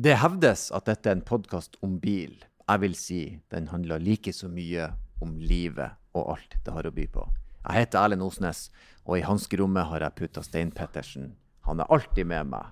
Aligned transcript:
Det 0.00 0.14
hevdes 0.16 0.70
at 0.72 0.86
dette 0.88 1.10
er 1.10 1.18
en 1.18 1.26
podkast 1.26 1.74
om 1.84 1.98
bil. 2.00 2.38
Jeg 2.64 2.80
vil 2.80 2.94
si 2.96 3.18
den 3.52 3.66
handler 3.68 4.00
like 4.00 4.32
så 4.32 4.48
mye 4.48 4.86
om 5.20 5.34
livet 5.36 5.98
og 6.16 6.38
alt 6.38 6.54
det 6.64 6.72
har 6.72 6.86
å 6.88 6.92
by 6.94 7.04
på. 7.12 7.24
Jeg 7.66 7.76
heter 7.82 8.00
Erlend 8.00 8.24
Osnes, 8.24 8.62
og 9.04 9.18
i 9.18 9.24
hanskerommet 9.26 9.90
har 9.90 10.06
jeg 10.06 10.16
putta 10.22 10.44
Stein 10.46 10.70
Pettersen. 10.72 11.34
Han 11.68 11.82
er 11.84 11.92
alltid 11.92 12.30
med 12.30 12.48
meg. 12.54 12.70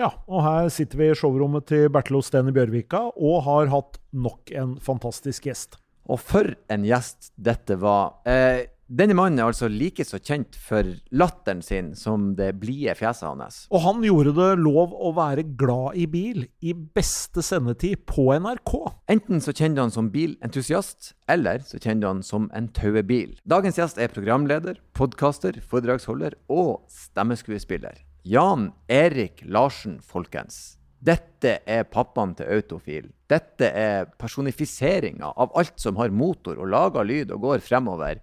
Ja, 0.00 0.08
og 0.26 0.42
her 0.42 0.66
sitter 0.74 0.98
vi 0.98 1.12
i 1.12 1.20
showrommet 1.20 1.68
til 1.70 1.86
Bertil 1.94 2.18
Osten 2.18 2.50
i 2.50 2.56
Bjørvika 2.56 3.04
og 3.12 3.38
har 3.46 3.70
hatt 3.76 4.00
nok 4.10 4.50
en 4.50 4.74
fantastisk 4.82 5.46
gjest. 5.46 5.78
Og 6.10 6.18
for 6.18 6.56
en 6.74 6.88
gjest 6.88 7.30
dette 7.38 7.78
var. 7.78 8.16
Eh, 8.26 8.66
denne 8.92 9.14
mannen 9.16 9.40
er 9.40 9.48
altså 9.48 9.70
like 9.72 10.04
så 10.04 10.18
kjent 10.20 10.56
for 10.60 10.84
latteren 11.16 11.62
sin 11.64 11.92
som 11.96 12.32
det 12.36 12.50
blide 12.60 12.92
fjeset 12.98 13.24
hans. 13.30 13.62
Og 13.72 13.80
han 13.86 14.02
gjorde 14.04 14.34
det 14.36 14.48
lov 14.60 14.92
å 14.92 15.14
være 15.16 15.46
glad 15.56 15.96
i 15.96 16.04
bil 16.12 16.44
i 16.60 16.74
beste 16.74 17.40
sendetid 17.46 18.04
på 18.10 18.26
NRK. 18.36 18.74
Enten 19.12 19.40
så 19.40 19.54
kjente 19.56 19.80
han 19.80 19.94
som 19.94 20.10
bilentusiast, 20.12 21.14
eller 21.32 21.64
så 21.64 21.80
kjente 21.80 22.10
han 22.10 22.20
som 22.26 22.50
en 22.52 22.68
tauebil. 22.76 23.38
Dagens 23.48 23.80
gjest 23.80 24.02
er 24.02 24.12
programleder, 24.12 24.76
podkaster, 24.98 25.56
foredragsholder 25.64 26.36
og 26.52 26.82
stemmeskuespiller. 26.92 28.04
Jan 28.28 28.70
Erik 28.92 29.40
Larsen, 29.48 30.02
folkens. 30.04 30.76
Dette 31.02 31.56
er 31.66 31.88
pappaen 31.90 32.36
til 32.38 32.52
Autofil. 32.58 33.08
Dette 33.32 33.72
er 33.72 34.04
personifiseringa 34.20 35.32
av 35.32 35.56
alt 35.58 35.80
som 35.80 35.96
har 35.98 36.12
motor 36.14 36.60
og 36.60 36.70
lager 36.70 37.08
lyd 37.08 37.32
og 37.34 37.48
går 37.48 37.64
fremover. 37.64 38.20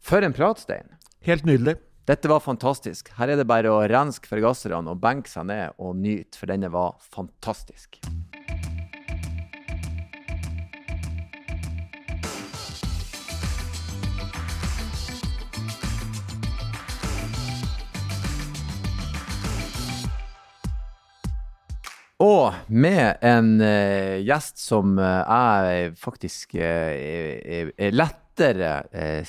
For 0.00 0.22
en 0.22 0.32
pratstein. 0.32 0.88
Helt 1.20 1.44
nydelig. 1.44 1.76
Dette 2.08 2.28
var 2.28 2.40
fantastisk. 2.40 3.12
Her 3.18 3.30
er 3.30 3.38
det 3.38 3.46
bare 3.46 3.70
å 3.70 3.82
renske 3.84 4.26
forgasserne 4.26 4.90
og 4.90 4.98
benke 5.02 5.30
seg 5.30 5.46
ned 5.52 5.76
og 5.78 5.94
nyte, 6.00 6.40
for 6.40 6.50
denne 6.50 6.72
var 6.72 6.96
fantastisk. 7.12 8.00
Og 22.20 22.52
med 22.68 23.22
en 23.24 23.54
uh, 23.62 24.18
gjest 24.20 24.58
som 24.60 24.98
uh, 25.00 25.22
jeg 25.24 25.94
faktisk 25.96 26.58
uh, 26.58 26.64
er, 26.92 27.70
er, 27.78 27.94
lettere 28.40 29.24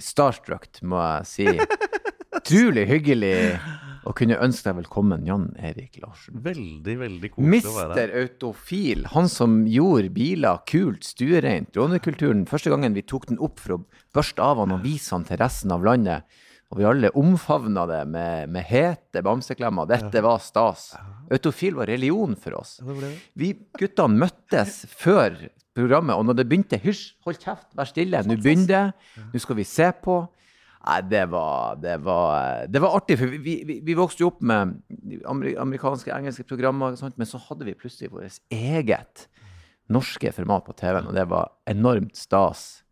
starstruck, 0.00 0.80
må 0.82 1.00
jeg 1.00 1.26
si. 1.28 1.46
Utrolig 2.36 2.86
hyggelig 2.88 3.34
å 4.06 4.12
kunne 4.14 4.38
ønske 4.38 4.68
deg 4.68 4.78
velkommen, 4.84 5.24
Jan 5.26 5.48
Erik 5.58 5.96
Larsen. 6.02 6.38
Veldig, 6.44 6.94
veldig 7.00 7.30
koselig 7.32 7.62
å 7.66 7.74
være 7.74 7.86
her. 7.88 7.94
Mister 7.94 8.12
Autofil, 8.22 9.06
han 9.12 9.30
som 9.32 9.56
gjorde 9.70 10.12
biler 10.14 10.60
kult, 10.68 11.06
stuereint. 11.06 11.72
Rånekulturen, 11.76 12.44
første 12.48 12.70
gangen 12.72 12.94
vi 12.96 13.04
tok 13.06 13.26
den 13.32 13.40
opp 13.42 13.58
for 13.62 13.78
å 13.78 13.80
børste 14.14 14.44
av 14.44 14.62
han 14.62 14.76
og 14.76 14.84
vise 14.86 15.14
han 15.16 15.26
til 15.26 15.40
resten 15.42 15.74
av 15.74 15.86
landet. 15.86 16.38
Og 16.70 16.80
vi 16.80 16.86
alle 16.86 17.12
omfavna 17.14 17.84
det 17.86 18.00
med, 18.10 18.50
med 18.50 18.66
hete 18.66 19.22
bamseklemmer. 19.22 19.86
Dette 19.90 20.22
var 20.24 20.40
stas. 20.42 20.88
Autofil 21.30 21.76
var 21.78 21.90
religion 21.90 22.34
for 22.38 22.58
oss. 22.58 22.78
Vi 23.38 23.52
guttene 23.78 24.22
møttes 24.26 24.84
før 24.90 25.38
programmet, 25.76 26.16
og 26.16 26.24
når 26.26 26.40
det 26.40 26.46
begynte 26.48 26.80
Hysj, 26.80 27.04
hold 27.26 27.38
kjeft, 27.42 27.68
vær 27.76 27.88
stille, 27.88 28.22
nå 28.26 28.38
begynner 28.40 28.72
det. 28.72 28.82
Nå 29.34 29.42
skal 29.42 29.58
vi 29.60 29.68
se 29.68 29.90
på. 30.02 30.22
Nei, 30.86 31.00
det 31.10 31.24
var, 31.32 31.78
det 31.82 31.96
var, 32.06 32.66
det 32.70 32.82
var 32.82 32.94
artig. 32.98 33.18
For 33.18 33.32
vi, 33.32 33.56
vi, 33.66 33.80
vi, 33.82 33.96
vokste 33.98 34.22
jo 34.22 34.30
opp 34.30 34.42
med 34.46 34.76
amerikanske, 35.26 36.12
engelske 36.14 36.46
programmer, 36.46 36.94
men 37.16 37.28
så 37.28 37.40
hadde 37.48 37.66
vi 37.66 37.74
plutselig 37.78 38.12
vårt 38.12 38.38
eget 38.54 39.26
norske 39.92 40.30
format 40.34 40.66
på 40.66 40.74
TV-en, 40.78 41.10
og 41.10 41.16
det 41.16 41.26
var 41.30 41.50
enormt 41.70 42.14
stas. 42.18 42.84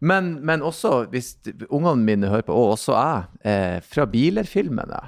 Men, 0.00 0.38
men, 0.46 0.62
også, 0.62 1.08
hvis 1.12 1.34
ungene 1.68 2.04
mine 2.06 2.32
hører 2.32 2.46
på, 2.46 2.56
og 2.56 2.76
også 2.76 2.96
jeg, 2.96 3.22
eh, 3.50 3.78
fra 3.84 4.06
Biler-filmene. 4.08 5.00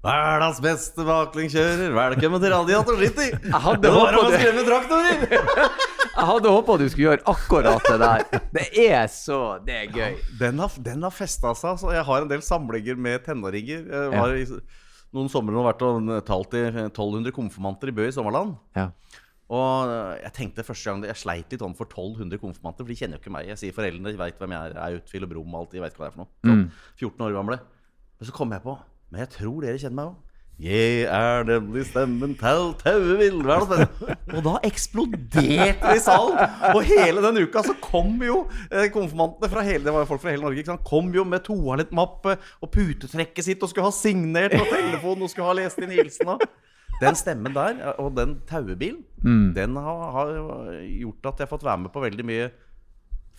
Verdens 0.00 0.62
beste 0.64 1.04
baklengkjører, 1.04 1.90
velkommen 1.92 2.40
til 2.40 2.54
Radiator 2.54 3.00
City! 3.02 3.32
Jeg 3.34 3.64
hadde 3.66 3.90
håpa 3.92 4.22
du... 4.30 5.90
Jeg 6.10 6.26
hadde 6.26 6.52
håpa 6.52 6.76
du 6.80 6.84
skulle 6.90 7.06
gjøre 7.06 7.24
akkurat 7.30 7.86
det 7.86 7.98
der. 8.02 8.44
Det 8.56 8.66
er 8.82 9.06
så 9.12 9.40
Det 9.64 9.76
er 9.76 9.88
gøy. 9.94 10.14
Ja, 10.18 10.36
den 10.42 10.62
har, 10.62 10.76
den 10.90 11.06
har 11.06 11.14
festa 11.14 11.54
seg. 11.54 11.74
Altså. 11.76 11.90
jeg 11.94 12.04
har 12.08 12.24
en 12.24 12.30
del 12.30 12.42
samlinger 12.44 12.98
med 12.98 13.24
tenåringer. 13.26 13.84
Var 14.14 14.36
ja. 14.36 14.60
noen 15.16 15.30
somre 15.32 15.56
og 15.56 15.68
vært 15.68 15.84
og 15.86 16.12
talt 16.26 16.56
i 16.58 16.64
1200 16.68 17.34
konfirmanter 17.34 17.92
i 17.92 17.96
Bø 17.96 18.08
i 18.08 18.14
Sommerland. 18.14 18.56
Ja. 18.78 18.90
Og 19.50 19.90
jeg 20.20 20.30
tenkte 20.36 20.62
første 20.62 20.92
gang 20.92 21.04
Jeg 21.08 21.18
sleit 21.18 21.50
litt 21.50 21.62
om 21.66 21.72
for 21.74 21.90
1200 21.90 22.38
konfirmanter, 22.38 22.84
for 22.84 22.92
de 22.92 22.98
kjenner 22.98 23.18
jo 23.18 23.24
ikke 23.24 23.34
meg. 23.34 23.50
Jeg 23.50 23.62
sier 23.62 23.74
foreldrene 23.74 24.14
de 24.14 24.20
veit 24.20 24.38
hvem 24.38 24.54
jeg 24.54 24.70
er. 24.70 24.76
Jeg 24.76 24.82
er 24.98 25.02
utfil 25.02 25.26
og 25.26 25.32
brom 25.32 25.54
og 25.54 25.62
alt. 25.64 25.74
De 25.74 25.82
veit 25.82 25.98
hva 25.98 26.06
det 26.06 26.10
er 26.10 26.16
for 26.16 26.24
noe. 26.24 26.32
Så, 26.42 27.06
14 27.06 27.26
år 27.26 27.38
gamle. 27.38 27.60
Men 28.20 28.28
så 28.28 28.34
kom 28.36 28.52
jeg 28.52 28.62
på 28.66 28.76
Men 29.10 29.24
jeg 29.24 29.32
tror 29.34 29.64
dere 29.64 29.80
kjenner 29.80 29.98
meg 29.98 30.12
òg. 30.12 30.29
Jeg 30.60 31.06
er 31.08 31.46
nemlig 31.48 31.86
stemmen 31.88 32.34
til 32.36 32.66
Tauevill. 32.82 33.38
Og 33.48 34.42
da 34.44 34.58
eksploderte 34.68 35.40
det 35.40 35.94
i 35.94 36.02
salen! 36.04 36.36
Og 36.74 36.82
hele 36.84 37.22
den 37.24 37.40
uka 37.46 37.62
så 37.64 37.72
kom 37.80 38.18
jo 38.20 38.42
eh, 38.68 38.90
konfirmantene 38.92 39.48
fra 39.48 39.64
hele 39.64 39.86
Det 39.86 39.94
var 39.94 40.04
jo 40.04 40.10
folk 40.10 40.20
fra 40.20 40.34
hele 40.34 40.44
Norge. 40.44 40.60
Ikke 40.60 40.74
sant? 40.74 40.84
Kom 40.84 41.08
jo 41.16 41.24
med 41.24 41.46
toalettmappe 41.48 42.36
og 42.60 42.72
putetrekket 42.74 43.46
sitt 43.46 43.64
og 43.64 43.72
skulle 43.72 43.88
ha 43.88 43.94
signert 43.96 44.52
på 44.52 44.66
telefonen 44.68 45.24
og 45.24 45.32
skulle 45.32 45.48
ha 45.48 45.56
lest 45.62 45.80
inn 45.80 45.96
hilsena. 45.96 46.36
Den 47.00 47.16
stemmen 47.16 47.54
der, 47.56 47.78
og 47.96 48.12
den 48.18 48.42
tauebilen, 48.48 49.00
mm. 49.24 49.54
den 49.56 49.76
har, 49.80 50.02
har, 50.12 50.34
gjort 50.84 51.30
at 51.30 51.38
jeg 51.40 51.46
har 51.46 51.54
fått 51.54 51.64
være 51.64 51.86
med 51.86 51.94
på 51.94 52.02
veldig 52.04 52.26
mye 52.28 52.50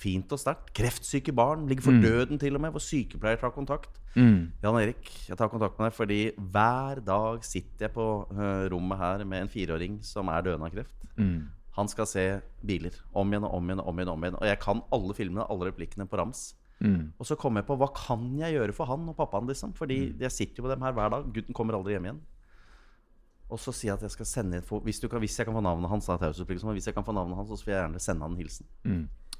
fint 0.02 0.34
og 0.34 0.42
sterkt. 0.42 0.72
Kreftsyke 0.78 1.34
barn 1.36 1.68
ligger 1.70 1.88
for 1.88 1.98
mm. 1.98 2.04
døden 2.04 2.42
til 2.42 2.58
og 2.58 2.64
med, 2.64 2.74
hvor 2.74 2.84
sykepleier 2.84 3.40
tar 3.42 3.54
kontakt. 3.56 4.00
Mm. 4.16 4.52
Jan 4.64 4.80
Erik, 4.82 5.10
jeg 5.30 5.38
tar 5.40 5.52
kontakt 5.52 5.78
med 5.80 5.88
deg 5.88 5.96
fordi 5.96 6.20
hver 6.36 7.00
dag 7.06 7.46
sitter 7.48 7.88
jeg 7.88 7.96
på 7.96 8.08
uh, 8.28 8.66
rommet 8.74 9.00
her 9.00 9.24
med 9.24 9.46
en 9.46 9.52
fireåring 9.52 10.02
som 10.06 10.32
er 10.34 10.48
døende 10.48 10.68
av 10.68 10.74
kreft. 10.76 10.98
Mm. 11.16 11.52
Han 11.78 11.88
skal 11.92 12.10
se 12.10 12.26
biler 12.68 12.98
om 13.16 13.30
igjen 13.32 13.48
og 13.48 13.54
om 13.56 13.70
igjen 13.70 13.84
og 13.84 13.94
om 13.94 14.02
igjen. 14.02 14.12
Og 14.12 14.18
om 14.18 14.26
igjen 14.26 14.42
Og 14.42 14.50
jeg 14.50 14.60
kan 14.66 14.84
alle 14.92 15.16
filmene, 15.16 15.48
alle 15.48 15.70
replikkene 15.70 16.10
på 16.10 16.20
rams. 16.20 16.50
Mm. 16.82 17.14
Og 17.22 17.30
så 17.30 17.38
kommer 17.40 17.62
jeg 17.62 17.70
på 17.70 17.78
hva 17.80 17.88
kan 17.96 18.26
jeg 18.42 18.58
gjøre 18.58 18.76
for 18.76 18.90
han 18.90 19.08
og 19.08 19.16
pappaen, 19.16 19.48
liksom? 19.48 19.76
Fordi 19.78 20.00
mm. 20.10 20.22
jeg 20.26 20.36
sitter 20.36 20.60
jo 20.60 20.68
på 20.68 20.74
dem 20.74 20.84
her 20.84 20.98
hver 20.98 21.14
dag. 21.14 21.32
Gutten 21.32 21.56
kommer 21.56 21.78
aldri 21.78 21.96
hjem 21.96 22.10
igjen. 22.10 22.22
Og 23.52 23.60
så 23.60 23.74
sier 23.76 23.92
jeg 23.92 24.00
at 24.00 24.06
jeg 24.08 24.16
skal 24.16 24.28
sende 24.30 24.62
hvis, 24.64 25.02
kan, 25.04 25.20
hvis, 25.20 25.38
jeg 25.38 25.48
kan 25.48 25.56
få 25.56 25.64
navnet 25.64 25.92
hans, 25.92 26.08
hvis 26.08 26.88
jeg 26.88 26.96
kan 26.96 27.06
få 27.08 27.16
navnet 27.16 27.36
hans, 27.36 27.52
så 27.52 27.68
vil 27.68 27.76
jeg 27.76 27.82
gjerne 27.82 28.00
sende 28.00 28.24
han 28.24 28.36
en 28.36 28.40
hilsen. 28.40 28.68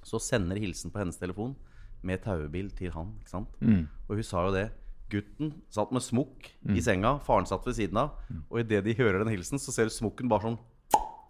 Så 0.06 0.22
sender 0.24 0.60
hilsen 0.62 0.94
på 0.94 1.02
hennes 1.02 1.20
telefon 1.20 1.56
med 2.02 2.24
taubil 2.24 2.72
til 2.74 2.94
han. 2.96 3.14
ikke 3.22 3.34
sant? 3.34 3.58
Mm. 3.62 3.86
Og 4.08 4.18
hun 4.18 4.26
sa 4.26 4.46
jo 4.48 4.56
det. 4.56 4.70
Gutten 5.12 5.52
satt 5.70 5.92
med 5.92 6.04
smokk 6.06 6.48
mm. 6.64 6.76
i 6.80 6.82
senga, 6.84 7.18
faren 7.26 7.48
satt 7.50 7.66
ved 7.68 7.76
siden 7.78 8.00
av. 8.00 8.14
Mm. 8.30 8.44
Og 8.48 8.62
idet 8.64 8.84
de 8.86 8.96
hører 8.96 9.20
den 9.20 9.34
hilsen, 9.34 9.60
så 9.60 9.74
ser 9.76 9.90
du 9.90 9.94
smokken 9.94 10.32
bare 10.32 10.48
sånn 10.48 10.60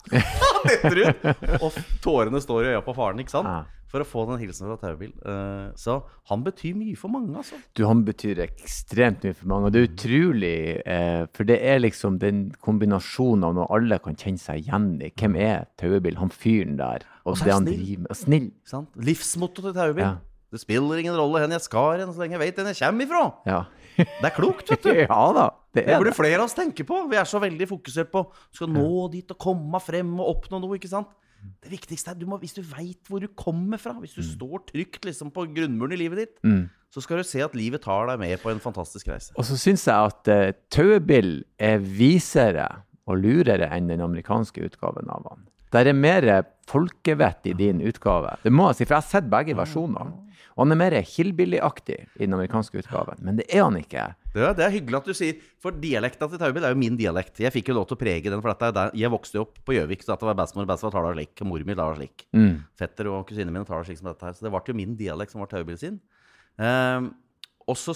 detter 0.68 1.04
ut. 1.04 1.30
Og 1.62 1.78
tårene 2.04 2.42
står 2.44 2.66
i 2.66 2.74
øya 2.74 2.82
på 2.86 2.96
faren. 2.98 3.22
ikke 3.24 3.36
sant? 3.36 3.52
Ja 3.52 3.82
for 3.92 4.04
å 4.04 4.08
få 4.08 4.24
den 4.30 4.40
hilsenen 4.40 4.72
fra 4.72 4.80
Taubil. 4.80 5.12
Uh, 5.26 5.72
så 5.80 5.98
han 6.32 6.46
betyr 6.46 6.78
mye 6.80 6.96
for 7.00 7.12
mange, 7.12 7.34
altså. 7.42 7.60
Du, 7.76 7.84
han 7.90 8.06
betyr 8.08 8.40
ekstremt 8.46 9.26
mye 9.26 9.36
for 9.36 9.52
mange. 9.52 9.68
Og 9.68 9.76
det 9.76 9.82
er 9.82 9.90
utrolig, 9.90 10.56
uh, 10.86 11.24
for 11.36 11.50
det 11.50 11.60
er 11.74 11.84
liksom 11.84 12.22
den 12.22 12.46
kombinasjonen 12.64 13.50
av 13.50 13.58
når 13.60 13.76
alle 13.78 14.00
kan 14.06 14.18
kjenne 14.20 14.42
seg 14.42 14.64
igjen 14.64 14.94
i 15.04 15.12
hvem 15.12 15.38
er 15.44 15.68
Taubil, 15.82 16.20
han 16.22 16.32
fyren 16.32 16.80
der, 16.80 17.08
og, 17.26 17.34
og 17.34 17.44
det 17.44 17.52
han 17.52 17.68
snill. 17.68 17.80
driver 17.84 18.06
med. 18.06 18.20
Snill. 18.22 18.52
Sant? 18.72 19.02
Livsmotto 19.12 19.68
til 19.68 19.76
Taubil. 19.76 20.06
Ja. 20.08 20.18
Det 20.52 20.60
spiller 20.60 21.00
ingen 21.00 21.16
rolle 21.16 21.40
hvor 21.40 21.54
jeg 21.56 21.64
skal 21.64 22.02
hen, 22.02 22.10
så 22.12 22.24
lenge 22.24 22.36
jeg 22.36 22.42
vet 22.42 22.58
hvor 22.60 22.68
jeg 22.72 22.80
kommer 22.80 23.08
ifra. 23.08 23.22
Ja. 23.48 23.60
Det 23.98 24.28
er 24.28 24.36
klokt, 24.36 24.70
vet 24.72 24.86
du. 24.86 24.92
ja 25.06 25.24
da, 25.36 25.48
det, 25.76 25.86
det 25.88 25.98
burde 26.02 26.16
flere 26.16 26.40
av 26.42 26.50
oss 26.50 26.58
tenke 26.58 26.86
på. 26.88 27.04
Vi 27.12 27.20
er 27.20 27.28
så 27.30 27.42
veldig 27.44 27.68
fokusert 27.70 28.12
på 28.14 28.26
skal 28.54 28.72
nå 28.72 29.08
dit 29.14 29.34
og 29.34 29.40
komme 29.42 29.82
frem 29.84 30.14
og 30.20 30.38
oppnå 30.38 30.62
noe. 30.62 30.78
ikke 30.80 30.92
sant? 30.92 31.12
Det 31.62 31.72
viktigste 31.72 32.14
er 32.14 32.20
du 32.20 32.28
må, 32.30 32.38
hvis 32.42 32.54
du 32.54 32.62
veit 32.62 33.10
hvor 33.10 33.22
du 33.22 33.30
kommer 33.38 33.82
fra, 33.82 33.96
hvis 33.98 34.14
du 34.14 34.22
mm. 34.22 34.30
står 34.36 34.64
trygt 34.68 35.08
liksom, 35.08 35.32
på 35.34 35.48
grunnmuren 35.56 35.96
i 35.96 36.00
livet 36.04 36.22
ditt, 36.22 36.36
mm. 36.46 36.68
så 36.94 37.02
skal 37.02 37.22
du 37.22 37.26
se 37.26 37.42
at 37.42 37.56
livet 37.58 37.82
tar 37.82 38.12
deg 38.12 38.22
med 38.22 38.36
på 38.44 38.52
en 38.54 38.62
fantastisk 38.62 39.10
reise. 39.10 39.34
Og 39.34 39.48
så 39.48 39.58
syns 39.58 39.88
jeg 39.90 40.12
at 40.12 40.30
uh, 40.30 40.52
Tauebill 40.74 41.40
er 41.58 41.82
visere 41.82 42.68
og 43.10 43.24
lurere 43.24 43.72
enn 43.74 43.90
den 43.90 44.04
amerikanske 44.06 44.62
utgaven 44.70 45.10
av 45.10 45.26
han. 45.32 45.48
Det 45.72 45.82
er 45.88 45.96
mer 45.96 46.28
folkevett 46.70 47.48
i 47.48 47.56
din 47.58 47.80
utgave. 47.88 48.36
Det 48.44 48.52
må 48.54 48.70
jeg 48.70 48.82
si, 48.82 48.86
for 48.86 48.98
jeg 48.98 49.02
har 49.02 49.10
sett 49.10 49.32
begge 49.32 49.56
versjonene. 49.58 50.31
Og 50.56 50.64
han 50.66 50.76
er 50.76 50.80
mer 50.82 50.96
hillbilly-aktig 51.00 51.98
i 52.18 52.26
den 52.26 52.36
amerikanske 52.36 52.82
utgaven. 52.82 53.22
Men 53.26 53.40
det 53.40 53.48
er 53.48 53.64
han 53.64 53.78
ikke. 53.80 54.04
Det 54.34 54.44
er, 54.44 54.56
det 54.58 54.66
er 54.66 54.74
hyggelig 54.74 55.00
at 55.02 55.08
du 55.10 55.16
sier 55.16 55.40
For 55.64 55.76
dialekta 55.76 56.28
til 56.32 56.40
Taubil 56.40 56.66
er 56.68 56.76
jo 56.76 56.80
min 56.80 56.98
dialekt. 57.00 57.40
Jeg 57.44 57.54
fikk 57.56 57.72
jo 57.72 57.78
lov 57.78 57.88
til 57.90 57.98
å 57.98 58.02
prege 58.02 58.32
den. 58.32 58.44
For 58.44 58.68
der, 58.68 58.92
jeg 58.98 59.12
vokste 59.14 59.40
jo 59.40 59.46
opp 59.48 59.62
på 59.68 59.76
Gjøvik, 59.76 60.04
så 60.04 60.14
dette 60.14 60.28
var 60.28 60.38
bestemor 60.40 60.68
og 60.68 60.72
bestefar 60.74 60.96
taler 60.98 61.18
slik. 61.18 61.34
Og 61.40 61.52
mor 61.52 61.66
mi 61.68 61.78
taler 61.78 62.00
slik. 62.00 62.28
Mm. 62.36 62.54
Fetter 62.80 63.12
og 63.12 63.26
kusinene 63.30 63.56
mine 63.56 63.68
taler 63.68 63.88
slik 63.88 64.02
som 64.02 64.12
dette 64.12 64.28
her. 64.28 64.38
Så 64.38 64.48
det 64.48 64.54
ble 64.54 64.64
jo 64.68 64.78
min 64.82 64.96
dialekt 65.00 65.36
som 65.36 65.44
var 65.44 65.52
Taubil 65.52 65.80
sin. 65.80 66.00
Um, 66.62 67.14
og 67.70 67.78
så 67.80 67.96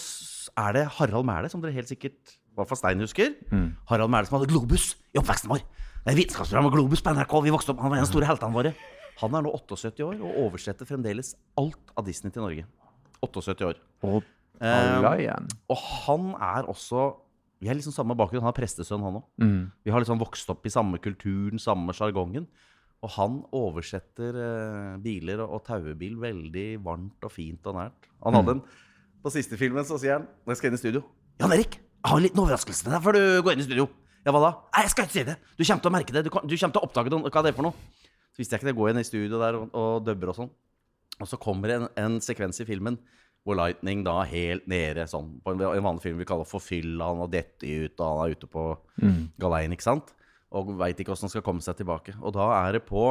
er 0.61 0.75
det 0.77 0.87
Harald 0.97 1.27
Mæhle, 1.27 1.51
som 1.51 1.63
dere 1.63 1.75
helt 1.75 1.91
sikkert 1.91 2.35
i 2.55 2.55
hvert 2.55 2.69
fall 2.71 2.79
Stein 2.79 3.03
husker. 3.03 3.33
Mm. 3.51 3.73
Harald 3.89 4.11
Mæhle 4.13 4.29
som 4.29 4.37
hadde 4.37 4.47
Globus 4.51 4.93
i 5.11 5.19
oppveksten 5.19 5.51
vår. 5.51 5.65
Det 6.05 6.13
er 6.13 6.19
vitenskapsprogrammet 6.21 6.71
Globus 6.75 7.01
på 7.03 7.11
NRK. 7.11 7.33
Vi 7.43 7.51
vokste 7.51 7.73
opp, 7.73 7.81
Han 7.81 7.91
var 7.91 7.97
en 7.97 8.05
av 8.05 8.07
de 8.07 8.13
store 8.13 8.29
heltene 8.29 8.55
våre. 8.55 8.71
Han 9.21 9.35
er 9.37 9.45
nå 9.45 9.51
78 9.55 10.03
år 10.03 10.19
og 10.19 10.39
oversetter 10.47 10.87
fremdeles 10.87 11.33
alt 11.59 11.93
av 11.95 12.07
Disney 12.07 12.33
til 12.35 12.43
Norge. 12.43 12.65
78 13.23 13.67
år. 13.69 13.79
Og 14.05 14.21
um. 14.21 15.45
Og 15.71 15.79
han 16.05 16.29
er 16.39 16.67
også 16.71 17.13
Vi 17.59 17.69
er 17.71 17.77
liksom 17.77 17.95
samme 17.95 18.15
bakgrunn. 18.19 18.43
Han 18.43 18.51
er 18.51 18.55
prestesønn, 18.55 19.03
han 19.03 19.17
òg. 19.21 19.27
Mm. 19.41 19.71
Vi 19.83 19.91
har 19.91 20.03
liksom 20.03 20.19
vokst 20.19 20.49
opp 20.51 20.65
i 20.67 20.71
samme 20.73 20.99
kulturen, 21.01 21.59
samme 21.59 21.95
sjargongen. 21.95 22.49
Og 23.03 23.11
han 23.15 23.39
oversetter 23.55 24.35
uh, 24.35 24.97
biler 25.01 25.39
og, 25.43 25.55
og 25.55 25.63
tauebil 25.65 26.17
veldig 26.19 26.67
varmt 26.83 27.25
og 27.25 27.31
fint 27.31 27.65
og 27.71 27.77
nært. 27.79 28.09
Han 28.27 28.37
hadde 28.37 28.57
en 28.57 28.63
På 29.23 29.31
siste 29.33 29.57
filmen 29.57 29.87
så 29.87 29.97
sier 30.01 30.19
han 30.19 30.27
når 30.43 30.53
jeg 30.53 30.59
skal 30.59 30.69
inn 30.69 30.77
i 30.77 30.81
studio 30.81 31.01
Jan 31.41 31.53
Erik, 31.55 31.79
jeg 31.79 32.11
har 32.11 32.19
en 32.19 32.23
liten 32.27 32.41
overraskelse 32.43 32.85
til 32.85 32.93
deg 32.93 33.01
før 33.03 33.17
du 33.17 33.23
går 33.43 33.55
inn 33.55 33.63
i 33.63 33.67
studio. 33.67 33.87
Ja, 34.25 34.33
hva 34.35 34.41
da? 34.43 34.51
Nei, 34.75 34.83
jeg 34.85 34.91
skal 34.93 35.07
ikke 35.07 35.15
si 35.15 35.23
det. 35.27 35.35
Du 35.57 35.63
kommer 35.63 35.83
til 35.83 35.89
å 35.89 35.93
merke 35.95 36.15
det. 36.15 36.21
Du, 36.25 36.29
du 36.31 36.53
kommer 36.55 36.75
til 36.75 36.81
å 36.81 36.85
oppdage 36.87 37.11
det, 37.11 37.19
hva 37.23 37.43
det 37.45 37.51
er 37.51 37.57
for 37.57 37.67
noe. 37.67 38.04
Så 38.35 38.43
visste 38.43 38.57
jeg 38.57 38.61
ikke 38.61 38.69
det. 38.73 38.77
Gå 38.77 38.87
inn 38.91 38.99
i 38.99 39.07
studio 39.07 39.39
der 39.39 39.57
og, 39.57 39.69
og 39.71 40.01
dubber 40.03 40.33
og 40.33 40.39
sånn. 40.41 40.49
Og 41.23 41.29
så 41.31 41.39
kommer 41.39 41.71
det 41.71 41.77
en, 41.79 41.87
en 42.03 42.17
sekvens 42.23 42.59
i 42.59 42.67
filmen 42.67 42.99
hvor 43.45 43.55
Lightning 43.59 44.01
da 44.03 44.23
helt 44.25 44.65
nede 44.67 45.03
sånn, 45.07 45.35
på 45.45 45.53
en, 45.53 45.61
en 45.69 45.85
vanlig 45.85 46.01
film 46.01 46.17
vi 46.17 46.25
kaller 46.27 46.47
for 46.49 46.63
fyll. 46.63 46.97
Han 46.97 47.21
har 47.21 47.29
dettet 47.29 47.63
ut, 47.69 48.01
og 48.01 48.07
han 48.09 48.21
er 48.23 48.33
ute 48.33 48.49
på 48.49 48.63
galeien, 49.41 49.75
ikke 49.75 49.85
sant? 49.85 50.09
Og 50.55 50.73
veit 50.79 50.99
ikke 50.99 51.13
åssen 51.13 51.27
han 51.29 51.33
skal 51.35 51.45
komme 51.45 51.61
seg 51.61 51.77
tilbake. 51.77 52.15
Og 52.25 52.33
da 52.33 52.49
er 52.57 52.79
det 52.79 52.87
på 52.89 53.05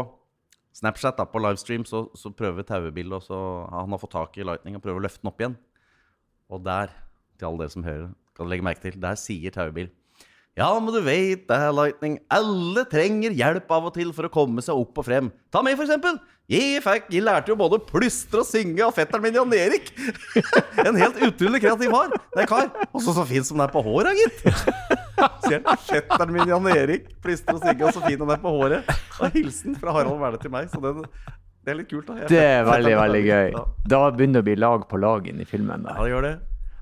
Snapchat, 0.75 1.15
da, 1.21 1.29
på 1.31 1.39
livestream, 1.39 1.85
så, 1.87 2.09
så 2.19 2.33
prøver 2.35 2.67
tauebildet, 2.67 3.15
og 3.15 3.23
så 3.23 3.39
han 3.71 3.95
har 3.95 4.03
fått 4.03 4.17
tak 4.17 4.35
i 4.37 4.47
Lightning 4.47 4.75
og 4.75 4.83
prøver 4.83 4.99
å 4.99 5.05
løfte 5.07 5.23
den 5.23 5.31
opp 5.31 5.43
igjen. 5.45 5.55
Og 6.51 6.65
der, 6.67 6.91
til 7.39 7.49
alle 7.49 7.63
dere 7.63 7.75
som 7.77 7.87
hører, 7.87 8.09
kan 8.35 8.49
du 8.49 8.51
legge 8.51 8.67
merke 8.67 8.83
til, 8.83 8.99
der 8.99 9.21
sier 9.21 9.55
tauebil 9.55 9.93
ja, 10.57 10.69
men 10.81 10.95
du 10.95 11.01
vet 11.03 11.49
det, 11.49 11.59
Lightning. 11.75 12.19
Alle 12.31 12.85
trenger 12.91 13.35
hjelp 13.35 13.71
av 13.75 13.89
og 13.91 13.95
til 13.97 14.13
for 14.15 14.29
å 14.29 14.31
komme 14.33 14.63
seg 14.63 14.79
opp 14.79 15.01
og 15.03 15.07
frem. 15.09 15.33
Ta 15.51 15.63
meg, 15.67 15.75
for 15.79 15.85
eksempel. 15.89 16.21
Jeg, 16.53 16.83
fikk, 16.85 17.07
jeg 17.15 17.25
lærte 17.25 17.49
jo 17.51 17.57
både 17.57 17.79
å 17.81 17.85
plystre 17.89 18.43
og 18.43 18.47
synge 18.47 18.83
av 18.85 18.93
fetteren 18.95 19.23
min 19.25 19.35
Jan 19.39 19.53
Erik. 19.57 19.87
en 20.85 20.99
helt 21.01 21.17
utrolig 21.25 21.63
kreativ 21.65 21.91
far. 21.95 22.13
Nei, 22.37 22.45
kar. 22.51 22.69
Og 22.93 23.01
så 23.03 23.25
fin 23.27 23.47
som 23.49 23.57
den 23.57 23.65
er 23.67 23.73
på 23.73 23.81
håret, 23.87 24.13
gitt. 24.21 24.43
Ser. 25.49 25.65
Fetteren 25.89 26.35
min 26.37 26.53
Jan 26.53 26.69
Erik 26.75 27.09
plystre 27.25 27.57
og 27.57 27.65
synge, 27.65 27.89
og 27.89 27.97
så 27.97 28.05
fin 28.05 28.21
han 28.21 28.35
er 28.37 28.43
på 28.45 28.53
håret. 28.59 28.93
Og 29.25 29.35
hilsen 29.39 29.75
fra 29.81 29.97
Harald 29.97 30.21
Wæle 30.21 30.39
til 30.43 30.53
meg. 30.53 30.69
Så 30.71 30.83
den, 30.85 31.03
det 31.65 31.73
er 31.73 31.81
litt 31.81 31.89
kult, 31.91 32.07
da. 32.13 32.19
Jeg- 32.23 32.31
Det 32.35 32.43
er 32.45 32.67
veldig, 32.69 32.95
veldig 33.01 33.25
gøy. 33.31 33.55
Da 33.89 34.03
begynner 34.13 34.39
det 34.39 34.45
å 34.45 34.49
bli 34.53 34.59
lag 34.61 34.85
på 34.91 35.01
lag 35.01 35.27
inn 35.33 35.41
i 35.41 35.49
filmen. 35.49 35.89
ja, 35.89 35.97
det 36.05 36.13
gjør 36.13 36.29
det. 36.29 36.35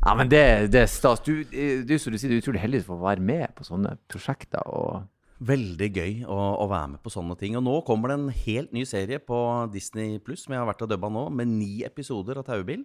Ja, 0.02 0.16
men 0.18 0.30
det, 0.30 0.42
det 0.74 0.82
er 0.82 0.90
stas. 0.90 1.22
Du, 1.22 1.44
eh, 1.54 1.82
du, 1.86 1.94
som 2.00 2.14
du 2.14 2.18
sier, 2.18 2.32
du 2.32 2.36
er 2.36 2.42
utrolig 2.42 2.62
heldig 2.62 2.82
for 2.88 2.98
å 2.98 3.04
være 3.04 3.22
med 3.22 3.52
på 3.58 3.66
sånne 3.66 3.96
prosjekter. 4.10 4.64
og... 4.66 5.06
Veldig 5.42 5.88
gøy 5.90 6.12
å, 6.30 6.38
å 6.62 6.66
være 6.70 6.94
med 6.94 7.02
på 7.02 7.10
sånne 7.10 7.36
ting. 7.38 7.54
Og 7.58 7.64
nå 7.66 7.76
kommer 7.86 8.10
det 8.10 8.18
en 8.18 8.34
helt 8.44 8.74
ny 8.74 8.84
serie 8.86 9.18
på 9.22 9.38
Disney 9.72 10.18
Pluss 10.22 10.44
som 10.46 10.54
jeg 10.54 10.62
har 10.62 10.68
vært 10.68 10.84
og 10.86 10.90
dubba 10.90 11.10
nå, 11.10 11.24
med 11.34 11.50
ni 11.50 11.82
episoder 11.86 12.38
av 12.38 12.46
Taubil. 12.46 12.84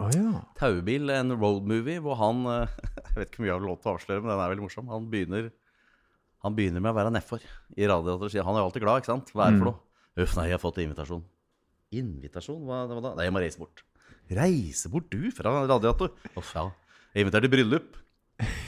Oh, 0.00 0.10
ja. 0.14 0.42
Taubil, 0.58 1.10
en 1.12 1.34
roadmovie 1.34 2.00
hvor 2.00 2.16
han 2.16 2.46
Jeg 3.10 3.16
vet 3.18 3.26
ikke 3.26 3.42
om 3.42 3.48
jeg 3.48 3.52
har 3.52 3.66
lov 3.66 3.82
til 3.82 3.90
å 3.90 3.94
avsløre, 3.98 4.22
men 4.22 4.32
den 4.32 4.42
er 4.42 4.52
veldig 4.54 4.64
morsom. 4.64 4.90
Han 4.94 5.10
begynner, 5.12 5.50
han 6.46 6.56
begynner 6.56 6.82
med 6.82 6.94
å 6.94 6.98
være 6.98 7.14
nedfor 7.14 7.42
i 7.76 7.90
radioen. 7.90 8.26
Han 8.46 8.56
er 8.56 8.62
jo 8.62 8.70
alltid 8.70 8.86
glad, 8.86 9.02
ikke 9.02 9.12
sant? 9.12 9.34
Hva 9.34 9.46
er 9.46 9.54
det 9.54 9.62
for 9.62 9.70
noe? 9.72 9.82
Uff, 10.18 10.34
nei, 10.38 10.48
jeg 10.50 10.58
har 10.58 10.62
fått 10.62 10.82
invitasjon. 10.82 11.22
Invitasjon? 12.00 12.62
Hva, 12.66 12.84
hva 12.90 13.02
da? 13.02 13.14
Nei, 13.18 13.26
jeg 13.28 13.34
må 13.34 13.42
reise 13.42 13.62
bort. 13.62 13.82
Reise 14.30 14.90
bort, 14.92 15.08
du, 15.10 15.30
fra 15.34 15.50
radiator? 15.66 16.12
Uff, 16.38 16.52
ja. 16.54 16.68
Jeg 17.10 17.18
er 17.18 17.24
invitert 17.24 17.42
til 17.46 17.50
bryllup. 17.50 17.96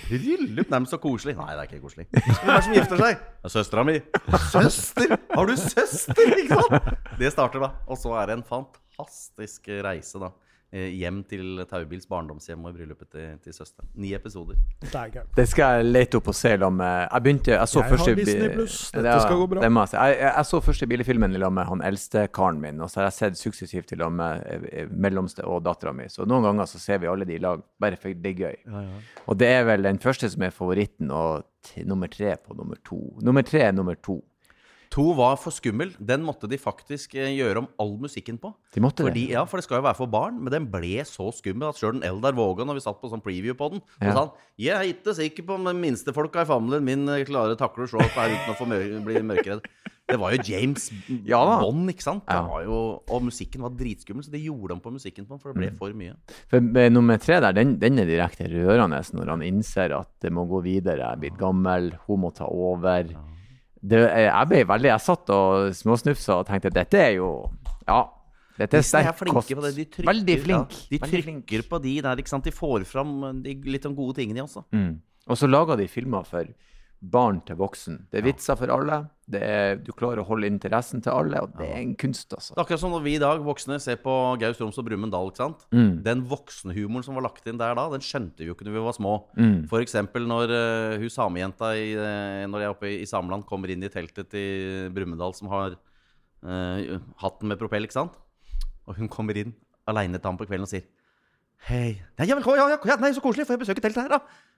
Bryllup? 0.09 0.69
Nei, 0.73 0.81
men 0.83 0.89
så 0.91 0.99
koselig. 1.01 1.37
Nei, 1.39 1.53
det 1.55 1.63
er 1.63 1.69
ikke 1.71 1.85
koselig. 1.85 2.09
Hvem 2.11 2.51
er 2.51 2.57
det 2.57 2.65
som 2.67 2.75
gifter 2.77 3.03
seg? 3.05 3.21
Det 3.23 3.49
er 3.49 3.55
søstera 3.55 3.85
mi. 3.87 3.95
Søster? 4.51 5.15
Har 5.31 5.47
du 5.49 5.55
søster? 5.61 6.35
Ikke 6.43 6.59
sant? 6.59 6.91
Det 7.21 7.31
starter 7.33 7.63
da. 7.63 7.71
Og 7.87 8.01
så 8.03 8.17
er 8.19 8.33
det 8.33 8.41
en 8.41 8.47
fantastisk 8.49 9.71
reise, 9.87 10.19
da. 10.23 10.33
Eh, 10.73 10.89
Hjem 10.99 11.23
til 11.29 11.63
Taubils 11.71 12.09
barndomshjem 12.11 12.65
og 12.65 12.73
i 12.73 12.77
bryllupet 12.79 13.09
til, 13.13 13.29
til 13.45 13.55
søsteren. 13.55 13.89
Ni 13.95 14.13
episoder. 14.17 14.59
Det 15.37 15.47
skal 15.49 15.79
jeg 15.79 15.89
lete 15.91 16.19
opp 16.19 16.33
og 16.33 16.37
se. 16.37 16.55
Jeg 16.57 17.23
begynte 17.23 17.55
Jeg 17.55 17.69
så 17.69 17.81
Jeg 17.81 17.89
har 17.89 17.97
første 17.97 18.15
Disney 18.19 18.49
Plus. 18.55 18.79
Dette 18.91 19.07
det, 19.07 19.21
skal 19.23 19.41
gå 19.43 19.47
bra. 19.53 19.63
Det 19.65 19.73
må 19.73 19.85
jeg, 19.85 19.93
si. 19.93 19.97
jeg, 20.01 20.19
jeg, 20.19 20.33
jeg 20.37 20.51
så 20.51 20.63
første 20.69 20.91
bilfilmen 20.95 21.37
i 21.37 21.43
lag 21.43 21.53
med 21.53 21.71
han 21.71 21.87
eldste 21.93 22.27
karen 22.35 22.61
min, 22.63 22.81
og 22.81 22.91
så 22.91 23.03
har 23.03 23.11
jeg 23.11 23.19
sett 23.19 23.41
suksessivt 23.41 23.91
til 23.93 24.03
lag 24.03 24.13
med 24.17 24.43
eh, 24.73 24.91
mellomste 24.91 25.47
og 25.47 25.63
dattera 25.67 25.95
mi. 25.97 26.09
Så 26.13 26.27
noen 26.29 26.49
ganger 26.49 26.69
så 26.71 26.83
ser 26.83 27.03
vi 27.03 27.11
alle 27.13 27.29
de 27.29 27.37
i 27.37 27.43
lag, 27.43 27.63
bare 27.81 28.01
for 28.01 28.13
det 28.13 28.35
er 28.35 28.45
gøy. 28.49 28.85
Og 29.27 29.39
det 29.39 29.49
er 29.53 29.67
vel 29.69 29.89
den 29.89 30.01
første 30.03 30.31
som 30.33 30.45
er 30.47 30.55
favoritten, 30.55 31.13
og 31.13 31.49
t 31.63 31.85
nummer 31.87 32.11
tre 32.11 32.35
på 32.37 32.57
nummer 32.59 32.79
to. 32.85 33.01
Nummer 33.23 33.45
tre 33.47 33.67
er 33.69 33.75
nummer 33.75 33.95
to. 33.95 34.19
To 34.93 35.15
var 35.17 35.39
for 35.41 35.55
skummel. 35.57 35.95
Den 36.05 36.21
måtte 36.27 36.45
de 36.51 36.59
faktisk 36.61 37.15
eh, 37.17 37.31
gjøre 37.39 37.63
om 37.63 37.69
all 37.81 37.95
musikken 38.03 38.37
på. 38.41 38.51
De 38.75 38.81
måtte 38.85 39.07
Fordi, 39.07 39.23
det. 39.31 39.33
ja, 39.39 39.45
for 39.49 39.57
det 39.57 39.65
skal 39.65 39.79
jo 39.81 39.87
være 39.87 39.97
for 39.97 40.11
barn, 40.13 40.37
men 40.45 40.53
den 40.53 40.67
ble 40.69 41.01
så 41.09 41.31
skummel 41.33 41.71
at 41.71 41.79
sjøl 41.81 42.03
Eldar 42.05 42.37
Vågan, 42.37 42.69
når 42.69 42.77
vi 42.77 42.85
satt 42.85 43.01
på 43.01 43.09
sånn 43.09 43.23
preview 43.25 43.55
på 43.57 43.71
den, 43.73 43.81
Ja. 44.03 44.13
sa 44.13 44.19
han 44.27 44.31
Jeg 44.61 44.75
er 44.77 44.93
ikke 44.93 45.15
sikker 45.17 45.47
på 45.49 45.55
om 45.57 45.65
de 45.65 45.73
minste 45.73 46.13
folka 46.13 46.43
i 46.43 46.45
familien 46.45 46.85
min 46.85 47.09
eh, 47.09 47.25
klarer 47.25 47.57
å 47.57 47.59
takle 47.59 47.85
å 47.87 47.89
slå 47.89 48.05
opp 48.05 48.13
her 48.21 48.29
uten 48.37 48.53
å 48.53 48.59
få 48.59 48.69
mør 48.69 49.05
bli 49.07 49.23
mørkeredd. 49.25 49.65
Det 50.13 50.19
var 50.21 50.33
jo 50.35 50.43
James 50.45 50.91
Ja. 51.25 51.41
Bond, 51.63 51.89
ikke 51.89 52.03
sant? 52.03 52.27
Det 52.27 52.35
Ja. 52.37 52.43
var 52.47 52.65
jo, 52.65 53.01
og 53.09 53.23
musikken 53.23 53.63
var 53.63 53.71
dritskummel, 53.71 54.23
så 54.27 54.31
de 54.31 54.45
gjorde 54.45 54.73
om 54.73 54.81
på 54.81 54.93
musikken 54.93 55.25
på 55.25 55.31
den, 55.31 55.39
for 55.39 55.55
det 55.55 55.57
Mm. 55.57 55.71
ble 55.71 55.79
for 55.79 55.93
mye. 55.95 56.17
For 56.51 56.61
nummer 56.91 57.17
tre 57.17 57.41
der, 57.41 57.53
den, 57.53 57.79
den 57.79 57.99
er 57.99 58.05
direkte 58.05 58.45
rørende 58.45 59.01
når 59.15 59.27
han 59.27 59.41
innser 59.41 59.99
at 59.99 60.09
det 60.21 60.31
må 60.31 60.45
gå 60.47 60.61
videre. 60.63 60.99
Jeg 60.99 61.13
er 61.17 61.17
blitt 61.17 61.39
gammel, 61.39 61.93
hun 62.07 62.21
må 62.21 62.35
ta 62.35 62.45
over. 62.45 63.05
Det, 63.83 63.99
jeg 63.99 64.49
ble 64.49 64.61
veldig 64.71 64.91
Jeg 64.93 65.01
satt 65.03 65.31
og 65.35 65.73
småsnufsa 65.75 66.37
og 66.39 66.47
tenkte 66.47 66.71
dette 66.71 66.99
er 67.03 67.17
jo 67.19 67.31
Ja. 67.89 68.05
Dette 68.59 68.77
er 68.77 68.83
er 68.83 68.85
sterk 68.85 69.17
kost. 69.35 69.49
på 69.57 69.63
det. 69.65 69.75
De 69.75 69.85
trykker, 69.91 70.07
Veldig 70.13 70.37
flink. 70.45 70.75
Ja, 70.77 70.87
de 70.91 70.99
Veldig 70.99 71.23
flink. 71.25 71.47
på 71.69 71.79
de 71.83 71.95
der. 72.03 72.15
De 72.21 72.23
får 72.53 72.85
fram 72.87 73.43
de 73.43 73.55
litt 73.65 73.83
de 73.89 73.95
gode 73.97 74.15
tingene 74.21 74.39
i 74.39 74.43
oss. 74.45 74.59
Mm. 74.73 75.01
Og 75.27 75.37
så 75.41 75.49
lager 75.49 75.77
de 75.81 75.89
filmer 75.89 76.23
for 76.29 76.45
barn 77.03 77.41
til 77.47 77.59
voksen. 77.59 78.05
Det 78.13 78.21
er 78.21 78.25
vitser 78.29 78.57
for 78.59 78.71
alle. 78.71 79.01
Det 79.33 79.41
er, 79.43 79.79
du 79.83 79.91
klarer 79.97 80.23
å 80.23 80.27
holde 80.29 80.47
interessen 80.51 81.03
til 81.03 81.15
alle, 81.15 81.41
og 81.43 81.55
det 81.59 81.67
er 81.67 81.81
en 81.81 81.95
kunst, 81.99 82.29
altså. 82.35 82.53
Det 82.53 82.61
er 82.61 82.65
akkurat 82.65 82.83
som 82.83 82.93
når 82.95 83.03
vi 83.07 83.15
i 83.17 83.23
dag, 83.23 83.41
voksne, 83.43 83.79
ser 83.83 83.99
på 84.03 84.13
Gaus 84.39 84.61
Roms 84.61 84.79
og 84.79 84.87
Brumunddal. 84.87 85.31
ikke 85.33 85.41
sant? 85.41 85.65
Mm. 85.75 85.91
Den 86.05 86.23
voksenhumoren 86.31 87.07
som 87.07 87.19
var 87.19 87.27
lagt 87.27 87.49
inn 87.51 87.59
der 87.59 87.75
da, 87.79 87.89
den 87.91 88.05
skjønte 88.07 88.45
vi 88.45 88.51
jo 88.51 88.57
ikke 88.57 88.69
når 88.69 88.77
vi 88.77 88.85
var 88.87 88.97
små. 88.99 89.17
Mm. 89.35 89.57
For 89.73 89.83
eksempel 89.83 90.29
når 90.31 90.55
uh, 90.55 90.99
hun 91.03 91.15
samejenta 91.17 91.73
i, 91.79 91.91
eh, 91.97 92.45
når 92.51 92.65
jeg 92.65 92.71
er 92.71 92.77
oppe 92.77 92.91
i, 92.93 93.01
i 93.03 93.11
Sameland, 93.11 93.49
kommer 93.51 93.73
inn 93.73 93.83
i 93.83 93.91
teltet 93.93 94.31
til 94.31 94.93
Brumunddal, 94.95 95.35
som 95.39 95.51
har 95.55 95.75
uh, 95.79 96.97
hatten 97.25 97.51
med 97.51 97.63
propell, 97.63 97.89
ikke 97.89 97.99
sant? 97.99 98.19
Og 98.87 98.99
hun 98.99 99.11
kommer 99.11 99.39
inn 99.39 99.57
aleine 99.91 100.21
til 100.21 100.31
ham 100.31 100.39
på 100.39 100.47
kvelden 100.47 100.69
og 100.69 100.71
sier 100.71 100.87
Hei. 101.63 101.95
Nei, 102.19 102.27
ja, 102.27 102.35
velkommen, 102.35 102.59
ja, 102.59 102.75
ja, 102.75 102.97
nei, 102.99 103.13
så 103.15 103.23
koselig. 103.23 103.47
Får 103.47 103.55
jeg 103.55 103.61
besøke 103.61 103.83
teltet 103.85 104.03
her, 104.03 104.17
da? 104.19 104.51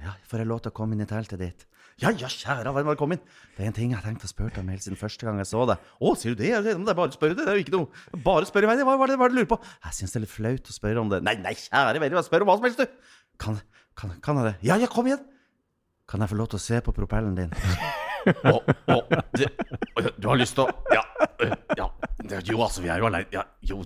Ja, 0.00 0.14
får 0.24 0.40
jeg 0.40 0.48
lov 0.48 0.62
til 0.64 0.72
å 0.72 0.76
komme 0.76 0.96
inn 0.96 1.04
i 1.04 1.08
teltet 1.08 1.40
ditt? 1.42 1.66
Ja, 2.00 2.08
ja, 2.16 2.30
kjære 2.32 2.72
venn, 2.72 2.86
velkommen. 2.88 3.20
Det 3.56 3.64
er 3.64 3.68
en 3.68 3.74
ting 3.76 3.90
jeg 3.92 3.98
har 3.98 4.06
tenkt 4.06 4.22
å 4.24 4.30
spørre 4.30 4.54
deg 4.54 4.62
om 4.62 4.70
helt 4.72 4.84
siden 4.84 4.96
første 4.96 5.26
gang 5.26 5.40
jeg 5.42 5.48
så 5.50 5.66
deg. 5.68 5.82
Å, 6.00 6.12
sier 6.16 6.32
du 6.32 6.40
det? 6.40 6.52
Det 6.64 6.72
er 6.72 6.96
bare 6.96 7.12
å 7.12 7.16
spørre 7.16 7.36
det. 7.36 7.44
Det 7.44 7.52
er 7.52 7.58
jo 7.58 7.64
ikke 7.66 7.74
noe 7.74 8.22
Bare 8.24 8.48
spør 8.48 8.64
i 8.64 8.70
vei. 8.70 8.76
Hva, 8.80 8.94
er 8.96 9.12
det, 9.12 9.18
hva 9.20 9.26
er 9.26 9.34
det 9.34 9.34
du 9.34 9.40
lurer 9.42 9.50
på? 9.50 9.58
Jeg 9.84 9.98
syns 9.98 10.14
det 10.14 10.20
er 10.20 10.24
litt 10.24 10.32
flaut 10.32 10.70
å 10.72 10.76
spørre 10.78 11.02
om 11.02 11.12
det. 11.12 11.20
Nei, 11.26 11.34
nei, 11.44 11.52
kjære 11.60 12.00
venn, 12.00 12.16
spør 12.24 12.46
om 12.46 12.52
hva 12.52 12.56
som 12.56 12.68
helst, 12.70 12.80
du. 12.80 13.12
Kan, 13.44 13.60
kan, 14.00 14.14
kan 14.24 14.40
jeg 14.40 14.48
det? 14.48 14.54
Ja, 14.70 14.80
ja, 14.80 14.88
kom 14.88 15.10
igjen. 15.10 15.20
Kan 16.08 16.24
jeg 16.24 16.32
få 16.32 16.40
lov 16.40 16.48
til 16.54 16.62
å 16.62 16.64
se 16.64 16.80
på 16.86 16.96
propellen 16.96 17.36
din? 17.36 17.52
Å, 18.48 18.56
å, 18.96 18.96
du, 19.36 19.44
du 20.16 20.26
har 20.30 20.40
lyst 20.40 20.56
til 20.56 20.64
å 20.64 20.96
Ja. 20.96 21.04
ja. 21.76 21.86
Jo, 22.44 22.58
altså, 22.64 22.80
vi 22.84 22.88
er 22.92 23.04
jo 23.04 23.12
aleine. 23.12 23.28
Ja, 23.36 23.44
jo 23.68 23.82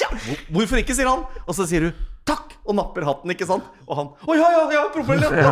ja, 0.00 0.08
Hvorfor 0.52 0.80
ikke, 0.80 0.94
sier 0.96 1.10
han. 1.10 1.24
Og 1.46 1.54
så 1.56 1.66
sier 1.68 1.88
du 1.88 1.90
takk, 2.28 2.54
og 2.62 2.76
napper 2.78 3.02
hatten, 3.06 3.32
ikke 3.34 3.46
sant? 3.48 3.66
Og 3.88 3.96
han 3.98 4.12
å 4.14 4.36
ja, 4.38 4.48
ja, 4.54 4.62
ja, 4.76 4.82
propellen. 4.94 5.34
Ja. 5.34 5.50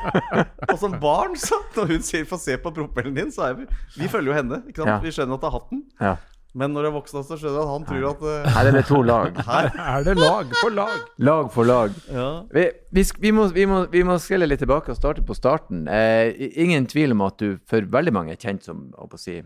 og 0.72 0.76
som 0.80 0.96
barn, 1.02 1.36
så 1.38 1.60
når 1.76 1.94
hun 1.94 2.02
sier 2.02 2.26
'få 2.26 2.38
se 2.42 2.56
på 2.58 2.72
propellen 2.74 3.14
din', 3.14 3.30
så 3.30 3.50
er 3.50 3.54
vi 3.60 3.66
Vi 3.96 4.08
følger 4.08 4.32
jo 4.32 4.36
henne. 4.36 4.62
ikke 4.66 4.82
sant? 4.82 4.90
Ja. 4.90 4.98
Vi 4.98 5.14
skjønner 5.14 5.38
at 5.38 5.40
det 5.40 5.48
er 5.48 5.56
hatten. 5.58 5.82
Ja. 6.00 6.16
Men 6.52 6.72
når 6.74 6.82
du 6.82 6.88
er 6.88 6.94
voksen, 6.96 7.22
så 7.22 7.36
skjønner 7.38 7.60
du 7.60 7.62
at 7.62 7.70
han 7.70 7.84
tror 7.86 8.06
at 8.10 8.22
uh... 8.26 8.50
Her 8.56 8.66
er 8.66 8.72
det 8.74 8.82
to 8.88 9.02
lag. 9.06 9.36
Her 9.50 9.70
Er 9.78 10.02
det 10.02 10.16
lag 10.18 10.50
for 10.58 10.74
lag? 10.74 10.96
Lag 11.18 11.52
for 11.54 11.64
lag. 11.64 11.94
ja. 12.10 12.42
Vi, 12.50 12.64
vi, 12.90 13.04
vi, 13.20 13.30
må, 13.30 13.46
vi, 13.54 13.66
må, 13.70 13.84
vi 13.92 14.02
må 14.02 14.18
skrelle 14.18 14.48
litt 14.50 14.58
tilbake 14.58 14.90
og 14.90 14.98
starte 14.98 15.22
på 15.22 15.36
starten. 15.38 15.86
Eh, 15.86 16.34
ingen 16.58 16.90
tvil 16.90 17.14
om 17.14 17.22
at 17.28 17.38
du 17.38 17.60
for 17.70 17.86
veldig 17.86 18.12
mange 18.12 18.34
er 18.34 18.40
kjent 18.42 18.66
som 18.66 18.88
å 18.98 19.06
si, 19.14 19.38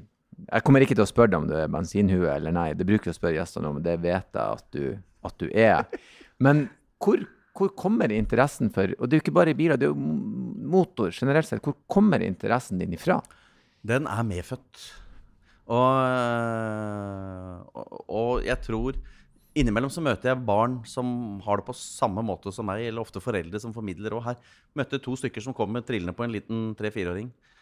Jeg 0.45 0.65
kommer 0.67 0.85
ikke 0.85 0.97
til 0.97 1.05
å 1.05 1.09
spørre 1.09 1.33
deg 1.33 1.43
om 1.43 1.49
du 1.51 1.55
er 1.59 1.71
bensinhue 1.73 2.31
eller 2.31 2.55
nei, 2.55 2.69
det 2.77 2.87
bruker 2.89 3.11
jeg 3.11 3.17
å 3.17 3.21
spørre 3.21 3.39
gjestene 3.39 3.71
om, 3.71 3.81
det 3.85 3.97
vet 4.03 4.29
jeg 4.35 4.43
at 4.43 4.67
du, 4.75 4.85
at 5.25 5.39
du 5.41 5.47
er. 5.51 5.87
Men 6.43 6.67
hvor, 7.03 7.23
hvor 7.57 7.73
kommer 7.79 8.13
interessen 8.13 8.73
for 8.75 8.93
Og 8.99 9.09
det 9.09 9.17
er 9.17 9.21
jo 9.21 9.27
ikke 9.27 9.39
bare 9.39 9.55
i 9.55 9.59
biler, 9.59 9.79
det 9.81 9.89
er 9.89 9.95
jo 9.95 10.13
motor 10.75 11.15
generelt 11.15 11.49
sett. 11.49 11.63
Hvor 11.65 11.77
kommer 11.91 12.23
interessen 12.25 12.81
din 12.81 12.97
ifra? 12.97 13.21
Den 13.85 14.09
er 14.11 14.27
medfødt. 14.27 14.85
Og, 15.65 15.91
øh, 16.05 17.61
og, 18.05 18.45
jeg 18.45 18.61
tror 18.67 18.99
Innimellom 19.55 19.89
så 19.93 20.03
møter 20.03 20.33
jeg 20.33 20.45
barn 20.45 20.81
som 20.89 21.39
har 21.45 21.61
det 21.61 21.69
på 21.69 21.77
samme 21.79 22.25
måte 22.27 22.51
som 22.53 22.67
meg, 22.67 22.83
eller 22.89 23.05
ofte 23.05 23.23
foreldre 23.23 23.61
som 23.63 23.73
formidler. 23.73 24.17
Og 24.17 24.25
her 24.27 24.41
møtte 24.75 24.99
to 24.99 25.15
stykker 25.15 25.45
som 25.45 25.55
kommer 25.55 25.85
trillende 25.87 26.13
på 26.17 26.27
en 26.27 26.35
liten 26.35 26.73
tre-fireåring. 26.75 27.29
Eh, 27.31 27.54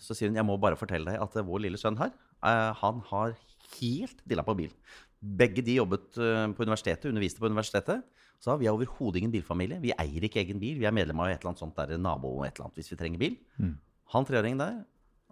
så 0.00 0.16
sier 0.16 0.30
hun 0.30 0.38
jeg 0.38 0.46
må 0.48 0.56
bare 0.60 0.78
fortelle 0.78 1.12
deg 1.12 1.22
at 1.22 1.38
vår 1.46 1.66
lille 1.66 1.80
sønn 1.80 1.98
her, 2.00 2.12
eh, 2.46 2.70
han 2.80 3.02
har 3.10 3.34
helt 3.76 4.22
dilla 4.28 4.44
på 4.46 4.56
bil. 4.58 4.72
Begge 5.20 5.64
de 5.64 5.78
jobbet 5.78 6.18
eh, 6.20 6.44
på 6.56 6.66
universitetet, 6.66 7.10
underviste 7.10 7.42
på 7.42 7.50
universitetet. 7.50 8.04
Så 8.40 8.52
vi 8.60 8.68
er 8.68 8.76
overhodet 8.76 9.22
ingen 9.22 9.32
bilfamilie. 9.32 9.80
Vi 9.80 9.94
eier 9.96 10.26
ikke 10.28 10.42
egen 10.42 10.60
bil. 10.60 10.76
Vi 10.76 10.84
er 10.84 10.94
medlem 10.94 11.22
av 11.24 11.30
et 11.30 11.40
eller 11.40 11.54
annet 11.54 11.62
sånt 11.62 11.78
der 11.78 11.96
nabo 11.96 12.34
et 12.44 12.52
eller 12.52 12.66
annet 12.66 12.82
hvis 12.82 12.92
vi 12.92 12.98
trenger 13.00 13.22
bil. 13.22 13.38
Mm. 13.56 13.72
Han 14.12 14.28
treåringen 14.28 14.60
der, 14.60 14.82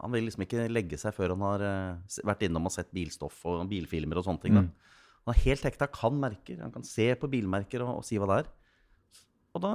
han 0.00 0.14
vil 0.14 0.24
liksom 0.26 0.42
ikke 0.46 0.64
legge 0.72 0.98
seg 0.98 1.12
før 1.14 1.34
han 1.36 1.44
har 1.44 1.64
vært 2.26 2.46
innom 2.48 2.64
og 2.66 2.72
sett 2.74 2.88
bilstoff 2.96 3.44
og 3.46 3.68
bilfilmer 3.70 4.18
og 4.18 4.26
sånne 4.26 4.42
ting. 4.42 4.56
Mm. 4.56 4.72
Han 5.24 5.32
er 5.32 5.42
helt 5.46 5.64
hekta, 5.68 5.88
kan 5.92 6.16
merker. 6.20 6.58
Han 6.60 6.72
kan 6.74 6.84
se 6.84 7.06
på 7.16 7.30
bilmerker 7.32 7.84
og, 7.84 8.00
og, 8.00 8.04
si 8.08 8.18
hva 8.20 8.28
det 8.30 8.40
er. 8.42 8.50
Og 9.54 9.62
da 9.64 9.72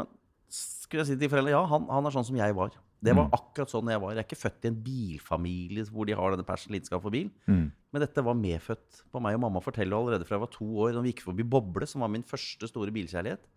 skulle 0.53 1.05
jeg 1.05 1.13
si 1.13 1.21
til 1.21 1.31
foreldrene 1.31 1.55
ja, 1.55 1.63
han, 1.69 1.88
han 1.89 2.09
er 2.09 2.15
sånn 2.15 2.27
som 2.27 2.38
jeg 2.38 2.57
var. 2.57 2.75
Det 3.00 3.13
var 3.15 3.29
mm. 3.29 3.36
akkurat 3.38 3.72
sånn 3.72 3.91
jeg 3.94 4.01
var. 4.03 4.12
Jeg 4.12 4.22
er 4.22 4.27
ikke 4.27 4.41
født 4.41 4.65
i 4.65 4.70
en 4.70 4.79
bilfamilie 4.84 5.86
hvor 5.88 6.08
de 6.10 6.15
har 6.20 6.34
denne 6.34 6.48
passion 6.48 6.74
lidenskap 6.75 7.03
for 7.03 7.15
bil. 7.15 7.29
Mm. 7.48 7.70
Men 7.72 8.03
dette 8.03 8.24
var 8.25 8.36
medfødt 8.36 9.03
på 9.08 9.22
meg. 9.24 9.38
Og 9.38 9.44
mamma 9.46 9.62
forteller 9.63 9.96
allerede 9.96 10.27
fra 10.27 10.36
jeg 10.36 10.44
var 10.44 10.51
to 10.51 10.68
år, 10.84 10.91
da 10.98 11.03
vi 11.06 11.13
gikk 11.13 11.24
forbi 11.29 11.48
Boble, 11.48 11.88
som 11.88 12.03
var 12.03 12.12
min 12.12 12.27
første 12.27 12.68
store 12.68 12.94
bilkjærlighet, 12.96 13.48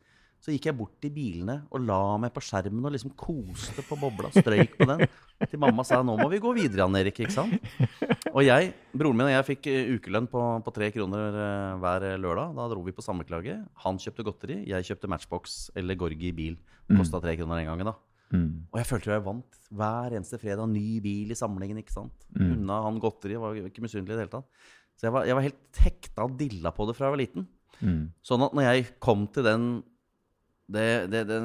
så 0.43 0.51
gikk 0.51 0.67
jeg 0.67 0.75
bort 0.75 0.95
til 0.99 1.13
bilene 1.15 1.61
og 1.71 1.85
la 1.87 2.17
meg 2.19 2.33
på 2.35 2.43
skjermen 2.43 2.89
og 2.89 2.95
liksom 2.95 3.13
koste 3.19 3.83
på 3.87 3.99
bobla. 3.99 4.31
Strøyk 4.35 4.75
på 4.79 4.89
den. 4.91 5.05
Til 5.51 5.59
mamma 5.63 5.85
sa 5.87 6.01
nå 6.07 6.17
må 6.19 6.27
vi 6.31 6.41
gå 6.43 6.51
videre, 6.55 6.83
Jan 6.83 6.99
Erik. 6.99 7.21
ikke 7.23 7.35
sant? 7.35 7.55
Og 8.33 8.43
jeg, 8.43 8.73
broren 8.91 9.19
min 9.19 9.29
og 9.29 9.33
jeg 9.35 9.47
fikk 9.53 9.69
eh, 9.71 9.93
ukelønn 9.95 10.27
på, 10.31 10.43
på 10.67 10.75
tre 10.75 10.91
kroner 10.95 11.39
eh, 11.45 11.81
hver 11.83 12.07
lørdag. 12.23 12.57
Da 12.59 12.67
dro 12.71 12.83
vi 12.87 12.95
på 12.95 13.05
sammenklage. 13.07 13.59
Han 13.87 14.03
kjøpte 14.03 14.27
godteri, 14.27 14.61
jeg 14.71 14.91
kjøpte 14.91 15.11
Matchbox 15.15 15.61
eller 15.79 15.99
Gorgi 15.99 16.35
bil. 16.35 16.59
Kosta 16.91 17.23
tre 17.23 17.37
kroner 17.39 17.63
den 17.63 17.71
gangen. 17.71 17.93
da. 17.93 18.12
Mm. 18.33 18.65
Og 18.73 18.79
jeg 18.81 18.89
følte 18.89 19.13
jeg 19.13 19.25
vant 19.27 19.59
hver 19.73 20.17
eneste 20.17 20.41
fredag. 20.41 20.71
Ny 20.73 21.01
bil 21.05 21.33
i 21.33 21.39
samlingen. 21.39 21.81
ikke 21.83 21.95
sant? 21.95 22.27
Mm. 22.33 22.57
Unna 22.57 22.83
han 22.87 23.01
godteri. 23.03 23.39
Var 23.41 23.61
ikke 23.69 23.85
misunnelig 23.85 24.15
i 24.15 24.17
det 24.17 24.25
hele 24.25 24.35
tatt. 24.35 24.69
Så 24.97 25.09
jeg 25.09 25.15
var, 25.15 25.27
jeg 25.29 25.37
var 25.39 25.47
helt 25.47 25.83
hekta 25.85 26.27
og 26.27 26.37
dilla 26.41 26.73
på 26.75 26.87
det 26.89 26.97
fra 26.97 27.09
jeg 27.09 27.17
var 27.17 27.23
liten. 27.23 27.49
Mm. 27.81 28.03
Sånn 28.25 28.45
at 28.47 28.55
når 28.57 28.69
jeg 28.69 28.87
kom 29.03 29.27
til 29.35 29.47
den 29.49 29.73
det, 30.73 31.11
det, 31.13 31.25
det, 31.29 31.39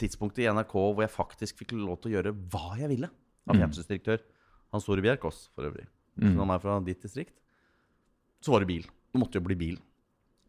tidspunktet 0.00 0.44
i 0.44 0.48
NRK 0.48 0.72
hvor 0.78 1.02
jeg 1.02 1.12
faktisk 1.12 1.58
fikk 1.60 1.74
lov 1.76 1.98
til 2.00 2.12
å 2.12 2.14
gjøre 2.14 2.32
hva 2.52 2.76
jeg 2.78 2.88
ville 2.92 3.10
av 3.10 3.56
mm. 3.56 3.58
fjernsynsdirektør 3.58 4.22
Hans 4.72 4.86
Store 4.86 5.02
Bjerkås, 5.04 5.48
for 5.54 5.68
øvrig. 5.68 5.84
Mm. 6.18 6.38
Han 6.40 6.52
er 6.54 6.62
fra 6.62 6.78
ditt 6.86 7.02
distrikt. 7.04 7.34
Så 8.42 8.54
var 8.54 8.62
det 8.62 8.70
bil. 8.70 8.86
Det 8.86 9.20
måtte 9.20 9.38
jo 9.38 9.44
bli 9.46 9.56
bil. 9.58 9.76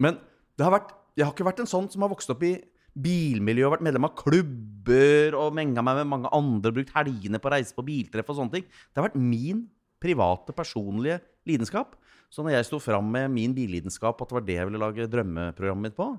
Men 0.01 0.17
det 0.57 0.65
har 0.65 0.73
vært, 0.73 0.93
jeg 1.17 1.27
har 1.27 1.33
ikke 1.35 1.47
vært 1.47 1.61
en 1.63 1.69
sånn 1.69 1.89
som 1.91 2.05
har 2.05 2.11
vokst 2.11 2.31
opp 2.33 2.43
i 2.45 2.55
bilmiljø 2.95 3.67
og 3.67 3.75
vært 3.75 3.85
medlem 3.89 4.07
av 4.07 4.15
klubber 4.19 5.35
og 5.39 5.55
menga 5.57 5.83
meg 5.83 5.99
med 6.01 6.11
mange 6.13 6.31
andre, 6.35 6.71
brukt 6.75 6.93
helgene 6.95 7.41
på 7.41 7.49
å 7.49 7.53
reise 7.57 7.75
på 7.75 7.85
biltreff 7.85 8.31
og 8.31 8.39
sånne 8.39 8.57
ting. 8.57 8.67
Det 8.69 9.01
har 9.01 9.09
vært 9.09 9.19
min 9.19 9.65
private, 10.01 10.55
personlige 10.55 11.19
lidenskap. 11.49 11.97
Så 12.31 12.43
når 12.43 12.57
jeg 12.57 12.69
sto 12.69 12.79
fram 12.83 13.07
med 13.11 13.29
min 13.33 13.53
billidenskap, 13.55 14.19
at 14.21 14.31
det 14.31 14.37
var 14.37 14.47
det 14.47 14.57
jeg 14.57 14.69
ville 14.69 14.81
lage 14.81 15.09
drømmeprogrammet 15.11 15.89
mitt 15.89 15.97
på, 15.97 16.09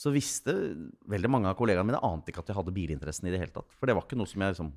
så 0.00 0.12
visste 0.14 0.54
veldig 1.10 1.30
mange 1.30 1.50
av 1.50 1.58
kollegaene 1.58 1.90
mine 1.90 2.04
ante 2.06 2.32
ikke 2.32 2.44
at 2.44 2.52
jeg 2.52 2.56
hadde 2.56 2.74
bilinteressen 2.74 3.28
i 3.28 3.34
det 3.34 3.42
hele 3.42 3.54
tatt. 3.54 3.74
For 3.76 3.88
det 3.88 3.96
var 3.96 4.06
ikke 4.06 4.18
noe 4.18 4.30
som 4.30 4.42
jeg 4.42 4.54
liksom 4.54 4.70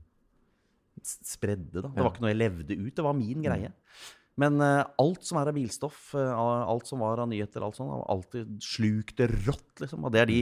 spredde. 1.03 1.79
da. 1.79 1.89
Det 1.89 2.03
var 2.03 2.11
ikke 2.11 2.25
noe 2.25 2.33
jeg 2.33 2.41
levde 2.41 2.77
ut. 2.77 2.95
Det 2.97 3.05
var 3.05 3.15
min 3.17 3.45
greie. 3.45 3.71
Men 4.39 4.57
uh, 4.61 4.81
alt 4.99 5.25
som 5.27 5.37
er 5.39 5.51
av 5.51 5.55
bilstoff, 5.55 6.09
uh, 6.17 6.33
alt 6.41 6.89
som 6.89 7.03
var 7.05 7.21
av 7.21 7.29
nyheter, 7.29 7.63
alt 7.63 7.77
sånt, 7.77 7.93
har 7.93 8.03
alltid 8.11 8.57
slukt 8.65 9.15
det 9.21 9.29
rått. 9.45 9.83
liksom. 9.83 10.03
Og 10.03 10.13
det 10.13 10.23
er 10.23 10.29
de 10.31 10.39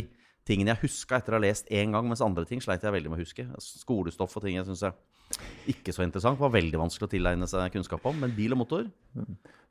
tingene 0.48 0.74
jeg 0.74 0.88
huska 0.88 1.20
etter 1.20 1.36
å 1.36 1.40
ha 1.40 1.44
lest 1.44 1.70
én 1.70 1.94
gang, 1.94 2.08
mens 2.10 2.24
andre 2.26 2.48
ting 2.50 2.62
sleit 2.64 2.84
jeg 2.84 2.94
veldig 2.96 3.12
med 3.14 3.20
å 3.20 3.24
huske. 3.24 3.46
Skolestoff 3.62 4.38
og 4.38 4.46
ting 4.46 4.58
jeg 4.58 4.68
syns 4.68 4.84
er 4.90 4.96
ikke 5.72 5.94
så 5.96 6.04
interessant. 6.06 6.40
Var 6.42 6.54
veldig 6.54 6.82
vanskelig 6.82 7.08
å 7.08 7.14
tilegne 7.14 7.48
seg 7.50 7.72
kunnskap 7.76 8.06
om. 8.10 8.18
Men 8.24 8.34
bil 8.36 8.56
og 8.56 8.64
motor 8.64 8.88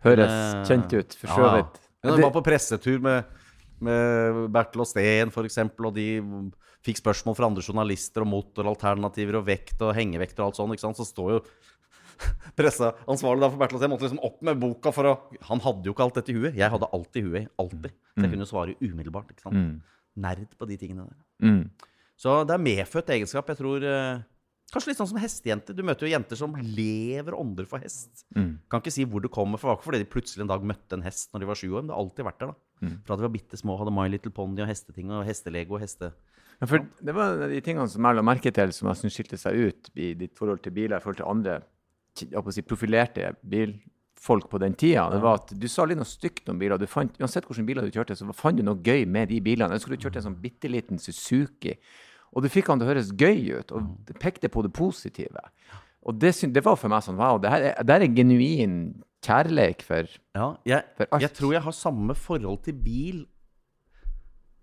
Høres 0.04 0.32
eh, 0.32 0.62
kjent 0.68 0.94
ut, 0.94 1.16
for 1.20 1.34
så 1.34 1.52
vidt. 1.58 1.80
Ja, 2.00 2.14
jeg 2.14 2.24
var 2.24 2.32
på 2.32 2.44
pressetur 2.46 3.02
med, 3.04 3.40
med 3.84 4.46
Bertil 4.54 4.84
og 4.86 4.88
Steen, 4.88 5.32
f.eks., 5.32 5.58
og 5.60 5.90
de 5.96 6.06
fikk 6.86 7.02
spørsmål 7.02 7.36
fra 7.36 7.50
andre 7.50 7.64
journalister 7.66 8.24
om 8.24 8.32
motoralternativer 8.32 9.36
og 9.36 9.44
vekt 9.50 9.82
og 9.84 9.92
hengevekter 9.98 10.46
og 10.46 10.48
alt 10.48 10.62
sånt. 10.62 10.76
ikke 10.76 10.86
sant? 10.86 11.02
Så 11.02 11.08
står 11.10 11.34
jo 11.34 11.42
presseansvarlig 12.58 13.50
for 13.50 13.60
Bertil 13.60 13.76
og 13.76 13.82
Steen 13.82 13.92
måtte 13.92 14.08
liksom 14.08 14.24
opp 14.30 14.40
med 14.46 14.62
boka 14.62 14.94
for 14.96 15.10
å 15.10 15.14
Han 15.50 15.60
hadde 15.66 15.88
jo 15.90 15.96
ikke 15.96 16.06
alt 16.06 16.22
dette 16.22 16.32
i 16.32 16.38
huet. 16.38 16.56
Jeg 16.56 16.72
hadde 16.72 16.88
alt 16.96 17.20
i 17.20 17.26
huet. 17.26 17.52
Alltid. 17.60 17.90
Så 17.90 18.22
jeg 18.22 18.28
mm. 18.30 18.34
kunne 18.38 18.48
svare 18.54 18.78
umiddelbart. 18.80 19.34
ikke 19.34 19.50
sant? 19.50 19.60
Mm 19.60 19.80
nerd 20.19 20.50
på 20.59 20.69
de 20.69 20.79
tingene 20.81 21.07
der. 21.07 21.21
Mm. 21.45 21.62
Så 22.21 22.43
det 22.49 22.55
er 22.57 22.62
medfødt 22.62 23.12
egenskap. 23.14 23.49
Jeg 23.49 23.61
tror 23.61 23.87
eh, 23.87 24.26
Kanskje 24.71 24.93
litt 24.93 25.00
sånn 25.00 25.09
som 25.11 25.19
hestejenter. 25.19 25.75
Du 25.75 25.83
møter 25.83 26.07
jo 26.07 26.12
jenter 26.12 26.38
som 26.38 26.52
lever 26.55 27.35
ånder 27.35 27.67
for 27.67 27.83
hest. 27.83 28.23
Mm. 28.37 28.52
Kan 28.71 28.83
ikke 28.83 28.93
si 28.95 29.02
hvor 29.02 29.23
det 29.25 29.33
kommer 29.35 29.59
fra. 29.59 29.75
Fordi 29.83 29.99
de 29.99 30.07
plutselig 30.07 30.45
en 30.45 30.52
dag 30.52 30.62
møtte 30.62 30.95
en 30.95 31.02
hest 31.02 31.33
når 31.35 31.43
de 31.43 31.49
var 31.49 31.59
sju 31.59 31.67
år. 31.73 31.81
Men 31.81 31.90
det 31.90 31.97
har 31.97 32.05
alltid 32.05 32.29
vært 32.29 32.38
der. 32.38 32.52
da. 32.52 32.87
Mm. 32.87 32.93
Fra 33.07 33.17
de 33.19 33.26
var 33.26 33.33
bitte 33.35 33.59
små, 33.59 33.75
hadde 33.81 33.95
My 33.97 34.07
Little 34.12 34.31
Pony 34.35 34.62
og 34.62 34.71
hesteting 34.71 35.11
og 35.11 35.26
hestelego 35.26 35.75
og 35.76 35.83
heste... 35.83 36.12
Ja, 36.61 36.69
for 36.69 36.85
det 37.00 37.14
var 37.17 37.40
de 37.49 37.59
tingene 37.64 37.88
som 37.88 38.05
jeg 38.05 38.19
la 38.19 38.23
merke 38.23 38.50
til 38.52 38.73
som 38.76 38.90
jeg 38.90 39.00
synes 39.00 39.14
skilte 39.17 39.38
seg 39.40 39.57
ut 39.57 39.90
i 39.97 40.11
ditt 40.21 40.35
forhold 40.37 40.61
til 40.61 40.75
biler 40.76 41.00
i 41.00 41.02
forhold 41.02 41.17
til 41.23 41.31
andre 41.31 41.55
jeg 42.21 42.52
si, 42.52 42.64
profilerte 42.67 43.31
bil, 43.49 43.73
folk 44.20 44.50
på 44.52 44.60
den 44.60 44.74
tida. 44.76 45.06
Det 45.12 45.20
var 45.24 45.40
at 45.40 45.52
Du 45.56 45.66
sa 45.70 45.86
litt 45.88 45.98
noe 45.98 46.08
stygt 46.08 46.48
om 46.52 46.58
biler. 46.60 46.80
Du 46.80 46.88
fant, 46.90 47.14
uansett 47.20 47.46
hvilke 47.48 47.66
biler 47.68 47.86
du 47.88 47.94
kjørte, 47.94 48.16
så 48.18 48.28
fant 48.36 48.58
du 48.58 48.64
noe 48.66 48.80
gøy 48.84 49.06
med 49.08 49.30
de 49.32 49.40
bilene. 49.44 49.72
Jeg 49.76 49.84
skulle 49.84 50.00
du 50.00 50.06
kjørte 50.06 50.20
en 50.20 50.28
sånn 50.28 50.40
bitte 50.42 50.70
liten 50.70 51.00
Suzuki, 51.00 51.76
og 52.30 52.44
du 52.44 52.50
fikk 52.52 52.68
han 52.70 52.80
til 52.80 52.86
å 52.86 52.92
høres 52.92 53.12
gøy 53.18 53.56
ut, 53.58 53.72
og 53.74 53.88
det 54.06 54.18
pekte 54.22 54.50
på 54.52 54.62
det 54.66 54.72
positive. 54.76 55.48
Og 56.06 56.16
det, 56.20 56.34
det 56.54 56.62
var 56.64 56.78
for 56.80 56.92
meg 56.92 57.02
sånn 57.04 57.18
Wow, 57.20 57.40
det 57.42 57.50
her 57.52 57.66
er, 57.72 57.80
det 57.84 57.96
er 57.96 58.06
genuin 58.16 58.76
kjærleik 59.24 59.82
for, 59.84 60.08
ja, 60.36 60.46
jeg, 60.68 60.86
for 60.96 61.10
alt. 61.10 61.24
Jeg 61.24 61.36
tror 61.36 61.56
jeg 61.56 61.64
har 61.66 61.76
samme 61.76 62.16
forhold 62.16 62.62
til 62.64 62.76
bil 62.80 63.24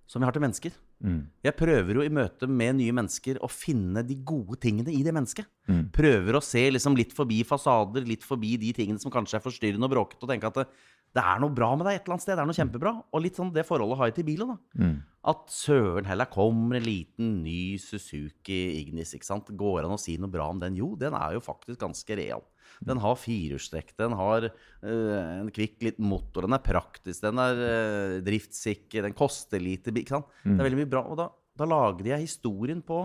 som 0.07 0.23
jeg 0.23 0.29
har 0.29 0.37
til 0.37 0.45
mennesker. 0.45 0.77
Mm. 1.03 1.19
Jeg 1.45 1.53
prøver 1.59 1.99
jo 1.99 2.03
i 2.05 2.11
møte 2.13 2.47
med 2.49 2.79
nye 2.79 2.93
mennesker 2.95 3.37
å 3.45 3.49
finne 3.51 4.01
de 4.05 4.17
gode 4.25 4.57
tingene 4.63 4.93
i 4.93 5.03
det 5.05 5.13
mennesket. 5.13 5.45
Mm. 5.69 5.83
Prøver 5.93 6.37
å 6.37 6.43
se 6.43 6.63
liksom 6.73 6.97
litt 6.97 7.13
forbi 7.15 7.43
fasader, 7.47 8.05
litt 8.07 8.25
forbi 8.25 8.55
de 8.61 8.73
tingene 8.75 9.01
som 9.01 9.13
kanskje 9.13 9.37
er 9.37 9.45
forstyrrende 9.45 9.89
og 9.89 9.93
bråkete, 9.93 10.23
og 10.25 10.33
tenke 10.33 10.49
at 10.49 10.73
det, 11.17 11.23
det, 11.23 11.25
er 11.25 11.39
noe 11.41 11.53
bra 11.57 11.71
med 11.73 11.87
deg 11.87 11.97
et 11.97 12.03
eller 12.05 12.15
annet 12.15 12.25
sted. 12.25 12.35
Det 12.37 12.43
er 12.43 12.49
noe 12.49 12.57
kjempebra. 12.57 12.91
Og 13.09 13.23
litt 13.23 13.39
sånn 13.39 13.53
det 13.55 13.65
forholdet 13.67 13.97
har 13.99 14.11
jeg 14.11 14.17
til 14.19 14.27
bilen. 14.27 14.51
da. 14.53 14.83
Mm. 14.83 14.97
At 15.33 15.49
søren 15.51 16.07
heller 16.07 16.29
kommer 16.31 16.77
en 16.77 16.85
liten 16.85 17.31
ny 17.43 17.77
Suzuki 17.81 18.59
Ignis. 18.83 19.15
ikke 19.17 19.27
sant? 19.27 19.49
Går 19.57 19.87
an 19.87 19.95
å 19.95 20.01
si 20.01 20.15
noe 20.21 20.31
bra 20.31 20.47
om 20.53 20.61
den? 20.61 20.77
Jo, 20.77 20.93
den 20.99 21.17
er 21.17 21.35
jo 21.35 21.43
faktisk 21.43 21.81
ganske 21.81 22.19
real. 22.19 22.45
Den 22.85 23.01
har 23.01 23.17
firehjulstrekk, 23.17 23.95
den 23.97 24.13
har 24.19 24.49
uh, 24.51 25.39
en 25.41 25.49
kvikk 25.53 25.81
liten 25.87 26.05
motor, 26.05 26.45
den 26.45 26.53
er 26.53 26.61
praktisk, 26.61 27.23
den 27.23 27.39
er 27.41 27.61
uh, 27.63 28.17
driftssikker, 28.21 29.07
den 29.07 29.15
koster 29.17 29.63
lite. 29.63 29.95
Ikke 29.95 30.19
sant? 30.19 30.29
Mm. 30.43 30.51
Det 30.51 30.59
er 30.59 30.67
veldig 30.69 30.81
mye 30.83 30.91
bra. 30.91 31.03
Og 31.09 31.17
da, 31.17 31.31
da 31.57 31.69
lagde 31.69 32.11
jeg 32.11 32.27
historien 32.27 32.83
på, 32.85 33.01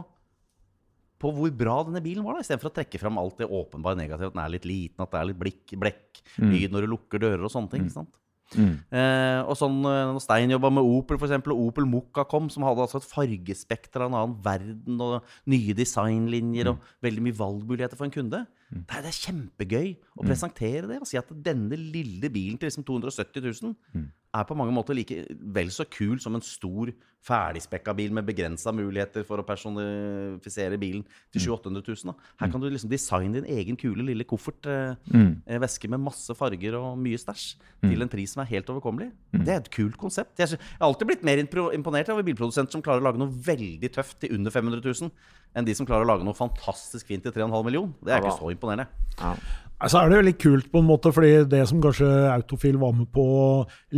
på 1.22 1.30
hvor 1.36 1.52
bra 1.54 1.76
denne 1.86 2.02
bilen 2.04 2.26
var, 2.26 2.40
istedenfor 2.42 2.72
å 2.72 2.74
trekke 2.80 3.00
fram 3.00 3.20
alt 3.22 3.38
det 3.40 3.50
åpenbare 3.50 3.98
negative. 3.98 4.32
At 4.32 4.36
den 4.36 4.42
er 4.44 4.56
litt 4.56 4.66
liten, 4.68 5.04
at 5.04 5.12
det 5.12 5.20
er 5.20 5.30
litt 5.30 5.40
blikk, 5.40 5.76
blekk, 5.78 6.24
mm. 6.34 6.50
lyd 6.50 6.66
mm. 6.66 6.74
når 6.74 6.84
du 6.84 6.92
lukker 6.96 7.22
dører 7.22 7.46
og 7.46 7.54
sånne 7.54 7.72
ting. 7.72 7.86
ikke 7.86 8.00
sant? 8.00 8.18
Mm. 8.52 8.72
Eh, 8.92 9.40
og 9.48 9.56
sånn 9.56 9.78
eh, 9.88 10.00
når 10.12 10.22
Stein 10.22 10.52
jobba 10.52 10.70
med 10.76 10.84
Opel, 10.84 11.18
for 11.18 11.28
eksempel, 11.28 11.54
og 11.54 11.70
Opel 11.70 11.86
Mokka 11.88 12.24
kom, 12.28 12.48
som 12.52 12.66
hadde 12.66 12.84
altså 12.84 13.00
et 13.00 13.08
fargespekter 13.08 14.04
av 14.04 14.10
en 14.10 14.18
annen 14.18 14.34
verden, 14.44 14.98
og 15.00 15.28
nye 15.50 15.76
designlinjer 15.76 16.68
mm. 16.68 16.72
og 16.72 17.06
veldig 17.06 17.26
mye 17.26 17.38
valgmuligheter 17.38 18.00
for 18.00 18.08
en 18.08 18.14
kunde. 18.14 18.42
Mm. 18.68 18.82
Det, 18.82 18.98
er, 18.98 19.04
det, 19.06 19.12
er, 19.12 19.20
kjempegøy 19.28 19.88
å 19.92 20.24
mm. 20.24 20.26
presentere 20.26 20.90
det 20.90 21.00
og 21.00 21.08
si 21.08 21.20
at 21.20 21.32
denne 21.44 21.78
lille 21.78 22.32
bilen 22.32 22.60
til 22.60 22.70
liksom 22.70 22.86
270 22.88 23.48
000 23.48 23.76
mm. 23.94 24.10
Er 24.32 24.44
på 24.48 24.56
mange 24.56 24.74
måter 24.74 24.96
like 24.96 25.24
vel 25.30 25.72
så 25.72 25.84
kul 25.90 26.20
som 26.22 26.36
en 26.36 26.44
stor 26.44 26.92
ferdigspekka 27.22 27.92
bil 27.94 28.14
med 28.14 28.26
begrensa 28.26 28.72
muligheter 28.74 29.22
for 29.26 29.38
å 29.38 29.46
personifisere 29.46 30.78
bilen 30.80 31.04
til 31.30 31.44
700 31.44 31.84
000. 31.84 32.10
Da. 32.10 32.30
Her 32.40 32.50
kan 32.50 32.62
du 32.62 32.66
liksom 32.66 32.90
designe 32.90 33.38
din 33.38 33.50
egen 33.58 33.78
kule 33.78 34.06
lille 34.08 34.26
koffert, 34.28 34.66
eh, 34.66 34.96
mm. 35.12 35.30
Eh, 35.46 35.60
veske 35.62 35.90
med 35.90 36.02
masse 36.02 36.34
farger 36.34 36.74
og 36.78 36.98
mye 36.98 37.20
stæsj, 37.20 37.44
mm. 37.82 37.90
til 37.90 38.02
en 38.02 38.10
pris 38.10 38.34
som 38.34 38.42
er 38.42 38.50
helt 38.50 38.72
overkommelig. 38.74 39.12
Mm. 39.34 39.44
Det 39.44 39.54
er 39.54 39.62
et 39.62 39.70
kult 39.74 39.98
konsept. 40.00 40.34
Jeg 40.38 40.58
har 40.58 40.88
alltid 40.88 41.12
blitt 41.12 41.22
mer 41.26 41.38
imponert 41.42 42.10
over 42.10 42.26
bilprodusenter 42.26 42.74
som 42.74 42.82
klarer 42.82 43.04
å 43.04 43.06
lage 43.06 43.22
noe 43.22 43.30
veldig 43.30 43.92
tøft 43.94 44.18
til 44.24 44.34
under 44.34 44.54
500 44.54 44.82
000, 44.82 45.12
enn 45.54 45.68
de 45.68 45.76
som 45.78 45.86
klarer 45.86 46.06
å 46.06 46.10
lage 46.10 46.26
noe 46.26 46.38
fantastisk 46.38 47.06
fint 47.06 47.22
til 47.22 47.34
3,5 47.36 47.54
millioner. 47.68 47.94
Det 48.02 48.16
er 48.16 48.24
ikke 48.24 48.38
så 48.40 48.50
imponerende. 48.50 48.90
Ja. 49.20 49.36
Så 49.82 49.98
er 49.98 50.10
det 50.10 50.18
veldig 50.20 50.34
kult, 50.38 50.66
på 50.70 50.78
en 50.78 50.86
måte, 50.86 51.10
fordi 51.14 51.42
det 51.50 51.62
som 51.66 51.80
kanskje 51.82 52.08
Autofil 52.30 52.76
var 52.78 52.92
med 52.94 53.08
på 53.10 53.22
å 53.22 53.46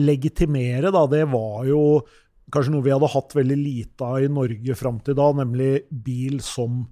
legitimere, 0.00 0.92
da, 0.94 1.02
det 1.10 1.26
var 1.28 1.66
jo 1.68 1.82
kanskje 2.52 2.72
noe 2.72 2.84
vi 2.86 2.92
hadde 2.94 3.10
hatt 3.12 3.34
veldig 3.36 3.58
lite 3.58 4.06
av 4.06 4.24
i 4.24 4.30
Norge 4.32 4.76
fram 4.78 5.00
til 5.04 5.16
da, 5.18 5.28
nemlig 5.36 5.84
bil 6.04 6.38
som 6.44 6.86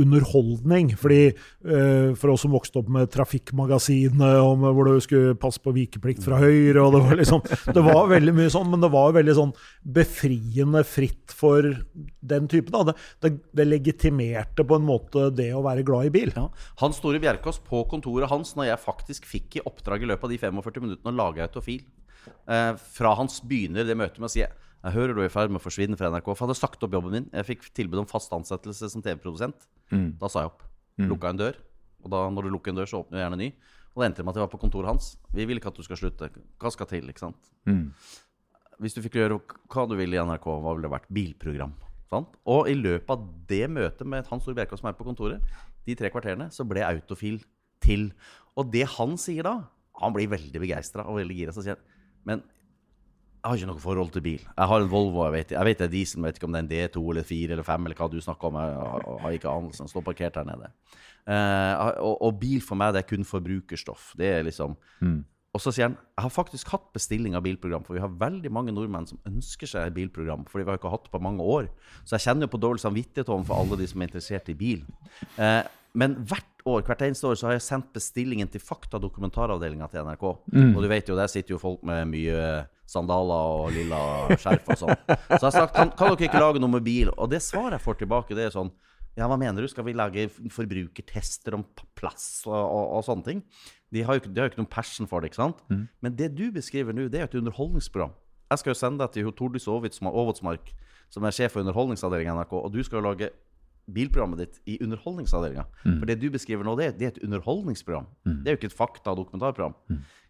underholdning. 0.00 0.92
Fordi 0.98 1.20
uh, 1.32 2.12
For 2.18 2.32
oss 2.32 2.44
som 2.44 2.54
vokste 2.54 2.80
opp 2.80 2.90
med 2.92 3.10
Trafikkmagasinet, 3.12 4.40
hvor 4.40 4.88
du 4.88 5.00
skulle 5.04 5.36
passe 5.40 5.62
på 5.62 5.74
vikeplikt 5.76 6.24
fra 6.24 6.40
høyre 6.40 6.82
og 6.82 6.94
Det 6.96 7.02
var 7.06 7.20
liksom, 7.20 7.42
det 7.76 7.84
var 7.84 8.10
veldig 8.10 8.34
mye 8.36 8.52
sånn, 8.52 8.70
men 8.72 8.84
det 8.84 8.92
var 8.92 9.14
veldig 9.16 9.36
sånn 9.36 9.54
befriende 10.00 10.82
fritt 10.88 11.34
for 11.34 11.66
den 12.20 12.48
typen. 12.50 12.76
Det, 12.90 12.96
det, 13.24 13.32
det 13.56 13.68
legitimerte 13.68 14.66
på 14.66 14.80
en 14.80 14.88
måte 14.88 15.28
det 15.34 15.50
å 15.56 15.64
være 15.64 15.84
glad 15.86 16.10
i 16.10 16.14
bil. 16.20 16.34
Ja. 16.36 16.48
Hans 16.82 17.00
Store 17.00 17.20
Bjerkås 17.22 17.60
på 17.66 17.84
kontoret 17.90 18.30
hans, 18.32 18.54
når 18.58 18.72
jeg 18.72 18.84
faktisk 18.84 19.28
fikk 19.28 19.60
i 19.60 19.64
oppdrag 19.66 20.04
i 20.04 20.10
løpet 20.10 20.28
av 20.28 20.34
de 20.34 20.40
45 20.42 20.86
minuttene 20.86 21.14
å 21.14 21.20
lage 21.20 21.44
autofil, 21.44 21.84
uh, 22.50 22.74
fra 22.96 23.14
hans 23.18 23.40
begynner 23.46 23.86
det 23.88 23.98
møtet 23.98 24.20
med 24.20 24.30
å 24.30 24.34
si 24.34 24.44
jeg 24.80 24.96
hører 24.96 25.12
du 25.16 25.20
er 25.20 25.28
i 25.28 25.32
ferd 25.32 25.52
med 25.52 25.60
å 25.60 25.64
forsvinne 25.64 25.98
fra 26.00 26.08
NRK. 26.08 26.30
For 26.30 26.40
jeg 26.40 26.48
hadde 26.48 26.60
sagt 26.60 26.84
opp 26.86 26.94
jobben 26.96 27.12
min. 27.12 27.26
Jeg 27.36 27.48
fikk 27.50 27.66
tilbud 27.76 28.00
om 28.00 28.08
fast 28.08 28.32
ansettelse 28.32 28.88
som 28.92 29.02
TV-produsent. 29.04 29.66
Mm. 29.92 30.14
Da 30.20 30.30
sa 30.32 30.46
jeg 30.46 30.52
opp. 30.54 30.64
Mm. 30.96 31.10
Lukka 31.10 31.34
en 31.34 31.40
dør. 31.42 31.58
Og 32.00 32.14
da, 32.14 32.22
når 32.32 32.48
du 32.48 32.54
lukker 32.54 32.72
en 32.72 32.80
dør, 32.80 32.88
så 32.88 33.02
åpner 33.02 33.18
du 33.18 33.22
gjerne 33.22 33.36
en 33.36 33.44
ny. 33.44 33.50
Og 33.92 34.00
det 34.00 34.08
endte 34.08 34.24
med 34.24 34.32
at 34.32 34.40
jeg 34.40 34.46
var 34.46 34.52
på 34.54 34.62
kontoret 34.62 34.88
hans. 34.88 35.12
Vi 35.36 35.44
vil 35.48 35.60
ikke 35.60 35.72
at 35.72 35.76
du 35.76 35.84
skal 35.84 36.00
slutte. 36.00 36.30
Hva 36.62 36.72
skal 36.72 36.88
til? 36.88 37.08
ikke 37.12 37.26
sant? 37.26 37.52
Mm. 37.68 37.90
Hvis 38.80 38.96
du 38.96 39.02
fikk 39.04 39.18
gjøre 39.20 39.36
hva 39.68 39.84
du 39.90 39.96
ville 39.98 40.16
i 40.16 40.22
NRK, 40.24 40.46
hva 40.48 40.72
ville 40.72 40.86
det 40.86 40.94
vært? 40.94 41.10
Bilprogram. 41.12 41.74
Sant? 42.10 42.38
Og 42.48 42.70
i 42.70 42.76
løpet 42.78 43.12
av 43.12 43.26
det 43.50 43.66
møtet 43.70 44.08
med 44.08 44.30
Hans 44.30 44.48
Ord 44.48 44.56
Bjerkås 44.58 44.80
som 44.80 44.88
er 44.90 44.96
på 44.98 45.06
kontoret, 45.06 45.44
de 45.84 45.96
tre 45.98 46.08
kvarterene, 46.12 46.48
så 46.54 46.64
ble 46.68 46.86
Autofil 46.86 47.42
til. 47.84 48.08
Og 48.58 48.72
det 48.72 48.86
han 48.96 49.14
sier 49.20 49.46
da 49.46 49.54
Han 50.00 50.14
blir 50.14 50.30
veldig 50.32 50.60
begeistra 50.62 51.04
og 51.04 51.18
veldig 51.18 51.34
gira. 51.36 51.74
Men 52.24 52.40
jeg 53.40 53.48
har 53.48 53.56
ikke 53.56 53.68
noe 53.70 53.80
forhold 53.80 54.10
til 54.12 54.22
bil. 54.24 54.40
Jeg 54.44 54.68
har 54.68 54.82
en 54.82 54.90
Volvo. 54.92 55.22
Jeg 55.24 55.32
vet, 55.32 55.52
jeg 55.56 55.68
vet 55.70 55.78
det 55.80 55.86
er 55.86 55.92
diesel, 55.94 56.24
vet 56.26 56.36
ikke 56.36 56.48
om 56.48 56.52
det 56.52 56.60
er 56.60 56.66
en 56.66 56.72
D2 56.92 57.04
eller 57.14 57.24
4 57.24 57.54
eller 57.56 57.64
5 57.64 57.86
eller 57.88 57.96
hva 57.96 58.08
du 58.12 58.18
snakker 58.20 58.50
om. 58.50 58.58
Jeg 58.60 59.20
har 59.24 59.36
ikke 59.36 59.54
anelse. 59.54 59.80
Den 59.80 59.92
står 59.92 60.04
parkert 60.04 60.36
her 60.36 60.48
nede. 60.48 60.68
Uh, 61.24 61.72
og, 62.04 62.14
og, 62.26 62.36
bil 62.40 62.60
for 62.64 62.80
meg, 62.80 62.92
det 62.92 63.00
er 63.00 63.08
kun 63.08 63.24
forbrukerstoff. 63.28 64.12
Det 64.18 64.28
er 64.28 64.44
liksom 64.44 64.76
mm. 65.00 65.20
Og 65.50 65.62
så 65.62 65.72
sier 65.74 65.88
han 65.88 65.96
jeg 65.96 66.22
har 66.22 66.30
faktisk 66.30 66.68
hatt 66.70 66.84
bestilling 66.94 67.34
av 67.34 67.42
bilprogram, 67.42 67.82
for 67.82 67.96
vi 67.96 68.02
har 68.02 68.12
veldig 68.20 68.52
mange 68.54 68.74
nordmenn 68.74 69.08
som 69.08 69.18
ønsker 69.26 69.66
seg 69.66 69.96
bilprogram, 69.96 70.44
fordi 70.46 70.62
vi 70.62 70.70
har 70.70 70.78
ikke 70.78 70.92
hatt 70.92 71.08
det 71.08 71.14
på 71.14 71.22
mange 71.24 71.42
år. 71.42 71.66
Så 72.04 72.14
jeg 72.14 72.26
kjenner 72.28 72.46
jo 72.46 72.52
på 72.52 72.60
dårlig 72.62 72.82
samvittighet 72.84 73.32
overfor 73.32 73.58
alle 73.58 73.80
de 73.80 73.88
som 73.90 74.02
er 74.02 74.10
interessert 74.10 74.52
i 74.52 74.58
bil. 74.60 74.84
Uh, 75.34 75.64
men 75.98 76.14
hvert 76.22 76.62
år, 76.70 76.84
hvert 76.86 77.02
eneste 77.02 77.26
år 77.26 77.38
så 77.40 77.48
har 77.48 77.56
jeg 77.56 77.66
sendt 77.66 77.90
bestillingen 77.96 78.50
til 78.52 78.62
Fakta 78.62 79.00
dokumentaravdelinga 79.02 79.88
til 79.90 80.06
NRK. 80.06 80.26
Mm. 80.52 80.74
Og 80.76 80.84
du 80.84 80.88
vet 80.92 81.10
jo, 81.10 81.18
der 81.18 81.30
sitter 81.32 81.56
jo 81.56 81.62
folk 81.62 81.82
med 81.88 82.12
mye 82.12 82.44
sandaler 82.90 83.56
og 83.62 83.72
lilla 83.74 84.00
skjerf 84.34 84.70
og 84.72 84.80
sånn. 84.80 85.02
Så 85.06 85.38
jeg 85.38 85.46
har 85.46 85.56
sagt 85.56 85.76
kan, 85.76 85.92
kan 85.94 86.14
dere 86.14 86.28
ikke 86.28 86.42
lage 86.42 86.62
noe 86.62 86.74
med 86.74 86.86
bil? 86.86 87.12
Og 87.16 87.30
det 87.32 87.42
svaret 87.44 87.78
jeg 87.78 87.84
får 87.84 88.00
tilbake, 88.02 88.38
det 88.38 88.48
er 88.48 88.56
sånn 88.56 88.72
Ja, 89.18 89.26
hva 89.26 89.36
mener 89.38 89.62
du? 89.62 89.68
Skal 89.68 89.84
vi 89.88 89.92
lage 89.96 90.28
forbrukertester 90.54 91.56
om 91.56 91.64
plass 91.98 92.46
og, 92.46 92.54
og, 92.56 92.84
og 92.98 93.04
sånne 93.06 93.26
ting? 93.26 93.44
De 93.90 94.04
har, 94.06 94.16
jo, 94.18 94.30
de 94.30 94.38
har 94.38 94.46
jo 94.46 94.52
ikke 94.52 94.62
noen 94.62 94.70
passion 94.70 95.08
for 95.10 95.20
det, 95.20 95.32
ikke 95.32 95.40
sant? 95.42 95.62
Mm. 95.68 95.82
Men 96.00 96.16
det 96.18 96.30
du 96.38 96.46
beskriver 96.54 96.94
nå, 96.94 97.08
det 97.10 97.18
er 97.18 97.26
et 97.26 97.34
underholdningsprogram. 97.40 98.14
Jeg 98.50 98.62
skal 98.62 98.72
jo 98.72 98.78
sende 98.78 99.02
deg 99.02 99.14
til 99.14 99.32
Tordis 99.34 99.66
Aavotsmark, 99.70 100.70
som 101.10 101.26
er 101.26 101.34
sjef 101.34 101.56
for 101.56 101.64
underholdningsavdelingen 101.64 102.38
i 102.38 102.38
NRK, 102.38 102.54
og 102.58 102.70
du 102.74 102.80
skal 102.86 103.00
jo 103.00 103.08
lage 103.08 103.30
bilprogrammet 103.90 104.40
ditt 104.44 104.58
i 104.70 104.78
Underholdningsavdelinga. 104.84 105.64
Mm. 105.82 105.98
For 105.98 106.10
det 106.10 106.18
du 106.22 106.28
beskriver 106.30 106.66
nå, 106.66 106.76
det, 106.78 106.92
det 107.00 107.06
er 107.06 107.12
et 107.14 107.22
underholdningsprogram. 107.26 108.06
Mm. 108.26 108.36
Det 108.44 108.50
er 108.50 108.54
jo 108.56 108.60
ikke 108.60 108.70
et 108.70 108.78
fakta- 108.78 109.14
og 109.14 109.24
dokumentarprogram. 109.24 109.74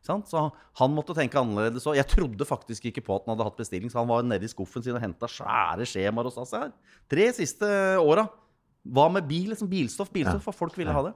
Mm. 0.01 0.23
Så 0.27 0.43
han 0.81 0.95
måtte 0.97 1.15
tenke 1.17 1.39
annerledes 1.39 1.87
òg. 1.87 1.99
Jeg 1.99 2.09
trodde 2.09 2.47
faktisk 2.49 2.89
ikke 2.89 3.05
på 3.05 3.17
at 3.19 3.27
han 3.27 3.35
hadde 3.35 3.49
hatt 3.51 3.61
bestilling, 3.61 3.93
så 3.93 4.01
han 4.01 4.09
var 4.09 4.25
nede 4.27 4.47
i 4.49 4.51
skuffen 4.51 4.85
sin 4.85 4.97
og 4.97 5.03
henta 5.03 5.29
svære 5.29 5.87
skjemaer 5.89 6.31
og 6.31 6.35
sa 6.35 6.47
seg 6.49 6.67
her. 6.67 6.73
Tre 7.11 7.27
siste 7.37 7.69
åra. 8.01 8.27
Hva 8.89 9.11
med 9.13 9.29
bil? 9.29 9.51
Liksom 9.53 9.69
bilstoff, 9.71 10.13
bilstoff, 10.13 10.47
for 10.49 10.57
folk 10.57 10.79
ville 10.81 10.95
ha 10.95 11.05
det. 11.11 11.15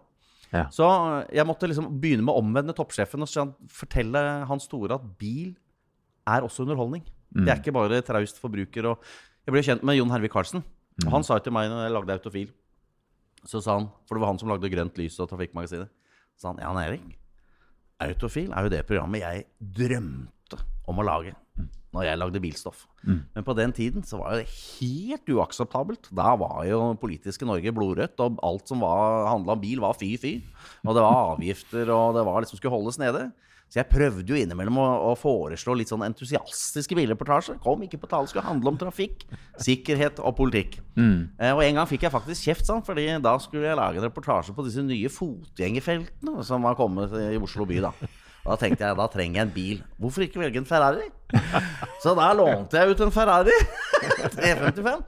Ja. 0.53 0.67
Så 0.71 0.87
jeg 1.35 1.49
måtte 1.49 1.67
liksom 1.71 1.89
begynne 1.99 2.27
med 2.27 2.35
å 2.35 2.43
omvende 2.45 2.77
toppsjefen 2.77 3.25
og 3.25 3.55
fortelle 3.73 4.21
Hans 4.47 4.69
Tore 4.71 5.01
at 5.01 5.07
bil 5.19 5.55
er 6.31 6.45
også 6.47 6.63
underholdning. 6.63 7.03
Det 7.35 7.49
er 7.49 7.57
mm. 7.57 7.65
ikke 7.65 7.75
bare 7.75 8.05
traust 8.07 8.39
forbruker. 8.39 8.93
Og 8.93 9.49
jeg 9.49 9.57
ble 9.57 9.65
kjent 9.67 9.83
med 9.87 9.99
Jon 9.99 10.13
Hervik 10.13 10.35
Karlsen. 10.37 10.63
Mm. 11.03 11.09
han 11.11 11.25
sa 11.27 11.41
til 11.43 11.51
meg 11.51 11.67
når 11.73 11.89
jeg 11.89 11.95
lagde 11.97 12.15
Autofil, 12.15 12.51
så 13.45 13.59
sa 13.59 13.81
han, 13.81 13.89
for 14.07 14.15
det 14.15 14.23
var 14.23 14.31
han 14.31 14.39
som 14.39 14.51
lagde 14.53 14.71
Grønt 14.71 14.99
lys 15.01 15.17
og 15.19 15.27
Trafikkmagasinet, 15.33 15.91
så 16.39 16.45
sa 16.45 16.53
han 16.53 16.63
Jan 16.63 16.79
Erik, 16.85 17.09
Autofil 18.03 18.51
er 18.51 18.67
jo 18.67 18.73
det 18.73 18.85
programmet 18.89 19.23
jeg 19.23 19.47
drømte 19.79 20.59
om 20.91 20.99
å 20.99 21.07
lage 21.07 21.35
når 21.95 22.09
jeg 22.09 22.19
lagde 22.19 22.43
bilstoff. 22.43 22.81
Mm. 23.07 23.21
Men 23.37 23.45
på 23.47 23.55
den 23.55 23.73
tiden 23.75 24.03
så 24.07 24.19
var 24.19 24.35
det 24.35 24.51
helt 24.51 25.31
uakseptabelt. 25.31 26.09
Da 26.11 26.33
var 26.41 26.65
jo 26.67 26.81
politiske 26.99 27.47
Norge 27.47 27.71
blodrødt, 27.75 28.19
og 28.25 28.41
alt 28.43 28.71
som 28.71 28.83
handla 28.83 29.55
om 29.55 29.63
bil, 29.63 29.79
var 29.85 29.95
fy-fy. 30.01 30.41
Og 30.83 30.97
det 30.97 31.05
var 31.05 31.37
avgifter, 31.37 31.93
og 31.95 32.19
det 32.19 32.25
var 32.27 32.43
liksom 32.43 32.59
skulle 32.59 32.75
holdes 32.75 32.99
nede. 32.99 33.29
Så 33.75 33.81
jeg 33.81 33.91
prøvde 33.91 34.31
jo 34.31 34.37
innimellom 34.39 34.77
å, 34.79 34.85
å 35.11 35.15
foreslå 35.19 35.75
litt 35.75 35.91
sånn 35.91 36.05
entusiastiske 36.07 36.95
bilreportasjer. 36.95 37.57
Kom 37.59 37.81
ikke 37.83 37.99
på 37.99 38.07
tale, 38.13 38.29
skulle 38.31 38.47
handle 38.47 38.71
om 38.71 38.77
trafikk, 38.79 39.25
sikkerhet 39.59 40.21
og 40.23 40.37
politikk. 40.39 40.77
Mm. 40.95 41.35
Eh, 41.43 41.51
og 41.51 41.65
en 41.65 41.81
gang 41.81 41.89
fikk 41.91 42.05
jeg 42.07 42.15
faktisk 42.15 42.47
kjeft, 42.47 42.69
sånn, 42.69 42.85
fordi 42.87 43.09
da 43.25 43.33
skulle 43.43 43.67
jeg 43.67 43.81
lage 43.81 43.99
en 43.99 44.07
reportasje 44.07 44.55
på 44.55 44.63
disse 44.69 44.85
nye 44.87 45.11
fotgjengerfeltene 45.11 46.45
som 46.47 46.63
var 46.63 46.79
kommet 46.79 47.19
i 47.19 47.35
Oslo 47.43 47.67
by. 47.67 47.81
da. 47.89 47.91
Og 48.45 48.53
da 48.53 48.61
tenkte 48.61 48.87
jeg 48.87 49.01
da 49.01 49.09
trenger 49.11 49.41
jeg 49.41 49.49
en 49.49 49.55
bil. 49.57 49.83
Hvorfor 49.99 50.29
ikke 50.29 50.45
velge 50.45 50.63
en 50.63 50.69
Ferrari? 50.69 51.09
Så 52.05 52.15
da 52.15 52.29
lånte 52.37 52.79
jeg 52.79 52.95
ut 52.95 53.03
en 53.03 53.11
Ferrari 53.17 53.57
355. 54.37 55.03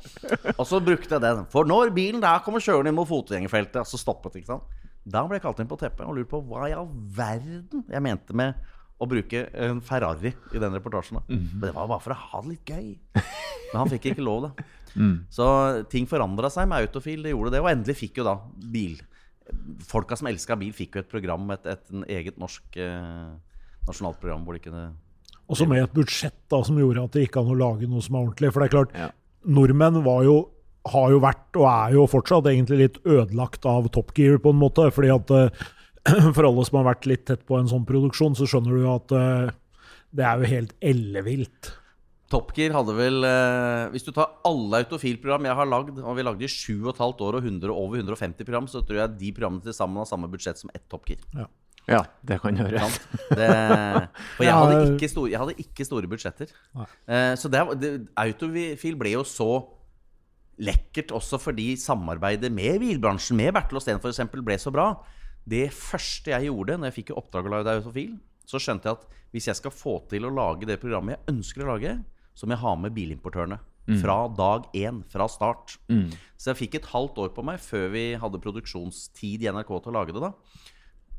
Og 0.57 0.65
så 0.67 0.83
brukte 0.83 1.15
jeg 1.15 1.23
den. 1.23 1.47
For 1.55 1.69
når 1.71 1.95
bilen 1.95 2.25
der 2.25 2.43
kommer 2.43 2.65
kjørende 2.65 2.91
inn 2.91 2.99
mot 2.99 3.07
fotgjengerfeltet, 3.07 3.87
så 3.87 4.01
stoppet 4.01 4.41
ikke 4.41 4.57
sant? 4.57 4.75
Da 5.07 5.23
ble 5.27 5.39
jeg 5.39 5.45
kalt 5.47 5.61
inn 5.63 5.71
på 5.71 5.79
teppet 5.81 6.07
og 6.07 6.17
lurte 6.17 6.33
på 6.33 6.43
hva 6.49 6.67
i 6.67 6.75
all 6.75 6.89
verden 6.91 7.85
jeg 7.87 8.03
mente 8.03 8.35
med 8.37 8.57
å 8.97 9.07
bruke 9.09 9.43
en 9.53 9.83
Ferrari 9.85 10.33
i 10.33 10.61
den 10.61 10.75
reportasjen. 10.75 11.21
Mm 11.29 11.39
-hmm. 11.39 11.53
Men 11.53 11.69
det 11.69 11.75
var 11.75 11.89
bare 11.89 12.01
for 12.01 12.11
å 12.11 12.15
ha 12.15 12.41
det 12.43 12.49
litt 12.49 12.65
gøy. 12.65 12.99
Men 13.15 13.77
han 13.77 13.89
fikk 13.89 14.07
ikke 14.07 14.25
lov, 14.25 14.43
da. 14.43 14.65
Mm. 14.97 15.27
Så 15.29 15.45
ting 15.91 16.07
forandra 16.07 16.49
seg 16.49 16.69
med 16.69 16.81
Autofil. 16.81 17.23
Det 17.23 17.31
gjorde 17.31 17.51
det. 17.51 17.61
Og 17.61 17.69
endelig 17.69 17.97
fikk 17.97 18.17
jo 18.17 18.25
da 18.25 18.41
bil 18.73 18.97
Folka 19.87 20.17
som 20.17 20.27
elska 20.27 20.57
bil, 20.57 20.73
fikk 20.73 20.97
jo 20.97 21.03
et 21.05 21.11
program, 21.11 21.51
et, 21.51 21.67
et, 21.67 21.91
et 21.91 22.09
eget 22.19 22.39
norsk 22.39 22.79
eh, 22.83 23.37
nasjonalt 23.87 24.19
program 24.19 24.43
hvor 24.47 24.57
de 24.57 24.63
kunne 24.65 24.97
Også 25.47 25.69
med 25.71 25.85
et 25.85 25.95
budsjett 25.95 26.39
da, 26.51 26.63
som 26.67 26.79
gjorde 26.81 27.05
at 27.05 27.15
det 27.15 27.27
gikk 27.27 27.37
an 27.37 27.53
å 27.53 27.59
lage 27.59 27.87
noe 27.87 28.03
som 28.03 28.17
er 28.17 28.25
ordentlig. 28.25 28.51
For 28.53 28.63
det 28.63 28.67
er 28.67 28.75
klart, 28.75 28.97
ja. 28.99 29.11
nordmenn 29.47 30.01
var 30.03 30.25
jo 30.27 30.37
har 30.93 31.15
jo 31.15 31.23
vært, 31.23 31.49
og 31.59 31.67
er 31.71 31.97
jo 31.97 32.05
fortsatt, 32.11 32.49
egentlig 32.51 32.81
litt 32.83 33.01
ødelagt 33.05 33.67
av 33.69 33.89
Top 33.95 34.13
Gear, 34.17 34.39
på 34.43 34.53
en 34.55 34.61
måte. 34.61 34.89
fordi 34.95 35.13
at 35.15 35.33
uh, 35.35 35.67
For 36.37 36.47
alle 36.47 36.63
som 36.69 36.79
har 36.79 36.93
vært 36.93 37.09
litt 37.11 37.25
tett 37.27 37.43
på 37.49 37.57
en 37.59 37.67
sånn 37.71 37.87
produksjon, 37.87 38.37
så 38.39 38.47
skjønner 38.47 38.77
du 38.77 38.85
jo 38.85 38.95
at 38.95 39.15
uh, 39.17 39.51
det 40.17 40.25
er 40.25 40.39
jo 40.41 40.53
helt 40.53 40.77
ellevilt. 40.93 41.73
Top 42.31 42.51
Gear 42.57 42.75
hadde 42.75 42.95
vel 42.97 43.23
uh, 43.23 43.87
Hvis 43.93 44.03
du 44.03 44.11
tar 44.15 44.33
alle 44.47 44.81
autofilprogram 44.83 45.47
jeg 45.47 45.59
har 45.61 45.69
lagd, 45.71 46.01
og 46.03 46.17
vi 46.19 46.25
lagde 46.27 46.47
i 46.47 46.51
7,5 46.51 46.99
år 47.27 47.39
og 47.39 47.45
100, 47.45 47.71
over 47.71 48.01
150 48.03 48.47
program, 48.47 48.67
så 48.71 48.83
tror 48.87 49.03
jeg 49.03 49.21
de 49.21 49.31
programmene 49.37 49.67
til 49.67 49.77
sammen 49.77 50.03
har 50.03 50.11
samme 50.11 50.31
budsjett 50.31 50.63
som 50.63 50.73
ett 50.75 50.87
Top 50.91 51.07
Gear. 51.09 51.23
Ja. 51.35 51.49
Ja, 51.87 52.01
det 52.27 52.41
kan 52.43 52.57
gjøre. 52.59 52.81
Det, 53.31 53.47
for 54.35 54.43
jeg 54.43 54.55
hadde, 54.59 54.79
ikke 54.91 55.07
store, 55.07 55.31
jeg 55.31 55.39
hadde 55.39 55.55
ikke 55.63 55.85
store 55.87 56.09
budsjetter. 56.11 56.51
Uh, 56.75 57.35
så 57.39 57.51
det, 57.53 57.61
det, 57.79 57.91
Autofil 58.19 58.99
ble 58.99 59.13
jo 59.15 59.23
så 59.23 59.51
lekkert 60.63 61.13
også 61.17 61.39
fordi 61.41 61.75
samarbeidet 61.81 62.51
med 62.53 62.81
bilbransjen, 62.81 63.37
med 63.39 63.53
Bertel 63.57 63.81
og 63.81 63.85
Steen 63.85 64.01
f.eks., 64.01 64.23
ble 64.33 64.57
så 64.61 64.73
bra. 64.75 64.89
Det 65.47 65.69
første 65.75 66.33
jeg 66.33 66.49
gjorde 66.49 66.79
når 66.79 66.91
jeg 66.91 66.99
fikk 67.03 67.15
oppdrag 67.17 67.49
å 67.49 67.55
lage 67.55 67.77
Autofil, 67.79 68.17
så 68.47 68.61
skjønte 68.63 68.89
jeg 68.89 68.99
at 68.99 69.23
hvis 69.35 69.49
jeg 69.51 69.59
skal 69.59 69.75
få 69.75 69.99
til 70.11 70.27
å 70.27 70.33
lage 70.33 70.69
det 70.69 70.79
programmet 70.83 71.17
jeg 71.17 71.35
ønsker 71.35 71.65
å 71.65 71.75
lage, 71.75 71.97
så 72.37 72.47
må 72.47 72.57
jeg 72.57 72.65
ha 72.65 72.75
med 72.79 72.95
bilimportørene. 72.97 73.59
Mm. 73.87 73.99
Fra 74.03 74.17
dag 74.35 74.67
én, 74.75 75.03
fra 75.13 75.29
start. 75.31 75.77
Mm. 75.93 76.09
Så 76.35 76.51
jeg 76.51 76.61
fikk 76.65 76.79
et 76.79 76.89
halvt 76.91 77.21
år 77.23 77.31
på 77.37 77.45
meg 77.47 77.63
før 77.63 77.87
vi 77.93 78.07
hadde 78.19 78.43
produksjonstid 78.43 79.45
i 79.45 79.53
NRK 79.55 79.71
til 79.77 79.93
å 79.93 79.97
lage 80.01 80.17
det. 80.17 80.25
da 80.27 80.33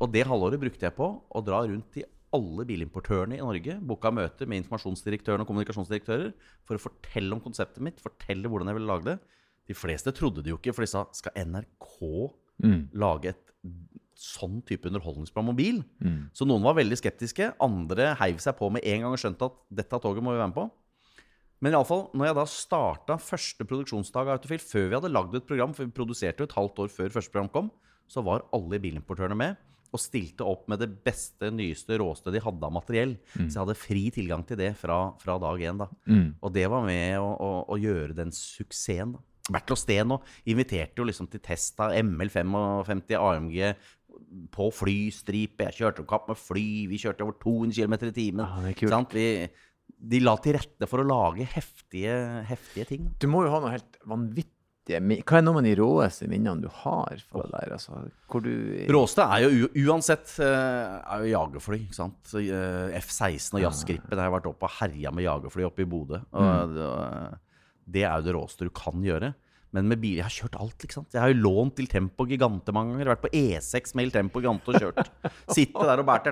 Og 0.04 0.12
det 0.12 0.26
halvåret 0.28 0.62
brukte 0.62 0.90
jeg 0.90 0.98
på 0.98 1.08
å 1.08 1.44
dra 1.46 1.62
rundt 1.64 2.02
i 2.02 2.04
alle 2.38 2.66
bilimportørene 2.70 3.38
i 3.38 3.44
Norge. 3.44 3.78
Booka 3.90 4.12
møter 4.14 4.50
med 4.50 4.62
informasjonsdirektøren 4.62 5.44
og 5.44 5.50
kommunikasjonsdirektører 5.50 6.32
for 6.68 6.78
å 6.78 6.84
fortelle 6.84 7.34
om 7.36 7.44
konseptet 7.44 7.84
mitt, 7.84 8.02
fortelle 8.04 8.50
hvordan 8.52 8.72
jeg 8.72 8.80
ville 8.80 8.92
lage 8.92 9.10
det. 9.10 9.18
De 9.68 9.76
fleste 9.76 10.14
trodde 10.16 10.44
det 10.46 10.54
jo 10.54 10.60
ikke, 10.60 10.76
for 10.76 10.86
de 10.86 10.92
sa 10.92 11.04
skal 11.18 11.36
NRK 11.50 11.90
mm. 12.64 12.82
lage 13.02 13.34
et 13.34 13.54
sånn 14.18 14.62
type 14.66 14.88
underholdningsprogram 14.90 15.52
om 15.54 15.58
bil? 15.58 15.82
Mm. 16.02 16.30
Så 16.36 16.48
noen 16.48 16.66
var 16.66 16.78
veldig 16.80 16.98
skeptiske. 17.00 17.52
Andre 17.64 18.14
heiv 18.22 18.42
seg 18.44 18.58
på 18.58 18.70
med 18.74 18.86
en 18.88 19.06
gang 19.06 19.14
og 19.14 19.22
skjønte 19.22 19.50
at 19.52 19.60
dette 19.82 20.02
toget 20.04 20.26
må 20.26 20.34
vi 20.34 20.42
være 20.42 20.52
med 20.54 20.60
på. 20.60 20.68
Men 21.64 21.74
iallfall, 21.74 22.08
når 22.14 22.30
jeg 22.30 22.38
da 22.38 22.46
starta 22.54 23.18
første 23.22 23.66
produksjonsdag 23.66 24.30
av 24.30 24.38
Autofil, 24.38 24.62
før 24.62 24.88
vi 24.88 24.98
hadde 25.00 25.14
lagd 25.14 25.38
et 25.38 25.48
program, 25.50 25.74
for 25.74 25.88
vi 25.88 25.96
produserte 25.96 26.44
jo 26.44 26.50
et 26.50 26.58
halvt 26.58 26.84
år 26.84 26.92
før 26.94 27.16
første 27.16 27.34
program 27.34 27.50
kom, 27.54 27.72
så 28.08 28.22
var 28.24 28.46
alle 28.56 28.80
bilimportørene 28.82 29.38
med 29.38 29.64
og 29.94 30.02
stilte 30.02 30.46
opp 30.48 30.68
med 30.72 30.82
det 30.84 30.90
beste, 31.06 31.50
nyeste, 31.54 31.98
råeste 32.02 32.34
de 32.34 32.42
hadde 32.44 32.68
av 32.68 32.74
materiell. 32.76 33.16
Mm. 33.36 33.48
Så 33.48 33.54
jeg 33.54 33.62
hadde 33.62 33.80
fri 33.80 34.04
tilgang 34.14 34.44
til 34.48 34.60
det 34.60 34.74
fra, 34.80 35.00
fra 35.22 35.38
dag 35.42 35.64
én. 35.64 35.84
Mm. 36.10 36.30
Og 36.42 36.54
det 36.56 36.68
var 36.72 36.86
med 36.88 37.20
å, 37.22 37.30
å, 37.34 37.52
å, 37.72 37.80
gjøre 37.82 38.18
den 38.18 38.34
suksessen. 38.36 39.16
da. 39.16 39.24
vært 39.56 39.72
Steen 39.80 40.12
Sten 40.12 40.18
inviterte 40.52 41.02
jo 41.02 41.08
liksom 41.08 41.30
til 41.32 41.44
test 41.44 41.80
av 41.84 41.96
ML55 41.96 43.16
AMG 43.22 43.62
på 44.54 44.68
flystripe. 44.74 45.70
Jeg 45.70 45.80
kjørte 45.80 46.08
kapp 46.10 46.28
med 46.32 46.40
fly. 46.40 46.68
Vi 46.92 47.00
kjørte 47.02 47.26
over 47.26 47.38
200 47.44 47.78
km 47.78 47.98
i 48.10 48.14
timen. 48.16 48.44
Ja, 48.44 48.66
det 48.66 48.74
er 48.74 48.80
kult. 48.82 49.16
Vi, 49.16 49.30
de 49.98 50.22
la 50.22 50.36
til 50.44 50.58
rette 50.58 50.90
for 50.90 51.02
å 51.02 51.08
lage 51.08 51.48
heftige, 51.54 52.18
heftige 52.50 52.90
ting. 52.92 53.10
Du 53.22 53.30
må 53.32 53.46
jo 53.46 53.54
ha 53.54 53.62
noe 53.64 53.74
helt 53.78 54.00
vanvittig 54.08 54.57
hva 54.88 55.40
er 55.40 55.44
noen 55.44 55.60
av 55.60 55.66
de 55.68 55.74
råeste 55.76 56.28
minnene 56.32 56.64
du 56.64 56.70
har 56.84 57.20
fra 57.28 57.44
der? 57.52 57.74
Altså, 57.76 58.04
du 58.44 58.52
Råeste 58.94 59.26
er 59.26 59.44
jo 59.44 59.68
uansett 59.90 60.38
eh, 60.44 60.94
er 61.02 61.26
jo 61.26 61.34
jagerfly. 61.34 61.82
ikke 61.88 61.98
sant? 61.98 62.22
Eh, 62.40 62.96
F-16 63.02 63.58
og 63.60 63.66
jazzgripe. 63.66 64.08
Det 64.14 64.22
har 64.22 64.30
jeg 64.30 64.38
vært 64.38 64.52
oppe 64.54 64.70
og 64.70 64.78
herja 64.80 65.12
med 65.12 65.28
jagerfly 65.28 65.68
oppe 65.68 65.84
i 65.84 65.90
Bodø. 65.92 66.22
Mm. 66.32 66.78
Det 67.88 68.04
er 68.08 68.16
jo 68.16 68.28
det 68.30 68.38
råeste 68.38 68.68
du 68.68 68.74
kan 68.76 69.04
gjøre. 69.04 69.34
Men 69.76 69.90
med 69.92 70.00
bil 70.00 70.16
Jeg 70.18 70.26
har 70.26 70.34
kjørt 70.34 70.56
alt. 70.62 70.84
ikke 70.86 70.96
sant? 70.96 71.12
Jeg 71.14 71.22
har 71.22 71.32
jo 71.34 71.42
lånt 71.44 71.76
til 71.78 71.90
Tempo 71.92 72.26
Gigante 72.30 72.74
mange 72.76 72.94
ganger. 72.96 73.12
Vært 73.12 73.26
på 73.26 73.32
E6 73.36 73.94
med 74.00 74.14
Tempo 74.16 74.40
Gigante 74.42 74.72
og 74.72 74.80
kjørt. 74.80 75.12
Sitte 75.56 75.88
der 75.90 76.02
og 76.02 76.08
bært 76.08 76.30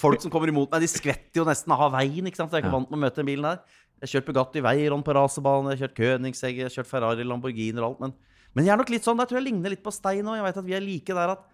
Folk 0.00 0.22
som 0.22 0.32
kommer 0.32 0.52
imot 0.52 0.70
meg, 0.74 0.84
de 0.84 0.90
skvetter 0.92 1.40
jo 1.40 1.46
nesten 1.48 1.72
av 1.74 1.88
veien. 1.96 2.28
ikke 2.28 2.42
sant? 2.42 2.52
Jeg 2.52 2.60
er 2.62 2.66
ikke 2.66 2.76
vant 2.76 2.92
med 2.92 3.00
å 3.00 3.04
møte 3.06 3.22
den 3.22 3.30
bilen 3.32 3.48
der. 3.48 3.80
Jeg 4.04 4.10
har 4.10 4.18
kjørt 4.18 4.26
Bugatti 4.28 4.60
Veyron 4.60 5.00
på 5.00 5.14
raserbane, 5.16 5.72
jeg 5.72 5.78
har 5.78 5.86
kjørt 5.86 6.00
Königsegg, 6.02 6.58
jeg 6.60 6.68
har 6.68 6.72
kjørt 6.74 6.88
Ferrari, 6.90 7.24
Lamborghini 7.24 7.80
og 7.80 7.86
alt. 7.86 8.02
Men, 8.02 8.12
men 8.52 8.66
jeg 8.66 8.74
er 8.74 8.80
nok 8.82 8.90
litt 8.92 9.06
sånn, 9.06 9.16
der 9.16 9.30
tror 9.30 9.38
jeg 9.40 9.46
ligner 9.46 9.72
litt 9.72 9.80
på 9.80 9.92
Stein 9.96 10.28
òg. 10.28 10.36
Jeg 10.36 10.44
vet 10.44 10.58
at 10.60 10.66
vi 10.66 10.74
er 10.76 10.84
like 10.84 11.16
der 11.16 11.32
at 11.32 11.46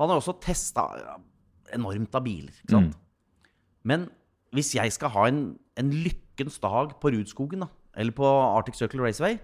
han 0.00 0.08
har 0.08 0.22
også 0.22 0.38
testa 0.40 0.86
enormt 1.76 2.16
av 2.16 2.24
biler. 2.24 2.54
ikke 2.64 2.72
sant? 2.72 2.96
Mm. 2.96 3.50
Men 3.92 4.08
hvis 4.56 4.72
jeg 4.78 4.94
skal 4.96 5.12
ha 5.12 5.26
en, 5.28 5.42
en 5.76 5.92
lykkens 5.92 6.56
dag 6.64 6.96
på 7.02 7.12
Rudskogen, 7.12 7.66
da, 7.66 7.68
eller 8.00 8.16
på 8.16 8.24
Arctic 8.24 8.80
Circle 8.80 9.04
Raceway, 9.04 9.36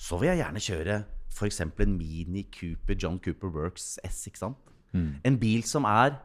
så 0.00 0.16
vil 0.16 0.32
jeg 0.32 0.40
gjerne 0.40 0.64
kjøre 0.70 0.98
f.eks. 1.36 1.62
en 1.68 1.94
Mini 2.00 2.46
Cooper 2.48 2.96
John 2.96 3.20
Cooper 3.20 3.52
Works 3.52 3.98
S. 4.08 4.24
ikke 4.32 4.46
sant? 4.46 4.74
Mm. 4.96 5.20
En 5.20 5.40
bil 5.44 5.68
som 5.68 5.84
er, 5.84 6.16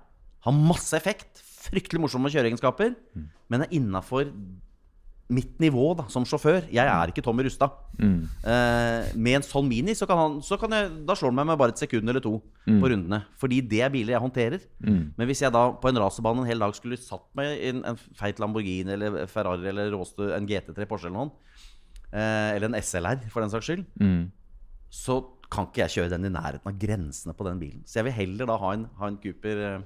har 0.48 0.56
masse 0.56 0.96
effekt, 0.96 1.44
fryktelig 1.68 2.00
morsomme 2.00 2.32
kjøreegenskaper, 2.32 2.96
mm. 2.96 3.32
men 3.52 3.68
er 3.68 3.76
innafor 3.76 4.32
mitt 5.32 5.54
nivå 5.64 5.92
da, 5.98 6.06
som 6.12 6.26
sjåfør. 6.28 6.66
Jeg 6.74 6.84
er 6.84 7.12
ikke 7.12 7.24
Tommy 7.24 7.46
Rustad. 7.48 7.74
Mm. 7.98 8.28
Eh, 8.44 9.12
med 9.16 9.38
en 9.40 9.46
sånn 9.46 9.70
Mini 9.70 9.96
så 9.98 10.08
kan 10.10 10.20
han, 10.20 10.38
så 10.46 10.58
kan 10.60 10.74
jeg, 10.76 10.90
da 11.08 11.16
slår 11.18 11.32
han 11.32 11.40
meg 11.40 11.50
med 11.52 11.60
bare 11.62 11.76
et 11.76 11.82
sekund 11.82 12.12
eller 12.12 12.24
to 12.24 12.34
mm. 12.68 12.80
på 12.82 12.92
rundene. 12.92 13.22
Fordi 13.42 13.62
det 13.72 13.82
er 13.86 13.94
biler 13.94 14.16
jeg 14.18 14.24
håndterer. 14.26 14.66
Mm. 14.84 15.02
Men 15.18 15.30
hvis 15.30 15.44
jeg 15.46 15.56
da 15.56 15.64
på 15.82 15.92
en 15.92 16.02
racerbane 16.04 16.44
en 16.44 16.50
hel 16.52 16.64
dag 16.64 16.76
skulle 16.78 17.00
satt 17.00 17.26
meg 17.38 17.54
i 17.56 17.72
en, 17.72 17.84
en 17.94 18.00
feit 18.20 18.42
Lamborghini 18.44 18.98
eller 18.98 19.22
Ferrari 19.32 19.72
eller 19.72 19.94
Råstø, 19.96 20.34
en 20.36 20.50
GT3 20.50 20.90
Porsche 20.90 21.08
eller 21.08 21.20
noen, 21.22 21.34
eh, 22.12 22.58
eller 22.58 22.68
en 22.70 22.80
SLR 22.82 23.24
for 23.32 23.46
den 23.46 23.54
saks 23.54 23.72
skyld, 23.72 23.88
mm. 24.02 24.26
så 24.92 25.22
kan 25.52 25.68
ikke 25.68 25.86
jeg 25.86 25.96
kjøre 25.98 26.14
den 26.16 26.28
i 26.30 26.36
nærheten 26.36 26.68
av 26.68 26.78
grensene 26.80 27.36
på 27.36 27.48
den 27.48 27.60
bilen. 27.60 27.82
Så 27.88 28.00
jeg 28.00 28.10
vil 28.10 28.20
heller 28.20 28.52
da 28.52 28.60
ha 28.60 28.76
en, 28.76 28.86
ha 29.00 29.12
en 29.12 29.20
Cooper 29.24 29.82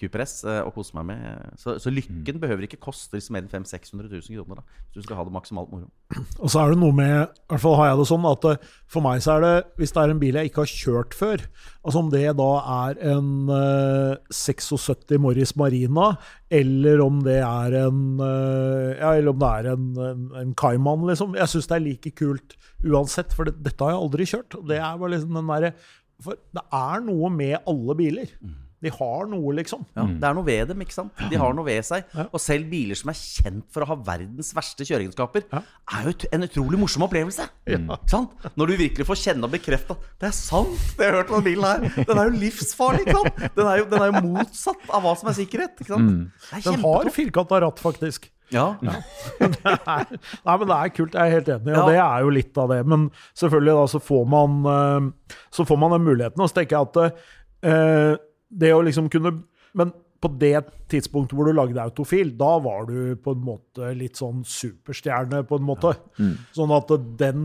Cooper 0.00 0.24
og 0.24 0.50
eh, 0.50 0.72
kose 0.74 0.96
meg 0.96 1.06
med. 1.12 1.50
Så, 1.60 1.76
så 1.82 1.92
lykken 1.92 2.36
mm. 2.36 2.40
behøver 2.42 2.66
ikke 2.66 2.80
koste 2.82 3.14
liksom 3.16 3.36
mer 3.36 3.44
enn 3.44 3.52
500 3.52 3.70
600 3.70 4.10
000 4.10 4.38
kroner. 4.40 4.60
da, 4.60 4.82
Hvis 4.90 5.02
du 5.02 5.06
skal 5.06 5.18
ha 5.20 5.26
det 5.26 5.34
maksimalt 5.34 5.70
moro. 5.70 5.90
Og 6.42 6.50
så 6.50 6.62
er 6.62 6.72
det 6.72 6.80
noe 6.80 6.94
med, 6.96 7.14
i 7.14 7.52
hvert 7.52 7.62
fall 7.62 7.76
har 7.78 7.90
jeg 7.92 8.00
det 8.00 8.08
sånn, 8.10 8.26
at 8.30 8.48
eh, 8.50 8.66
for 8.90 9.04
meg 9.04 9.22
så 9.24 9.36
er 9.36 9.44
det, 9.44 9.52
hvis 9.80 9.94
det 9.94 10.02
er 10.02 10.14
en 10.14 10.22
bil 10.22 10.38
jeg 10.40 10.50
ikke 10.50 10.64
har 10.64 10.72
kjørt 10.72 11.16
før, 11.18 11.44
altså 11.84 12.02
om 12.02 12.10
det 12.14 12.24
da 12.40 12.50
er 12.74 13.00
en 13.12 13.30
uh, 13.50 14.16
eh, 14.16 14.34
76 14.34 15.18
Morris 15.22 15.54
Marina, 15.60 16.10
eller 16.54 17.02
om 17.04 17.22
det 17.26 17.38
er 17.44 17.78
en 17.84 18.02
uh, 18.20 18.90
ja, 18.94 19.14
eller 19.14 19.32
om 19.32 19.42
det 19.42 19.50
er 19.50 19.70
en, 19.74 19.88
en, 20.10 20.26
en 20.42 20.54
Cayman, 20.58 21.06
liksom. 21.10 21.38
Jeg 21.38 21.52
syns 21.52 21.70
det 21.70 21.78
er 21.78 21.86
like 21.86 22.14
kult 22.18 22.58
uansett, 22.84 23.34
for 23.36 23.48
det, 23.48 23.56
dette 23.64 23.84
har 23.84 23.94
jeg 23.94 24.02
aldri 24.02 24.28
kjørt. 24.28 24.58
Det 24.68 24.80
er 24.80 24.98
bare 25.00 25.14
liksom 25.14 25.38
den 25.38 25.54
der, 25.54 25.70
for 26.22 26.38
det 26.56 26.66
er 26.74 27.02
noe 27.04 27.30
med 27.32 27.56
alle 27.70 27.96
biler. 27.98 28.36
Mm. 28.42 28.63
De 28.82 28.92
har 28.92 29.28
noe, 29.30 29.54
liksom. 29.56 29.84
Ja, 29.96 30.04
det 30.06 30.28
er 30.28 30.36
noe 30.36 30.46
ved 30.46 30.72
dem. 30.72 30.82
ikke 30.84 30.96
sant? 30.96 31.22
De 31.30 31.38
har 31.40 31.54
noe 31.56 31.66
ved 31.66 31.86
seg. 31.86 32.04
Ja. 32.16 32.26
Og 32.30 32.42
selv 32.42 32.68
biler 32.72 32.98
som 32.98 33.12
er 33.12 33.18
kjent 33.18 33.68
for 33.74 33.84
å 33.84 33.88
ha 33.92 33.98
verdens 34.10 34.52
verste 34.56 34.86
kjøreegenskaper, 34.88 35.46
ja. 35.52 35.62
er 35.98 36.10
jo 36.10 36.14
en 36.34 36.48
utrolig 36.48 36.80
morsom 36.80 37.06
opplevelse. 37.06 37.48
Sant? 38.10 38.34
Når 38.58 38.72
du 38.72 38.76
virkelig 38.84 39.08
får 39.08 39.22
kjenne 39.22 39.48
og 39.48 39.54
bekrefte 39.54 39.96
at 39.96 40.10
det 40.20 40.30
er 40.30 40.36
sant, 40.36 40.84
det 40.98 41.08
jeg 41.08 41.14
har 41.14 41.22
hørt 41.22 41.32
om 41.32 41.40
den 41.40 41.48
bilen 41.48 41.68
her. 41.70 42.04
Den 42.10 42.20
er 42.20 42.30
jo 42.30 42.44
livsfarlig. 42.44 43.06
ikke 43.06 43.18
sant? 43.20 43.42
Den 43.56 43.70
er 43.70 43.80
jo, 43.80 43.88
den 43.94 44.04
er 44.04 44.12
jo 44.12 44.24
motsatt 44.28 44.86
av 44.90 45.04
hva 45.06 45.16
som 45.20 45.32
er 45.32 45.38
sikkerhet. 45.40 45.76
ikke 45.78 45.94
sant? 45.94 46.14
Mm. 46.14 46.62
Den 46.68 46.80
har 46.84 47.12
firkanta 47.14 47.64
ratt, 47.64 47.82
faktisk. 47.82 48.30
Ja. 48.52 48.74
ja. 48.84 48.94
det 49.40 49.60
er, 49.64 50.04
nei, 50.44 50.56
men 50.60 50.68
det 50.68 50.76
er 50.76 50.92
kult. 50.94 51.16
Jeg 51.16 51.24
er 51.24 51.34
helt 51.38 51.50
enig. 51.56 51.72
Og 51.72 51.80
ja. 51.80 51.86
det 51.88 51.98
er 52.02 52.26
jo 52.26 52.34
litt 52.36 52.60
av 52.60 52.70
det. 52.74 52.80
Men 52.90 53.08
selvfølgelig, 53.32 53.74
da, 53.80 53.86
så 53.94 54.02
får 54.04 54.28
man, 54.34 54.60
eh, 54.74 55.40
så 55.54 55.66
får 55.68 55.80
man 55.80 55.96
den 55.96 56.06
muligheten. 56.06 56.44
Og 56.44 56.50
så 56.50 56.60
tenker 56.60 56.78
jeg 56.78 56.90
at 56.90 57.00
uh, 57.64 58.22
det 58.48 58.72
å 58.74 58.82
liksom 58.84 59.10
kunne 59.12 59.36
Men 59.74 59.90
på 60.22 60.30
det 60.40 60.60
tidspunktet 60.88 61.34
hvor 61.36 61.48
du 61.48 61.56
lagde 61.56 61.82
Autofil, 61.82 62.30
da 62.38 62.54
var 62.62 62.86
du 62.88 63.16
på 63.20 63.34
en 63.34 63.42
måte 63.44 63.90
litt 63.98 64.16
sånn 64.16 64.44
superstjerne, 64.46 65.42
på 65.44 65.58
en 65.58 65.66
måte. 65.66 65.90
Mm. 66.16 66.36
Sånn 66.54 66.72
at 66.72 66.92
den 67.18 67.42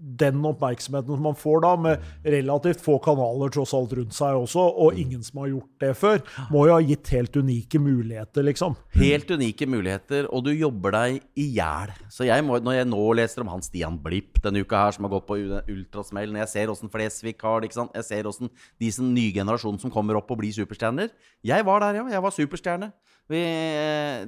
den 0.00 0.40
oppmerksomheten 0.48 1.12
som 1.12 1.26
man 1.28 1.36
får 1.36 1.60
da, 1.64 1.72
med 1.76 2.04
relativt 2.24 2.80
få 2.84 2.96
kanaler 3.04 3.52
tross 3.52 3.74
alt 3.76 3.92
rundt 3.98 4.16
seg 4.16 4.38
også, 4.38 4.62
og 4.84 4.98
ingen 4.98 5.22
som 5.24 5.42
har 5.42 5.50
gjort 5.52 5.84
det 5.84 5.90
før, 5.98 6.22
må 6.52 6.64
jo 6.68 6.74
ha 6.76 6.80
gitt 6.84 7.12
helt 7.14 7.36
unike 7.36 7.80
muligheter, 7.82 8.46
liksom. 8.46 8.76
Helt 8.96 9.30
unike 9.30 9.68
muligheter, 9.68 10.30
og 10.32 10.46
du 10.48 10.52
jobber 10.54 10.96
deg 10.96 11.20
i 11.38 11.50
hjel. 11.58 11.92
Så 12.12 12.26
jeg 12.28 12.46
må, 12.46 12.58
når 12.64 12.80
jeg 12.80 12.90
nå 12.90 13.04
leser 13.20 13.44
om 13.44 13.52
han 13.52 13.64
Stian 13.64 14.00
Blipp 14.00 14.40
denne 14.44 14.64
uka 14.64 14.86
her, 14.86 14.96
som 14.96 15.06
har 15.06 15.14
gått 15.18 15.28
på 15.28 15.38
ultrasmell, 15.60 16.32
når 16.32 16.46
jeg 16.46 16.52
ser 16.54 16.72
åssen 16.72 16.92
Flesvig 16.92 17.36
har 17.40 17.60
det, 17.60 17.70
ikke 17.70 17.80
sant? 17.82 17.96
jeg 17.96 18.08
ser 18.08 18.28
åssen 18.30 18.50
de 18.80 18.90
som 18.94 19.12
nye 19.12 19.34
generasjonen 19.34 19.80
som 19.82 19.92
kommer 19.92 20.18
opp 20.18 20.30
og 20.32 20.40
blir 20.40 20.54
superstjerner 20.54 21.10
Jeg 21.46 21.64
var 21.66 21.84
der, 21.84 22.00
ja. 22.00 22.08
Jeg 22.10 22.24
var 22.24 22.34
superstjerne. 22.34 22.92
Vi, 23.30 23.40
eh, 23.40 24.24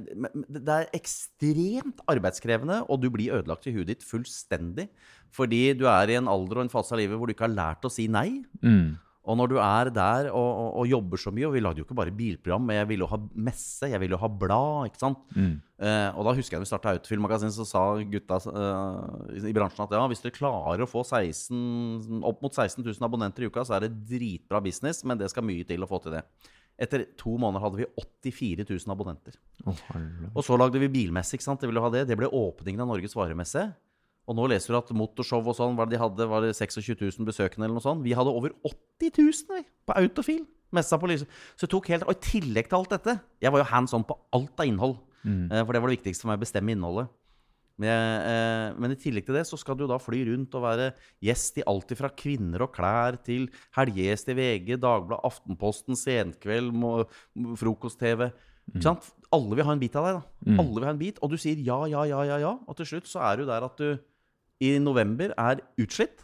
det 0.47 0.75
er 0.77 0.91
ekstremt 0.95 2.03
arbeidskrevende, 2.07 2.83
og 2.87 3.01
du 3.03 3.09
blir 3.11 3.35
ødelagt 3.35 3.67
i 3.67 3.75
huet 3.75 3.89
ditt 3.91 4.05
fullstendig. 4.07 4.87
Fordi 5.33 5.73
du 5.75 5.87
er 5.89 6.13
i 6.13 6.19
en 6.19 6.29
alder 6.31 6.61
og 6.61 6.67
en 6.67 6.71
fase 6.73 6.93
av 6.95 7.01
livet 7.01 7.17
hvor 7.17 7.27
du 7.27 7.33
ikke 7.35 7.49
har 7.49 7.57
lært 7.57 7.87
å 7.87 7.91
si 7.91 8.07
nei. 8.11 8.43
Mm. 8.63 8.95
Og 9.23 9.37
når 9.39 9.51
du 9.53 9.57
er 9.63 9.89
der 9.95 10.25
og, 10.35 10.47
og, 10.49 10.69
og, 10.81 10.87
jobber 10.91 11.21
så 11.21 11.31
mye 11.31 11.45
Og 11.47 11.53
vi 11.55 11.61
lagde 11.63 11.79
jo 11.79 11.85
ikke 11.85 11.95
bare 11.95 12.11
bilprogram, 12.11 12.65
men 12.67 12.81
jeg 12.81 12.89
ville 12.89 13.05
jo 13.05 13.11
ha 13.13 13.19
messe, 13.47 13.87
jeg 13.87 14.01
ville 14.01 14.17
jo 14.17 14.19
ha 14.19 14.27
blad. 14.27 14.89
ikke 14.89 14.99
sant? 14.99 15.21
Mm. 15.31 15.53
Eh, 15.79 16.09
og 16.11 16.27
da 16.27 16.33
husker 16.35 16.57
jeg 16.57 16.59
da 16.59 16.65
vi 16.65 16.71
starta 16.71 16.95
Autofilmmagasin, 16.97 17.53
så 17.55 17.67
sa 17.67 17.83
gutta 18.15 18.39
eh, 18.51 19.37
i 19.47 19.55
bransjen 19.55 19.85
at 19.85 19.95
ja, 19.95 20.03
hvis 20.11 20.23
dere 20.25 20.35
klarer 20.35 20.83
å 20.83 20.89
få 20.89 21.05
16, 21.07 22.19
opp 22.19 22.43
mot 22.43 22.51
16 22.51 22.83
000 22.83 23.07
abonnenter 23.07 23.45
i 23.45 23.51
uka, 23.51 23.63
så 23.67 23.77
er 23.77 23.87
det 23.87 23.95
dritbra 24.11 24.59
business, 24.63 25.03
men 25.07 25.19
det 25.19 25.31
skal 25.31 25.47
mye 25.47 25.67
til 25.67 25.87
å 25.87 25.89
få 25.89 26.03
til 26.03 26.17
det. 26.17 26.25
Etter 26.81 27.05
to 27.19 27.35
måneder 27.37 27.61
hadde 27.61 27.79
vi 27.83 27.87
84 28.01 28.65
000 28.65 28.93
abonnenter. 28.93 29.35
Oh, 29.69 29.77
og 30.33 30.41
så 30.45 30.57
lagde 30.57 30.81
vi 30.81 30.89
bilmesse. 30.91 31.37
ikke 31.37 31.45
sant? 31.45 31.61
Det 31.61 31.69
ville 31.69 31.83
ha 31.83 31.91
det. 31.93 32.07
Det 32.09 32.17
ble 32.17 32.31
åpningen 32.33 32.81
av 32.81 32.89
Norges 32.89 33.13
varemesse. 33.15 33.67
Og 34.23 34.37
nå 34.37 34.47
leser 34.49 34.73
du 34.73 34.79
at 34.79 34.91
motorshow 34.95 35.43
og 35.43 35.55
sånn, 35.57 35.77
hva 35.77 35.85
de 35.89 35.99
hadde, 35.99 36.27
var 36.31 36.45
det 36.45 36.53
26 36.55 36.95
000 36.95 37.27
besøkende 37.27 37.67
eller 37.67 37.77
noe 37.77 37.85
sånt. 37.85 38.03
Vi 38.05 38.15
hadde 38.15 38.33
over 38.33 38.55
80 38.65 39.11
000 39.19 39.57
vi, 39.57 39.63
på 39.85 39.97
Autofil. 39.99 40.45
Messa 40.73 40.97
på 40.97 41.09
lyset. 41.11 41.29
Så 41.53 41.67
det 41.67 41.73
tok 41.75 41.91
helt, 41.93 42.07
Og 42.09 42.15
i 42.15 42.23
tillegg 42.23 42.65
til 42.65 42.79
alt 42.79 42.95
dette 42.95 43.13
Jeg 43.43 43.53
var 43.53 43.61
jo 43.61 43.67
hands 43.69 43.93
on 43.93 44.05
på 44.07 44.15
alt 44.33 44.63
av 44.63 44.65
innhold. 44.65 44.95
Mm. 45.21 45.51
Eh, 45.51 45.61
for 45.61 45.75
det 45.75 45.81
var 45.83 45.91
det 45.91 45.99
viktigste 45.99 46.25
for 46.25 46.31
meg, 46.31 46.39
å 46.39 46.45
bestemme 46.47 46.73
innholdet. 46.73 47.11
Men, 47.81 48.21
eh, 48.21 48.75
men, 48.77 48.93
i 48.93 48.99
tillegg 49.01 49.25
til 49.25 49.33
det 49.33 49.47
så 49.49 49.57
skal 49.57 49.77
du 49.79 49.87
da 49.89 49.97
fly 49.97 50.19
rundt 50.27 50.53
og 50.53 50.65
være 50.65 50.91
gjest 51.25 51.57
i 51.57 51.65
alt 51.69 51.93
fra 51.97 52.11
kvinner 52.13 52.61
og 52.67 52.73
klær 52.75 53.17
til 53.25 53.47
helgegjest 53.77 54.29
i 54.29 54.37
VG, 54.37 54.75
Dagbladet, 54.77 55.23
Aftenposten, 55.25 55.97
Senkveld, 55.97 56.69
frokost-TV. 57.57 58.29
Mm. 58.73 58.85
Alle 59.33 59.57
vil 59.57 59.65
ha 59.67 59.73
en 59.73 59.81
bit 59.81 59.95
av 59.99 60.05
deg. 60.07 60.19
da. 60.19 60.51
Mm. 60.51 60.59
Alle 60.61 60.77
vil 60.77 60.87
ha 60.87 60.93
en 60.93 61.01
bit, 61.01 61.19
Og 61.25 61.33
du 61.33 61.37
sier 61.41 61.57
ja, 61.65 61.81
ja, 61.89 62.05
ja, 62.07 62.21
ja, 62.29 62.37
ja. 62.45 62.53
Og 62.67 62.77
til 62.77 62.93
slutt 62.93 63.09
så 63.09 63.25
er 63.25 63.41
du 63.41 63.47
der 63.49 63.65
at 63.65 63.81
du 63.81 63.97
i 64.63 64.77
november 64.79 65.33
er 65.35 65.59
utslitt, 65.81 66.21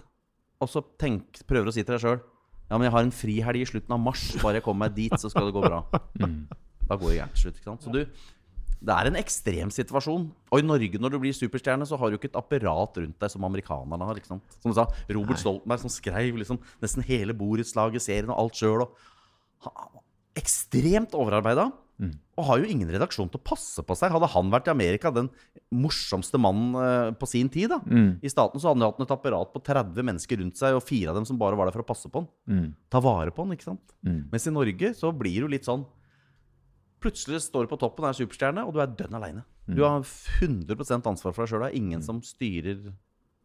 og 0.62 0.70
så 0.70 0.84
tenk, 1.02 1.42
prøver 1.50 1.72
å 1.72 1.74
si 1.76 1.84
til 1.84 1.96
deg 1.96 2.04
sjøl 2.04 2.20
Ja, 2.70 2.78
men 2.78 2.86
jeg 2.86 2.94
har 2.94 3.04
en 3.04 3.16
frihelg 3.16 3.64
i 3.64 3.68
slutten 3.68 3.96
av 3.96 4.02
mars. 4.04 4.22
Bare 4.44 4.60
jeg 4.60 4.66
kommer 4.68 4.86
meg 4.86 4.96
dit, 4.96 5.16
så 5.18 5.32
skal 5.32 5.50
det 5.50 5.58
gå 5.58 5.66
bra. 5.66 5.84
Mm. 6.20 6.46
Da 6.90 6.98
går 6.98 7.12
det 7.12 7.18
gærent 7.20 7.36
til 7.38 7.42
slutt. 7.44 7.58
ikke 7.60 7.70
sant? 7.70 7.84
Så 7.86 7.92
du, 7.94 8.00
det 8.80 8.96
er 8.96 9.10
en 9.10 9.20
ekstrem 9.20 9.72
situasjon. 9.74 10.30
Og 10.54 10.62
i 10.62 10.66
Norge, 10.66 11.02
når 11.02 11.14
du 11.14 11.20
blir 11.20 11.36
superstjerne, 11.36 11.88
så 11.88 12.00
har 12.00 12.12
du 12.12 12.16
ikke 12.16 12.30
et 12.32 12.40
apparat 12.40 13.02
rundt 13.02 13.20
deg 13.20 13.34
som 13.34 13.44
amerikanerne 13.44 14.08
har. 14.08 14.16
Liksom. 14.16 14.40
Som 14.62 14.72
du 14.72 14.78
sa, 14.78 14.88
Robert 15.12 15.36
Nei. 15.36 15.44
Stoltenberg 15.44 15.84
som 15.84 15.92
skrev 15.92 16.40
liksom, 16.40 16.62
nesten 16.84 17.06
hele 17.08 17.36
borettslaget, 17.36 18.06
serien 18.06 18.32
og 18.32 18.40
alt 18.46 18.60
sjøl. 18.62 18.88
Ekstremt 20.40 21.18
overarbeida. 21.18 21.68
Mm. 22.00 22.14
Og 22.40 22.46
har 22.48 22.62
jo 22.62 22.70
ingen 22.72 22.88
redaksjon 22.88 23.28
til 23.28 23.42
å 23.42 23.48
passe 23.50 23.84
på 23.84 23.96
seg. 24.00 24.14
Hadde 24.16 24.32
han 24.32 24.52
vært 24.54 24.70
i 24.70 24.72
Amerika 24.72 25.12
den 25.12 25.28
morsomste 25.76 26.40
mannen 26.40 26.72
uh, 26.80 27.12
på 27.20 27.28
sin 27.28 27.52
tid, 27.52 27.68
da, 27.74 27.82
mm. 27.84 28.24
i 28.24 28.32
staten, 28.32 28.62
så 28.62 28.72
hadde 28.72 28.80
han 28.80 28.88
hatt 28.88 29.04
et 29.04 29.12
apparat 29.18 29.52
på 29.52 29.60
30 29.68 30.08
mennesker 30.08 30.40
rundt 30.40 30.62
seg, 30.62 30.78
og 30.78 30.86
fire 30.88 31.12
av 31.12 31.20
dem 31.20 31.28
som 31.28 31.40
bare 31.42 31.60
var 31.60 31.68
der 31.68 31.76
for 31.76 31.84
å 31.84 31.90
passe 31.92 32.08
på 32.08 32.24
han. 32.24 32.30
Mm. 32.48 32.70
Ta 32.88 33.04
vare 33.04 33.36
på 33.36 33.44
han, 33.44 33.52
ikke 33.58 33.68
sant. 33.74 33.98
Mm. 34.08 34.22
Mens 34.32 34.48
i 34.48 34.56
Norge 34.56 34.94
så 34.96 35.12
blir 35.12 35.42
det 35.42 35.44
jo 35.44 35.52
litt 35.58 35.68
sånn 35.68 35.84
Plutselig 37.00 37.44
står 37.46 37.66
du 37.66 37.72
på 37.72 37.80
toppen, 37.80 38.08
er 38.08 38.18
superstjerne, 38.18 38.66
og 38.68 38.76
du 38.76 38.82
er 38.84 38.92
dønn 39.00 39.16
aleine. 39.20 39.46
Du 39.70 39.84
har 39.86 40.04
100% 40.04 41.08
ansvar 41.08 41.36
for 41.36 41.46
deg 41.46 41.52
sjøl. 41.52 41.64
Det 41.64 41.70
er 41.70 41.80
ingen 41.80 42.04
som 42.04 42.22
styrer 42.26 42.82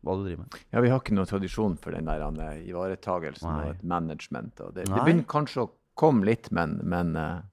hva 0.05 0.17
du 0.19 0.27
driver 0.27 0.45
med. 0.45 0.61
Ja, 0.73 0.83
vi 0.85 0.93
har 0.93 1.01
ikke 1.01 1.17
noe 1.17 1.29
tradisjon 1.29 1.79
for 1.81 1.97
den 1.97 2.09
der 2.09 2.25
eh, 2.25 2.63
ivaretagelsen 2.69 3.51
og 3.51 3.73
et 3.73 3.83
management. 3.87 4.61
Og 4.61 4.77
det, 4.77 4.87
det, 4.91 5.01
begynner 5.01 5.29
kanskje 5.31 5.65
å 5.65 5.73
komme 5.99 6.27
litt, 6.29 6.51
men, 6.55 6.77
men 6.91 7.15
uh, 7.17 7.45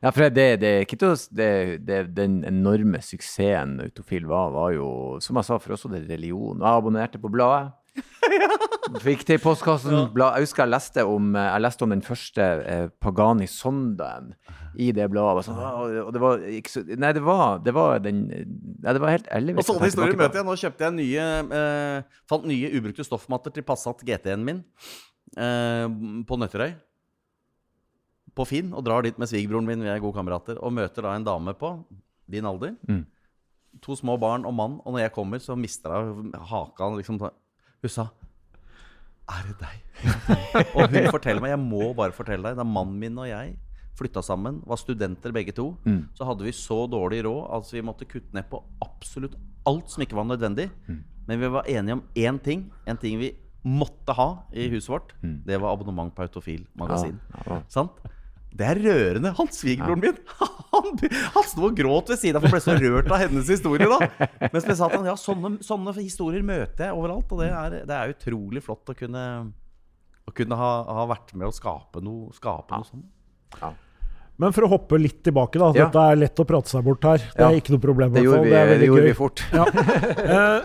ja, 0.00 0.10
for 0.10 0.28
det, 0.32 0.48
det, 0.62 0.72
det, 0.88 1.50
det, 1.86 2.00
Den 2.16 2.40
enorme 2.48 3.00
suksessen 3.04 3.78
Autofil 3.84 4.26
var, 4.30 4.54
var 4.56 4.74
jo, 4.76 4.88
som 5.24 5.40
jeg 5.40 5.50
sa, 5.50 5.60
for 5.62 5.76
også 5.76 5.92
det 5.92 6.06
religion. 6.08 6.60
Jeg 6.60 6.82
abonnerte 6.82 7.20
på 7.22 7.32
bladet. 7.32 7.74
Fikk 9.04 9.22
til 9.24 9.38
postkassen. 9.40 9.94
Ja. 9.94 10.30
Jeg 10.36 10.44
husker 10.44 10.64
jeg 10.64 10.72
leste 10.74 11.04
om, 11.08 11.30
jeg 11.38 11.62
leste 11.64 11.86
om 11.86 11.92
den 11.94 12.02
første 12.04 12.44
eh, 12.68 12.86
Pagani 13.00 13.46
Sondaen 13.48 14.34
i 14.80 14.90
det 14.96 15.06
bladet. 15.12 15.46
Sånn, 15.46 15.60
og 16.02 16.10
det 16.12 16.20
var 16.22 16.42
så 16.68 16.82
Nei, 16.84 17.12
det 17.16 17.22
var, 17.24 17.62
det 17.64 17.74
var 17.76 18.02
den 18.04 18.24
Nei, 18.28 18.92
det 18.92 19.00
var 19.00 19.14
helt 19.14 19.30
ærlig. 19.32 19.56
Og 19.56 19.66
sånne 19.66 19.88
historier 19.88 20.18
møter 20.18 20.42
jeg. 20.42 20.48
Nå 20.48 20.56
kjøpte 20.60 20.88
jeg 20.88 20.96
nye 20.98 21.28
eh, 21.60 22.18
Fant 22.30 22.44
nye 22.48 22.72
ubrukte 22.76 23.06
stoffmatter 23.06 23.54
til 23.54 23.66
Passat 23.66 24.04
GT-en 24.04 24.44
min 24.44 24.60
eh, 25.38 25.86
på 26.28 26.40
Nøtterøy. 26.40 26.74
På 28.36 28.46
Finn. 28.48 28.74
Og 28.76 28.84
drar 28.84 29.06
dit 29.06 29.16
med 29.20 29.30
svigerbroren 29.30 29.68
min, 29.68 29.86
vi 29.86 29.92
er 29.92 30.02
gode 30.02 30.18
kamerater. 30.18 30.60
Og 30.60 30.74
møter 30.76 31.06
da 31.06 31.14
en 31.16 31.26
dame 31.26 31.56
på 31.56 31.72
din 32.30 32.48
alder. 32.50 32.76
Mm. 32.90 33.04
To 33.84 33.96
små 33.98 34.18
barn 34.20 34.44
og 34.44 34.54
mann. 34.58 34.76
Og 34.84 34.92
når 34.92 35.06
jeg 35.06 35.16
kommer, 35.16 35.40
så 35.40 35.56
mister 35.56 35.94
hun 36.10 36.34
haka. 36.52 36.90
Liksom, 36.98 37.22
hun 37.22 37.92
sa 37.92 38.10
Er 39.32 39.46
det 39.48 39.54
deg? 39.60 39.76
og 40.76 40.90
hun 40.92 41.06
forteller 41.08 41.40
meg 41.40 41.54
Jeg 41.54 41.62
må 41.62 41.92
bare 41.96 42.12
fortelle 42.12 42.50
deg. 42.50 42.58
Da 42.60 42.66
mannen 42.66 42.98
min 43.00 43.20
og 43.22 43.28
jeg 43.30 43.54
flytta 43.94 44.24
sammen, 44.26 44.60
var 44.66 44.78
studenter 44.80 45.30
begge 45.34 45.54
to, 45.54 45.68
mm. 45.86 46.00
så 46.18 46.26
hadde 46.26 46.42
vi 46.42 46.50
så 46.56 46.80
dårlig 46.90 47.20
råd 47.28 47.44
at 47.54 47.68
vi 47.70 47.82
måtte 47.86 48.08
kutte 48.10 48.34
ned 48.34 48.48
på 48.50 48.58
absolutt 48.82 49.36
alt 49.70 49.92
som 49.92 50.02
ikke 50.02 50.18
var 50.18 50.26
nødvendig. 50.26 50.66
Mm. 50.88 50.98
Men 51.28 51.40
vi 51.40 51.50
var 51.54 51.70
enige 51.70 51.98
om 52.00 52.02
én 52.18 52.40
ting. 52.42 52.66
En 52.90 52.98
ting 53.00 53.20
vi 53.20 53.30
måtte 53.64 54.12
ha 54.18 54.28
i 54.52 54.66
huset 54.68 54.90
vårt. 54.92 55.14
Mm. 55.22 55.38
Det 55.46 55.60
var 55.62 55.72
abonnement 55.72 56.12
på 56.14 56.26
Autofil 56.26 56.66
magasin. 56.76 57.20
Ja, 57.46 57.60
ja. 57.60 57.60
Det 58.54 58.66
er 58.70 58.78
rørende. 58.84 59.32
Han 59.34 59.48
svigerbroren 59.50 60.02
min 60.04 60.18
han, 60.74 61.00
han 61.34 61.46
sto 61.48 61.64
og 61.68 61.78
gråt 61.78 62.12
ved 62.12 62.20
siden 62.20 62.38
av, 62.38 62.44
for 62.44 62.54
han 62.54 62.54
ble 62.54 62.62
så 62.62 62.76
rørt 62.78 63.10
av 63.10 63.22
hennes 63.24 63.50
historie. 63.50 63.88
da 63.90 64.28
Mens 64.52 64.68
jeg 64.68 64.78
sa 64.78 64.86
at 64.86 64.94
han, 64.94 65.08
ja, 65.10 65.14
sånne, 65.18 65.56
sånne, 65.64 65.94
historier 65.98 66.44
møter 66.46 66.88
jeg 66.88 66.98
overalt. 66.98 67.34
Og 67.34 67.42
det 67.42 67.50
er, 67.50 67.78
det 67.88 67.96
er 67.96 68.14
utrolig 68.14 68.62
flott 68.64 68.94
å 68.94 68.96
kunne, 68.98 69.24
å 70.22 70.36
kunne 70.36 70.60
ha, 70.60 70.70
ha, 71.00 71.08
vært 71.10 71.34
med 71.34 71.50
å 71.50 71.54
skape 71.54 72.02
noe, 72.04 72.30
skape 72.36 72.78
noe 72.78 72.88
sånt. 72.90 73.10
Ja. 73.58 73.74
Men 74.42 74.54
for 74.54 74.66
å 74.66 74.70
hoppe 74.72 74.98
litt 74.98 75.20
tilbake, 75.26 75.58
da. 75.62 75.72
Ja. 75.74 75.86
Dette 75.86 76.06
er 76.10 76.22
lett 76.22 76.40
å 76.42 76.46
prate 76.46 76.70
seg 76.70 76.86
bort 76.86 77.06
her. 77.06 77.22
Det 77.34 77.44
er 77.46 77.58
ikke 77.58 77.74
noe 77.74 77.82
problem. 77.82 78.14
Det 78.14 78.24
gjorde, 78.24 78.46
vi, 78.46 78.54
det 78.54 78.78
det 78.82 78.88
gjorde 78.90 79.10
vi, 79.10 79.18
fort. 79.18 79.44
Ja. 79.54 79.66
Eh, 80.34 80.62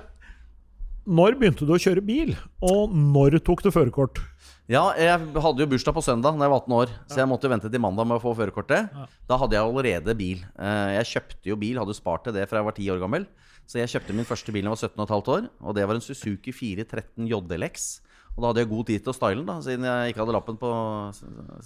når 1.10 1.36
begynte 1.40 1.66
du 1.66 1.72
å 1.74 1.80
kjøre 1.82 2.04
bil, 2.06 2.36
og 2.62 2.92
når 2.94 3.40
tok 3.46 3.64
du 3.66 3.72
førerkort? 3.74 4.20
Ja, 4.70 4.84
jeg 4.94 5.32
hadde 5.42 5.64
jo 5.64 5.66
bursdag 5.72 5.96
på 5.98 6.02
søndag 6.06 6.36
da 6.38 6.46
jeg 6.46 6.52
var 6.54 6.60
18 6.62 6.74
år, 6.78 6.92
så 7.10 7.18
jeg 7.18 7.30
måtte 7.32 7.50
vente 7.50 7.72
til 7.74 7.82
mandag 7.82 8.06
med 8.06 8.20
å 8.20 8.22
få 8.22 8.36
førerkortet. 8.38 8.92
Da 9.26 9.38
hadde 9.42 9.58
jeg 9.58 9.66
allerede 9.66 10.14
bil. 10.14 10.44
Eh, 10.62 10.92
jeg 11.00 11.08
kjøpte 11.10 11.50
jo 11.50 11.58
bil, 11.58 11.80
hadde 11.82 11.96
spart 11.98 12.28
til 12.28 12.36
det 12.36 12.44
fra 12.52 12.62
jeg 12.62 12.68
var 12.68 12.78
10 12.78 12.92
år 12.94 13.02
gammel. 13.02 13.26
Så 13.66 13.82
jeg 13.82 13.90
kjøpte 13.96 14.14
min 14.14 14.30
første 14.30 14.54
bil 14.54 14.68
da 14.68 14.70
jeg 14.70 14.76
var 14.76 15.08
17,5 15.10 15.32
år, 15.34 15.50
og 15.66 15.74
det 15.78 15.88
var 15.90 15.98
en 15.98 16.06
Suzuki 16.06 16.54
413 16.54 17.26
JLX. 17.32 17.88
Og 18.40 18.44
da 18.46 18.54
hadde 18.54 18.62
jeg 18.64 18.70
god 18.72 18.86
tid 18.88 19.02
til 19.04 19.12
å 19.12 19.16
style 19.18 19.42
den, 19.42 19.48
da, 19.50 19.58
siden 19.60 19.84
jeg 19.84 20.12
ikke 20.14 20.22
hadde 20.22 20.34
lappen 20.38 20.58
på 20.62 20.70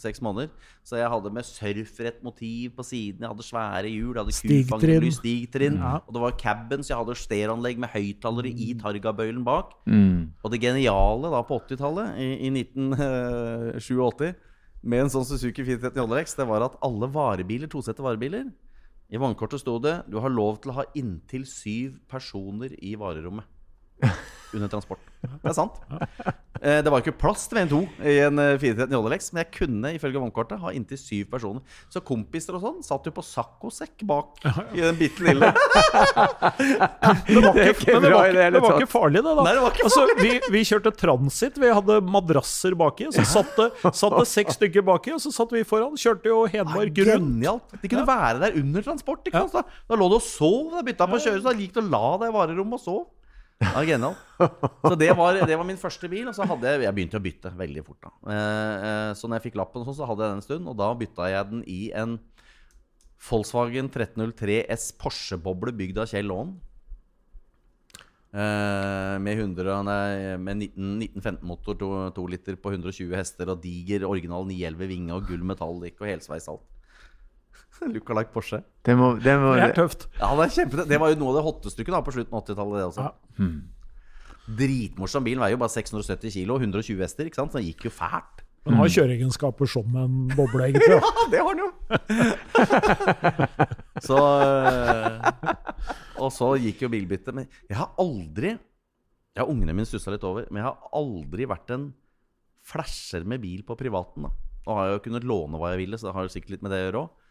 seks 0.02 0.24
måneder. 0.26 0.48
Så 0.82 0.98
jeg 0.98 1.12
hadde 1.14 1.32
med 1.36 1.46
surfrett 1.46 2.24
motiv 2.26 2.72
på 2.80 2.86
siden, 2.88 3.22
jeg 3.22 3.30
hadde 3.30 3.46
svære 3.46 3.92
hjul, 3.92 4.16
jeg 4.16 4.24
hadde 4.24 4.36
stigtrinn, 4.40 5.06
stigtrinn 5.14 5.78
ja. 5.78 5.94
og 6.02 6.18
det 6.18 6.24
var 6.26 6.34
cabins, 6.42 6.90
så 6.90 6.96
jeg 6.96 7.04
hadde 7.04 7.18
stereoanlegg 7.22 7.84
med 7.84 7.94
høyttalere 7.94 8.56
i 8.66 8.72
targabøylen 8.82 9.46
bak. 9.46 9.78
Mm. 9.86 10.34
Og 10.42 10.56
det 10.56 10.64
geniale 10.66 11.34
da 11.36 11.46
på 11.46 11.62
80-tallet, 11.62 12.18
i, 12.18 12.32
i 12.50 12.54
1987, 12.66 14.34
med 14.82 15.06
en 15.06 15.14
sånn 15.14 15.30
Suzuki 15.30 15.62
430 15.62 16.02
JLX, 16.02 16.38
det 16.42 16.50
var 16.50 16.66
at 16.72 16.82
alle 16.82 17.14
varebiler, 17.14 17.70
tosette 17.72 18.02
varebiler 18.04 18.50
I 19.14 19.22
vannkortet 19.22 19.62
sto 19.62 19.78
det 19.80 20.00
du 20.10 20.18
har 20.26 20.34
lov 20.34 20.58
til 20.64 20.74
å 20.74 20.82
ha 20.82 20.90
inntil 20.98 21.46
syv 21.48 22.02
personer 22.10 22.74
i 22.82 22.98
varerommet 23.00 23.46
under 24.54 24.72
transport. 24.72 25.04
Det 25.22 25.52
er 25.52 25.56
sant. 25.58 25.78
Eh, 26.64 26.80
det 26.86 26.92
var 26.92 27.02
ikke 27.02 27.16
plass 27.20 27.46
til 27.52 27.58
VN2 27.60 27.80
i 28.08 28.14
en 28.24 28.40
413 28.40 28.86
eh, 28.86 28.94
Jollex, 28.96 29.26
men 29.34 29.42
jeg 29.44 29.50
kunne 29.58 29.90
ifølge 29.98 30.22
vognkortet 30.22 30.62
ha 30.62 30.72
inntil 30.72 31.00
syv 31.00 31.26
personer. 31.34 31.80
Så 31.92 32.00
kompiser 32.06 32.56
og 32.56 32.64
sånn 32.64 32.86
satt 32.86 33.10
jo 33.10 33.14
på 33.16 33.24
saccosekk 33.26 34.06
bak 34.08 34.44
i 34.72 34.84
den 34.84 34.96
bitte 35.00 35.26
lille. 35.26 35.50
det 37.28 37.42
var 37.44 37.60
ikke, 37.66 37.98
men 37.98 38.06
det 38.06 38.14
var 38.14 38.30
ikke, 38.30 38.48
det 38.56 38.62
var 38.64 38.78
ikke 38.78 38.92
farlig, 38.94 39.24
det. 39.26 39.34
da 39.34 39.48
Nei, 39.48 39.56
det 39.58 39.64
var 39.66 39.76
ikke 39.76 39.90
altså, 39.90 40.06
vi, 40.22 40.32
vi, 40.56 40.64
kjørte 40.70 40.94
transit. 41.04 41.60
Vi 41.60 41.74
hadde 41.74 42.00
madrasser 42.16 42.78
baki. 42.80 43.10
Så 43.16 43.26
satt 43.34 43.52
det, 43.60 43.70
satt 43.90 44.16
det 44.16 44.30
seks 44.32 44.60
stykker 44.60 44.86
baki, 44.88 45.18
og 45.18 45.24
så 45.24 45.34
satt 45.36 45.52
vi 45.56 45.66
foran. 45.68 46.00
Kjørte 46.00 46.32
jo 46.32 46.46
Hedmark 46.48 46.94
rundt. 47.02 47.12
Genialt. 47.12 47.76
De 47.82 47.92
kunne 47.92 48.08
være 48.08 48.40
der 48.46 48.62
under 48.62 48.88
transport. 48.88 49.28
Da, 49.34 49.66
da 49.66 50.00
lå 50.00 50.08
du 50.12 50.18
og 50.22 50.24
sov. 50.24 50.72
Da 50.78 50.86
bytta 50.86 51.10
på 51.10 51.20
å 51.20 51.26
kjøre, 51.28 51.42
så 51.42 51.52
da 51.52 51.58
gikk 51.60 51.76
du 51.76 51.84
og 51.84 51.92
la 51.92 52.06
deg 52.24 52.32
i 52.32 52.38
varerommet 52.38 52.80
og 52.80 52.86
sov. 52.86 53.04
Ja. 53.64 54.12
Så 54.90 54.96
det 55.00 55.10
var, 55.16 55.38
det 55.40 55.56
var, 55.56 55.66
min 55.68 55.80
første 55.80 56.10
bil. 56.12 56.28
Og 56.28 56.36
så 56.36 56.48
hadde 56.50 56.70
jeg 56.70 56.84
Jeg 56.86 56.96
begynte 56.98 57.20
å 57.20 57.24
bytte 57.24 57.54
veldig 57.58 57.86
fort. 57.88 58.04
da 58.04 58.12
eh, 58.34 58.76
eh, 58.90 59.14
Så 59.18 59.30
når 59.30 59.40
jeg 59.40 59.50
fikk 59.50 59.62
lappen, 59.62 59.86
sånn, 59.88 59.98
så 60.02 60.10
hadde 60.10 60.26
jeg 60.26 60.34
den 60.34 60.42
en 60.42 60.48
stund. 60.48 60.70
Og 60.70 60.78
da 60.82 60.92
bytta 61.00 61.32
jeg 61.32 61.50
den 61.54 61.66
i 61.70 61.82
en 61.96 62.20
Volkswagen 63.24 63.88
1303 63.88 64.66
S 64.74 64.92
Porsche-boble 65.00 65.72
bygd 65.80 66.02
av 66.04 66.10
Kjell 66.12 66.28
Laaen. 66.28 66.58
Eh, 68.34 69.16
med, 69.22 69.38
100, 69.38 69.76
nei, 69.86 70.38
med 70.42 70.64
1915-motor, 70.66 72.10
2 72.18 72.24
liter 72.34 72.58
på 72.58 72.72
120 72.74 73.14
hester 73.14 73.52
og 73.54 73.62
diger 73.62 74.08
original 74.08 74.48
911 74.50 74.90
vinge 74.90 75.14
og 75.14 75.28
gull 75.30 75.46
metallic 75.46 76.02
og 76.02 76.10
helsveis 76.10 76.50
alt. 76.50 76.73
Lookalike 77.92 78.34
Porsche. 78.34 78.62
Det, 78.86 78.96
må, 79.00 79.14
det, 79.22 79.36
må, 79.42 79.54
det, 79.58 79.70
er 79.70 79.76
tøft. 79.78 80.08
Ja, 80.20 80.32
det, 80.38 80.48
er 80.48 80.56
kjempe, 80.58 80.86
det 80.90 81.00
var 81.02 81.14
jo 81.14 81.20
noe 81.20 81.34
av 81.34 81.40
det 81.40 81.46
hotteste 81.48 81.86
på 81.86 82.16
slutten 82.16 82.34
av 82.34 82.44
80-tallet. 82.44 82.78
det 82.80 82.88
også. 82.88 83.08
Ja. 83.08 83.38
Hmm. 83.40 83.60
Dritmorsom 84.60 85.28
bil. 85.28 85.40
Veier 85.40 85.56
jo 85.56 85.62
bare 85.62 85.74
670 85.76 86.34
kilo, 86.38 86.58
120 86.60 87.04
hester. 87.04 87.30
ikke 87.30 87.42
sant? 87.42 87.54
Så 87.54 87.62
den 87.62 87.70
gikk 87.70 87.88
jo 87.88 87.94
fælt. 87.94 88.44
Den 88.64 88.78
har 88.80 88.92
kjøreegenskaper 88.96 89.68
som 89.68 89.96
en 90.00 90.20
boble, 90.38 90.70
egentlig. 90.70 90.96
ja, 90.96 91.26
det 91.32 91.42
har 91.44 91.58
den 91.58 91.66
jo! 91.66 91.72
så 94.08 94.20
øh, 94.24 95.34
Og 96.24 96.30
så 96.32 96.54
gikk 96.64 96.86
jo 96.86 96.92
bilbyttet. 96.94 97.36
Men 97.36 97.50
jeg 97.68 97.80
har 97.82 97.92
aldri 98.00 98.54
ja, 99.34 99.44
ungene 99.44 99.76
mine 99.76 99.90
stussa 99.90 100.14
litt 100.14 100.24
over, 100.28 100.48
men 100.50 100.62
jeg 100.62 100.70
har 100.70 100.96
aldri 100.96 101.48
vært 101.50 101.76
en 101.76 101.90
flasher 102.64 103.26
med 103.28 103.44
bil 103.44 103.66
på 103.68 103.76
privaten. 103.80 104.30
da 104.30 104.32
Nå 104.64 104.78
har 104.78 104.88
jeg 104.88 104.96
jo 104.96 105.04
kunnet 105.10 105.28
låne 105.28 105.60
hva 105.60 105.74
jeg 105.74 105.84
ville, 105.84 106.00
så 106.00 106.08
det 106.08 106.16
har 106.16 106.32
sikkert 106.32 106.56
litt 106.56 106.64
med 106.64 106.72
det 106.72 106.80
å 106.80 106.86
gjøre 106.88 107.04
òg. 107.04 107.23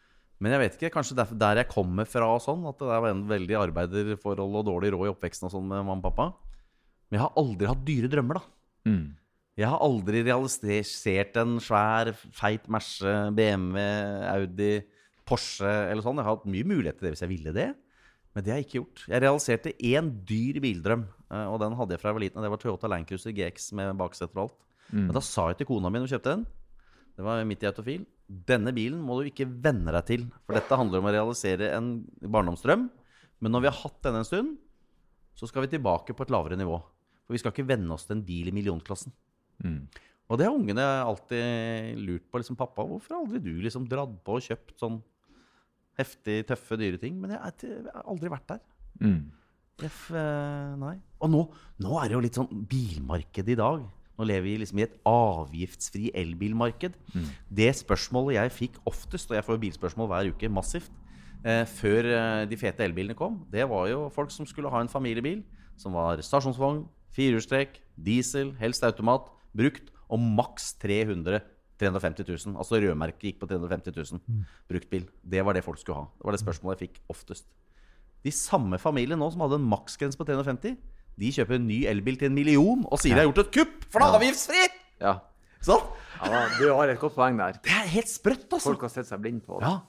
Men 0.43 0.57
jeg 0.57 0.63
vet 0.65 0.77
ikke, 0.77 0.95
kanskje 0.97 1.17
derfor 1.21 1.39
der 1.39 1.61
jeg 1.61 1.71
kommer 1.71 2.09
fra 2.09 2.27
og 2.35 2.41
sånn, 2.43 2.65
at 2.67 2.81
det 2.81 2.91
er 2.91 3.05
en 3.13 3.21
veldig 3.31 3.59
arbeiderforhold 3.61 4.57
og 4.59 4.65
dårlig 4.67 4.91
råd 4.91 5.07
i 5.07 5.13
oppveksten 5.13 5.47
og 5.47 5.53
sånn 5.55 5.69
med 5.71 5.85
mamma 5.87 6.01
og 6.01 6.09
pappa. 6.09 6.27
Men 7.07 7.19
jeg 7.19 7.23
har 7.23 7.37
aldri 7.39 7.69
hatt 7.71 7.85
dyre 7.87 8.11
drømmer, 8.11 8.41
da. 8.41 8.91
Mm. 8.91 9.05
Jeg 9.61 9.69
har 9.69 9.85
aldri 9.85 10.23
realisert 10.27 11.37
en 11.39 11.59
svær, 11.63 12.11
feit 12.35 12.67
Merce, 12.73 13.13
BMW, 13.37 13.85
Audi, 14.33 14.73
Porsche 15.29 15.71
eller 15.93 16.03
sånn. 16.03 16.19
Jeg 16.19 16.27
har 16.27 16.39
hatt 16.39 16.49
mye 16.51 16.67
mulighet 16.73 16.99
til 16.99 17.07
det 17.07 17.13
hvis 17.15 17.23
jeg 17.23 17.33
ville 17.35 17.55
det. 17.55 17.69
Men 18.33 18.43
det 18.43 18.53
har 18.55 18.59
jeg 18.59 18.67
ikke 18.67 18.81
gjort. 18.81 19.05
Jeg 19.13 19.23
realiserte 19.23 19.75
én 19.93 20.09
dyr 20.27 20.59
bildrøm, 20.65 21.05
eh, 21.29 21.47
og 21.53 21.61
den 21.63 21.77
hadde 21.79 21.95
jeg 21.95 22.03
fra 22.03 22.11
jeg 22.11 22.19
var 22.19 22.25
liten. 22.25 22.43
Det 22.43 22.51
var 22.55 22.63
Toyota 22.65 22.91
Landcruiser 22.91 23.37
GX 23.37 23.71
med 23.79 23.93
bakseter 24.01 24.41
og 24.41 24.49
alt. 24.49 24.59
Mm. 24.89 25.05
Men 25.05 25.15
da 25.15 25.23
sa 25.23 25.47
jeg 25.53 25.61
til 25.61 25.69
kona 25.69 25.93
mi 25.93 26.03
vi 26.03 26.11
kjøpte 26.11 26.35
den 26.35 26.49
Det 27.23 27.29
var 27.29 27.45
midt 27.47 27.63
i 27.63 27.69
autofil. 27.69 28.07
Denne 28.27 28.73
bilen 28.75 28.99
må 29.07 29.21
du 29.21 29.29
ikke 29.29 29.47
venne 29.47 29.93
deg 29.95 30.07
til. 30.09 30.23
For 30.43 30.59
dette 30.59 30.79
handler 30.79 30.99
om 30.99 31.07
å 31.07 31.13
realisere 31.15 31.69
en 31.77 31.93
barndomsdrøm. 32.19 32.89
Men 33.39 33.55
når 33.55 33.63
vi 33.63 33.71
har 33.71 33.79
hatt 33.79 34.01
denne 34.03 34.23
en 34.25 34.27
stund, 34.27 34.57
så 35.39 35.47
skal 35.47 35.63
vi 35.63 35.71
tilbake 35.77 36.17
på 36.19 36.27
et 36.27 36.33
lavere 36.35 36.59
nivå. 36.59 36.81
For 37.23 37.37
vi 37.37 37.39
skal 37.39 37.55
ikke 37.55 37.69
venne 37.69 37.95
oss 37.95 38.09
til 38.09 38.17
en 38.17 38.25
bil 38.27 38.51
i 38.51 38.57
millionklassen. 38.57 39.15
Mm. 39.63 39.87
Og 40.27 40.41
det 40.41 40.49
har 40.49 40.59
ungene 40.59 40.89
alltid 41.05 42.03
lurt 42.03 42.27
på. 42.27 42.43
liksom, 42.43 42.59
'Pappa, 42.59 42.83
hvorfor 42.91 43.15
har 43.15 43.23
aldri 43.23 43.39
du 43.39 43.55
liksom 43.63 43.87
dratt 43.87 44.19
på 44.27 44.41
og 44.41 44.43
kjøpt 44.43 44.83
sånn 44.83 44.99
heftig, 45.95 46.43
tøffe, 46.51 46.75
dyre 46.75 46.99
ting?' 46.99 47.23
Men 47.23 47.37
jeg, 47.39 47.55
jeg 47.63 47.87
har 47.87 48.03
aldri 48.03 48.35
vært 48.35 48.51
der. 48.51 48.63
Mm. 48.99 49.31
F, 49.87 50.11
eh, 50.11 50.75
nei. 50.83 50.97
Og 51.23 51.31
nå, 51.31 51.47
nå, 51.79 51.99
er 52.03 52.09
det 52.09 52.19
jo 52.19 52.27
litt 52.27 52.39
sånn 52.43 52.67
bilmarked 52.67 53.47
i 53.47 53.59
dag. 53.63 53.87
Nå 54.23 54.29
lever 54.31 54.45
vi 54.47 54.57
liksom 54.63 54.79
i 54.79 54.85
et 54.87 54.95
avgiftsfri 55.09 56.13
elbilmarked. 56.15 56.95
Mm. 57.11 57.25
Det 57.59 57.71
spørsmålet 57.81 58.37
jeg 58.37 58.55
fikk 58.55 58.79
oftest, 58.87 59.33
og 59.33 59.39
jeg 59.41 59.47
får 59.49 59.59
bilspørsmål 59.65 60.11
hver 60.13 60.31
uke 60.31 60.51
massivt, 60.53 60.93
eh, 61.43 61.65
før 61.67 62.07
eh, 62.07 62.45
de 62.47 62.59
fete 62.61 62.87
elbilene 62.87 63.19
kom, 63.19 63.41
det 63.51 63.67
var 63.67 63.89
jo 63.91 64.07
folk 64.15 64.31
som 64.31 64.47
skulle 64.47 64.71
ha 64.71 64.85
en 64.85 64.93
familiebil 64.93 65.43
som 65.81 65.99
var 65.99 66.23
stasjonsvogn, 66.23 66.85
firehjulstrekk, 67.17 67.81
diesel, 67.99 68.55
helst 68.63 68.87
automat, 68.87 69.27
brukt 69.57 69.91
og 70.07 70.23
maks 70.23 70.77
300 70.79 71.43
350 71.83 72.47
000. 72.47 72.57
Altså 72.63 72.79
rødmerket 72.79 73.27
gikk 73.27 73.41
på 73.41 73.49
350 73.51 73.97
000. 73.97 74.23
Mm. 74.23 74.45
Bruktbil. 74.71 75.09
Det 75.27 75.43
var 75.43 75.57
det 75.57 75.65
folk 75.67 75.81
skulle 75.81 75.99
ha. 75.99 76.07
Det 76.15 76.29
var 76.29 76.37
det 76.37 76.43
spørsmålet 76.45 76.81
jeg 76.81 76.93
fikk 76.93 77.03
oftest. 77.11 77.49
De 78.23 78.31
samme 78.31 78.79
familiene 78.79 79.19
nå 79.19 79.31
som 79.35 79.43
hadde 79.43 79.59
en 79.59 79.67
maksgrense 79.67 80.19
på 80.19 80.27
350, 80.29 80.77
de 81.21 81.33
kjøper 81.37 81.59
en 81.59 81.69
ny 81.69 81.83
elbil 81.91 82.19
til 82.21 82.31
en 82.31 82.37
million 82.37 82.85
og 82.89 83.01
sier 83.01 83.17
de 83.17 83.23
har 83.23 83.29
gjort 83.29 83.45
et 83.45 83.55
kupp, 83.59 83.79
for 83.93 84.01
det 84.03 84.09
er 84.09 84.19
avgiftsfri! 84.19 84.67
Ja. 85.03 85.15
Sånn? 85.63 85.83
Ja, 86.23 86.45
du 86.59 86.69
har 86.71 86.91
et 86.91 87.01
godt 87.03 87.17
poeng 87.17 87.39
der. 87.39 87.57
Det 87.63 87.73
er 87.75 87.89
helt 87.97 88.11
sprøtt, 88.11 88.47
altså. 88.49 88.69
Folk 88.71 88.85
har 88.87 88.93
sett 88.95 89.09
seg 89.09 89.23
blind 89.23 89.43
på 89.47 89.59
det. 89.59 89.69
Ja. 89.69 89.81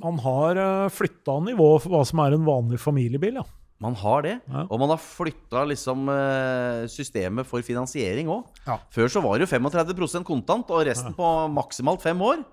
Man 0.00 0.20
har 0.24 0.60
uh, 0.60 0.92
flytta 0.92 1.40
nivået 1.44 1.84
for 1.84 1.92
hva 1.92 2.04
som 2.08 2.22
er 2.24 2.36
en 2.36 2.46
vanlig 2.46 2.80
familiebil, 2.80 3.40
ja. 3.40 3.46
Man 3.80 3.96
har 3.96 4.24
det. 4.26 4.34
Ja. 4.44 4.66
Og 4.68 4.80
man 4.80 4.92
har 4.92 5.00
flytta 5.00 5.64
liksom 5.70 6.08
uh, 6.12 6.84
systemet 6.92 7.48
for 7.48 7.64
finansiering 7.64 8.28
òg. 8.32 8.48
Ja. 8.66 8.76
Før 8.92 9.12
så 9.12 9.22
var 9.24 9.38
det 9.40 9.48
jo 9.48 9.54
35% 9.56 10.26
kontant 10.28 10.72
og 10.72 10.84
resten 10.88 11.16
på 11.16 11.30
maksimalt 11.52 12.04
fem 12.04 12.20
år. 12.24 12.44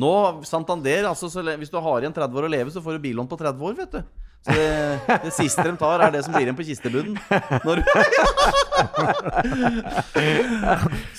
Nå, 0.00 0.10
Santander, 0.44 1.06
altså, 1.08 1.30
hvis 1.30 1.72
du 1.72 1.78
har 1.80 2.04
igjen 2.04 2.14
30 2.14 2.40
år 2.40 2.48
å 2.48 2.52
leve, 2.52 2.72
så 2.74 2.82
får 2.84 2.98
du 2.98 3.04
billån 3.06 3.30
på 3.30 3.38
30 3.40 3.64
år, 3.68 3.76
vet 3.78 3.96
du. 3.96 4.23
Så 4.44 4.52
det, 4.52 5.00
det, 5.24 5.30
siste 5.32 5.62
de 5.64 5.72
tar, 5.80 6.02
er 6.04 6.10
det 6.12 6.20
som 6.26 6.34
blir 6.34 6.44
igjen 6.44 6.58
på 6.58 6.66
kistebunnen. 6.68 7.14
Når... 7.64 7.80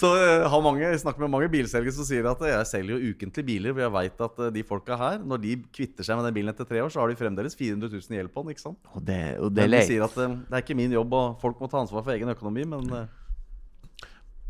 så 0.02 0.12
jeg, 0.20 0.36
har 0.54 0.62
mange, 0.62 0.84
jeg 0.84 1.00
snakker 1.02 1.26
med 1.26 1.32
mange 1.34 1.50
bilselgere 1.50 1.96
som 1.96 2.06
sier 2.06 2.28
at 2.30 2.44
jeg 2.52 2.68
selger 2.70 2.94
jo 2.94 3.16
ukentlig 3.16 3.44
biler. 3.48 3.74
For 3.74 3.82
jeg 3.82 3.94
veit 3.98 4.22
at 4.28 4.36
eh, 4.46 4.54
de 4.60 4.64
folka 4.70 4.94
her, 5.02 5.18
når 5.26 5.42
de 5.42 5.58
kvitter 5.74 6.06
seg 6.06 6.14
med 6.20 6.30
den 6.30 6.38
bilen 6.38 6.54
etter 6.54 6.70
tre 6.70 6.86
år, 6.86 6.94
så 6.94 7.02
har 7.02 7.10
de 7.10 7.18
fremdeles 7.18 7.58
400 7.58 7.98
000 7.98 8.14
i 8.14 8.22
gjeld 8.22 8.34
på 8.36 8.46
den. 8.46 8.54
ikke 8.54 8.66
sant? 8.68 8.82
Og 8.94 9.02
det, 9.10 9.22
og 9.42 9.50
det 9.58 9.66
de 9.74 9.82
sier 9.90 10.06
at 10.06 10.16
eh, 10.22 10.38
det 10.46 10.60
er 10.60 10.66
ikke 10.68 10.78
min 10.78 10.94
jobb, 10.94 11.18
og 11.18 11.42
folk 11.42 11.58
må 11.64 11.72
ta 11.72 11.82
ansvar 11.82 12.06
for 12.06 12.14
egen 12.14 12.30
økonomi, 12.36 12.68
men 12.76 12.94
eh. 12.94 13.08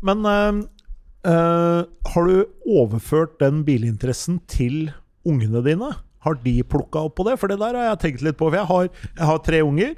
Men 0.04 0.20
øh, 0.28 0.60
øh, 1.24 1.80
har 2.12 2.28
du 2.28 2.44
overført 2.68 3.40
den 3.40 3.64
bilinteressen 3.64 4.42
til 4.48 4.92
ungene 5.24 5.64
dine? 5.64 5.94
Har 6.24 6.38
de 6.42 6.54
plukka 6.66 7.04
opp 7.06 7.16
på 7.18 7.26
det? 7.28 7.36
For 7.40 7.50
det 7.52 7.58
der 7.60 7.76
har 7.78 7.90
jeg 7.90 8.02
tenkt 8.04 8.24
litt 8.26 8.38
på. 8.40 8.48
For 8.50 8.58
jeg 8.58 8.70
har, 8.70 8.88
jeg 9.12 9.28
har 9.30 9.42
tre 9.46 9.60
unger. 9.66 9.94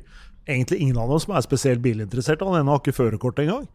Egentlig 0.49 0.79
ingen 0.81 0.97
av 0.97 1.11
dem 1.13 1.21
som 1.21 1.35
er 1.37 1.45
spesielt 1.45 1.83
bilinteressert. 1.85 2.41
Han 2.45 2.57
ene 2.57 2.73
har 2.73 2.81
ikke 2.81 2.97
førerkort 2.97 3.41
engang. 3.45 3.67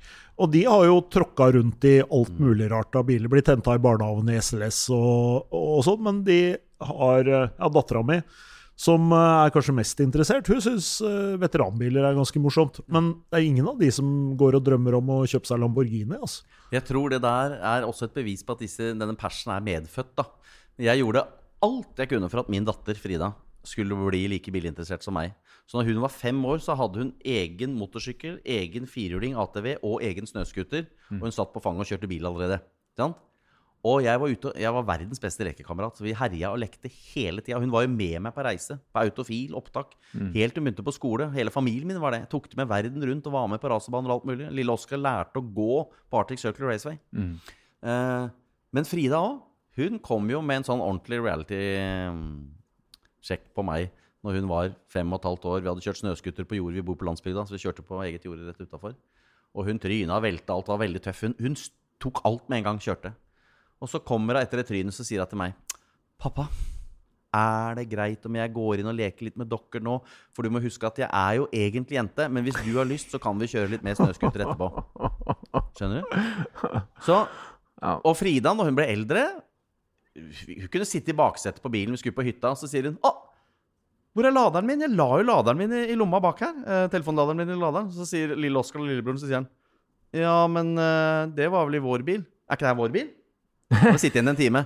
Og 0.42 0.50
de 0.54 0.64
har 0.66 0.86
jo 0.90 1.02
tråkka 1.14 1.52
rundt 1.54 1.86
i 1.86 2.00
alt 2.02 2.40
mulig 2.42 2.72
rart 2.72 2.96
av 2.98 3.06
biler. 3.10 3.30
Blitt 3.30 3.52
henta 3.52 3.76
i 3.78 3.82
barnehagen 3.82 4.32
i 4.34 4.40
SLS 4.42 4.88
og, 4.96 5.54
og 5.54 5.84
sånn. 5.86 6.02
Men 6.06 6.24
de 6.26 6.40
har 6.84 7.30
Ja, 7.30 7.70
dattera 7.72 8.02
mi, 8.04 8.18
som 8.76 9.14
er 9.16 9.52
kanskje 9.54 9.76
mest 9.78 10.02
interessert, 10.04 10.50
hun 10.50 10.60
syns 10.66 10.88
eh, 11.06 11.36
veteranbiler 11.40 12.04
er 12.10 12.18
ganske 12.18 12.42
morsomt. 12.42 12.82
Men 12.92 13.12
det 13.30 13.38
er 13.40 13.46
ingen 13.48 13.70
av 13.70 13.78
de 13.80 13.92
som 13.94 14.34
går 14.40 14.58
og 14.58 14.66
drømmer 14.66 14.98
om 14.98 15.14
å 15.14 15.20
kjøpe 15.30 15.48
seg 15.48 15.62
Lamborghini. 15.62 16.18
Altså. 16.18 16.42
Jeg 16.74 16.84
tror 16.90 17.14
det 17.14 17.22
der 17.24 17.56
er 17.62 17.86
også 17.88 18.10
et 18.10 18.18
bevis 18.18 18.42
på 18.44 18.58
at 18.58 18.66
disse, 18.66 18.90
denne 18.98 19.16
persen 19.20 19.54
er 19.54 19.64
medfødt. 19.64 20.12
da. 20.18 20.26
Jeg 20.82 21.04
gjorde 21.04 21.28
alt 21.64 22.04
jeg 22.04 22.12
kunne 22.12 22.30
for 22.32 22.44
at 22.44 22.52
min 22.52 22.68
datter 22.68 22.98
Frida 23.00 23.32
skulle 23.64 23.96
bli 23.96 24.26
like 24.28 24.52
bilinteressert 24.52 25.06
som 25.06 25.16
meg. 25.16 25.34
Så 25.70 25.80
når 25.80 25.94
hun 25.94 26.02
var 26.04 26.12
fem 26.12 26.40
år, 26.46 26.60
så 26.60 26.76
hadde 26.76 27.00
hun 27.00 27.14
egen 27.24 27.78
motorsykkel, 27.80 28.42
egen 28.44 28.88
firhjuling, 28.90 29.38
ATV 29.40 29.78
og 29.80 30.02
egen 30.04 30.28
snøscooter. 30.28 30.90
Mm. 31.08 31.22
Og 31.22 31.30
hun 31.30 31.36
satt 31.36 31.54
på 31.54 31.64
fanget 31.64 31.86
og 31.86 31.94
kjørte 31.94 32.10
bil 32.12 32.28
allerede. 32.28 32.60
Og 33.84 34.00
jeg 34.00 34.20
var, 34.20 34.32
ute, 34.32 34.52
jeg 34.64 34.72
var 34.72 34.86
verdens 34.88 35.20
beste 35.20 35.44
lekekamerat. 35.44 35.98
Så 36.00 36.06
vi 36.06 36.14
herja 36.16 36.54
og 36.54 36.60
lekte 36.62 36.92
hele 36.92 37.44
tida. 37.44 37.60
Hun 37.60 37.72
var 37.72 37.84
jo 37.84 37.92
med 37.92 38.22
meg 38.24 38.36
på 38.36 38.44
reise. 38.46 38.78
På 38.96 39.02
autofil, 39.04 39.56
opptak. 39.60 39.98
Mm. 40.14 40.30
Helt 40.38 40.56
til 40.56 40.64
hun 40.64 40.70
begynte 40.70 40.86
på 40.88 40.96
skole. 40.96 41.28
Hele 41.36 41.52
familien 41.52 41.90
min 41.92 42.00
var 42.04 42.16
det. 42.16 42.22
Jeg 42.24 42.32
tok 42.32 42.48
det 42.52 42.60
med 42.60 42.72
verden 42.72 43.04
rundt 43.10 43.28
og 43.28 43.36
var 43.36 43.50
med 43.52 43.60
på 43.64 43.72
racerbaner 43.72 44.12
og 44.12 44.22
alt 44.22 44.30
mulig. 44.32 44.48
Lille 44.56 44.76
Oskar 44.76 45.04
lærte 45.04 45.40
å 45.40 45.44
gå 45.44 45.82
på 45.84 46.20
Arctic 46.20 46.44
Circle 46.44 46.72
Raceway. 46.72 47.00
Mm. 47.12 47.34
Eh, 47.84 48.30
men 48.76 48.88
Frida 48.88 49.20
òg. 49.20 49.42
Hun 49.80 49.98
kom 50.06 50.28
jo 50.30 50.40
med 50.46 50.62
en 50.62 50.68
sånn 50.68 50.84
ordentlig 50.84 51.18
reality-sjekk 51.24 53.46
på 53.58 53.62
meg 53.66 53.82
når 54.24 54.32
hun 54.40 54.48
var 54.52 54.68
fem 54.92 55.08
og 55.12 55.18
et 55.20 55.28
halvt 55.28 55.46
år. 55.50 55.60
Vi 55.64 55.70
hadde 55.72 55.84
kjørt 55.84 56.00
snøscooter 56.00 56.46
på 56.48 56.58
jord, 56.60 56.76
vi 56.78 56.86
bor 56.86 56.98
på 57.00 57.08
landsbygda, 57.08 57.42
så 57.48 57.54
vi 57.56 57.64
kjørte 57.64 57.88
på 57.88 58.04
eget 58.06 58.26
jord 58.28 58.40
rett 58.46 58.62
utafor. 58.62 58.94
Og 59.54 59.62
hun 59.68 59.82
tryna, 59.82 60.16
velta, 60.24 60.52
alt 60.56 60.70
var 60.72 60.80
veldig 60.82 61.02
tøff. 61.04 61.20
Hun, 61.28 61.36
hun, 61.42 61.56
tok 62.04 62.18
alt 62.28 62.46
med 62.52 62.58
en 62.60 62.68
gang, 62.68 62.80
kjørte. 62.84 63.12
Og 63.84 63.88
så 63.92 63.98
kommer 64.04 64.36
hun 64.36 64.44
etter 64.44 64.60
et 64.60 64.68
trynet 64.68 64.92
og 64.92 65.06
sier 65.08 65.22
hun 65.24 65.30
til 65.32 65.40
meg 65.40 65.52
Pappa, 66.20 66.44
er 67.34 67.74
det 67.80 67.88
greit 67.90 68.26
om 68.30 68.36
jeg 68.38 68.52
går 68.54 68.80
inn 68.80 68.90
og 68.92 68.96
leker 68.96 69.26
litt 69.26 69.40
med 69.42 69.50
dere 69.50 69.82
nå? 69.84 69.96
For 70.36 70.46
du 70.46 70.54
må 70.54 70.62
huske 70.64 70.88
at 70.88 71.00
jeg 71.02 71.10
er 71.10 71.40
jo 71.40 71.48
egentlig 71.50 71.98
jente, 71.98 72.28
men 72.30 72.46
hvis 72.46 72.60
du 72.62 72.70
har 72.78 72.88
lyst, 72.88 73.10
så 73.12 73.20
kan 73.20 73.40
vi 73.42 73.50
kjøre 73.50 73.72
litt 73.74 73.86
mer 73.86 73.98
snøscooter 73.98 74.46
etterpå. 74.46 74.68
Skjønner 75.80 76.06
du? 76.06 76.78
Så, 77.08 77.18
og 77.96 78.14
Frida, 78.20 78.54
når 78.54 78.70
hun 78.70 78.78
ble 78.78 78.88
eldre 78.94 79.26
hun 80.14 80.70
kunne 80.70 80.86
sitte 80.86 81.10
i 81.10 81.18
baksetet 81.18 81.64
på 81.64 81.72
bilen, 81.74 81.96
vi 81.96 82.02
skulle 82.04 82.18
på 82.18 82.26
hytta, 82.26 82.54
og 82.54 82.60
så 82.60 82.70
sier 82.70 82.92
hun 82.92 83.00
Å, 83.02 83.14
hvor 84.14 84.28
er 84.30 84.36
laderen 84.36 84.70
min? 84.70 84.84
Jeg 84.86 84.94
la 84.94 85.08
jo 85.18 85.26
laderen 85.26 85.58
min 85.58 85.74
i, 85.74 85.82
i 85.90 85.98
lomma 85.98 86.20
bak 86.22 86.44
her. 86.46 86.54
Eh, 86.62 86.86
telefonladeren 86.94 87.40
min 87.42 87.56
i 87.56 87.58
laderen. 87.58 87.90
Så 87.94 88.06
sier 88.06 88.36
lille 88.38 88.62
Oskar 88.62 88.84
og 88.84 88.86
lillebroren, 88.92 89.18
så 89.18 89.26
sier 89.26 89.42
han 89.42 89.50
Ja, 90.14 90.46
men 90.46 90.76
eh, 90.78 91.34
det 91.34 91.50
var 91.50 91.66
vel 91.66 91.80
i 91.80 91.84
vår 91.84 92.06
bil. 92.06 92.22
Er 92.46 92.54
ikke 92.54 92.68
det 92.68 92.70
her 92.70 92.78
vår 92.78 92.94
bil? 92.94 93.10
Må 93.74 93.98
sitte 93.98 94.20
igjen 94.20 94.30
en 94.30 94.38
time. 94.38 94.62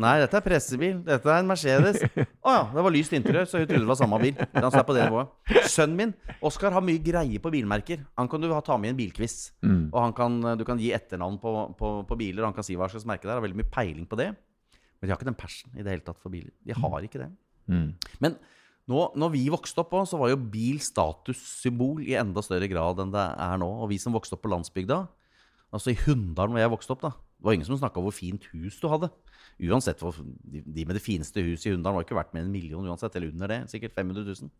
Nei, 0.00 0.14
dette 0.20 0.36
er 0.36 0.44
pressebil. 0.44 0.96
Dette 1.04 1.28
er 1.28 1.42
en 1.42 1.48
Mercedes. 1.48 2.02
Å 2.04 2.24
oh, 2.48 2.54
ja, 2.54 2.64
det 2.72 2.82
var 2.84 2.92
lyst 2.92 3.14
interiør, 3.16 3.46
så 3.48 3.60
hun 3.60 3.68
trodde 3.68 3.84
det 3.84 3.88
var 3.88 4.00
samme 4.00 4.18
bil. 4.20 4.40
Han 4.52 4.68
er 4.68 4.88
på 4.88 4.96
det 4.96 5.06
nivået. 5.06 5.30
Sønnen 5.72 6.00
min, 6.00 6.16
Oskar, 6.44 6.72
har 6.76 6.84
mye 6.84 7.00
greie 7.04 7.40
på 7.40 7.52
bilmerker. 7.52 8.02
Han 8.20 8.28
kan 8.32 8.44
du 8.44 8.50
ta 8.64 8.76
med 8.80 8.92
i 8.92 8.94
en 8.94 8.98
bilquiz. 8.98 9.38
Mm. 9.64 9.86
Og 9.88 10.16
kan, 10.16 10.36
du 10.60 10.66
kan 10.68 10.80
gi 10.80 10.92
etternavn 10.96 11.40
på, 11.40 11.54
på, 11.80 11.94
på 12.08 12.20
biler, 12.20 12.44
og 12.44 12.50
han 12.50 12.58
kan 12.58 12.68
si 12.68 12.76
hva 12.76 12.88
slags 12.92 13.08
merke 13.08 13.24
det 13.24 13.32
er. 13.32 13.40
Har 13.40 13.44
veldig 13.48 13.60
mye 13.60 13.72
peiling 13.72 14.08
på 14.08 14.20
det. 14.20 14.34
Men 14.96 15.08
de 15.08 15.12
har 15.12 15.20
ikke 15.20 15.28
den 15.28 15.38
passion 15.38 15.72
i 15.74 15.84
det 15.84 15.92
hele 15.92 16.06
tatt 16.06 16.20
for 16.22 16.32
biler. 16.32 16.52
De 16.64 16.76
har 16.76 16.96
mm. 16.96 17.08
ikke 17.08 17.20
det. 17.22 17.30
Mm. 17.70 17.88
Men 18.24 18.38
nå, 18.86 19.02
når 19.18 19.32
vi 19.34 19.44
vokste 19.50 19.82
opp, 19.82 19.94
så 20.06 20.18
var 20.20 20.30
jo 20.30 20.40
bil 20.52 20.78
statussymbol 20.82 22.04
i 22.06 22.16
enda 22.18 22.42
større 22.44 22.68
grad 22.70 23.02
enn 23.02 23.14
det 23.14 23.22
er 23.22 23.60
nå. 23.60 23.68
Og 23.82 23.90
vi 23.90 23.98
som 24.02 24.14
vokste 24.14 24.38
opp 24.38 24.44
på 24.46 24.52
landsbygda, 24.52 25.00
altså 25.74 25.92
i 25.92 25.98
Hunndalen 26.04 26.54
hvor 26.54 26.62
jeg 26.62 26.74
vokste 26.76 26.94
opp, 26.94 27.02
da, 27.02 27.12
det 27.36 27.48
var 27.48 27.56
ingen 27.56 27.68
som 27.68 27.80
snakka 27.80 28.00
om 28.00 28.06
hvor 28.06 28.14
fint 28.16 28.46
hus 28.52 28.78
du 28.80 28.86
hadde. 28.88 29.10
Uansett, 29.66 30.00
De 30.46 30.84
med 30.86 30.96
det 30.96 31.02
fineste 31.04 31.42
huset 31.44 31.68
i 31.68 31.74
Hunndalen 31.74 31.98
var 31.98 32.06
ikke 32.06 32.18
verdt 32.18 32.32
mer 32.36 32.44
enn 32.44 32.52
en 32.52 32.54
million 32.54 32.86
uansett, 32.86 33.16
eller 33.18 33.34
under 33.34 33.50
det. 33.52 33.60
Sikkert 33.72 33.96
500 33.98 34.24
000. 34.24 34.54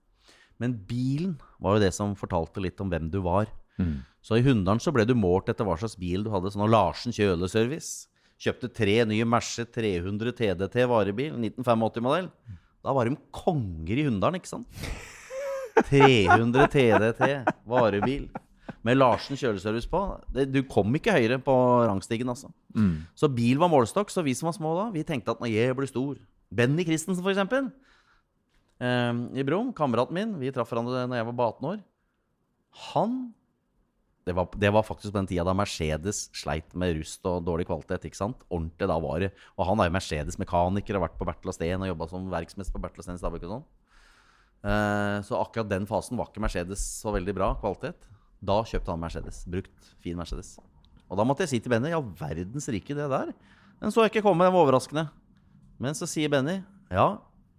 Men 0.62 0.74
bilen 0.88 1.36
var 1.62 1.76
jo 1.76 1.84
det 1.84 1.92
som 1.94 2.16
fortalte 2.18 2.62
litt 2.64 2.80
om 2.80 2.90
hvem 2.92 3.08
du 3.12 3.20
var. 3.24 3.48
Mm. 3.78 4.00
Så 4.24 4.38
i 4.38 4.44
Hunndalen 4.44 4.82
så 4.82 4.92
ble 4.94 5.04
du 5.08 5.14
målt 5.16 5.50
etter 5.52 5.68
hva 5.68 5.76
slags 5.78 5.98
bil 6.00 6.24
du 6.24 6.32
hadde. 6.32 6.52
Sånn 6.52 6.66
Larsen 6.72 7.14
kjøleservice. 7.14 8.08
Kjøpte 8.42 8.68
tre 8.72 8.98
nye 9.08 9.26
Merce 9.28 9.64
300 9.72 10.34
TDT 10.36 10.82
varebil, 10.90 11.36
1985-modell. 11.38 12.30
Da 12.84 12.92
var 12.94 13.08
de 13.08 13.16
konger 13.34 13.96
i 13.96 14.04
Hunndalen, 14.06 14.38
ikke 14.38 14.52
sant? 14.52 14.82
300 15.88 16.68
TDT 16.72 17.30
varebil 17.68 18.28
med 18.86 18.98
Larsen 18.98 19.38
kjøleservice 19.38 19.88
på. 19.90 20.00
Det, 20.32 20.46
du 20.52 20.60
kom 20.68 20.94
ikke 20.96 21.14
høyere 21.16 21.40
på 21.42 21.54
rangstigen, 21.88 22.28
altså. 22.30 22.52
Mm. 22.76 23.06
Så 23.18 23.30
bil 23.32 23.58
var 23.60 23.72
målestokk. 23.72 24.12
Så 24.12 24.22
vi 24.26 24.34
som 24.36 24.50
var 24.50 24.56
små 24.56 24.76
da, 24.78 24.86
vi 24.94 25.04
tenkte 25.06 25.34
at 25.34 25.42
når 25.42 25.50
jeg 25.52 25.76
blir 25.78 25.90
stor 25.90 26.20
Benny 26.54 26.86
Christensen, 26.86 27.24
for 27.24 27.32
eksempel. 27.32 27.70
Eh, 28.78 29.12
I 29.40 29.46
Brom, 29.48 29.72
kameraten 29.76 30.16
min, 30.16 30.36
vi 30.42 30.52
traff 30.54 30.70
hverandre 30.70 31.06
da 31.08 31.18
jeg 31.18 31.28
var 31.30 31.38
på 31.40 31.48
18 31.56 31.70
år. 31.72 31.82
Han 32.92 33.18
det 34.26 34.34
var, 34.34 34.48
det 34.58 34.70
var, 34.74 34.82
faktisk 34.82 35.12
på 35.12 35.20
den 35.20 35.28
tida 35.30 35.44
da 35.46 35.52
Mercedes 35.54 36.24
sleit 36.34 36.72
med 36.74 36.96
rust 36.96 37.22
og 37.30 37.44
dårlig 37.46 37.68
kvalitet. 37.68 38.08
ikke 38.08 38.18
sant? 38.18 38.40
Ordentlig 38.50 38.88
da 38.90 38.96
var 38.98 39.20
det. 39.22 39.28
Og 39.54 39.68
han 39.68 39.78
er 39.78 39.86
jo 39.86 39.94
Mercedes-mekaniker 39.94 40.96
og 40.96 40.98
har 40.98 41.04
vært 41.04 41.20
på 41.20 41.28
Bertel 41.28 41.52
og 41.52 41.54
Steen 41.54 41.84
og 41.84 41.90
jobba 41.92 42.08
som 42.10 42.24
verksmester 42.32 42.74
på 42.74 42.82
Bertel 42.82 43.04
og 43.04 43.06
Steen 43.06 43.20
Stabæk 43.20 43.44
og 43.46 43.52
sånn. 43.52 43.62
Eh, 44.66 45.18
så 45.28 45.38
akkurat 45.38 45.70
den 45.70 45.86
fasen 45.86 46.18
var 46.18 46.32
ikke 46.32 46.42
Mercedes 46.42 46.82
så 47.04 47.14
veldig 47.14 47.36
bra 47.38 47.52
kvalitet. 47.60 48.08
Da 48.50 48.58
kjøpte 48.66 48.96
han 48.96 49.04
Mercedes. 49.04 49.44
Brukt, 49.46 49.92
fin 50.02 50.18
Mercedes. 50.18 50.56
Og 51.06 51.22
da 51.22 51.28
måtte 51.28 51.46
jeg 51.46 51.54
si 51.54 51.62
til 51.62 51.76
Benny 51.76 51.94
ja, 51.94 52.02
verdens 52.18 52.66
rike, 52.74 52.98
det 52.98 53.06
der. 53.12 53.30
Den 53.78 53.94
så 53.94 54.02
jeg 54.02 54.16
ikke 54.16 54.26
komme, 54.26 54.42
den 54.42 54.56
var 54.56 54.66
overraskende. 54.66 55.06
Men 55.78 55.94
så 55.94 56.10
sier 56.10 56.34
Benny 56.34 56.58
ja, 56.90 57.06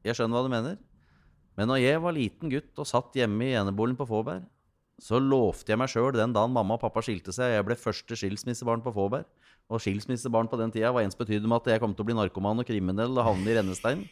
jeg 0.04 0.20
skjønner 0.20 0.36
hva 0.36 0.44
du 0.44 0.52
mener. 0.52 0.76
Men 1.56 1.72
når 1.72 1.80
jeg 1.86 2.04
var 2.04 2.20
liten 2.20 2.52
gutt 2.52 2.76
og 2.76 2.92
satt 2.92 3.16
hjemme 3.16 3.48
i 3.48 3.56
eneboligen 3.56 3.96
på 4.04 4.12
Fåberg 4.12 4.44
så 4.98 5.20
lovte 5.22 5.70
jeg 5.70 5.78
meg 5.78 5.92
sjøl 5.92 6.16
den 6.16 6.34
dagen 6.34 6.54
mamma 6.54 6.76
og 6.78 6.82
pappa 6.82 7.04
skilte 7.06 7.34
seg, 7.36 7.54
jeg 7.54 7.66
ble 7.68 7.78
første 7.78 8.18
skilsmissebarn 8.18 8.82
på 8.82 8.94
Fåberg. 8.96 9.28
Og 9.68 9.82
skilsmissebarn 9.84 10.48
på 10.48 10.58
den 10.58 10.72
tida 10.72 10.94
var 10.96 11.04
ensbetydende 11.04 11.50
med 11.52 11.60
at 11.60 11.74
jeg 11.74 11.82
kom 11.84 11.92
til 11.94 12.06
å 12.06 12.08
bli 12.08 12.16
narkoman 12.16 12.64
og 12.64 12.68
kriminell 12.70 13.12
og 13.20 13.26
havne 13.28 13.52
i 13.52 13.58
rennestein. 13.58 14.06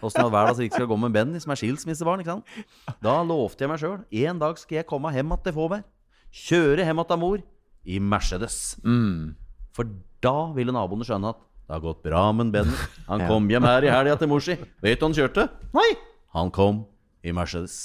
Åssen 0.00 0.22
i 0.22 0.24
all 0.24 0.32
verden 0.32 0.70
skal 0.72 0.88
gå 0.90 0.96
med 0.98 1.12
Benny, 1.14 1.42
som 1.44 1.52
er 1.52 1.60
skilsmissebarn? 1.60 2.24
ikke 2.24 2.38
sant? 2.38 2.96
Da 3.04 3.18
lovte 3.22 3.66
jeg 3.66 3.70
meg 3.70 3.82
sjøl 3.82 4.00
en 4.24 4.40
dag 4.40 4.58
skal 4.58 4.80
jeg 4.80 4.88
komme 4.88 5.12
hjem 5.14 5.36
til 5.44 5.56
Fåberg. 5.60 5.86
Kjøre 6.34 6.88
hjem 6.88 7.04
til 7.04 7.20
mor 7.20 7.44
i 7.84 8.00
Mercedes. 8.00 8.58
Mm. 8.82 9.36
For 9.76 9.92
da 10.24 10.50
ville 10.56 10.74
naboene 10.74 11.06
skjønne 11.06 11.34
at 11.36 11.46
det 11.64 11.76
har 11.76 11.84
gått 11.84 12.02
bra 12.04 12.26
med 12.34 12.50
Benny. 12.56 12.74
Han 13.12 13.28
kom 13.28 13.46
hjem 13.52 13.70
her 13.70 13.86
i 13.86 13.92
helga 13.92 14.18
til 14.18 14.32
mor 14.32 14.42
si. 14.44 14.58
Vet 14.82 14.98
du 14.98 15.06
han 15.06 15.16
kjørte? 15.16 15.46
Nei! 15.76 15.90
Han 16.34 16.50
kom 16.50 16.86
i 17.22 17.32
Mercedes 17.36 17.84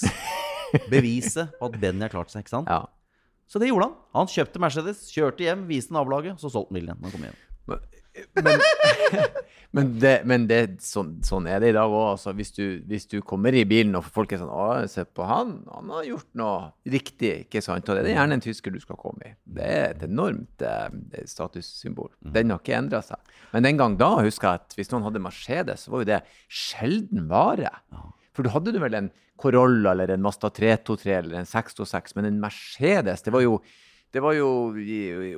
beviset 0.91 1.53
på 1.59 1.69
at 1.69 1.77
Benny 1.81 2.05
har 2.05 2.13
klart 2.13 2.33
seg. 2.33 2.45
ikke 2.45 2.57
sant? 2.57 2.71
Ja. 2.71 2.85
Så 3.49 3.61
det 3.61 3.71
gjorde 3.71 3.89
han. 3.89 3.95
Han 4.13 4.29
kjøpte 4.29 4.61
Mercedes, 4.61 5.07
kjørte 5.09 5.45
hjem, 5.45 5.65
viste 5.69 5.95
nabolaget, 5.95 6.37
så 6.41 6.51
solgte 6.53 6.69
han 6.69 6.77
bilen 6.77 6.91
igjen. 6.91 7.05
Han 7.07 7.15
kom 7.15 7.23
hjem. 7.25 7.45
men, 8.45 8.61
men, 9.75 9.89
det, 10.01 10.13
men 10.29 10.45
det, 10.49 10.59
sånn, 10.85 11.15
sånn, 11.25 11.47
er 11.49 11.63
det 11.63 11.71
i 11.71 11.75
dag 11.77 11.89
òg. 11.89 12.11
Altså, 12.11 12.33
hvis, 12.37 12.53
hvis, 12.85 13.07
du 13.09 13.17
kommer 13.25 13.55
i 13.57 13.63
bilen 13.69 13.97
og 13.97 14.05
folk 14.05 14.35
er 14.35 14.41
sånn 14.43 14.53
'Å, 14.53 14.85
se 14.91 15.05
på 15.05 15.25
han. 15.25 15.55
Han 15.73 15.89
har 15.95 16.05
gjort 16.11 16.29
noe 16.37 16.59
riktig.' 16.93 17.47
ikke 17.47 17.63
sant? 17.65 17.89
Og 17.89 17.97
det 17.97 18.05
er 18.05 18.19
gjerne 18.19 18.37
en 18.37 18.45
tysker 18.45 18.75
du 18.75 18.77
skal 18.83 18.99
komme 19.01 19.31
i. 19.31 19.33
Det 19.57 19.65
er 19.65 19.87
et 19.95 20.05
enormt 20.05 20.65
eh, 20.65 21.23
statussymbol. 21.33 22.11
Mm. 22.21 22.33
Den 22.37 22.53
har 22.53 22.61
ikke 22.61 22.77
endra 22.77 23.01
seg. 23.05 23.33
Men 23.55 23.65
den 23.65 23.81
gang 23.81 23.97
da 23.97 24.11
husker 24.21 24.51
jeg 24.51 24.61
at 24.61 24.77
hvis 24.77 24.93
noen 24.93 25.07
hadde 25.09 25.25
Mercedes, 25.25 25.87
så 25.87 25.95
var 25.95 26.05
jo 26.05 26.11
det 26.11 26.21
sjelden 26.45 27.25
vare. 27.31 27.73
For 28.37 28.45
du 28.45 28.53
hadde 28.53 28.77
du 28.77 28.81
vel 28.83 28.93
en 28.99 29.09
Corolla 29.39 29.93
eller 29.95 30.13
en 30.13 30.23
Mazda 30.23 30.51
323 30.53 31.13
eller 31.17 31.41
en 31.41 31.47
626, 31.49 32.15
men 32.17 32.27
en 32.29 32.41
Mercedes, 32.41 33.23
det 33.25 33.33
var 33.35 33.45
jo 33.45 33.59
det 34.09 34.23
var 34.25 34.33
jo 34.33 34.47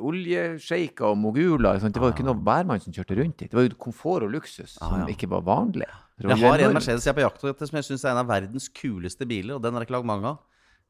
oljesjeiker 0.07 1.09
og 1.09 1.17
moguler. 1.19 1.75
Det 1.83 1.99
var 1.99 2.07
jo 2.07 2.15
ikke 2.15 2.23
noe 2.23 2.39
bærmann 2.39 2.79
som 2.79 2.93
kjørte 2.95 3.17
rundt 3.19 3.41
dit. 3.41 3.51
Det 3.51 3.57
var 3.57 3.65
jo 3.65 3.75
komfort 3.75 4.23
og 4.23 4.31
luksus 4.31 4.77
som 4.77 4.93
ah, 4.95 5.01
ja. 5.01 5.07
ikke 5.11 5.27
var 5.33 5.43
vanlig. 5.43 5.89
Jeg 6.23 6.37
har 6.39 6.63
en 6.63 6.77
Mercedes 6.77 7.03
jeg 7.03 7.11
er 7.11 7.17
på 7.17 7.25
jakt 7.25 7.43
etter 7.51 7.67
som 7.67 7.79
jeg 7.81 7.87
syns 7.89 8.05
er 8.05 8.13
en 8.13 8.21
av 8.21 8.29
verdens 8.29 8.69
kuleste 8.71 9.27
biler, 9.27 9.57
og 9.57 9.65
den 9.65 9.75
jeg 9.75 9.89
ikke 9.89 9.97
lagd 9.97 10.07
mange 10.07 10.31
av. 10.31 10.39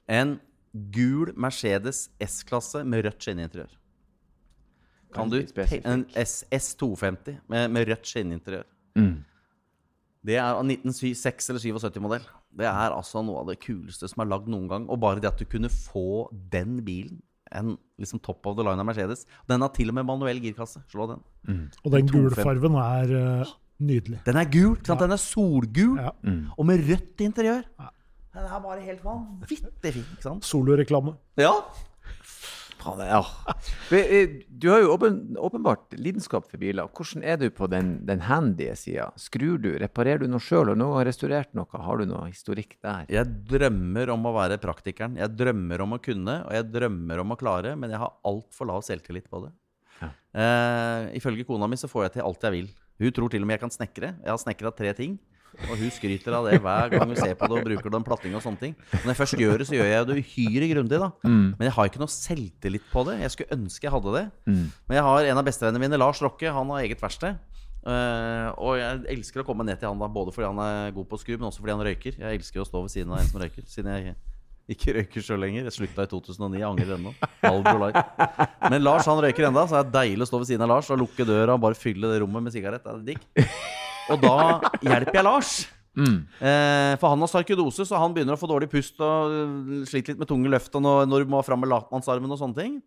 En 0.06 0.36
gul 0.94 1.32
Mercedes 1.34 2.04
S-klasse 2.22 2.84
med 2.86 3.08
rødt 3.08 3.26
skinninteriør. 3.26 3.74
Kan 5.12 5.34
du 5.34 5.42
En 5.82 6.06
S250 6.14 7.42
med, 7.50 7.66
med 7.74 7.90
rødt 7.90 8.06
skinninteriør. 8.08 8.70
Mm. 8.96 9.24
Det 10.22 10.38
er 10.38 10.46
av 10.46 10.62
1976 10.62 11.50
eller 11.50 11.66
77-modell. 11.66 12.30
Det 12.58 12.68
er 12.68 12.94
altså 12.94 13.24
noe 13.26 13.44
av 13.44 13.52
det 13.52 13.60
kuleste 13.64 14.10
som 14.12 14.24
er 14.24 14.32
lagd 14.32 14.50
noen 14.52 14.68
gang. 14.72 14.88
Og 14.92 15.00
bare 15.02 15.24
det 15.24 15.32
at 15.32 15.40
du 15.40 15.48
kunne 15.50 15.72
få 15.72 16.28
den 16.54 16.80
bilen 16.86 17.22
en 17.52 17.76
liksom 18.00 18.22
top 18.24 18.48
of 18.48 18.56
the 18.58 18.64
line 18.64 18.80
av 18.80 18.88
Mercedes. 18.88 19.26
Den 19.50 19.64
har 19.64 19.72
til 19.76 19.92
og 19.92 19.98
med 19.98 20.08
manuell 20.08 20.40
girkasse. 20.44 20.84
Slå 20.92 21.08
den. 21.10 21.24
Mm. 21.48 21.66
Og 21.84 21.96
den 21.96 22.12
gulfarven 22.12 22.78
er 22.80 23.12
uh, 23.12 23.54
nydelig. 23.84 24.22
Den 24.28 24.40
er 24.40 24.48
gul. 24.52 24.78
Ja. 24.88 24.98
Den 25.02 25.16
er 25.16 25.22
solgul, 25.22 25.98
ja. 26.00 26.14
mm. 26.24 26.44
og 26.56 26.70
med 26.70 26.86
rødt 26.88 27.26
interiør. 27.28 27.66
Ja. 27.80 27.92
Den 28.32 28.48
er 28.48 28.60
bare 28.64 28.80
helt 28.86 29.04
vanvittig 29.04 29.94
fin. 29.98 30.06
ikke 30.16 30.24
sant? 30.24 30.48
Soloreklame. 30.48 31.18
Ja. 31.40 31.52
Ja. 32.84 33.22
Du 34.62 34.68
har 34.70 34.82
jo 34.84 34.92
åpen, 34.94 35.20
åpenbart 35.40 35.94
lidenskap 35.98 36.48
for 36.50 36.62
biler. 36.62 36.90
Hvordan 36.92 37.24
er 37.24 37.38
du 37.42 37.48
på 37.54 37.70
den, 37.72 37.94
den 38.08 38.24
handy 38.28 38.70
sida? 38.78 39.10
Skrur 39.20 39.62
du, 39.62 39.72
reparerer 39.82 40.24
du 40.24 40.30
noe 40.32 40.44
sjøl? 40.44 40.74
Har 40.74 40.80
noen 40.80 41.06
restaurert 41.08 41.54
noe? 41.58 41.68
Har 41.72 42.02
du 42.02 42.08
noe 42.10 42.28
historikk 42.30 42.78
der? 42.84 43.08
Jeg 43.12 43.30
drømmer 43.50 44.14
om 44.16 44.30
å 44.30 44.36
være 44.38 44.60
praktikeren. 44.62 45.18
Jeg 45.22 45.36
drømmer 45.38 45.86
om 45.86 45.98
å 45.98 46.02
kunne, 46.04 46.38
og 46.48 46.56
jeg 46.58 46.70
drømmer 46.74 47.24
om 47.24 47.36
å 47.36 47.40
klare, 47.40 47.76
men 47.80 47.94
jeg 47.94 48.02
har 48.04 48.16
altfor 48.28 48.72
lav 48.72 48.86
selvtillit 48.88 49.30
på 49.32 49.46
det. 49.46 49.52
Ja. 50.02 50.14
Eh, 50.42 51.12
ifølge 51.20 51.46
kona 51.48 51.70
mi 51.70 51.78
så 51.78 51.90
får 51.92 52.08
jeg 52.08 52.18
til 52.18 52.26
alt 52.28 52.48
jeg 52.48 52.58
vil. 52.58 52.72
Hun 53.02 53.14
tror 53.18 53.34
til 53.34 53.44
og 53.44 53.50
med 53.50 53.58
jeg 53.58 53.66
kan 53.66 53.74
snekre. 53.74 54.16
Jeg 54.22 54.30
har 54.30 54.42
snekra 54.42 54.74
tre 54.78 54.94
ting. 54.98 55.20
Og 55.68 55.76
hun 55.78 55.92
skryter 55.94 56.36
av 56.38 56.48
det 56.48 56.60
hver 56.64 56.94
gang 56.94 57.10
hun 57.10 57.18
ser 57.20 57.36
på 57.38 57.50
det 57.50 57.58
og 57.60 57.68
bruker 57.68 57.92
det 57.92 58.00
om 58.00 58.06
platting 58.08 58.36
og 58.38 58.44
sånne 58.44 58.62
ting. 58.62 58.76
Når 58.94 59.12
jeg 59.12 59.20
først 59.20 59.38
gjør 59.44 59.62
det, 59.62 59.68
så 59.70 59.78
gjør 59.78 59.90
jeg 59.92 60.08
det 60.10 60.18
uhyre 60.22 60.70
grundig, 60.72 61.00
da. 61.04 61.10
Mm. 61.28 61.48
Men 61.60 61.68
jeg 61.68 61.76
har 61.78 61.92
ikke 61.92 62.02
noe 62.02 62.14
selvtillit 62.14 62.88
på 62.92 63.06
det. 63.10 63.18
Jeg 63.22 63.36
skulle 63.36 63.58
ønske 63.60 63.88
jeg 63.88 63.96
hadde 63.96 64.16
det. 64.18 64.26
Mm. 64.48 64.66
Men 64.88 65.00
jeg 65.00 65.08
har 65.10 65.32
en 65.32 65.42
av 65.42 65.48
bestevennene 65.48 65.84
mine, 65.84 66.02
Lars 66.02 66.22
Rokke, 66.24 66.54
han 66.56 66.74
har 66.76 66.86
eget 66.86 67.04
verksted. 67.04 67.40
Uh, 67.82 68.54
og 68.62 68.76
jeg 68.78 69.06
elsker 69.16 69.42
å 69.42 69.46
komme 69.48 69.66
ned 69.66 69.80
til 69.82 69.90
han 69.90 70.02
da 70.02 70.06
både 70.12 70.30
fordi 70.36 70.52
han 70.52 70.60
er 70.62 70.92
god 70.94 71.08
på 71.10 71.18
skru, 71.18 71.34
men 71.38 71.50
også 71.50 71.64
fordi 71.64 71.74
han 71.76 71.88
røyker. 71.88 72.20
Jeg 72.22 72.42
elsker 72.42 72.62
å 72.62 72.68
stå 72.68 72.84
ved 72.86 72.94
siden 72.94 73.14
av 73.14 73.22
en 73.24 73.32
som 73.32 73.42
røyker, 73.42 73.66
siden 73.70 73.90
jeg 73.96 74.16
ikke 74.72 74.96
røyker 74.96 75.26
sjøl 75.26 75.42
lenger. 75.42 75.66
Jeg 75.68 75.76
slutta 75.80 76.06
i 76.06 76.12
2009, 76.12 76.60
jeg 76.62 76.68
angrer 76.70 76.96
ennå. 76.96 77.14
Men 78.72 78.86
Lars 78.86 79.10
han 79.10 79.20
røyker 79.24 79.50
enda, 79.50 79.66
så 79.68 79.80
det 79.80 79.84
er 79.84 79.96
deilig 79.98 80.28
å 80.28 80.30
stå 80.30 80.42
ved 80.44 80.52
siden 80.52 80.66
av 80.68 80.76
Lars 80.76 80.92
og 80.94 81.02
lukke 81.02 81.28
døra 81.28 81.58
og 81.58 81.64
bare 81.66 81.80
fylle 81.80 82.12
det 82.12 82.22
rommet 82.24 82.46
med 82.46 82.56
sigarett. 82.56 82.86
Det 82.86 82.94
er 82.94 83.08
digg. 83.14 83.80
Og 84.10 84.24
da 84.24 84.38
hjelper 84.82 85.20
jeg 85.20 85.28
Lars. 85.28 85.54
Mm. 85.92 86.24
Eh, 86.40 86.94
for 87.02 87.12
han 87.12 87.20
har 87.20 87.30
sarkidose, 87.30 87.86
så 87.88 88.00
han 88.00 88.16
begynner 88.16 88.38
å 88.38 88.40
få 88.40 88.50
dårlig 88.50 88.70
pust 88.72 89.02
og 89.04 89.34
uh, 89.36 89.82
sliter 89.90 90.14
litt 90.14 90.22
med 90.22 90.30
tunge 90.30 90.52
løft 90.52 90.78
og 90.80 90.86
når, 90.86 91.26
du 91.26 91.34
må 91.34 91.42
fram 91.44 91.60
med 91.60 91.72
latmannsarmen 91.74 92.32
og 92.32 92.40
sånne 92.40 92.58
ting. 92.58 92.78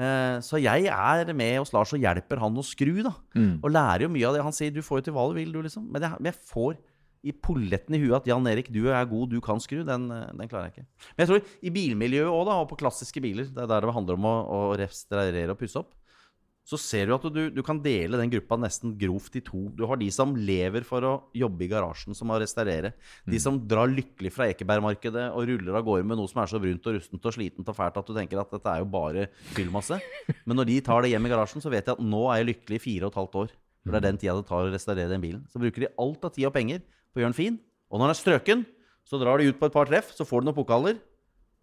Eh, 0.00 0.36
så 0.44 0.60
jeg 0.62 0.86
er 0.88 1.32
med 1.36 1.58
hos 1.58 1.74
Lars 1.74 1.92
og 1.92 2.00
hjelper 2.00 2.40
han 2.40 2.56
å 2.56 2.64
skru, 2.64 3.02
da. 3.04 3.12
Mm. 3.36 3.58
Og 3.60 3.74
lærer 3.74 4.06
jo 4.06 4.12
mye 4.14 4.28
av 4.28 4.36
det. 4.36 4.46
Han 4.46 4.56
sier 4.56 4.72
'du 4.72 4.80
får 4.86 5.00
jo 5.00 5.08
til 5.08 5.16
hva 5.16 5.26
du 5.28 5.36
vil', 5.36 5.52
du, 5.52 5.60
liksom. 5.66 5.90
Men 5.90 6.06
jeg, 6.06 6.16
jeg 6.30 6.38
får 6.48 6.78
i 7.20 7.32
polletten 7.36 7.94
i 7.96 8.00
huet 8.00 8.16
at 8.16 8.28
Jan 8.30 8.46
Erik, 8.48 8.70
du 8.72 8.88
er 8.88 9.04
god, 9.04 9.28
du 9.28 9.40
kan 9.44 9.60
skru. 9.60 9.82
Den, 9.84 10.08
eh, 10.10 10.32
den 10.32 10.48
klarer 10.48 10.70
jeg 10.70 10.78
ikke. 10.78 10.86
Men 11.12 11.26
jeg 11.26 11.28
tror 11.28 11.42
i 11.60 11.74
bilmiljøet 11.74 12.32
òg, 12.32 12.52
og 12.54 12.68
på 12.70 12.80
klassiske 12.80 13.20
biler, 13.20 13.50
det 13.52 13.60
er 13.60 13.68
der 13.68 13.84
det 13.84 13.96
handler 13.96 14.16
om 14.16 14.24
å, 14.30 14.36
å 14.48 14.60
restaurere 14.80 15.52
og 15.52 15.60
pusse 15.60 15.82
opp, 15.82 15.92
så 16.70 16.78
ser 16.78 17.08
du 17.08 17.14
at 17.16 17.24
du, 17.34 17.40
du, 17.50 17.60
kan 17.66 17.80
dele 17.82 18.18
den 18.20 18.30
gruppa 18.30 18.54
nesten 18.60 18.92
grovt 18.98 19.34
i 19.34 19.42
to. 19.42 19.64
Du 19.74 19.82
har 19.90 19.98
de 19.98 20.06
som 20.14 20.36
lever 20.38 20.84
for 20.86 21.02
å 21.02 21.12
jobbe 21.34 21.64
i 21.66 21.70
garasjen, 21.72 22.14
som 22.14 22.30
må 22.30 22.36
restaurere. 22.38 22.92
De 23.26 23.40
mm. 23.40 23.42
som 23.42 23.58
drar 23.72 23.90
lykkelig 23.90 24.30
fra 24.36 24.46
Ekebergmarkedet 24.52 25.24
og 25.34 25.48
ruller 25.50 25.80
av 25.80 25.86
gårde 25.88 26.06
med 26.06 26.20
noe 26.20 26.30
som 26.30 26.38
er 26.44 26.52
så 26.52 26.60
brunt 26.62 26.86
og 26.86 26.94
rustent 26.94 27.26
og 27.26 27.34
slitent 27.34 27.72
og 27.72 27.76
fælt 27.76 27.98
at 27.98 28.06
du 28.06 28.14
tenker 28.14 28.38
at 28.38 28.54
dette 28.54 28.70
er 28.70 28.84
jo 28.84 28.90
bare 28.92 29.26
fyllmasse. 29.56 29.98
Men 30.46 30.60
når 30.60 30.70
de 30.70 30.78
tar 30.86 31.02
det 31.02 31.10
hjem 31.10 31.26
i 31.26 31.34
garasjen, 31.34 31.64
så 31.64 31.74
vet 31.74 31.90
de 31.90 31.96
at 31.96 32.06
nå 32.06 32.22
er 32.28 32.44
jeg 32.44 32.50
lykkelig 32.52 32.78
i 32.78 32.84
fire 32.86 33.08
og 33.08 33.10
et 33.10 33.20
halvt 33.24 33.38
år. 33.42 33.54
For 33.80 33.90
det 33.90 33.98
er 33.98 34.06
den 34.06 34.20
tida 34.22 34.38
det 34.38 34.46
tar 34.46 34.68
å 34.68 34.70
restaurere 34.70 35.10
den 35.10 35.24
bilen. 35.24 35.44
Så 35.50 35.58
bruker 35.58 35.88
de 35.88 35.92
alt 35.98 36.26
av 36.28 36.34
tid 36.36 36.46
og 36.46 36.54
penger 36.54 36.84
på 36.84 37.18
å 37.18 37.24
gjøre 37.24 37.32
den 37.32 37.40
fin. 37.40 37.60
Og 37.90 37.98
når 37.98 38.12
den 38.12 38.14
er 38.14 38.20
strøken, 38.22 38.66
så 39.10 39.18
drar 39.18 39.40
de 39.40 39.50
ut 39.50 39.58
på 39.58 39.66
et 39.66 39.74
par 39.74 39.90
treff, 39.90 40.12
så 40.14 40.26
får 40.28 40.44
de 40.44 40.50
noen 40.50 40.60
pokaler, 40.60 41.00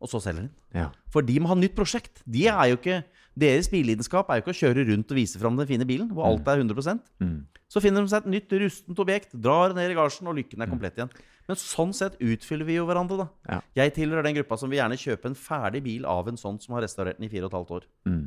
og 0.04 0.12
så 0.12 0.20
selger 0.20 0.44
de 0.44 0.50
den. 0.50 0.56
Ja. 0.76 0.90
For 1.14 1.24
de 1.24 1.38
må 1.40 1.54
ha 1.54 1.56
nytt 1.56 1.78
prosjekt. 1.78 2.20
De 2.28 2.44
er 2.52 2.74
jo 2.74 2.80
ikke 2.82 3.00
deres 3.38 3.70
billidenskap 3.70 4.30
er 4.30 4.40
jo 4.40 4.46
ikke 4.46 4.56
å 4.56 4.60
kjøre 4.62 4.86
rundt 4.90 5.14
og 5.14 5.20
vise 5.20 5.40
fram 5.42 5.58
den 5.60 5.70
fine 5.70 5.86
bilen, 5.88 6.10
hvor 6.14 6.28
alt 6.30 6.48
er 6.50 6.64
100 6.64 7.00
mm. 7.22 7.38
Så 7.70 7.82
finner 7.84 8.04
de 8.04 8.12
seg 8.12 8.24
et 8.24 8.32
nytt 8.32 8.54
rustent 8.64 9.02
objekt, 9.04 9.36
drar 9.36 9.76
ned 9.76 9.92
i 9.92 9.98
garasjen, 9.98 10.30
og 10.32 10.38
lykken 10.38 10.64
er 10.64 10.72
komplett 10.72 10.98
igjen. 10.98 11.12
Men 11.48 11.60
sånn 11.60 11.94
sett 11.96 12.18
utfyller 12.24 12.68
vi 12.68 12.78
jo 12.80 12.88
hverandre, 12.88 13.20
da. 13.22 13.28
Ja. 13.52 13.60
Jeg 13.84 13.94
tilhører 14.00 14.26
den 14.26 14.38
gruppa 14.40 14.58
som 14.60 14.72
vil 14.72 14.82
gjerne 14.82 15.00
kjøpe 15.00 15.32
en 15.32 15.38
ferdig 15.38 15.84
bil 15.86 16.08
av 16.10 16.32
en 16.32 16.40
sånn 16.40 16.58
som 16.64 16.76
har 16.76 16.84
restaurert 16.88 17.20
den 17.20 17.28
i 17.28 17.32
fire 17.32 17.46
og 17.46 17.52
et 17.52 17.60
halvt 17.60 17.76
år. 17.78 17.88
Mm. 18.10 18.26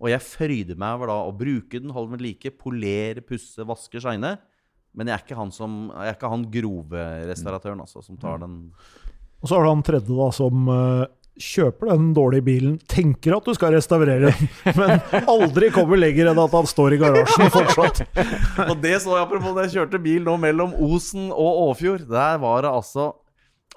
Og 0.00 0.10
jeg 0.14 0.24
fryder 0.24 0.80
meg 0.80 0.96
over 0.96 1.12
da 1.12 1.18
å 1.26 1.36
bruke 1.36 1.82
den, 1.82 1.92
holde 1.94 2.16
den 2.16 2.24
like, 2.24 2.54
polere, 2.58 3.22
pusse, 3.26 3.66
vaske, 3.68 4.00
shine. 4.02 4.34
Men 4.96 5.10
jeg 5.10 5.18
er 5.18 5.26
ikke 5.26 5.38
han, 5.38 5.52
som, 5.54 5.80
jeg 5.92 6.14
er 6.14 6.16
ikke 6.16 6.32
han 6.32 6.48
grove 6.50 7.06
restauratøren 7.28 7.84
altså, 7.84 8.02
som 8.02 8.16
tar 8.18 8.40
den 8.42 8.56
Og 9.38 9.44
så 9.46 9.54
har 9.54 9.62
du 9.62 9.70
han 9.70 9.84
tredje 9.86 10.16
da, 10.16 10.30
som 10.34 10.70
uh 10.70 11.04
kjøper 11.40 11.90
den 11.90 12.10
dårlige 12.16 12.44
bilen, 12.46 12.76
tenker 12.90 13.36
at 13.36 13.46
du 13.46 13.54
skal 13.56 13.74
restaurere 13.74 14.30
den, 14.30 14.50
men 14.78 15.24
aldri 15.30 15.70
kommer 15.74 16.00
lenger 16.00 16.30
enn 16.30 16.42
at 16.42 16.56
han 16.56 16.68
står 16.68 16.96
i 16.96 17.00
garasjen 17.00 17.52
fortsatt. 17.54 18.04
og 18.70 18.76
det 18.82 18.98
så 19.02 19.16
jeg 19.16 19.24
apropos 19.24 19.56
da 19.56 19.66
jeg 19.66 19.78
kjørte 19.78 20.02
bil 20.04 20.24
nå 20.26 20.36
mellom 20.40 20.76
Osen 20.76 21.30
og 21.32 21.64
Åfjord. 21.70 22.06
Der 22.10 22.40
var 22.42 22.66
det 22.66 22.72
altså 22.74 23.12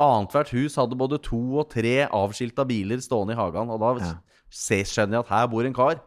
Annethvert 0.01 0.49
hus 0.55 0.73
hadde 0.79 0.97
både 0.97 1.19
to 1.21 1.37
og 1.61 1.67
tre 1.69 2.07
avskilta 2.07 2.63
biler 2.65 2.97
stående 3.03 3.35
i 3.35 3.37
hagen. 3.37 3.69
Og 3.69 3.77
da 3.77 3.91
ja. 4.01 4.15
skjønner 4.49 5.19
jeg 5.19 5.21
at 5.21 5.29
her 5.35 5.51
bor 5.51 5.67
en 5.69 5.75
kar 5.77 6.01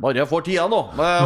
bare 0.00 0.16
jeg 0.16 0.28
får 0.28 0.44
tida 0.44 0.66
nå, 0.68 0.78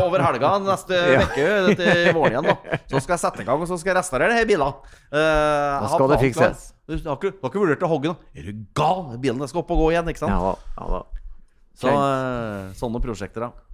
over 0.03 0.22
helga 0.22 0.57
neste 0.62 0.99
uke 1.24 1.74
til 1.78 2.12
våren 2.14 2.37
igjen, 2.37 2.47
da. 2.47 2.78
Så 2.91 3.03
skal 3.03 3.16
jeg 3.16 3.22
sette 3.22 3.43
i 3.43 3.47
gang 3.49 3.62
og 3.62 3.70
så 3.70 3.78
skal 3.78 3.93
jeg 3.93 3.99
restaurere 4.01 4.35
disse 4.35 4.49
bilene. 4.51 4.95
Uh, 5.11 5.18
da 5.18 5.91
skal 5.91 6.14
det 6.14 6.20
fikses. 6.22 6.64
Du 6.85 6.95
har 6.97 7.16
ikke, 7.16 7.32
du 7.32 7.45
har 7.47 7.53
ikke 7.53 7.62
vurdert 7.62 7.85
å 7.87 7.89
hogge 7.89 8.11
nå? 8.11 8.16
Er 8.37 8.49
du 8.51 8.64
gal? 8.76 9.07
Bilen 9.20 9.49
skal 9.49 9.62
opp 9.62 9.70
og 9.72 9.87
gå 9.87 9.93
igjen, 9.95 10.09
ikke 10.12 10.20
sant? 10.20 10.35
Ja, 10.35 10.55
ja, 10.76 10.89
da. 10.93 11.30
Så, 11.74 11.91
uh, 11.91 12.74
sånne 12.76 13.01
prosjekter, 13.03 13.47
da. 13.47 13.64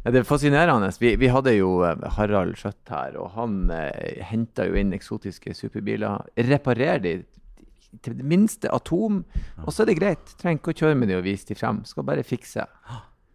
Ja, 0.00 0.14
det 0.14 0.22
er 0.22 0.24
fascinerende. 0.24 0.88
Vi, 0.96 1.12
vi, 1.20 1.28
hadde 1.28 1.52
jo 1.52 1.82
eh, 1.84 2.06
Harald 2.16 2.56
Skjøtt 2.56 2.88
her, 2.88 3.18
og 3.20 3.34
han 3.34 3.68
eh, 3.74 4.22
henta 4.24 4.64
jo 4.64 4.78
inn 4.80 4.94
eksotiske 4.96 5.52
superbiler. 5.58 6.24
Reparerer 6.48 7.02
de 7.04 7.12
til 8.00 8.16
det 8.16 8.24
minste 8.24 8.70
atom, 8.72 9.20
og 9.60 9.68
så 9.74 9.84
er 9.84 9.90
det 9.90 9.98
greit. 9.98 10.32
Trenger 10.40 10.62
ikke 10.62 10.72
å 10.72 10.78
kjøre 10.80 10.96
med 10.96 11.12
de 11.12 11.18
og 11.18 11.26
vise 11.28 11.50
de 11.50 11.58
frem. 11.58 11.82
Skal 11.84 12.08
bare 12.08 12.24
fikse. 12.24 12.64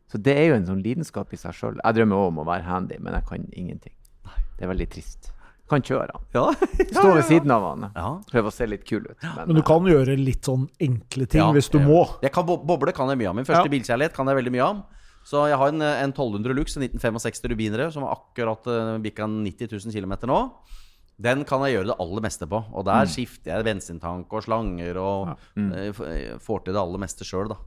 Så 0.10 0.22
det 0.26 0.34
er 0.40 0.50
jo 0.50 0.58
en 0.58 0.66
sånn 0.72 0.82
lidenskap 0.82 1.38
i 1.38 1.40
seg 1.40 1.54
sjøl. 1.54 1.78
Jeg 1.84 2.00
drømmer 2.00 2.24
òg 2.24 2.32
om 2.32 2.42
å 2.42 2.50
være 2.50 2.66
handy, 2.66 2.98
men 2.98 3.20
jeg 3.20 3.30
kan 3.30 3.46
ingenting. 3.54 3.96
Det 4.56 4.66
er 4.66 4.74
veldig 4.74 4.90
trist. 4.96 5.35
Kan 5.70 5.82
kjøre 5.82 6.14
han. 6.14 6.26
Ja. 6.36 6.44
Stå 6.92 7.08
ved 7.16 7.24
siden 7.26 7.52
av 7.54 7.64
han. 7.66 7.88
Ja. 7.96 8.10
Prøve 8.30 8.52
å 8.52 8.54
se 8.54 8.68
litt 8.70 8.84
kul 8.86 9.02
ut. 9.08 9.16
Men, 9.24 9.48
men 9.50 9.58
du 9.58 9.64
kan 9.66 9.88
gjøre 9.90 10.14
litt 10.20 10.46
sånn 10.46 10.68
enkle 10.78 11.26
ting 11.32 11.56
hvis 11.58 11.72
du 11.74 11.80
må. 11.82 12.04
Jeg 12.22 12.34
kan 12.36 12.46
Boble 12.46 12.94
kan 12.94 13.10
jeg 13.10 13.22
mye 13.24 13.32
av. 13.32 13.38
Min 13.40 13.48
første 13.48 13.72
bilkjærlighet 13.74 14.14
kan 14.14 14.30
jeg 14.30 14.38
veldig 14.44 14.54
mye 14.54 14.68
om. 14.76 14.84
Så 15.26 15.48
jeg 15.50 15.58
har 15.58 15.72
en, 15.74 15.82
en 15.82 16.12
1200 16.14 16.54
Lux, 16.54 16.76
en 16.78 16.86
1965 16.86 17.50
rubinere, 17.50 17.88
som 17.94 18.06
akkurat 18.06 18.68
uh, 18.70 18.98
bikka 19.02 19.26
90 19.26 19.72
000 19.74 19.96
km 19.96 20.14
nå. 20.30 20.42
Den 21.26 21.42
kan 21.50 21.64
jeg 21.66 21.80
gjøre 21.80 21.90
det 21.90 21.98
aller 22.04 22.26
meste 22.28 22.46
på. 22.52 22.60
Og 22.70 22.86
der 22.86 23.08
mm. 23.08 23.14
skifter 23.16 23.56
jeg 23.56 23.66
bensintank 23.66 24.30
og 24.30 24.46
slanger 24.46 25.00
og 25.02 25.32
ja. 25.32 25.38
mm. 25.58 25.72
uh, 25.74 26.36
får 26.46 26.68
til 26.68 26.78
det 26.78 26.84
aller 26.84 27.02
meste 27.02 27.26
sjøl, 27.26 27.50
da. 27.56 27.58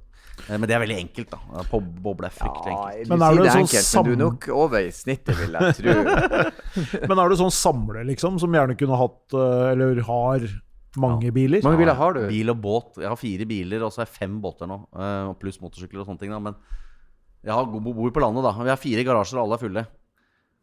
Eh, 0.46 0.54
men 0.56 0.68
det 0.70 0.76
er 0.76 0.82
veldig 0.84 0.98
enkelt, 1.02 1.34
da. 1.34 1.64
Boble 1.72 2.30
er 2.30 2.34
fryktelig 2.34 2.74
enkelt. 2.74 3.10
men 3.10 3.24
er 3.26 3.36
du, 3.36 3.42
sånn 3.42 3.64
enkelt, 3.64 3.90
men 3.90 4.08
du 4.08 4.12
er 4.12 4.22
nok 4.22 4.48
over 4.54 4.86
i 4.86 4.94
snittet, 4.94 5.34
vil 5.38 5.58
jeg 5.58 5.76
tro. 5.80 5.96
men 7.10 7.22
er 7.24 7.32
du 7.32 7.36
sånn 7.42 7.54
samler, 7.54 8.08
liksom, 8.08 8.40
som 8.42 8.58
gjerne 8.58 8.78
kunne 8.78 9.00
hatt, 9.02 9.20
eh, 9.36 9.66
eller 9.74 10.02
har 10.08 10.48
mange 10.98 11.32
biler? 11.34 11.62
Mange 11.66 11.82
biler 11.82 11.98
har 11.98 12.16
du? 12.16 12.24
Bil 12.30 12.54
og 12.54 12.60
båt. 12.64 12.98
Jeg 13.02 13.10
har 13.10 13.20
fire 13.20 13.48
biler, 13.48 13.84
og 13.84 13.92
så 13.92 14.02
har 14.02 14.08
jeg 14.08 14.16
fem 14.16 14.40
båter 14.42 14.70
nå. 14.70 14.80
Eh, 14.96 15.30
pluss 15.42 15.60
motorsykler 15.62 16.02
og 16.02 16.10
sånne 16.10 16.22
ting. 16.22 16.34
Da. 16.34 16.40
Men 16.42 16.58
jeg 17.44 17.54
har 17.54 17.68
bor 17.68 18.12
på 18.14 18.24
landet, 18.24 18.46
da. 18.46 18.54
Vi 18.56 18.72
har 18.72 18.80
fire 18.80 19.06
garasjer, 19.06 19.40
og 19.40 19.46
alle 19.46 19.58
er 19.58 19.66
fulle. 19.66 19.88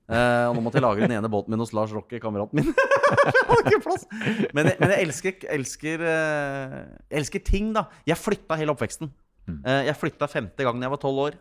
Uh, 0.05 0.51
og 0.51 0.53
nå 0.53 0.61
måtte 0.61 0.77
jeg 0.77 0.85
lagre 0.85 1.07
den 1.07 1.15
ene 1.17 1.29
båten 1.33 1.49
min 1.49 1.61
hos 1.63 1.71
Lars 1.73 1.89
Rocke, 1.89 2.19
kameraten 2.21 2.59
min. 2.59 2.67
men, 4.53 4.67
jeg, 4.69 4.75
men 4.77 4.91
jeg 4.91 4.99
elsker, 5.01 5.47
elsker, 5.55 6.03
uh, 6.05 6.75
elsker 7.09 7.41
ting, 7.41 7.71
da. 7.73 7.87
Jeg 8.05 8.21
flytta 8.21 8.57
hele 8.59 8.75
oppveksten. 8.75 9.09
Uh, 9.45 9.83
jeg 9.85 9.97
flytta 9.99 10.29
femte 10.31 10.65
gangen 10.65 10.85
jeg 10.85 10.93
var 10.93 11.01
tolv 11.01 11.25
år. 11.27 11.37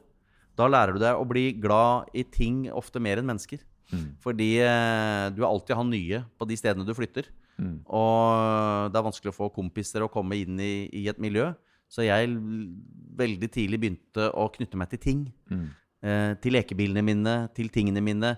Da 0.55 0.69
lærer 0.71 0.95
du 0.95 1.03
deg 1.03 1.19
å 1.19 1.27
bli 1.27 1.49
glad 1.59 2.13
i 2.15 2.23
ting 2.23 2.67
ofte 2.71 3.03
mer 3.03 3.19
enn 3.21 3.27
mennesker. 3.27 3.63
Mm. 3.91 4.05
Fordi 4.23 4.51
du 5.35 5.41
vil 5.41 5.49
alltid 5.49 5.77
han 5.77 5.91
nye 5.93 6.21
på 6.39 6.47
de 6.49 6.57
stedene 6.57 6.87
du 6.87 6.95
flytter. 6.97 7.27
Mm. 7.59 7.83
Og 7.87 8.91
det 8.91 8.99
er 8.99 9.07
vanskelig 9.07 9.33
å 9.33 9.37
få 9.37 9.49
kompiser 9.55 10.05
å 10.05 10.11
komme 10.11 10.39
inn 10.41 10.59
i, 10.63 10.87
i, 10.95 11.05
et 11.11 11.21
miljø. 11.23 11.51
Så 11.91 12.07
jeg 12.07 12.31
veldig 13.19 13.51
tidlig 13.55 13.81
begynte 13.83 14.31
å 14.35 14.49
knytte 14.55 14.79
meg 14.81 14.91
til 14.95 15.03
ting. 15.03 15.25
Mm. 15.51 15.67
Eh, 16.05 16.33
til 16.43 16.57
lekebilene 16.59 17.05
mine, 17.05 17.35
til 17.57 17.71
tingene 17.73 18.03
mine. 18.05 18.35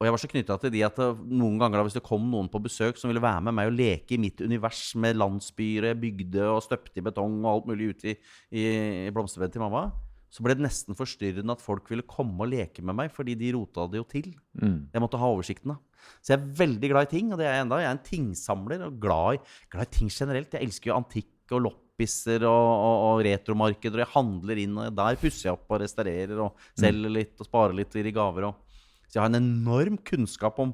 Og 0.00 0.06
jeg 0.06 0.14
var 0.14 0.20
så 0.22 0.28
knytta 0.32 0.54
til 0.62 0.70
de 0.72 0.80
at 0.86 0.98
noen 1.28 1.58
ganger 1.60 1.76
da, 1.76 1.84
hvis 1.84 1.98
det 1.98 2.06
kom 2.06 2.22
noen 2.32 2.46
på 2.48 2.62
besøk 2.64 2.96
som 2.96 3.10
ville 3.10 3.20
være 3.20 3.42
med 3.44 3.56
meg 3.58 3.68
og 3.68 3.74
leke 3.76 4.16
i 4.16 4.20
mitt 4.22 4.40
univers 4.40 4.94
med 4.96 5.18
landsbyer 5.20 5.90
jeg 5.90 5.98
bygde 6.00 6.46
og 6.48 6.62
støpte 6.64 7.02
i 7.02 7.04
betong 7.04 7.34
og 7.42 7.50
alt 7.50 7.68
mulig 7.68 7.90
ute 7.92 8.14
i, 8.14 8.14
i, 8.48 8.62
i 9.04 9.12
blomsterbedet 9.12 9.58
til 9.58 9.64
mamma, 9.66 9.90
så 10.30 10.46
ble 10.46 10.54
det 10.56 10.64
nesten 10.64 10.96
forstyrrende 10.96 11.52
at 11.52 11.60
folk 11.60 11.90
ville 11.90 12.06
komme 12.08 12.46
og 12.46 12.48
leke 12.52 12.84
med 12.86 12.96
meg, 12.96 13.12
fordi 13.12 13.34
de 13.36 13.50
rota 13.56 13.84
det 13.90 13.98
jo 13.98 14.06
til. 14.08 14.30
Mm. 14.62 14.88
Jeg 14.94 15.02
måtte 15.02 15.20
ha 15.20 15.30
oversikten. 15.34 15.74
da. 15.74 16.06
Så 16.22 16.32
jeg 16.32 16.38
er 16.38 16.52
veldig 16.62 16.90
glad 16.92 17.08
i 17.08 17.12
ting, 17.12 17.32
og 17.34 17.40
det 17.40 17.48
er 17.48 17.58
jeg 17.58 17.66
enda. 17.66 17.82
Jeg 17.82 17.90
er 17.90 17.96
en 17.98 18.04
tingsamler 18.06 18.86
og 18.86 18.98
glad 19.02 19.36
i, 19.36 19.40
glad 19.74 19.90
i 19.90 19.96
ting 19.98 20.12
generelt. 20.14 20.54
Jeg 20.54 20.68
elsker 20.68 20.92
jo 20.92 20.96
antikk 21.00 21.56
og 21.58 21.64
loppisser 21.66 22.46
og, 22.46 22.68
og, 22.70 22.96
og 23.08 23.24
retromarkeder, 23.26 23.98
og 23.98 24.04
jeg 24.06 24.14
handler 24.14 24.62
inn, 24.64 24.78
og 24.78 24.98
der 25.02 25.20
pusser 25.20 25.50
jeg 25.50 25.58
opp 25.58 25.74
og 25.74 25.82
restaurerer 25.82 26.38
og 26.38 26.54
mm. 26.54 26.68
selger 26.86 27.16
litt 27.18 27.34
og 27.42 27.50
sparer 27.50 27.76
litt 27.82 27.92
og 27.92 28.00
gir 28.00 28.14
gaver. 28.22 28.48
Og, 28.52 28.69
så 29.10 29.18
jeg 29.18 29.24
har 29.24 29.32
en 29.32 29.42
enorm 29.42 29.98
kunnskap 30.06 30.58
om, 30.62 30.72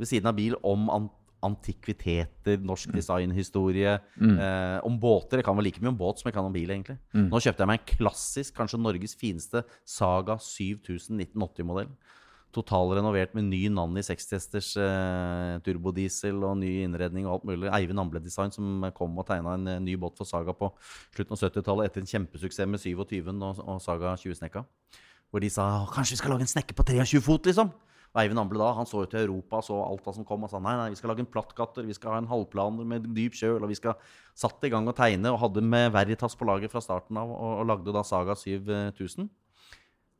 ved 0.00 0.10
siden 0.10 0.26
av 0.26 0.34
bil 0.34 0.56
om 0.66 0.88
antikviteter, 1.42 2.60
norsk 2.62 2.90
mm. 2.90 2.96
designhistorie, 2.96 3.96
mm. 4.14 4.34
eh, 4.38 4.78
om 4.86 4.98
båter. 5.00 5.40
Jeg 5.40 5.46
kan 5.46 5.58
vel 5.58 5.66
like 5.66 5.82
mye 5.82 5.92
om 5.92 5.98
båt 5.98 6.20
som 6.20 6.30
jeg 6.30 6.36
kan 6.36 6.46
om 6.46 6.54
bil, 6.54 6.70
egentlig. 6.70 6.98
Mm. 7.14 7.28
Nå 7.30 7.42
kjøpte 7.42 7.64
jeg 7.64 7.70
meg 7.70 7.80
en 7.80 7.92
klassisk, 7.98 8.54
kanskje 8.58 8.82
Norges 8.82 9.14
fineste 9.18 9.64
Saga 9.88 10.38
7000 10.42 11.22
1980-modell. 11.22 11.90
Totalrenovert 12.52 13.32
med 13.34 13.46
ny 13.48 13.62
Nanny 13.72 14.02
6-hesters 14.04 14.74
eh, 14.76 15.54
turbodiesel 15.64 16.42
og 16.44 16.58
ny 16.60 16.72
innredning 16.84 17.26
og 17.26 17.38
alt 17.38 17.46
mulig. 17.48 17.70
Eivind 17.72 18.02
Amble 18.02 18.20
Design 18.22 18.52
som 18.54 18.84
kom 18.94 19.16
og 19.18 19.26
tegna 19.30 19.56
en, 19.56 19.70
en 19.70 19.78
eh, 19.78 19.84
ny 19.86 19.96
båt 19.98 20.18
for 20.20 20.28
Saga 20.28 20.54
på 20.54 20.68
slutten 21.14 21.38
av 21.38 21.46
70-tallet 21.46 21.88
etter 21.88 22.04
en 22.04 22.12
kjempesuksess 22.12 22.68
med 22.68 22.82
27 22.82 23.32
og, 23.32 23.64
og 23.64 23.80
Saga 23.82 24.14
20-snekka. 24.20 24.66
Hvor 25.32 25.40
de 25.40 25.48
sa 25.50 25.64
kanskje 25.88 26.18
vi 26.18 26.20
skal 26.20 26.34
lage 26.34 26.44
en 26.44 26.52
snekke 26.52 26.76
på 26.76 26.84
23 26.92 27.22
fot, 27.24 27.48
liksom. 27.48 27.72
Og 28.12 28.20
Eivind 28.20 28.42
Amble 28.42 28.60
da, 28.60 28.74
han 28.76 28.88
så 28.88 29.06
jo 29.06 29.08
til 29.08 29.22
Europa, 29.24 29.62
så 29.64 29.78
alt 29.86 30.04
hva 30.04 30.12
som 30.12 30.26
kom, 30.28 30.42
og 30.44 30.50
sa 30.52 30.58
nei, 30.60 30.74
nei, 30.76 30.90
vi 30.92 30.98
skal 31.00 31.14
lage 31.14 31.24
en 31.24 31.30
plattkatter, 31.32 31.86
vi 31.88 31.96
skal 31.96 32.12
ha 32.12 32.18
en 32.20 32.28
halvplaner 32.28 32.84
med 32.88 33.06
dyp 33.16 33.38
kjøl, 33.38 33.62
og 33.64 33.70
vi 33.72 33.78
skal 33.78 33.96
satt 34.36 34.66
i 34.68 34.70
gang 34.72 34.84
og 34.90 34.96
tegne, 34.98 35.32
og 35.32 35.40
hadde 35.40 35.64
med 35.64 35.94
Veritas 35.94 36.36
på 36.36 36.44
laget 36.44 36.74
fra 36.74 36.82
starten 36.84 37.16
av, 37.16 37.32
og, 37.32 37.62
og 37.62 37.70
lagde 37.70 37.94
da 37.96 38.04
Saga 38.04 38.36
7000. 38.36 39.30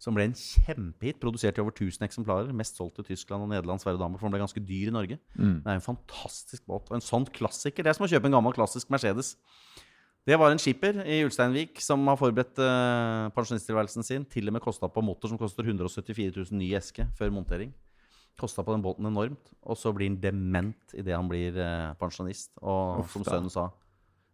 Som 0.02 0.16
ble 0.16 0.24
en 0.26 0.34
kjempehit, 0.34 1.20
produsert 1.22 1.60
i 1.60 1.62
over 1.62 1.76
1000 1.76 2.02
eksemplarer. 2.08 2.48
Mest 2.58 2.80
solgt 2.80 2.96
til 2.98 3.12
Tyskland 3.12 3.44
og 3.44 3.52
Nederland, 3.52 3.78
Sverige 3.78 4.00
og 4.00 4.06
Danmark, 4.06 4.18
for 4.18 4.26
den 4.26 4.34
ble 4.34 4.40
ganske 4.42 4.62
dyr 4.66 4.88
i 4.90 4.94
Norge. 4.96 5.18
Mm. 5.36 5.60
Det 5.62 5.70
er 5.70 5.78
en 5.78 5.84
fantastisk 5.84 6.64
båt. 6.66 6.88
Og 6.90 6.96
en 6.96 7.04
sånn 7.06 7.28
klassiker. 7.30 7.86
Det 7.86 7.92
er 7.92 7.98
som 8.00 8.08
å 8.08 8.10
kjøpe 8.10 8.26
en 8.26 8.34
gammel 8.34 8.56
klassisk 8.56 8.90
Mercedes. 8.90 9.36
Det 10.22 10.36
var 10.38 10.52
en 10.52 10.60
skipper 10.62 11.00
i 11.02 11.16
Ulsteinvik 11.26 11.80
som 11.82 12.04
har 12.06 12.18
forberedt 12.18 12.60
uh, 12.62 13.26
pensjonisttilværelsen 13.34 14.06
sin. 14.06 14.26
Til 14.30 14.46
og 14.46 14.54
med 14.54 14.62
kosta 14.62 14.86
på 14.86 15.02
motor 15.02 15.32
som 15.32 15.40
koster 15.40 15.66
174 15.66 16.30
000 16.36 16.60
ny 16.60 16.68
eske 16.78 17.08
før 17.18 17.32
montering. 17.34 17.72
Kosta 18.38 18.62
på 18.62 18.74
den 18.76 18.84
båten 18.84 19.08
enormt. 19.10 19.50
Og 19.66 19.78
så 19.78 19.90
blir 19.94 20.12
han 20.12 20.20
dement 20.22 20.94
idet 20.94 21.18
han 21.18 21.30
blir 21.30 21.58
uh, 21.58 21.90
pensjonist. 21.98 22.54
Og 22.62 23.02
Uff, 23.02 23.16
som 23.16 23.26
sønnen 23.26 23.50
sa 23.50 23.66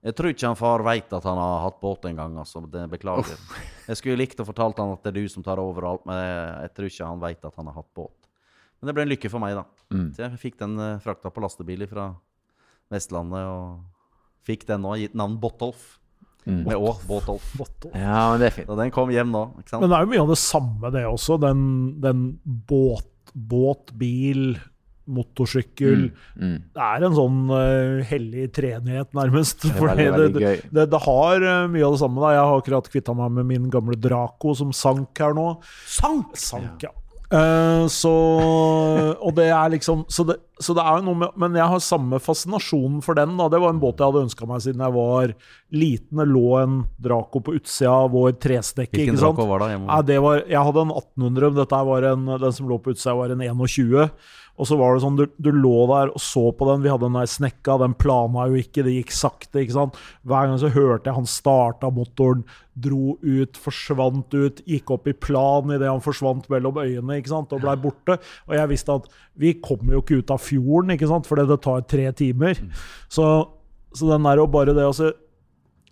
Jeg 0.04 0.14
tror 0.18 0.34
ikke 0.34 0.52
han 0.52 0.60
far 0.60 0.84
veit 0.84 1.08
at 1.08 1.24
han 1.24 1.40
har 1.40 1.64
hatt 1.64 1.80
båt 1.80 2.04
en 2.10 2.20
gang. 2.20 2.36
Altså, 2.44 2.60
det 2.68 2.84
beklager. 2.92 3.32
Uff. 3.32 3.58
Jeg 3.88 4.02
skulle 4.02 4.20
likt 4.20 4.44
å 4.44 4.46
fortalt 4.46 4.84
han 4.84 4.92
at 4.92 5.08
det 5.08 5.14
er 5.14 5.22
du 5.24 5.32
som 5.32 5.46
tar 5.46 5.56
over 5.56 5.88
alt, 5.88 6.02
men 6.04 6.18
jeg 6.20 6.74
tror 6.76 6.90
ikke 6.90 7.06
han 7.08 7.20
veit 7.22 7.46
at 7.48 7.54
han 7.56 7.70
har 7.70 7.78
hatt 7.78 7.88
båt. 7.96 8.26
Men 8.76 8.90
det 8.90 8.94
ble 8.98 9.06
en 9.06 9.08
lykke 9.14 9.30
for 9.32 9.40
meg, 9.40 9.56
da. 9.56 9.62
Mm. 9.88 10.10
Så 10.12 10.26
jeg 10.26 10.40
fikk 10.42 10.58
den 10.60 10.76
uh, 10.76 10.98
frakta 11.00 11.32
på 11.32 11.40
lastebiler 11.40 11.88
fra 11.88 12.10
Vestlandet. 12.92 13.48
og 13.48 13.97
Fikk 14.46 14.66
den 14.68 14.84
nå, 14.84 14.94
gitt 15.00 15.16
navn 15.18 15.38
Bottolf. 15.42 15.98
Mm. 16.48 16.62
Med 16.64 16.78
Å. 16.80 16.94
Bottolf. 17.04 17.52
Ja, 17.92 18.30
men 18.32 18.40
det 18.40 18.48
er 18.48 18.56
fint. 18.56 18.70
Og 18.72 18.80
den 18.80 18.92
kom 18.94 19.12
hjem 19.12 19.34
nå. 19.34 19.44
Men 19.74 19.90
det 19.90 19.98
er 19.98 20.06
jo 20.06 20.12
mye 20.14 20.24
av 20.24 20.32
det 20.32 20.40
samme, 20.40 20.92
det 20.94 21.04
også. 21.08 21.36
Den, 21.42 21.62
den 22.00 22.26
båt, 22.44 23.10
båt, 23.34 23.92
bil, 24.00 24.56
motorsykkel 25.08 26.02
mm. 26.08 26.24
Mm. 26.36 26.56
Det 26.76 26.84
er 26.84 27.04
en 27.06 27.16
sånn 27.16 27.38
uh, 27.48 28.00
hellig 28.08 28.48
treenighet, 28.56 29.12
nærmest. 29.16 29.64
Det, 29.64 29.74
veldig, 29.80 30.08
veldig 30.14 30.42
det, 30.42 30.54
det, 30.68 30.86
det, 30.92 31.02
har 31.04 31.44
uh, 31.44 31.66
mye 31.72 31.84
av 31.86 31.96
det 31.96 32.02
samme. 32.02 32.22
Da. 32.24 32.32
Jeg 32.36 32.46
har 32.50 32.62
akkurat 32.62 32.90
kvitta 32.92 33.16
meg 33.16 33.36
med 33.40 33.50
min 33.52 33.68
gamle 33.72 33.98
Draco, 34.00 34.56
som 34.58 34.72
sank 34.76 35.20
her 35.24 35.36
nå. 35.36 35.50
Sank? 35.88 36.36
Sank, 36.40 36.88
ja. 36.88 36.92
Uh, 37.28 37.84
så 37.92 38.10
Og 39.20 39.34
det 39.36 39.50
er 39.52 39.72
liksom 39.74 40.06
så 40.08 40.24
det, 40.24 40.38
så 40.64 40.72
det, 40.72 40.80
er 40.80 40.96
jo 40.96 41.10
noe 41.10 41.18
med 41.20 41.34
Men 41.36 41.58
jeg 41.58 41.68
har 41.68 41.82
samme 41.84 42.16
fascinasjonen 42.24 43.02
for 43.04 43.18
den. 43.18 43.34
da 43.36 43.50
Det 43.52 43.60
var 43.60 43.74
en 43.74 43.82
båt 43.82 44.00
jeg 44.00 44.08
hadde 44.08 44.24
ønska 44.24 44.48
meg 44.48 44.62
siden 44.64 44.84
jeg 44.86 44.96
var 44.96 45.34
liten. 45.70 46.22
Det 46.22 46.28
lå 46.30 46.46
en 46.62 46.80
Draco 46.96 47.42
på 47.44 47.58
utsida 47.58 47.92
av 47.92 48.10
vår 48.16 48.38
trestekke. 48.40 48.96
Hvilken 48.96 49.20
Draco 49.20 49.46
var 49.50 49.66
det? 49.66 49.76
Nei, 49.84 50.00
det 50.08 50.18
var, 50.24 50.40
jeg 50.48 50.64
hadde 50.70 50.84
en 50.86 50.96
1800. 50.96 51.54
Dette 51.60 51.82
var 51.90 52.08
en, 52.14 52.26
den 52.46 52.56
som 52.56 52.70
lå 52.70 52.80
på 52.82 52.96
utsida, 52.96 53.14
var 53.20 53.36
en 53.36 53.44
21. 53.44 54.08
Og 54.58 54.66
så 54.66 54.78
var 54.78 54.94
det 54.94 55.02
sånn, 55.04 55.18
du, 55.18 55.24
du, 55.38 55.50
lå 55.54 55.84
der 55.90 56.10
og 56.10 56.22
så 56.22 56.48
på 56.54 56.66
den. 56.68 56.82
Vi 56.82 56.90
hadde 56.90 57.06
den 57.06 57.18
der 57.18 57.30
snekka, 57.30 57.78
den 57.82 57.94
plana 57.98 58.48
jo 58.50 58.58
ikke, 58.58 58.82
det 58.86 58.96
gikk 58.96 59.14
sakte. 59.14 59.62
ikke 59.62 59.76
sant? 59.76 60.00
Hver 60.26 60.48
gang 60.50 60.58
så 60.60 60.72
hørte 60.74 61.10
jeg 61.10 61.18
han 61.18 61.28
starta 61.30 61.92
motoren, 61.94 62.42
dro 62.78 63.14
ut, 63.22 63.58
forsvant 63.58 64.34
ut, 64.34 64.62
gikk 64.66 64.90
opp 64.94 65.06
i 65.10 65.14
plan 65.14 65.70
idet 65.74 65.90
han 65.90 66.02
forsvant 66.02 66.50
mellom 66.50 66.82
øyene 66.82 67.20
ikke 67.20 67.32
sant? 67.32 67.54
og 67.54 67.62
blei 67.62 67.76
borte. 67.80 68.18
Og 68.50 68.58
jeg 68.58 68.72
visste 68.74 68.98
at 68.98 69.08
vi 69.38 69.54
kommer 69.62 69.96
jo 69.96 70.02
ikke 70.02 70.20
ut 70.22 70.34
av 70.34 70.42
fjorden, 70.42 70.94
ikke 70.96 71.10
sant? 71.10 71.30
fordi 71.30 71.46
det 71.48 71.62
tar 71.64 71.86
tre 71.86 72.10
timer. 72.18 72.58
Mm. 72.58 72.84
Så, 73.14 73.30
så 73.94 74.12
den 74.12 74.26
der 74.26 74.42
og 74.42 74.52
bare 74.54 74.74
det 74.76 74.90
å 74.90 74.94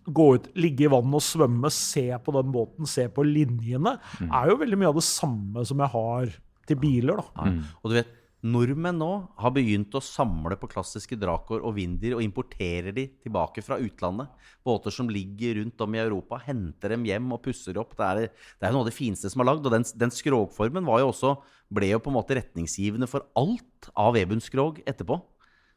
gå 0.06 0.26
ut, 0.36 0.50
ligge 0.58 0.86
i 0.86 0.90
vannet 0.90 1.18
og 1.18 1.24
svømme, 1.24 1.70
se 1.74 2.06
på 2.22 2.34
den 2.36 2.52
båten, 2.54 2.86
se 2.90 3.08
på 3.10 3.24
linjene, 3.26 3.96
mm. 4.20 4.28
er 4.30 4.52
jo 4.52 4.60
veldig 4.60 4.78
mye 4.78 4.92
av 4.92 5.00
det 5.00 5.06
samme 5.06 5.64
som 5.66 5.82
jeg 5.82 5.92
har 5.94 6.36
til 6.66 6.78
biler. 6.82 7.22
da. 7.22 7.46
Mm. 7.46 7.58
Og 7.82 7.90
du 7.90 7.96
vet, 7.98 8.12
Nordmenn 8.47 8.99
nå 9.01 9.11
har 9.40 9.53
begynt 9.55 9.94
å 9.97 10.03
samle 10.05 10.59
på 10.61 10.68
klassiske 10.70 11.16
Dracor 11.18 11.64
og 11.66 11.74
Windier 11.78 12.14
og 12.14 12.22
importerer 12.22 12.94
de 12.94 13.07
tilbake 13.24 13.62
fra 13.64 13.78
utlandet. 13.82 14.28
Båter 14.66 14.94
som 14.94 15.09
ligger 15.11 15.57
rundt 15.59 15.80
om 15.82 15.97
i 15.97 16.03
Europa. 16.03 16.38
Henter 16.44 16.94
dem 16.94 17.07
hjem 17.09 17.32
og 17.34 17.42
pusser 17.47 17.78
opp. 17.80 17.97
Det 17.99 18.07
er, 18.07 18.20
det 18.61 18.68
er 18.68 18.74
noe 18.74 18.84
av 18.84 18.90
det 18.90 18.94
fineste 18.94 19.30
som 19.32 19.42
er 19.42 19.51
lagd. 19.51 19.66
Og 19.66 19.74
den, 19.74 19.86
den 19.99 20.14
skrogformen 20.14 20.86
jo 20.86 21.09
også, 21.09 21.32
ble 21.74 21.88
jo 21.90 22.03
på 22.03 22.12
en 22.12 22.18
måte 22.18 22.36
retningsgivende 22.38 23.09
for 23.11 23.26
alt 23.40 23.88
av 23.99 24.14
Vebund-skrog 24.18 24.82
etterpå. 24.86 25.18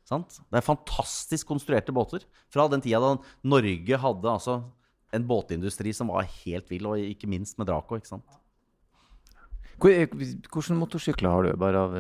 Sant? 0.09 0.37
Det 0.49 0.59
er 0.59 0.65
fantastisk 0.65 1.49
konstruerte 1.49 1.95
båter. 1.95 2.27
Fra 2.53 2.67
den 2.69 2.83
tida 2.85 3.01
da 3.01 3.15
Norge 3.49 4.03
hadde 4.03 4.35
altså 4.35 4.59
en 5.15 5.25
båtindustri 5.25 5.95
som 5.95 6.11
var 6.13 6.27
helt 6.43 6.69
vill, 6.69 6.85
og 6.85 7.01
ikke 7.01 7.29
minst 7.29 7.57
med 7.57 7.71
Draco. 7.71 7.97
ikke 7.97 8.13
sant? 8.13 8.39
Hvilke 9.79 10.75
motorsykler 10.77 11.31
har 11.31 11.47
du, 11.47 11.53
bare 11.59 11.85
av, 11.87 11.95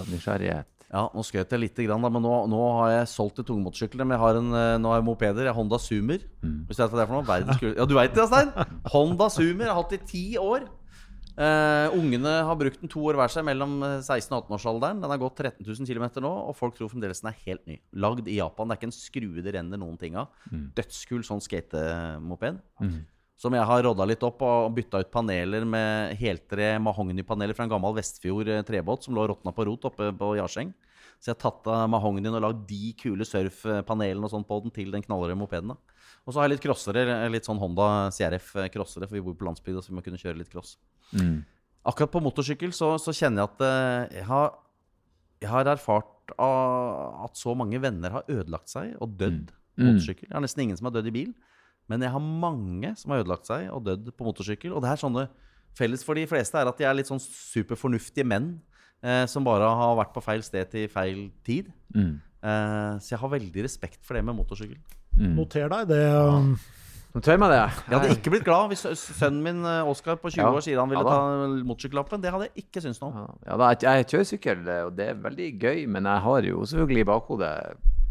av 0.00 0.12
nysgjerrighet? 0.12 0.70
Ja, 0.94 1.08
nå 1.10 1.24
skjøt 1.26 1.50
jeg 1.50 1.58
litt, 1.58 1.80
men 1.90 2.22
nå, 2.22 2.34
nå, 2.50 2.60
har 2.78 2.92
jeg 2.92 3.10
solgt 3.10 3.40
til 3.40 3.48
tungmotorsyklene. 3.48 4.06
Men 4.06 4.14
jeg 4.14 4.22
har 4.22 4.38
en, 4.38 4.52
eh, 4.54 4.76
nå 4.78 4.92
har 4.92 5.00
jeg 5.00 5.06
mopeder. 5.08 5.42
Jeg 5.42 5.50
har 5.50 5.58
Honda 5.58 5.80
Zoomer. 5.82 6.22
Mm. 6.44 6.60
Hvis 6.68 6.78
du 6.78 6.84
vet 6.84 6.92
hva 6.92 7.00
det 7.00 7.02
er 7.02 7.10
for 7.10 7.16
noe? 7.18 7.26
Verdens 7.26 7.64
Ja, 7.64 7.86
du 7.90 7.94
veit 7.98 8.14
det, 8.14 8.26
Stein? 8.30 8.52
Honda 8.92 9.26
Zoomer. 9.34 9.66
Jeg 9.66 9.72
har 9.72 9.80
hatt 9.80 9.94
det 9.94 10.02
i 10.04 10.10
ti 10.12 10.24
år. 10.38 10.68
Uh, 11.34 11.90
ungene 11.98 12.30
har 12.46 12.54
brukt 12.54 12.78
den 12.78 12.90
to 12.92 13.00
år 13.10 13.16
hver 13.18 13.32
seg 13.32 13.42
mellom 13.42 13.80
16- 13.82 14.36
og 14.36 14.44
18-årsalderen. 14.44 15.00
Den 15.02 15.10
har 15.10 15.18
gått 15.18 15.40
13 15.42 15.66
000 15.66 15.88
km 15.88 16.22
nå, 16.22 16.30
og 16.30 16.54
folk 16.54 16.76
tror 16.78 16.92
fremdeles 16.92 17.24
den 17.24 17.32
er 17.32 17.40
helt 17.48 17.64
ny. 17.66 17.80
Lagd 17.98 18.30
i 18.30 18.38
Japan. 18.38 18.70
Det 18.70 18.76
er 18.76 18.82
ikke 18.84 18.90
en 18.92 18.94
skrue 18.94 19.42
det 19.42 19.56
renner 19.56 19.80
noen 19.82 19.98
ting 19.98 20.14
av. 20.20 20.30
Mm. 20.52 20.68
Dødskul 20.78 21.26
sånn 21.26 21.42
skatemoped. 21.42 22.62
Mm. 22.78 23.00
Som 23.40 23.56
jeg 23.56 23.66
har 23.66 23.82
rodda 23.82 24.06
litt 24.06 24.22
opp 24.26 24.42
og 24.46 24.72
bytta 24.76 25.00
ut 25.02 25.10
paneler 25.12 25.64
med 25.66 26.14
heltre 26.20 26.76
mahognipaneler 26.82 27.56
fra 27.56 27.66
en 27.66 27.72
gammel 27.72 27.96
Vestfjord 27.96 28.50
eh, 28.50 28.62
trebåt 28.66 29.06
som 29.06 29.16
lå 29.16 29.26
råtna 29.30 29.52
på 29.54 29.66
rot 29.66 29.88
oppe 29.90 30.12
på 30.14 30.34
Jarseng. 30.38 30.70
Så 31.18 31.30
jeg 31.30 31.38
har 31.38 31.42
tatt 31.42 31.68
av 31.72 31.88
mahognien 31.90 32.34
og 32.36 32.42
lagd 32.44 32.62
de 32.68 32.92
kule 33.00 33.26
surfpanelene 33.26 34.26
og 34.26 34.32
sånn 34.32 34.46
på 34.46 34.60
den 34.64 34.74
til 34.74 34.94
den 34.94 35.02
knallrøde 35.04 35.38
mopeden. 35.40 35.74
Og 36.24 36.32
så 36.32 36.40
har 36.40 36.46
jeg 36.46 36.54
litt 36.54 36.64
crossere, 36.64 37.04
litt 37.32 37.48
sånn 37.48 37.60
Honda 37.60 38.10
CRF-crossere, 38.14 39.08
for 39.08 39.16
vi 39.16 39.22
bor 39.24 39.36
på 39.38 39.46
landsbygda, 39.48 39.82
så 39.82 39.92
vi 39.92 39.98
må 39.98 40.04
kunne 40.04 40.20
kjøre 40.20 40.38
litt 40.40 40.52
cross. 40.52 40.76
Mm. 41.16 41.42
Akkurat 41.88 42.12
på 42.12 42.22
motorsykkel 42.24 42.72
så, 42.76 42.94
så, 43.00 43.12
kjenner 43.16 43.44
jeg 43.44 43.52
at 43.52 43.64
eh, 43.66 44.20
jeg 44.20 44.28
har, 44.30 44.54
jeg 45.44 45.50
har 45.52 45.72
erfart 45.74 46.12
at 46.40 47.36
så 47.36 47.52
mange 47.58 47.76
venner 47.82 48.14
har 48.14 48.30
ødelagt 48.32 48.72
seg 48.72 48.94
og 49.04 49.18
dødd 49.20 49.50
mm. 49.50 49.58
på 49.76 49.88
motorsykkel. 49.90 50.28
Jeg 50.30 50.36
har 50.36 50.44
nesten 50.44 50.64
ingen 50.64 50.80
som 50.80 50.88
har 50.88 50.96
dødd 50.96 51.10
i 51.10 51.16
bil. 51.18 51.34
Men 51.90 52.00
jeg 52.04 52.14
har 52.14 52.22
mange 52.22 52.94
som 52.96 53.12
har 53.12 53.24
ødelagt 53.24 53.46
seg 53.50 53.66
og 53.72 53.84
dødd 53.84 54.12
på 54.16 54.24
motorsykkel. 54.28 54.72
Og 54.72 54.80
det 54.84 54.92
er 54.94 55.00
sånne 55.02 55.26
felles 55.76 56.04
for 56.06 56.14
de 56.16 56.24
fleste 56.30 56.56
er 56.60 56.70
at 56.70 56.78
de 56.78 56.86
er 56.88 56.94
litt 56.96 57.10
sånn 57.10 57.20
superfornuftige 57.22 58.26
menn. 58.28 58.54
Eh, 59.04 59.26
som 59.28 59.44
bare 59.44 59.66
har 59.68 59.98
vært 59.98 60.14
på 60.14 60.22
feil 60.24 60.40
sted 60.46 60.70
til 60.72 60.86
feil 60.88 61.26
tid. 61.44 61.66
Mm. 61.92 62.14
Eh, 62.40 62.94
så 63.04 63.12
jeg 63.14 63.20
har 63.20 63.34
veldig 63.34 63.66
respekt 63.66 64.00
for 64.06 64.16
det 64.16 64.24
med 64.24 64.38
motorsykkel. 64.38 64.78
Mm. 65.18 65.34
Noter 65.36 65.68
deg 65.68 65.90
det. 65.92 66.00
um, 66.16 66.54
jeg 67.14 67.38
meg 67.38 67.52
det. 67.52 67.58
Jeg 67.60 67.92
hadde 67.94 68.14
ikke 68.16 68.32
blitt 68.32 68.46
glad 68.48 68.72
hvis 68.72 68.86
sønnen 68.98 69.44
min 69.44 69.60
eh, 69.68 69.86
Oskar 69.86 70.16
på 70.18 70.32
20 70.32 70.40
Ja. 70.40 70.48
år 70.50 70.64
sier 70.64 70.80
han 70.80 70.88
ville 70.90 71.04
Ja 71.04 71.12
ta 71.12 71.20
motorsykkellappen. 71.68 72.24
Det 72.24 72.32
hadde 72.32 72.48
jeg 72.48 72.64
ikke 72.64 72.80
syntes 72.82 73.02
noe 73.04 73.12
om. 73.26 73.36
Ja, 73.44 73.58
da, 73.60 73.68
jeg, 73.74 73.84
jeg 73.84 74.08
kjører 74.14 74.30
sykkel, 74.32 74.64
og 74.88 74.96
det 74.96 75.10
er 75.12 75.20
veldig 75.28 75.50
gøy, 75.62 75.84
men 75.86 76.08
jeg 76.10 76.24
har 76.26 76.48
jo 76.48 76.64
selvfølgelig 76.72 77.04
i 77.04 77.10
bakhodet 77.12 77.52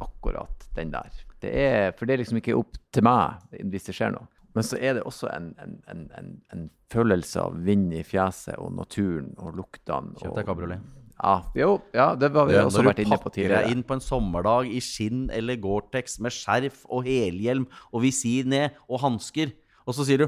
akkurat 0.06 0.70
den 0.78 0.94
der. 0.94 1.10
Det 1.44 1.52
er, 1.52 1.92
for 1.98 2.08
det 2.08 2.16
er 2.16 2.24
liksom 2.24 2.40
ikke 2.40 2.56
opp 2.58 2.80
til 2.94 3.06
meg 3.06 3.60
hvis 3.72 3.90
det 3.90 3.98
skjer 3.98 4.16
noe. 4.16 4.30
Men 4.54 4.66
så 4.66 4.78
er 4.78 5.00
det 5.00 5.06
også 5.10 5.32
en, 5.34 5.48
en, 5.62 5.78
en, 5.90 6.04
en, 6.20 6.34
en 6.54 6.68
følelse 6.94 7.42
av 7.42 7.56
vind 7.66 7.94
i 7.98 8.04
fjeset 8.06 8.60
og 8.62 8.76
naturen 8.78 9.32
og 9.42 9.56
luktene. 9.58 10.14
Kjøp 10.22 10.38
deg 10.38 10.46
kabriolet. 10.50 10.84
Ja, 11.24 11.34
jo, 11.58 11.70
ja, 11.96 12.08
det 12.20 12.30
har 12.36 12.48
vi 12.50 12.58
også 12.60 12.84
vært 12.86 13.02
inne 13.04 13.18
på 13.22 13.32
tidligere. 13.32 13.64
pakker 13.64 13.64
deg 13.64 13.66
tidligere. 13.66 13.74
inn 13.78 13.84
på 13.88 13.96
en 13.98 14.04
sommerdag 14.04 14.70
i 14.70 14.82
skinn 14.84 15.28
eller 15.34 15.60
Gore-Tex 15.62 16.20
med 16.26 16.36
skjerf 16.36 16.84
og 16.90 17.08
helhjelm 17.08 17.68
og 17.92 18.04
visir 18.06 18.50
ned 18.50 18.76
og 18.90 19.02
hansker, 19.06 19.54
og 19.88 19.98
så 19.98 20.06
sier 20.08 20.26
du 20.26 20.28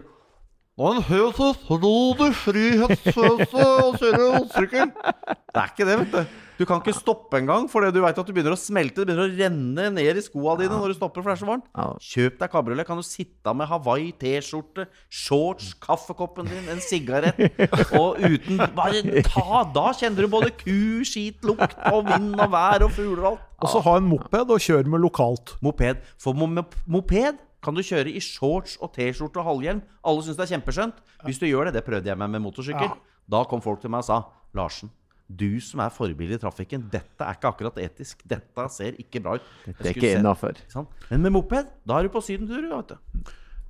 og 0.76 0.90
en 0.98 1.06
helt 1.08 1.38
snodig 1.62 2.34
frihetsfølelse 2.36 3.62
å 3.64 3.92
kjøre 3.96 4.26
motorsykkel. 4.34 4.90
Det 4.92 5.62
er 5.62 5.70
ikke 5.72 5.86
det, 5.88 5.96
vet 6.02 6.18
du. 6.18 6.34
Du 6.60 6.64
kan 6.68 6.80
ikke 6.80 6.96
stoppe 6.96 7.40
engang 7.40 7.68
for 7.72 7.84
du 7.92 8.00
vet 8.04 8.18
at 8.20 8.28
du 8.28 8.34
begynner 8.36 8.56
å 8.56 8.60
smelte. 8.60 9.04
Det 9.04 9.10
begynner 9.12 9.28
å 9.28 9.38
renne 9.40 9.88
ned 9.98 10.20
i 10.20 10.24
skoa 10.24 10.56
dine 10.60 10.78
når 10.78 10.94
du 10.94 10.98
stopper, 10.98 11.24
for 11.24 11.32
det 11.32 11.36
er 11.36 11.42
så 11.42 11.50
varmt. 11.50 11.70
Kjøp 12.04 12.38
deg 12.42 12.54
kabriolet. 12.54 12.88
Kan 12.88 13.02
du 13.02 13.06
sitte 13.06 13.56
med 13.58 13.70
Hawaii 13.72 14.12
T-skjorte, 14.22 14.88
shorts, 15.12 15.74
kaffekoppen 15.84 16.50
din, 16.50 16.70
en 16.72 16.84
sigarett 16.84 17.40
og 18.00 18.22
uten 18.24 18.62
Bare 18.76 19.24
ta 19.26 19.64
Da 19.76 19.90
kjenner 19.98 20.26
du 20.26 20.32
både 20.32 20.52
ku, 20.58 21.04
skit, 21.08 21.44
lukt 21.46 21.76
og 21.92 22.08
vind 22.08 22.34
og 22.36 22.54
vær 22.54 22.86
og 22.88 22.94
fugler 22.96 23.24
og 23.24 23.32
alt. 23.34 23.50
Og 23.66 23.72
så 23.72 23.82
ha 23.86 23.98
en 24.00 24.08
moped 24.10 24.52
og 24.52 24.62
kjøre 24.62 24.92
med 24.92 25.04
lokalt. 25.04 25.56
Moped. 25.66 26.02
For 26.22 26.36
moped 26.36 27.44
kan 27.66 27.74
du 27.74 27.82
kjøre 27.82 28.12
i 28.14 28.22
shorts 28.22 28.76
og 28.84 28.94
T-skjorte 28.94 29.42
og 29.42 29.48
halvhjelm. 29.50 29.82
Alle 30.06 30.26
syns 30.26 30.38
det 30.38 30.46
er 30.46 30.54
kjempeskjønt. 30.56 31.00
Hvis 31.26 31.42
du 31.42 31.48
gjør 31.50 31.70
det, 31.70 31.80
det 31.80 31.86
prøvde 31.88 32.12
jeg 32.12 32.20
meg 32.22 32.30
med 32.36 32.44
motorsykkel. 32.46 32.94
Da 33.32 33.42
kom 33.50 33.64
folk 33.64 33.82
til 33.82 33.90
meg 33.90 34.04
og 34.04 34.10
sa 34.10 34.20
Larsen, 34.56 34.92
du 35.30 35.60
som 35.60 35.80
er 35.82 35.90
forbilde 35.90 36.36
i 36.38 36.42
trafikken, 36.42 36.84
dette 36.92 37.22
er 37.26 37.34
ikke 37.38 37.50
akkurat 37.50 37.80
etisk. 37.82 38.22
Dette 38.30 38.68
ser 38.70 38.94
ikke 39.02 39.22
bra 39.24 39.36
ut. 39.40 39.48
Dette 39.66 39.78
Det 39.84 39.90
er 39.90 39.94
ikke 39.96 40.12
se- 40.14 40.20
innafor. 40.20 40.62
Men 41.10 41.22
med 41.24 41.32
moped, 41.34 41.68
da 41.86 41.98
er 42.00 42.04
du 42.04 42.10
på 42.10 42.22
sydentur, 42.22 42.62
du. 42.88 42.98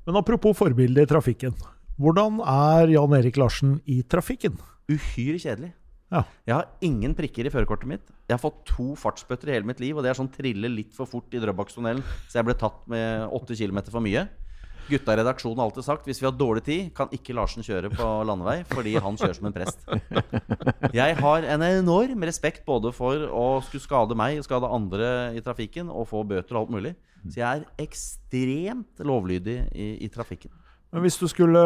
Men 0.06 0.16
apropos 0.20 0.58
forbilde 0.58 1.02
i 1.02 1.06
trafikken. 1.10 1.54
Hvordan 2.00 2.42
er 2.44 2.88
Jan 2.92 3.14
Erik 3.14 3.38
Larsen 3.38 3.82
i 3.88 4.02
trafikken? 4.04 4.58
Uhyre 4.92 5.40
kjedelig. 5.40 5.72
Ja. 6.12 6.24
Jeg 6.46 6.54
har 6.56 6.68
ingen 6.86 7.16
prikker 7.16 7.48
i 7.48 7.50
førerkortet 7.50 7.88
mitt. 7.90 8.02
Jeg 8.30 8.38
har 8.38 8.42
fått 8.44 8.66
to 8.70 8.94
fartsbøtter 8.96 9.50
i 9.50 9.56
hele 9.56 9.66
mitt 9.66 9.80
liv, 9.80 9.96
og 9.98 10.04
det 10.04 10.12
er 10.12 10.20
sånn 10.20 10.30
trille 10.32 10.70
litt 10.70 10.94
for 10.94 11.06
fort 11.10 11.34
i 11.34 11.40
Drøbakstunnelen, 11.42 12.04
så 12.30 12.38
jeg 12.42 12.46
ble 12.46 12.54
tatt 12.54 12.84
med 12.92 13.30
åtte 13.34 13.56
km 13.58 13.80
for 13.90 14.02
mye. 14.06 14.28
Gutta 14.86 15.16
i 15.16 15.20
redaksjonen 15.20 15.60
har 15.60 15.70
alltid 15.70 15.86
sagt 15.88 16.06
hvis 16.10 16.20
vi 16.22 16.28
har 16.28 16.36
dårlig 16.38 16.64
tid, 16.68 16.90
kan 16.98 17.10
ikke 17.16 17.34
Larsen 17.38 17.66
kjøre 17.66 17.90
på 17.94 18.10
landevei, 18.28 18.60
fordi 18.70 18.96
han 19.02 19.18
kjører 19.18 19.38
som 19.38 19.50
en 19.50 19.56
prest. 19.56 19.82
Jeg 21.00 21.18
har 21.20 21.48
en 21.56 21.66
enorm 21.66 22.26
respekt 22.28 22.66
både 22.68 22.92
for 22.96 23.26
å 23.30 23.46
skulle 23.66 23.86
skade 23.86 24.18
meg 24.18 24.40
og 24.40 24.46
skade 24.48 24.70
andre 24.78 25.10
i 25.38 25.42
trafikken, 25.46 25.90
og 25.90 26.10
få 26.12 26.22
bøter 26.28 26.56
og 26.56 26.66
alt 26.66 26.76
mulig. 26.78 26.94
Så 27.26 27.40
jeg 27.40 27.64
er 27.64 27.82
ekstremt 27.82 29.02
lovlydig 29.02 29.58
i, 29.74 29.88
i 30.06 30.10
trafikken. 30.14 30.54
Men 30.94 31.04
hvis 31.04 31.18
du 31.18 31.26
skulle 31.28 31.64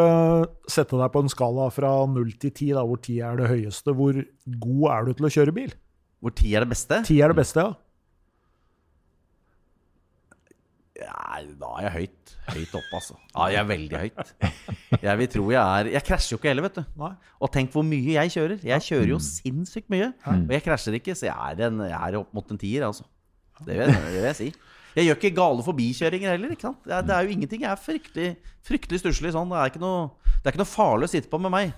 sette 0.70 0.96
deg 0.96 1.12
på 1.12 1.20
en 1.22 1.30
skala 1.30 1.68
fra 1.74 1.92
0 2.08 2.32
til 2.40 2.50
10, 2.50 2.72
da, 2.78 2.86
hvor 2.88 2.98
10 2.98 3.20
er 3.28 3.36
det 3.38 3.50
høyeste, 3.52 3.94
hvor 3.94 4.16
god 4.64 4.86
er 4.94 5.06
du 5.06 5.12
til 5.18 5.28
å 5.28 5.32
kjøre 5.36 5.54
bil? 5.54 5.76
Hvor 6.24 6.32
10 6.34 6.56
er 6.56 6.64
det 6.64 6.72
beste? 6.72 7.02
10 7.06 7.20
er 7.20 7.34
det 7.34 7.38
beste, 7.42 7.66
ja. 7.68 7.76
Ja, 11.00 11.38
da 11.60 11.68
er 11.78 11.86
jeg 11.86 11.92
høyt. 11.94 12.32
Høyt 12.50 12.74
oppe, 12.76 12.98
altså. 12.98 13.14
Ja, 13.32 13.46
jeg 13.54 13.60
er 13.62 13.68
veldig 13.70 14.00
høyt. 14.02 14.32
Jeg 15.00 15.20
vil 15.20 15.28
tro 15.32 15.44
jeg 15.54 15.60
er 15.60 15.88
Jeg 15.94 16.04
krasjer 16.04 16.34
jo 16.34 16.38
ikke 16.40 16.50
heller, 16.50 16.66
vet 16.66 16.80
du. 16.80 16.82
Nei. 17.00 17.12
Og 17.40 17.52
tenk 17.54 17.72
hvor 17.72 17.86
mye 17.86 18.16
jeg 18.18 18.32
kjører. 18.34 18.64
Jeg 18.68 18.84
kjører 18.88 19.12
jo 19.14 19.20
sinnssykt 19.24 19.88
mye. 19.92 20.10
Og 20.28 20.52
jeg 20.56 20.64
krasjer 20.66 20.98
ikke, 20.98 21.14
så 21.16 21.30
jeg 21.30 21.36
er, 21.36 21.62
en, 21.70 21.80
jeg 21.88 21.96
er 21.96 22.18
opp 22.20 22.34
mot 22.36 22.52
en 22.52 22.60
tier, 22.60 22.84
altså. 22.88 23.06
Det 23.64 23.76
vil, 23.76 23.92
det 23.92 24.12
vil 24.14 24.28
jeg 24.28 24.38
si. 24.38 24.50
Jeg 24.96 25.06
gjør 25.06 25.18
ikke 25.20 25.34
gale 25.36 25.62
forbikjøringer 25.62 26.32
heller. 26.34 26.54
ikke 26.56 26.66
sant? 26.68 26.80
Det 26.84 26.96
er, 26.96 27.04
det 27.06 27.14
er 27.16 27.26
jo 27.26 27.36
ingenting. 27.36 27.62
Jeg 27.62 27.70
er 27.70 27.80
fryktelig, 27.80 28.30
fryktelig 28.66 29.02
stusslig 29.04 29.32
sånn. 29.36 29.52
Det 29.52 29.60
er, 29.60 29.70
ikke 29.72 29.82
noe, 29.84 30.08
det 30.40 30.42
er 30.48 30.54
ikke 30.54 30.62
noe 30.64 30.72
farlig 30.74 31.06
å 31.08 31.12
sitte 31.14 31.30
på 31.30 31.40
med 31.42 31.54
meg. 31.54 31.72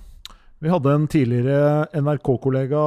Vi 0.62 0.70
hadde 0.70 0.92
en 0.94 1.08
tidligere 1.10 1.88
NRK-kollega, 1.98 2.80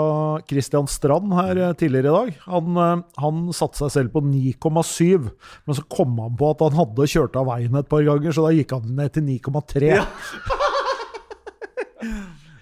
Christian 0.48 0.86
Strand, 0.88 1.34
her 1.36 1.58
eh, 1.60 1.74
tidligere 1.76 2.08
i 2.08 2.14
dag. 2.14 2.38
Han, 2.46 2.78
eh, 2.80 3.02
han 3.20 3.42
satte 3.52 3.82
seg 3.82 3.92
selv 3.92 4.14
på 4.14 4.22
9,7, 4.24 5.26
men 5.68 5.76
så 5.76 5.84
kom 5.92 6.14
han 6.24 6.38
på 6.40 6.54
at 6.54 6.64
han 6.64 6.78
hadde 6.78 7.10
kjørt 7.12 7.36
av 7.36 7.50
veien 7.50 7.76
et 7.76 7.90
par 7.92 8.06
ganger, 8.08 8.32
så 8.32 8.46
da 8.46 8.54
gikk 8.56 8.72
han 8.78 8.96
ned 8.96 9.12
til 9.18 9.28
9,3. 9.28 9.92
Ja. 9.92 10.06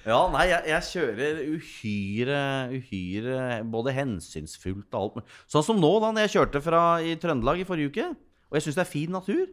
Ja, 0.03 0.18
nei, 0.28 0.49
jeg, 0.49 0.68
jeg 0.68 0.84
kjører 0.89 1.38
uhyre, 1.47 2.39
uhyre 2.76 3.43
både 3.72 3.93
hensynsfullt 3.95 4.89
og 4.91 4.97
alt 4.99 5.14
mulig. 5.16 5.36
Sånn 5.47 5.64
som 5.64 5.80
nå, 5.80 5.91
da 6.03 6.09
når 6.11 6.26
jeg 6.26 6.34
kjørte 6.34 6.61
fra 6.66 6.82
i 6.99 7.14
Trøndelag 7.22 7.61
i 7.64 7.68
forrige 7.68 7.93
uke, 7.93 8.07
og 8.51 8.57
jeg 8.59 8.66
syns 8.66 8.82
det 8.82 8.84
er 8.84 8.89
fin 8.89 9.16
natur, 9.16 9.45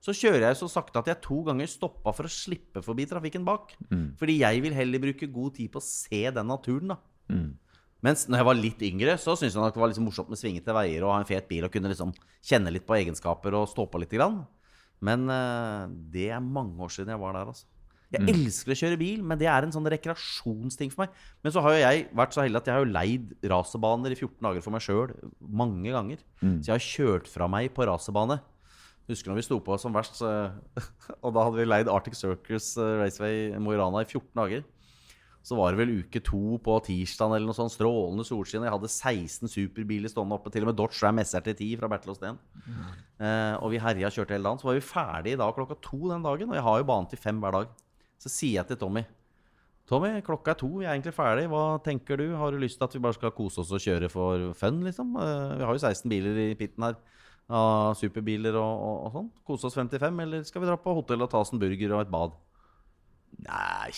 så 0.00 0.14
kjører 0.14 0.44
jeg 0.46 0.58
så 0.60 0.68
sakte 0.70 1.00
at 1.00 1.08
jeg 1.10 1.20
to 1.24 1.40
ganger 1.46 1.66
stoppa 1.70 2.12
for 2.14 2.28
å 2.28 2.30
slippe 2.30 2.82
forbi 2.86 3.06
trafikken 3.10 3.46
bak. 3.46 3.72
Fordi 4.20 4.36
jeg 4.40 4.62
vil 4.62 4.76
heller 4.76 5.02
bruke 5.02 5.26
god 5.34 5.56
tid 5.58 5.72
på 5.74 5.82
å 5.82 5.84
se 5.84 6.22
den 6.30 6.46
naturen, 6.46 6.94
da. 6.94 6.98
Mens 8.06 8.28
når 8.30 8.38
jeg 8.38 8.46
var 8.46 8.54
litt 8.60 8.82
yngre, 8.86 9.16
så 9.18 9.34
syntes 9.34 9.56
jeg 9.56 9.62
nok 9.62 9.74
det 9.74 9.82
var 9.82 9.90
liksom 9.90 10.06
morsomt 10.06 10.28
med 10.30 10.38
svingete 10.38 10.74
veier 10.76 11.02
og 11.02 11.16
ha 11.16 11.18
en 11.18 11.26
fet 11.26 11.48
bil 11.50 11.66
og 11.66 11.72
kunne 11.74 11.90
liksom 11.90 12.12
kjenne 12.46 12.70
litt 12.70 12.86
på 12.86 12.94
egenskaper 12.94 13.56
og 13.58 13.66
stå 13.72 13.88
på 13.90 13.98
litt. 13.98 14.14
Grann. 14.14 14.44
Men 15.02 15.26
uh, 15.30 15.90
det 16.14 16.28
er 16.30 16.42
mange 16.42 16.78
år 16.82 16.94
siden 16.94 17.10
jeg 17.14 17.22
var 17.22 17.34
der, 17.34 17.50
altså. 17.50 17.66
Jeg 18.08 18.24
elsker 18.32 18.72
å 18.72 18.78
kjøre 18.78 18.96
bil, 18.96 19.24
men 19.26 19.36
det 19.36 19.50
er 19.52 19.66
en 19.66 19.72
sånn 19.74 19.84
rekreasjonsting 19.92 20.88
for 20.94 21.04
meg. 21.04 21.16
Men 21.44 21.52
så 21.52 21.60
har 21.60 21.74
jo 21.74 21.82
jeg 21.82 22.06
vært 22.16 22.32
så 22.32 22.40
heldig 22.40 22.60
at 22.62 22.70
jeg 22.70 22.78
har 22.78 22.86
jo 22.86 22.92
leid 22.94 23.34
racerbaner 23.52 24.14
i 24.14 24.16
14 24.16 24.46
dager 24.46 24.64
for 24.64 24.72
meg 24.72 24.84
sjøl 24.86 25.12
mange 25.42 25.92
ganger. 25.92 26.22
Så 26.62 26.70
jeg 26.70 26.72
har 26.72 26.86
kjørt 26.86 27.28
fra 27.28 27.50
meg 27.52 27.68
på 27.76 27.84
racerbane. 27.90 28.38
Husker 29.08 29.32
når 29.32 29.38
vi 29.40 29.46
sto 29.46 29.56
på 29.64 29.76
som 29.80 29.94
verst, 29.96 30.20
og 31.24 31.30
da 31.32 31.44
hadde 31.46 31.56
vi 31.56 31.68
leid 31.68 31.88
Arctic 31.92 32.18
Circus 32.18 32.74
eh, 32.76 32.98
Raceway 33.00 33.54
Mo 33.62 33.72
i 33.72 33.80
Rana 33.80 34.04
i 34.04 34.08
14 34.08 34.34
dager. 34.36 34.66
Så 35.48 35.56
var 35.56 35.72
det 35.72 35.80
vel 35.80 35.94
uke 36.02 36.20
to 36.20 36.58
på 36.60 36.74
tirsdag 36.84 37.32
eller 37.32 37.48
noe 37.48 37.56
sånn 37.56 37.72
strålende 37.72 38.26
solskinn. 38.26 38.66
Jeg 38.66 38.74
hadde 38.74 38.90
16 38.90 39.48
superbiler 39.48 40.12
stående 40.12 40.36
oppe, 40.36 40.52
til 40.52 40.66
og 40.66 40.72
med 40.72 40.76
Dodge 40.76 41.00
Ram 41.00 41.22
SRT10 41.22 41.70
fra 41.80 41.88
Bertil 41.88 42.12
Osten. 42.12 42.40
Eh, 43.16 43.54
og 43.56 43.72
vi 43.72 43.80
herja 43.80 44.10
kjørte 44.12 44.36
hele 44.36 44.44
dagen. 44.44 44.60
Så 44.60 44.68
var 44.68 44.76
vi 44.76 44.84
ferdige 44.84 45.40
da 45.40 45.48
klokka 45.56 45.78
to 45.80 46.02
den 46.10 46.26
dagen. 46.26 46.52
Og 46.52 46.58
jeg 46.58 46.66
har 46.66 46.82
jo 46.82 46.88
banen 46.90 47.08
til 47.08 47.22
fem 47.22 47.40
hver 47.40 47.56
dag. 47.56 47.72
Så 48.20 48.32
sier 48.34 48.58
jeg 48.58 48.68
til 48.68 48.80
Tommy 48.82 49.06
Tommy, 49.88 50.18
klokka 50.20 50.52
er 50.52 50.58
to, 50.60 50.68
vi 50.76 50.84
er 50.84 50.92
egentlig 50.92 51.14
ferdig. 51.16 51.46
Hva 51.48 51.78
tenker 51.80 52.20
du? 52.20 52.26
Har 52.36 52.52
du 52.52 52.60
lyst 52.60 52.76
til 52.76 52.84
at 52.84 52.92
vi 52.92 53.00
bare 53.00 53.16
skal 53.16 53.32
kose 53.32 53.62
oss 53.62 53.70
og 53.72 53.80
kjøre 53.80 54.10
for 54.12 54.50
fun, 54.58 54.82
liksom? 54.84 55.14
Eh, 55.16 55.54
vi 55.56 55.64
har 55.64 55.72
jo 55.72 55.80
16 55.80 56.12
biler 56.12 56.40
i 56.42 56.48
pitten 56.60 56.84
her. 56.84 56.98
Av 57.48 57.94
superbiler 57.96 58.56
og, 58.60 58.86
og, 58.88 58.96
og 59.06 59.14
sånn. 59.16 59.28
Kose 59.48 59.70
oss 59.70 59.78
55, 59.78 60.24
eller 60.24 60.44
skal 60.44 60.64
vi 60.64 60.68
dra 60.68 60.76
på 60.80 60.96
hotell 60.98 61.24
og 61.24 61.30
ta 61.32 61.40
oss 61.40 61.54
en 61.54 61.62
burger 61.62 61.96
og 61.96 62.04
et 62.04 62.12
bad? 62.12 62.36
Nei 63.48 63.92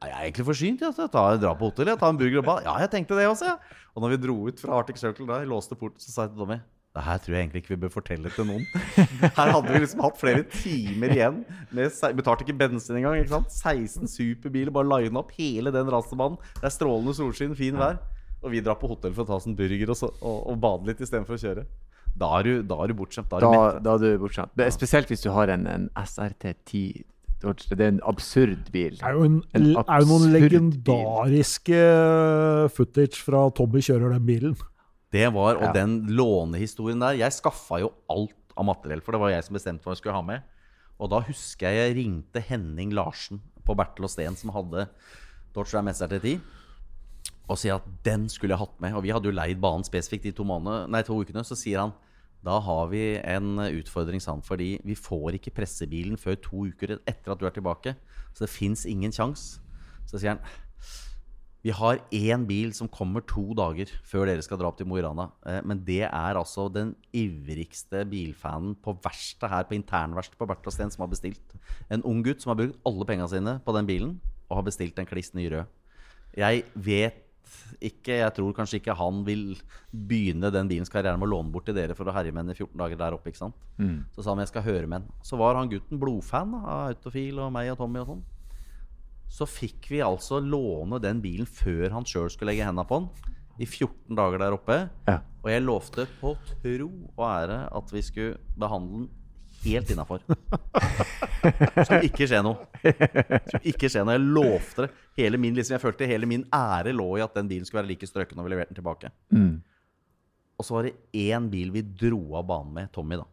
jeg 0.00 0.16
er 0.16 0.26
egentlig 0.26 0.46
forsynt. 0.48 0.80
Ja. 0.80 0.90
Jeg 0.96 1.12
tar, 1.12 1.36
drar 1.36 1.56
på 1.60 1.68
hotell, 1.68 1.90
jeg 1.92 2.00
tar 2.00 2.12
en 2.14 2.18
burger 2.20 2.40
og 2.40 2.46
bad. 2.46 2.64
Ja, 2.64 2.78
jeg 2.80 2.88
tenkte 2.92 3.18
det 3.18 3.28
også, 3.28 3.52
ja. 3.52 3.80
Og 3.94 4.04
når 4.04 4.14
vi 4.14 4.20
dro 4.22 4.36
ut 4.48 4.60
fra 4.62 4.78
Arctic 4.78 5.00
Circle 5.00 5.26
da, 5.28 5.42
jeg 5.42 5.50
låste 5.50 5.76
porten, 5.76 6.00
så 6.00 6.12
sa 6.12 6.24
jeg 6.24 6.32
til 6.34 6.44
Tommy 6.44 6.60
det 6.90 7.04
her 7.06 7.18
tror 7.22 7.34
jeg 7.36 7.44
egentlig 7.44 7.60
ikke 7.62 7.70
vi 7.70 7.76
bør 7.84 7.90
fortelle 7.94 8.30
til 8.34 8.46
noen. 8.48 8.64
Her 9.36 9.52
hadde 9.54 9.68
vi 9.70 9.78
liksom 9.78 10.00
hatt 10.02 10.16
flere 10.18 10.42
timer 10.50 11.12
igjen. 11.14 11.36
Med, 11.70 11.92
betalte 12.18 12.42
ikke 12.42 12.56
bensin 12.58 12.96
engang. 12.98 13.20
ikke 13.20 13.30
sant? 13.30 13.54
16 13.54 14.10
superbiler, 14.10 14.72
bare 14.74 14.88
line 14.90 15.20
opp 15.20 15.30
hele 15.36 15.70
den 15.70 15.86
racerbanen. 15.94 16.40
Det 16.56 16.66
er 16.66 16.74
strålende 16.74 17.14
solskinn, 17.14 17.54
fin 17.54 17.78
vær. 17.78 18.00
Og 18.42 18.50
vi 18.50 18.64
drar 18.66 18.74
på 18.80 18.90
hotell 18.90 19.14
for 19.14 19.22
å 19.22 19.28
ta 19.28 19.38
oss 19.38 19.46
en 19.46 19.54
burger 19.54 19.94
og, 19.94 20.00
så, 20.00 20.10
og, 20.18 20.40
og 20.50 20.58
bade 20.66 20.90
litt 20.90 21.04
istedenfor 21.06 21.38
å 21.38 21.42
kjøre. 21.44 21.64
Da 22.18 22.38
er 22.38 22.42
du, 22.42 22.62
da 22.62 22.74
er 22.82 22.88
du 22.88 22.94
bortskjemt. 22.98 23.30
Da 23.30 23.36
er 23.36 23.40
du 23.40 23.52
Da, 23.52 23.78
da 23.84 23.94
er 23.94 23.98
du 23.98 24.18
bortskjemt. 24.24 24.50
Det 24.56 24.66
er 24.66 24.70
Spesielt 24.74 25.08
hvis 25.08 25.22
du 25.22 25.30
har 25.32 25.48
en, 25.54 25.66
en 25.66 25.88
SRT10 25.96 26.82
Det 27.40 27.80
er 27.80 27.86
en 27.88 28.00
absurd 28.04 28.70
bil. 28.72 28.96
Det 28.98 29.06
er 29.06 29.12
jo, 29.16 29.22
en, 29.24 29.42
En 29.54 29.70
er 29.76 30.02
jo 30.02 30.10
noen 30.10 30.26
legendariske 30.34 31.72
legendariske 31.72 32.74
footage 32.76 33.22
fra 33.24 33.46
Tommy 33.56 33.80
kjører 33.84 34.12
den 34.16 34.26
bilen. 34.26 34.56
Det 35.10 35.26
var, 35.34 35.56
Og 35.56 35.62
Ja. 35.62 35.72
den 35.72 36.06
lånehistorien 36.06 37.00
der 37.00 37.16
Jeg 37.18 37.32
skaffa 37.32 37.80
jo 37.80 37.92
alt 38.08 38.34
av 38.56 38.64
materiell, 38.66 39.00
for 39.00 39.12
det 39.12 39.20
var 39.20 39.30
jeg 39.30 39.44
som 39.44 39.54
bestemte 39.54 39.82
hva 39.84 39.94
jeg 39.94 40.02
skulle 40.02 40.14
ha 40.14 40.22
med. 40.22 40.42
Og 41.00 41.08
da 41.10 41.20
husker 41.20 41.70
jeg 41.70 41.94
jeg 41.94 41.96
ringte 42.04 42.42
Henning 42.44 42.92
Larsen 42.92 43.40
på 43.64 43.74
Bertel 43.74 44.04
og 44.04 44.10
Steen, 44.10 44.36
som 44.36 44.50
hadde 44.50 44.88
Dodge 45.54 45.74
Ram 45.74 45.88
SRT10, 45.88 46.40
og 47.50 47.58
sier 47.58 47.80
at 47.80 47.88
den 48.06 48.28
skulle 48.30 48.54
jeg 48.54 48.62
hatt 48.62 48.78
med. 48.82 48.94
Og 48.94 49.02
vi 49.04 49.10
hadde 49.14 49.26
jo 49.26 49.34
leid 49.34 49.58
banen 49.62 49.86
spesifikt 49.86 50.28
de 50.28 50.34
to, 50.36 50.46
månedene, 50.46 50.86
nei, 50.94 51.02
to 51.06 51.18
ukene. 51.18 51.42
Så 51.46 51.58
sier 51.58 51.82
han 51.82 51.96
da 52.40 52.56
har 52.64 52.86
vi 52.88 53.02
en 53.18 53.58
utfordring, 53.60 54.20
sant, 54.22 54.46
fordi 54.48 54.78
vi 54.86 54.96
får 54.96 55.36
ikke 55.36 55.52
pressebilen 55.58 56.16
før 56.20 56.38
to 56.40 56.64
uker 56.70 56.96
etter 56.96 57.34
at 57.34 57.40
du 57.40 57.44
er 57.44 57.52
tilbake. 57.52 57.92
Så 58.32 58.46
det 58.46 58.52
fins 58.52 58.86
ingen 58.88 59.12
sjanse. 59.12 59.60
Så 60.08 60.18
sier 60.18 60.36
han 60.36 60.44
Vi 61.60 61.74
har 61.76 61.98
én 62.16 62.46
bil 62.48 62.70
som 62.72 62.88
kommer 62.88 63.20
to 63.28 63.50
dager 63.52 63.90
før 64.08 64.30
dere 64.30 64.40
skal 64.40 64.56
dra 64.56 64.70
opp 64.70 64.78
til 64.78 64.86
Mo 64.88 64.96
i 64.96 65.02
Rana. 65.04 65.26
Eh, 65.44 65.58
men 65.60 65.82
det 65.84 66.06
er 66.06 66.38
altså 66.40 66.70
den 66.72 66.94
ivrigste 67.12 68.06
bilfanen 68.08 68.72
på 68.80 68.94
verkstedet 69.04 69.50
her, 69.52 69.66
på 69.68 69.76
internverkstedet 69.76 70.40
på 70.40 70.48
Bertha 70.48 70.72
Steen, 70.72 70.88
som 70.88 71.04
har 71.04 71.12
bestilt. 71.12 71.52
En 71.92 72.00
ung 72.08 72.22
gutt 72.24 72.40
som 72.40 72.54
har 72.54 72.62
brukt 72.62 72.80
alle 72.88 73.04
penga 73.04 73.28
sine 73.28 73.58
på 73.60 73.76
den 73.76 73.90
bilen, 73.90 74.14
og 74.48 74.62
har 74.62 74.70
bestilt 74.70 74.96
en 74.96 75.10
kliss 75.10 75.34
ny 75.36 75.50
rød. 75.52 75.68
Jeg 76.40 76.64
vet 76.72 77.20
ikke, 77.80 78.18
jeg 78.20 78.34
tror 78.36 78.56
kanskje 78.56 78.80
ikke 78.80 78.96
han 78.98 79.22
vil 79.26 79.44
begynne 79.90 80.52
den 80.54 80.68
bilens 80.70 80.92
karriere 80.92 81.18
med 81.18 81.28
å 81.28 81.32
låne 81.34 81.52
bort 81.54 81.66
til 81.68 81.76
dere 81.76 81.96
for 81.98 82.08
å 82.08 82.14
herje 82.14 82.34
med 82.34 82.46
den 82.46 82.54
i 82.54 82.58
14 82.58 82.76
dager 82.80 83.00
der 83.00 83.16
oppe. 83.16 83.32
ikke 83.32 83.44
sant? 83.44 83.56
Mm. 83.78 84.04
Så 84.14 84.24
sa 84.24 84.34
han 84.34 84.42
jeg 84.44 84.52
skal 84.52 84.66
høre 84.66 84.90
med 84.90 85.02
den. 85.02 85.24
Så 85.26 85.38
var 85.40 85.58
han 85.58 85.70
gutten 85.72 86.02
blodfan 86.02 86.54
av 86.60 86.90
Autofil 86.90 87.40
og 87.42 87.54
meg 87.54 87.72
og 87.72 87.80
Tommy 87.80 88.02
og 88.02 88.12
sånn 88.12 88.28
så 89.30 89.46
fikk 89.46 89.86
vi 89.92 90.02
altså 90.02 90.40
låne 90.42 90.98
den 91.02 91.20
bilen 91.22 91.46
før 91.46 91.94
han 91.94 92.06
sjøl 92.08 92.30
skulle 92.32 92.50
legge 92.50 92.66
henda 92.66 92.84
på 92.86 92.98
den. 92.98 93.36
I 93.60 93.66
14 93.68 94.16
dager 94.18 94.42
der 94.42 94.56
oppe. 94.56 94.76
Ja. 95.06 95.20
Og 95.44 95.48
jeg 95.52 95.64
lovte 95.64 96.06
på 96.20 96.34
tro 96.48 96.88
og 97.14 97.24
ære 97.28 97.62
at 97.76 97.92
vi 97.94 98.02
skulle 98.04 98.40
behandle 98.58 99.04
den 99.04 99.08
helt 99.64 99.90
innafor. 99.92 100.22
Skulle 101.84 102.06
ikke 102.08 102.28
skje 102.30 102.40
noe. 102.44 102.68
Skal 102.80 103.66
ikke 103.72 103.90
skje 103.90 104.04
noe. 104.04 104.16
Jeg 104.16 104.24
lovte 104.36 104.86
det. 104.86 104.90
Hele 105.20 105.40
min, 105.40 105.56
liksom, 105.56 105.76
jeg 105.76 105.82
følte 105.82 106.08
hele 106.08 106.28
min 106.30 106.46
ære 106.54 106.94
lå 106.96 107.08
i 107.18 107.24
at 107.24 107.36
den 107.36 107.50
bilen 107.50 107.68
skulle 107.68 107.82
være 107.82 107.92
like 107.92 108.08
strøken 108.08 108.38
når 108.38 108.46
vi 108.46 108.54
leverte 108.54 108.72
den 108.72 108.80
tilbake. 108.80 109.12
Mm. 109.34 109.52
Og 110.60 110.66
så 110.66 110.76
var 110.76 110.88
det 110.88 110.96
én 111.16 111.46
bil 111.52 111.70
vi 111.72 111.82
dro 111.82 112.22
av 112.36 112.48
banen 112.48 112.74
med, 112.76 112.90
Tommy, 112.92 113.16
da. 113.20 113.26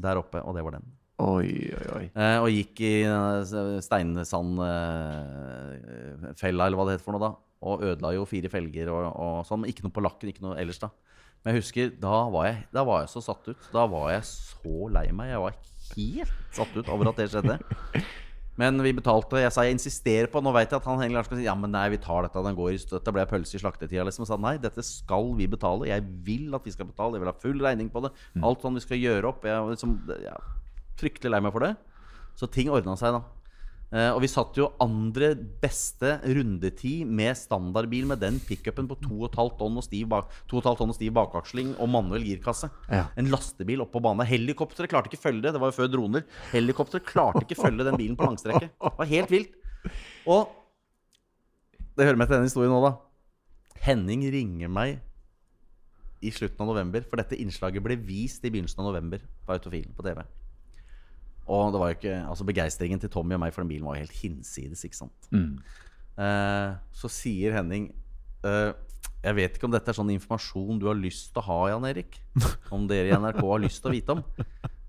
Der 0.00 0.20
oppe, 0.20 0.40
og 0.40 0.56
det 0.56 0.64
var 0.64 0.78
den. 0.78 0.86
Oi, 1.20 1.48
oi, 1.72 1.86
oi. 1.96 2.04
Eh, 2.12 2.38
og 2.44 2.48
gikk 2.52 2.80
i 2.84 2.92
uh, 3.08 3.40
steinsandfella, 3.84 4.64
eh, 6.32 6.48
eller 6.52 6.76
hva 6.76 6.86
det 6.88 6.96
heter 6.96 7.04
for 7.06 7.16
noe, 7.16 7.24
da. 7.24 7.32
Og 7.66 7.84
ødela 7.88 8.12
jo 8.12 8.26
fire 8.28 8.50
felger 8.52 8.90
og, 8.92 9.08
og 9.12 9.36
sånn. 9.48 9.64
Ikke 9.68 9.84
noe 9.86 9.94
på 9.96 10.04
lakken, 10.04 10.28
ikke 10.32 10.44
noe 10.44 10.58
ellers, 10.60 10.80
da. 10.82 10.92
Men 11.46 11.54
jeg 11.54 11.62
husker, 11.62 11.90
da 12.02 12.24
var 12.34 12.48
jeg, 12.48 12.62
da 12.74 12.82
var 12.82 13.04
jeg 13.04 13.10
så 13.12 13.20
satt 13.22 13.44
ut. 13.46 13.66
Da 13.70 13.84
var 13.86 14.08
jeg 14.10 14.24
så 14.26 14.88
lei 14.90 15.04
meg. 15.14 15.28
Jeg 15.30 15.42
var 15.44 15.58
helt 15.92 16.32
satt 16.56 16.72
ut 16.74 16.88
over 16.90 17.12
at 17.12 17.20
det 17.20 17.28
skjedde. 17.30 17.54
Men 18.58 18.82
vi 18.82 18.90
betalte. 18.96 19.38
Jeg 19.38 19.52
sa 19.54 19.62
jeg 19.62 19.76
insisterer 19.76 20.26
på 20.32 20.40
Nå 20.42 20.50
vet 20.56 20.74
jeg 20.74 20.80
at 20.80 20.88
han 20.90 21.04
egentlig 21.04 21.22
skal 21.28 21.38
si 21.38 21.46
ja, 21.46 21.54
men 21.54 21.70
nei, 21.70 21.84
vi 21.92 22.00
tar 22.02 22.26
dette. 22.26 22.42
Den 22.42 22.58
går 22.58 22.72
i 22.72 22.80
støtte. 22.82 23.04
Det 23.06 23.14
ble 23.14 23.28
pølse 23.30 23.60
i 23.60 23.62
slaktetida. 23.62 24.08
Liksom. 24.08 24.26
Og 24.26 24.30
sa 24.32 24.40
nei, 24.42 24.56
dette 24.58 24.82
skal 24.82 25.30
vi 25.38 25.46
betale. 25.52 25.86
Jeg 25.92 26.02
vil 26.26 26.50
at 26.58 26.66
vi 26.66 26.74
skal 26.74 26.90
betale. 26.90 27.14
Jeg 27.14 27.22
vil 27.22 27.30
ha 27.30 27.38
full 27.46 27.62
regning 27.62 27.94
på 27.94 28.02
det. 28.08 28.10
Mm. 28.34 28.42
Alt 28.50 28.66
sånn 28.66 28.80
vi 28.80 28.82
skal 28.82 29.04
gjøre 29.04 29.30
opp. 29.30 29.46
Jeg, 29.46 29.70
liksom, 29.76 29.94
ja, 30.26 30.34
fryktelig 30.98 31.30
lei 31.30 31.44
meg 31.46 31.54
for 31.54 31.68
det. 31.68 31.76
Så 32.42 32.50
ting 32.50 32.74
ordna 32.74 32.98
seg, 32.98 33.20
da. 33.20 33.35
Uh, 33.86 34.10
og 34.16 34.18
vi 34.24 34.28
satt 34.30 34.56
jo 34.58 34.72
andre 34.82 35.28
beste 35.62 36.16
rundetid 36.24 37.06
med 37.06 37.38
standardbil 37.38 38.08
med 38.10 38.18
den 38.18 38.40
pickupen 38.42 38.88
på 38.90 38.96
2,5 39.04 39.52
tonn 39.60 39.78
bak, 40.10 40.32
tonn 40.50 40.90
og 40.90 40.96
stiv 40.96 41.12
bakaksling 41.14 41.72
og 41.78 41.90
manuell 41.92 42.26
girkasse. 42.26 42.70
Ja. 42.90 43.04
En 43.14 43.30
lastebil 43.30 43.84
oppå 43.84 44.02
banen. 44.02 44.26
Helikopteret 44.26 44.90
klarte 44.90 45.12
ikke 45.12 45.22
følge 45.22 45.46
det. 45.46 45.54
Det 45.54 45.62
var 45.62 45.70
jo 45.70 45.78
før 45.78 45.92
droner. 45.92 46.26
Helikopteret 46.50 47.06
klarte 47.06 47.44
ikke 47.46 47.60
følge 47.60 47.86
den 47.86 47.98
bilen 48.00 48.18
på 48.18 48.26
langstrekket. 48.26 48.74
Det 48.74 48.94
var 48.98 49.12
helt 49.12 49.34
vilt. 49.34 49.58
Og 50.26 50.50
det 51.96 52.04
hører 52.08 52.18
med 52.18 52.28
til 52.28 52.36
denne 52.36 52.50
historien 52.50 52.74
nå, 52.74 52.80
da. 52.84 52.96
Henning 53.86 54.24
ringer 54.32 54.72
meg 54.72 54.98
i 56.24 56.32
slutten 56.34 56.64
av 56.64 56.72
november, 56.72 57.04
for 57.06 57.20
dette 57.20 57.38
innslaget 57.38 57.84
ble 57.84 57.96
vist 58.02 58.44
i 58.44 58.50
begynnelsen 58.50 58.82
av 58.82 58.90
november 58.90 59.22
på 59.46 59.54
Autofilen 59.54 59.94
på 59.94 60.04
TV. 60.04 60.24
Og 61.46 61.74
det 61.74 61.80
var 61.80 61.92
jo 61.92 61.98
ikke, 62.00 62.16
altså 62.26 62.46
begeistringen 62.48 63.02
til 63.02 63.12
Tommy 63.12 63.36
og 63.36 63.42
meg 63.44 63.54
for 63.54 63.62
den 63.62 63.70
bilen 63.70 63.86
var 63.86 63.98
jo 63.98 64.06
helt 64.06 64.18
hinsides. 64.18 64.82
ikke 64.86 64.98
sant? 64.98 65.28
Mm. 65.30 65.58
Eh, 66.16 66.70
så 66.96 67.10
sier 67.12 67.52
Henning 67.52 67.90
eh, 68.48 68.70
Jeg 69.20 69.36
vet 69.36 69.58
ikke 69.58 69.66
om 69.68 69.74
dette 69.74 69.92
er 69.92 69.98
sånn 69.98 70.14
informasjon 70.14 70.78
du 70.80 70.86
har 70.88 70.96
lyst 70.96 71.34
til 71.34 71.42
å 71.42 71.46
ha, 71.50 71.58
Jan 71.74 71.86
Erik. 71.88 72.18
Om 72.74 72.88
dere 72.90 73.12
i 73.12 73.18
NRK 73.18 73.42
har 73.42 73.62
lyst 73.62 73.82
til 73.84 73.92
å 73.92 73.94
vite 73.94 74.16
om. 74.16 74.24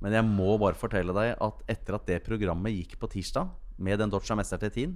Men 0.03 0.14
jeg 0.14 0.26
må 0.30 0.55
bare 0.62 0.78
fortelle 0.78 1.14
deg 1.16 1.36
at 1.41 1.62
etter 1.74 1.97
at 1.97 2.10
det 2.10 2.22
programmet 2.26 2.76
gikk 2.76 2.99
på 3.01 3.10
tirsdag, 3.12 3.49
med 3.78 3.99
den 4.01 4.10
Dodge 4.14 4.34
Messer 4.38 4.62
T10, 4.62 4.95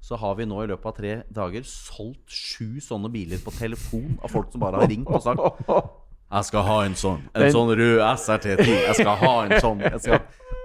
så 0.00 0.16
har 0.16 0.36
vi 0.36 0.46
nå 0.48 0.62
i 0.64 0.68
løpet 0.68 0.88
av 0.88 0.96
tre 0.96 1.12
dager 1.32 1.64
solgt 1.68 2.32
sju 2.32 2.80
sånne 2.84 3.10
biler 3.12 3.40
på 3.44 3.52
telefon 3.52 4.16
av 4.24 4.32
folk 4.32 4.48
som 4.52 4.62
bare 4.64 4.80
har 4.80 4.88
ringt 4.88 5.08
og 5.12 5.24
sagt 5.24 5.68
Jeg 6.30 6.46
skal 6.46 6.62
ha 6.62 6.76
en 6.86 6.94
sånn. 6.94 7.24
En 7.34 7.50
sånn 7.50 7.72
rød 7.74 8.00
SRT10. 8.06 8.68
Jeg 8.70 8.96
skal 9.00 9.16
ha 9.18 9.32
en 9.42 9.54
sånn. 9.58 9.80
Jeg 9.82 9.98
skal 10.04 10.20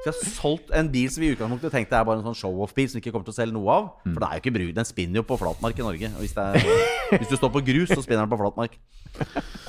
vi 0.05 0.11
har 0.11 0.31
solgt 0.35 0.71
en 0.77 0.89
bil 0.93 1.07
som 1.09 1.23
vi 1.23 1.31
i 1.31 1.33
utgangspunktet 1.33 1.73
tenkte 1.73 1.97
er 1.97 2.05
bare 2.05 2.21
en 2.21 2.27
sånn 2.27 2.37
show-off-bil 2.37 2.89
som 2.91 2.99
vi 2.99 3.01
ikke 3.01 3.15
kommer 3.15 3.25
til 3.25 3.33
å 3.33 3.37
selge 3.39 3.55
noe 3.55 3.73
av. 3.73 3.87
For 4.03 4.21
det 4.21 4.27
er 4.27 4.37
jo 4.37 4.43
ikke 4.43 4.55
bruk. 4.57 4.73
Den 4.77 4.87
spinner 4.87 5.21
jo 5.21 5.25
på 5.25 5.37
flatmark 5.41 5.79
i 5.81 5.85
Norge. 5.85 6.11
Hvis, 6.19 6.35
er, 6.37 6.59
hvis, 7.15 7.31
du 7.31 7.37
står 7.39 7.51
på 7.55 7.63
grus, 7.65 7.89
så 7.89 8.03
spinner 8.05 8.27
den 8.27 8.33
på 8.33 8.39
flatmark. 8.43 8.77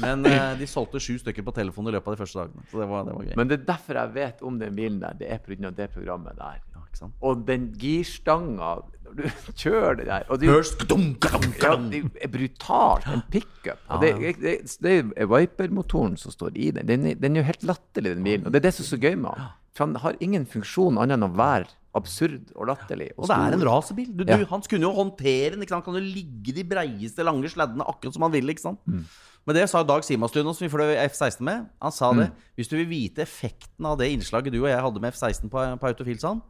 Men 0.05 0.27
eh, 0.29 0.53
de 0.61 0.69
solgte 0.69 1.01
sju 1.01 1.17
stykker 1.23 1.47
på 1.47 1.55
telefon 1.57 1.89
i 1.89 1.95
løpet 1.95 2.13
av 2.13 2.19
de 2.19 2.21
første 2.21 2.43
dagene. 2.43 2.67
Så 2.69 2.83
det 2.83 2.91
var, 2.91 3.09
det 3.09 3.17
var 3.17 3.29
gøy. 3.31 3.35
Men 3.41 3.51
det 3.51 3.61
er 3.61 3.67
derfor 3.73 4.01
jeg 4.03 4.15
vet 4.17 4.45
om 4.51 4.61
den 4.61 4.77
bilen 4.77 5.01
der. 5.01 5.17
Det 5.17 5.33
er 5.33 5.41
pga. 5.45 5.73
det 5.81 5.89
programmet 5.95 6.37
der. 6.37 6.61
Ja, 6.75 7.09
og 7.29 7.43
den 7.49 7.71
girstanga 7.77 8.77
når 9.07 9.19
du 9.19 9.27
kjører 9.63 9.99
det 9.99 10.07
der 10.09 10.31
og 10.33 10.41
du, 10.41 10.47
ja, 10.49 11.75
Det 11.93 12.01
er 12.25 12.31
brutalt. 12.33 13.07
En 13.13 13.23
pickup. 13.31 13.81
Og 13.89 14.03
det, 14.03 14.37
det, 14.43 14.57
det 14.83 14.97
er 15.17 15.29
Viper-motoren 15.31 16.17
som 16.21 16.35
står 16.35 16.57
i 16.57 16.71
den. 16.77 16.89
Den, 16.89 17.13
den 17.21 17.37
er 17.37 17.45
jo 17.45 17.47
helt 17.51 17.65
latterlig, 17.69 18.17
den 18.17 18.27
bilen. 18.27 18.47
Og 18.47 18.53
det 18.53 18.61
er 18.61 18.69
det 18.69 18.75
som 18.77 18.85
er 18.85 18.91
så 18.93 19.01
gøy 19.01 19.15
med 19.15 19.31
den. 19.33 19.55
For 19.77 19.85
han 19.85 19.99
har 20.03 20.17
ingen 20.25 20.47
funksjon 20.49 20.97
annet 20.99 21.19
enn 21.19 21.29
å 21.29 21.35
være 21.37 21.69
absurd 21.97 22.51
og 22.57 22.69
latterlig. 22.69 23.11
Og, 23.15 23.25
og 23.25 23.31
det 23.31 23.37
er 23.37 23.57
en 23.57 23.65
racerbil. 23.69 24.11
Du, 24.17 24.25
ja. 24.29 24.41
Han 24.51 24.65
kunne 24.65 24.89
jo 24.89 24.93
håndtere 24.97 25.55
den. 25.55 25.65
Han 25.71 25.85
kan 25.85 25.97
jo 25.97 26.03
ligge 26.03 26.53
de 26.57 26.65
breieste, 26.69 27.25
lange 27.25 27.49
sleddene 27.53 27.87
akkurat 27.89 28.17
som 28.17 28.27
han 28.27 28.35
vil. 28.35 28.53
ikke 28.53 28.67
sant? 28.67 28.83
Mm. 28.85 29.07
Men 29.47 29.57
det 29.61 29.69
sa 29.71 29.85
Dag 29.87 30.03
Simastuen, 30.05 30.49
som 30.51 30.67
vi 30.67 30.73
fløy 30.73 30.97
F-16 31.07 31.45
med. 31.47 31.69
Han 31.83 31.95
sa 31.95 32.11
det. 32.17 32.29
Mm. 32.33 32.51
Hvis 32.59 32.73
du 32.73 32.77
vil 32.81 32.91
vite 32.91 33.25
effekten 33.25 33.89
av 33.89 33.97
det 34.01 34.11
innslaget 34.13 34.53
du 34.53 34.59
og 34.59 34.69
jeg 34.69 34.83
hadde 34.89 35.03
med 35.03 35.15
F-16 35.15 35.53
på, 35.53 35.65
på 35.81 35.91
Autofilsand 35.93 36.45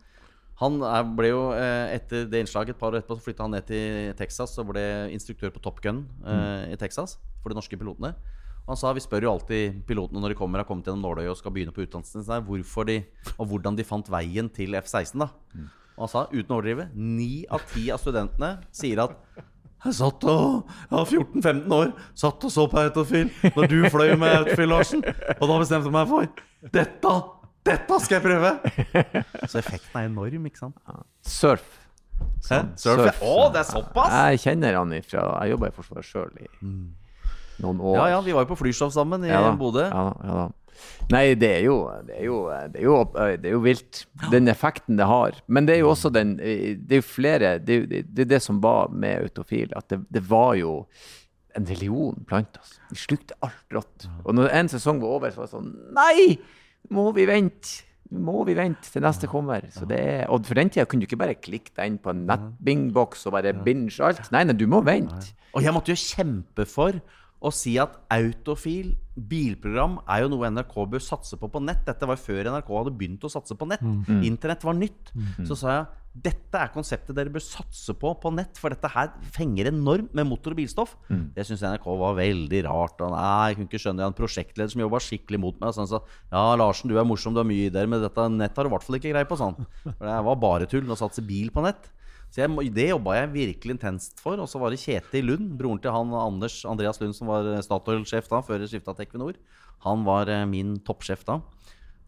han. 0.62 0.79
Ble 1.18 1.33
jo, 1.33 1.43
eh, 1.53 1.97
Etter 1.97 2.24
det 2.31 2.45
innslaget 2.45 2.74
et 2.74 2.81
par 2.81 2.95
år 2.95 3.03
etterpå 3.03 3.18
så 3.18 3.27
flytta 3.27 3.45
han 3.45 3.53
ned 3.57 3.66
til 3.68 4.14
Texas 4.16 4.57
og 4.62 4.70
ble 4.72 4.87
instruktør 5.12 5.53
på 5.53 5.62
Top 5.64 5.83
Gun 5.85 6.07
eh, 6.24 6.33
mm. 6.33 6.72
i 6.72 6.81
Texas 6.81 7.18
for 7.43 7.53
de 7.53 7.59
norske 7.59 7.77
pilotene. 7.77 8.14
Han 8.67 8.79
sa 8.79 8.91
vi 8.97 9.03
spør 9.03 9.29
jo 9.29 9.33
alltid 9.37 9.83
pilotene 9.87 10.19
når 10.23 10.33
de 10.33 10.39
kommer 10.39 10.59
har 10.59 10.67
kommet 10.67 10.89
gjennom 10.89 11.05
nåløyet 11.07 11.31
og 11.31 11.39
skal 11.39 11.53
begynne 11.55 11.75
på 11.75 11.85
utdannelsen 11.85 12.25
sin, 12.27 12.47
hvorfor 12.49 12.89
de, 12.89 12.97
og 13.37 13.53
hvordan 13.53 13.77
de 13.79 13.87
fant 13.87 14.09
veien 14.11 14.49
til 14.51 14.75
F-16. 14.81 15.23
da. 15.23 15.29
Og 15.97 16.05
han 16.05 16.11
sa 16.12 16.25
uten 16.33 16.51
å 16.51 16.59
overdrive 16.59 16.89
ni 16.99 17.47
av 17.47 17.62
ti 17.71 17.87
av 17.95 18.03
studentene 18.03 18.57
sier 18.75 19.05
at 19.07 19.14
jeg 19.87 19.95
satt 20.01 20.25
og 20.27 20.67
Jeg 20.67 20.91
var 20.91 21.07
14-15 21.07 21.75
år, 21.77 21.91
satt 22.17 22.45
og 22.49 22.53
så 22.53 22.67
på 22.73 22.81
Autofil 22.81 23.31
når 23.55 23.71
du 23.71 23.77
fløy 23.93 24.17
med 24.19 24.35
Autofil, 24.41 24.71
Larsen. 24.73 25.05
Og 25.37 25.47
da 25.47 25.59
bestemte 25.62 25.87
jeg 25.87 25.95
meg 25.95 26.11
for 26.11 26.71
dette! 26.75 27.17
Dette 27.67 27.99
skal 28.03 28.19
jeg 28.19 28.25
prøve! 28.25 28.53
Så 29.51 29.61
effekten 29.61 30.01
er 30.01 30.09
enorm, 30.11 30.45
ikke 30.51 30.64
sant? 30.64 30.77
Surf. 31.27 31.67
Sånn. 32.43 32.73
Surf. 32.79 33.03
Surf. 33.05 33.23
Å, 33.23 33.49
det 33.55 33.62
er 33.62 33.69
såpass! 33.71 34.14
Jeg 34.33 34.43
kjenner 34.47 34.79
han 34.81 34.95
ifra 34.97 35.27
Jeg 35.45 35.55
jobba 35.55 35.71
i 35.71 35.77
Forsvaret 35.77 36.09
sjøl 36.09 36.39
i 36.41 36.49
mm 36.62 36.87
noen 37.62 37.80
år. 37.80 37.98
Ja, 37.98 38.07
ja, 38.16 38.20
vi 38.24 38.34
var 38.36 38.46
jo 38.46 38.52
på 38.52 38.61
flystoff 38.61 38.94
sammen 38.94 39.24
i 39.26 39.32
ja, 39.32 39.42
Bodø. 39.59 39.86
Ja, 39.88 40.07
ja, 40.26 40.46
Nei, 41.09 41.30
det 41.38 41.48
er, 41.48 41.62
jo, 41.64 41.76
det, 42.04 42.16
er 42.18 42.24
jo, 42.26 42.38
det, 42.72 42.80
er 42.80 42.84
jo, 42.84 42.96
det 43.14 43.48
er 43.48 43.54
jo 43.54 43.61
vilt, 43.64 44.02
den 44.32 44.50
effekten 44.52 44.98
det 44.98 45.07
har. 45.09 45.38
Men 45.48 45.68
det 45.68 45.76
er 45.76 45.80
jo 45.80 45.92
også 45.94 46.11
den 46.12 46.34
Det 46.36 46.98
er 46.98 47.00
jo 47.00 47.07
flere 47.07 47.52
Det 47.62 47.78
er 47.78 48.04
det, 48.04 48.26
det 48.28 48.42
som 48.44 48.59
var 48.61 48.92
med 48.92 49.22
Autofil, 49.24 49.70
at 49.76 49.88
det, 49.88 50.24
var 50.28 50.52
jo 50.61 50.82
en 51.57 51.64
religion 51.64 52.18
blant 52.28 52.61
oss. 52.61 52.76
Vi 52.90 53.00
slukte 53.07 53.38
alt 53.40 53.72
rått. 53.72 54.09
Og 54.24 54.36
når 54.36 54.52
en 54.52 54.68
sesong 54.68 55.00
var 55.00 55.16
over, 55.16 55.32
så 55.32 55.44
var 55.44 55.48
det 55.48 55.57
sånn 55.57 55.74
Nei! 55.96 56.36
Må 56.92 57.11
vi 57.16 57.24
vente? 57.26 57.86
må 58.14 58.44
vi 58.46 58.54
vente 58.54 58.90
til 58.90 59.04
neste 59.04 59.28
kommer. 59.30 59.64
Er, 59.66 60.26
og 60.30 60.46
for 60.46 60.59
den 60.59 60.70
tida 60.70 60.86
kunne 60.86 61.02
du 61.02 61.09
ikke 61.09 61.20
bare 61.20 61.38
klikke 61.38 61.72
deg 61.74 61.90
inn 61.90 61.98
på 62.02 62.12
en 62.12 62.24
nettbingboks 62.28 63.26
og 63.26 63.34
bare 63.34 63.54
binge 63.66 63.98
alt. 64.04 64.28
Nei, 64.34 64.44
nei, 64.46 64.54
du 64.54 64.66
må 64.70 64.82
vente. 64.86 65.32
Og 65.57 65.64
jeg 65.64 65.74
måtte 65.74 65.94
jo 65.94 65.98
kjempe 65.98 66.66
for 66.70 67.00
å 67.45 67.53
si 67.53 67.76
at 67.80 67.99
autofil 68.12 68.95
bilprogram 69.16 69.99
er 70.12 70.24
jo 70.24 70.32
noe 70.32 70.49
NRK 70.53 70.74
bør 70.93 71.03
satse 71.05 71.39
på 71.41 71.49
på 71.53 71.62
nett. 71.64 71.84
Dette 71.87 72.09
var 72.09 72.20
før 72.20 72.51
NRK 72.53 72.72
hadde 72.72 72.97
begynt 72.97 73.24
å 73.24 73.32
satse 73.32 73.57
på 73.57 73.68
nett. 73.68 73.84
Mm. 73.84 74.03
mm. 74.05 74.24
Internett 74.28 74.66
var 74.66 74.76
nytt. 74.76 75.12
Mm. 75.14 75.47
Så 75.49 75.59
sa 75.61 75.72
jeg 75.72 75.87
dette 76.16 76.57
er 76.57 76.70
konseptet 76.72 77.12
dere 77.16 77.32
bør 77.32 77.43
satse 77.45 77.93
på 78.01 78.09
på 78.22 78.30
nett, 78.32 78.57
for 78.57 78.72
dette 78.72 78.89
her 78.89 79.11
fenger 79.34 79.68
enormt 79.68 80.14
med 80.16 80.28
motor- 80.28 80.55
og 80.55 80.61
bilstoff. 80.61 80.95
Mm. 81.11 81.26
Det 81.37 81.45
syns 81.45 81.64
NRK 81.66 81.89
var 82.01 82.16
veldig 82.16 82.62
rart. 82.64 83.03
Og 83.05 83.12
nei, 83.12 83.51
jeg 83.51 83.59
kunne 83.59 83.68
ikke 83.68 83.82
skjønne 83.84 84.01
det. 84.01 84.07
En 84.09 84.16
prosjektleder 84.22 84.72
som 84.72 84.84
jobba 84.84 85.03
skikkelig 85.05 85.43
mot 85.43 85.61
meg. 85.61 85.74
Sånn, 85.76 85.91
så, 85.91 86.01
ja, 86.32 86.47
Larsen, 86.57 86.89
du 86.93 86.97
er 86.97 87.09
morsom, 87.09 87.37
du 87.37 87.43
har 87.43 87.49
mye 87.49 87.68
ideer, 87.68 87.91
men 87.91 88.05
dette 88.05 88.28
nett 88.32 88.57
har 88.57 88.64
du 88.64 88.72
i 88.72 88.74
hvert 88.76 88.87
fall 88.87 88.99
ikke 89.01 89.12
greie 89.12 89.28
på. 89.28 89.41
sånn. 89.41 89.59
For 89.84 90.09
det 90.09 90.16
var 90.30 90.41
bare 90.41 90.70
tull 90.70 90.89
å 90.89 90.99
satse 90.99 91.24
bil 91.26 91.53
på 91.53 91.64
nett. 91.66 91.93
Så 92.37 92.45
jeg, 92.45 92.72
Det 92.76 92.91
jobba 92.91 93.14
jeg 93.16 93.32
virkelig 93.32 93.78
intenst 93.78 94.20
for. 94.20 94.37
Og 94.37 94.45
så 94.45 94.61
var 94.61 94.68
det 94.68 94.82
Kjetil 94.82 95.24
Lund, 95.24 95.55
broren 95.57 95.80
til 95.80 95.95
han 95.95 96.12
Anders 96.12 96.59
Andreas 96.68 97.01
Lund, 97.01 97.16
som 97.16 97.30
var 97.32 97.49
Statoil-sjef 97.64 98.28
da, 98.28 98.43
før 98.45 98.66
skifta 98.68 98.93
til 98.93 99.07
Equinor. 99.07 99.39
Han 99.87 100.05
var 100.05 100.28
eh, 100.28 100.45
min 100.45 100.74
toppsjef 100.84 101.24
da. 101.24 101.41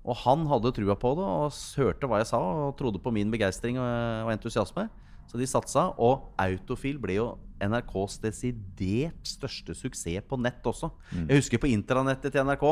Og 0.04 0.20
han 0.26 0.44
hadde 0.50 0.74
trua 0.76 0.96
på 1.00 1.14
det 1.16 1.24
og 1.24 1.56
hørte 1.80 2.08
hva 2.08 2.20
jeg 2.20 2.28
sa 2.28 2.40
og 2.40 2.76
trodde 2.76 3.00
på 3.00 3.12
min 3.12 3.32
begeistring 3.32 3.80
og, 3.80 3.88
og 4.28 4.34
entusiasme. 4.36 4.84
Så 5.28 5.40
de 5.40 5.48
satsa, 5.48 5.88
og 5.96 6.28
Autofil 6.40 7.00
ble 7.00 7.18
jo 7.18 7.26
NRKs 7.64 8.20
desidert 8.20 9.28
største 9.28 9.74
suksess 9.76 10.28
på 10.28 10.38
nett 10.40 10.64
også. 10.64 10.92
Mm. 11.08 11.24
Jeg 11.24 11.40
husker 11.40 11.64
på 11.64 11.72
intranettet 11.72 12.36
til 12.36 12.44
NRK. 12.44 12.68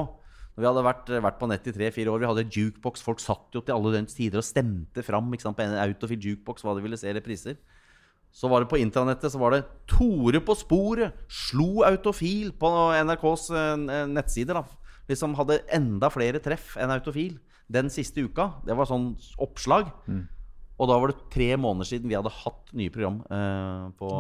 Når 0.57 0.65
vi 0.65 0.69
hadde 0.71 0.85
vært, 0.87 1.11
vært 1.21 1.37
på 1.37 1.47
nett 1.51 1.67
i 1.69 1.73
tre-fire 1.77 2.13
år, 2.13 2.23
vi 2.23 2.29
hadde 2.31 2.47
jukebox. 2.49 3.03
Folk 3.05 3.21
satt 3.21 3.53
jo 3.53 3.61
til 3.61 3.75
alle 3.75 3.91
døgns 3.93 4.17
tider 4.17 4.41
og 4.41 4.47
stemte 4.47 5.03
fram 5.05 5.29
på 5.29 5.53
en 5.61 5.75
Autofil 5.83 6.31
jukebox 6.31 6.65
hva 6.65 6.73
de 6.79 6.85
ville 6.87 6.97
se 6.97 7.13
repriser. 7.13 7.59
Så 8.33 8.49
var 8.49 8.65
det 8.65 8.71
på 8.71 8.81
intranettet 8.81 9.33
så 9.33 9.41
var 9.41 9.53
det 9.53 9.67
Tore 9.89 10.41
på 10.45 10.57
sporet 10.57 11.13
slo 11.29 11.85
Autofil 11.85 12.55
på 12.57 12.71
NRKs 13.05 13.45
eh, 13.53 14.09
nettsider. 14.09 14.57
da 14.57 14.65
Liksom 15.11 15.37
hadde 15.39 15.61
enda 15.77 16.09
flere 16.11 16.41
treff 16.43 16.73
enn 16.81 16.93
Autofil 16.95 17.37
den 17.69 17.93
siste 17.93 18.25
uka. 18.25 18.55
Det 18.65 18.77
var 18.77 18.89
sånn 18.89 19.13
oppslag. 19.43 19.93
Mm. 20.09 20.25
Og 20.77 20.89
da 20.89 20.97
var 21.01 21.13
det 21.13 21.29
tre 21.33 21.53
måneder 21.61 21.89
siden 21.93 22.09
vi 22.09 22.17
hadde 22.17 22.33
hatt 22.33 22.73
nye 22.77 22.93
program 22.93 23.21
eh, 23.29 23.85
på, 24.01 24.11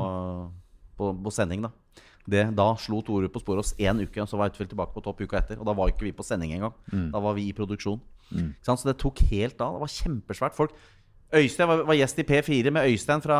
på, 1.00 1.10
på, 1.16 1.32
sending. 1.32 1.64
Da 1.64 1.72
det, 2.26 2.42
Da 2.58 2.68
slo 2.80 3.00
Tore 3.06 3.30
på 3.30 3.42
sporet 3.42 3.62
oss 3.62 3.74
én 3.78 4.02
uke, 4.02 4.20
og 4.22 4.28
så 4.30 4.38
var 4.38 4.50
Autofil 4.50 4.70
tilbake 4.70 4.94
på 4.94 5.04
topp 5.04 5.22
uka 5.22 5.38
etter. 5.40 5.60
Og 5.60 5.68
da 5.68 5.74
var 5.76 5.92
ikke 5.92 6.08
vi 6.08 6.14
på 6.16 6.26
sending 6.26 6.56
engang. 6.56 6.74
Mm. 6.92 7.08
Da 7.14 7.22
var 7.22 7.36
vi 7.38 7.48
i 7.48 7.56
produksjon. 7.56 8.00
Mm. 8.34 8.52
Så 8.66 8.76
det 8.86 8.98
tok 8.98 9.22
helt 9.30 9.60
av. 9.62 9.76
Det 9.76 9.84
var 9.84 9.94
kjempesvært. 9.94 10.56
Folk 10.58 10.74
Øystein 11.34 11.66
var, 11.66 11.80
var, 11.88 11.96
gjest 11.98 12.20
i 12.22 12.24
P4 12.26 12.70
med 12.70 12.86
Øystein 12.86 13.22
fra 13.22 13.36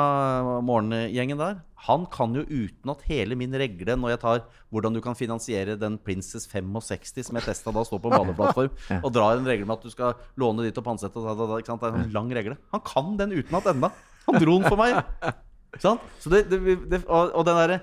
morgengjengen 0.66 1.39
der. 1.39 1.61
Han 1.87 2.07
kan 2.11 2.34
jo 2.34 2.43
utenat 2.43 3.05
hele 3.07 3.37
min 3.39 3.55
regle 3.55 3.95
når 3.95 4.16
jeg 4.16 4.20
tar 4.24 4.41
hvordan 4.74 4.97
du 4.97 5.01
kan 5.05 5.14
finansiere 5.14 5.76
den 5.78 5.99
Princess 6.03 6.49
65 6.51 7.28
som 7.28 7.39
jeg 7.39 7.47
testa 7.47 7.70
da 7.70 7.84
står 7.87 8.03
på 8.03 8.11
baneplattform, 8.11 8.72
badeplattform, 8.74 9.05
og 9.07 9.14
drar 9.14 9.39
en 9.39 9.47
regle 9.47 9.68
med 9.68 9.78
at 9.78 9.87
du 9.87 9.95
skal 9.95 10.18
låne 10.34 10.66
ditt 10.66 10.78
og 10.82 10.87
pantsette. 10.89 11.22
Det 11.22 11.62
er 11.70 12.01
en 12.03 12.14
lang 12.16 12.32
regle. 12.34 12.59
Han 12.74 12.82
kan 12.87 13.14
den 13.20 13.37
utenat 13.39 13.70
enda. 13.70 13.93
Han 14.26 14.41
dro 14.43 14.59
den 14.59 14.66
for 14.66 14.82
meg. 14.82 14.99
Det, 15.76 16.39
det, 16.49 16.57
det, 16.89 17.03
og, 17.05 17.34
og 17.37 17.43
den 17.45 17.59
derre 17.59 17.74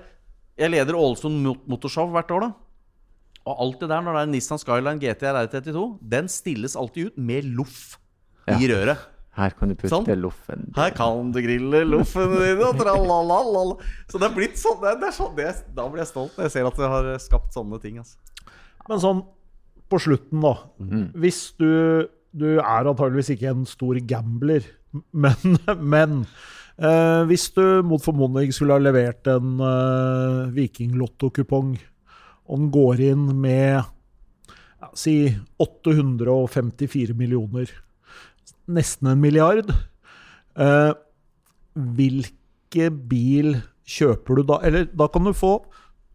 Jeg 0.58 0.70
leder 0.70 0.96
Ålesund 0.98 1.42
Motorshow 1.66 2.12
hvert 2.14 2.30
år, 2.30 2.46
da. 2.46 2.52
Og 3.44 3.58
alt 3.60 3.82
det 3.82 3.88
der 3.90 4.04
når 4.04 4.16
det 4.16 4.22
er 4.22 4.30
Nissan 4.32 4.60
Skyline 4.60 5.00
GTR 5.02 5.40
R32, 5.42 5.82
den 6.14 6.30
stilles 6.32 6.76
alltid 6.80 7.10
ut 7.10 7.18
med 7.20 7.50
loff 7.58 7.98
i 8.48 8.70
røret. 8.70 9.10
Her 9.34 9.54
kan 9.58 9.70
du 9.70 9.74
putte 9.74 9.90
sånn. 9.90 10.06
loffen 10.22 10.68
Her 10.76 10.92
kan 10.94 11.32
du 11.34 11.40
grille 11.42 11.80
loffen 11.88 12.36
din, 12.38 12.60
og 12.62 12.78
tralalala. 12.78 13.64
Så 14.06 14.20
det 14.22 14.28
er 14.28 14.36
blitt 14.36 14.60
sånn. 14.60 14.78
Det 14.82 14.92
er, 14.92 14.98
det 15.00 15.08
er 15.08 15.16
sånn 15.16 15.32
det 15.38 15.48
da 15.74 15.86
blir 15.90 16.04
jeg 16.04 16.10
stolt 16.12 16.36
når 16.38 16.46
jeg 16.46 16.54
ser 16.54 16.68
at 16.68 16.78
jeg 16.78 16.92
har 16.92 17.08
skapt 17.24 17.56
sånne 17.56 17.80
ting. 17.82 17.98
Altså. 17.98 18.52
Men 18.86 19.02
sånn 19.02 19.24
på 19.90 20.00
slutten, 20.00 20.44
da. 20.44 20.54
Mm. 20.78 21.08
Hvis 21.24 21.46
du 21.58 21.70
Du 22.34 22.56
er 22.58 22.88
antageligvis 22.90 23.28
ikke 23.30 23.52
en 23.52 23.60
stor 23.62 23.94
gambler, 24.10 24.64
men, 25.24 25.58
men 25.78 26.24
eh, 26.78 27.22
hvis 27.28 27.48
du 27.56 27.64
mot 27.86 28.02
formodning 28.02 28.52
skulle 28.54 28.76
ha 28.76 28.82
levert 28.82 29.26
en 29.30 29.58
eh, 29.60 30.52
Viking-lottokupong, 30.56 31.74
og 32.44 32.60
den 32.60 32.70
går 32.74 33.00
inn 33.12 33.28
med 33.40 33.80
ja, 33.80 34.90
si 34.98 35.16
854 35.62 37.16
millioner 37.16 37.70
nesten 38.70 39.10
en 39.10 39.20
milliard. 39.20 39.70
Eh, 40.56 40.92
hvilke 41.74 42.90
bil 43.10 43.56
kjøper 43.84 44.40
du 44.40 44.46
da? 44.48 44.60
Eller 44.66 44.86
da 44.92 45.08
kan 45.12 45.26
du 45.26 45.34
få 45.36 45.56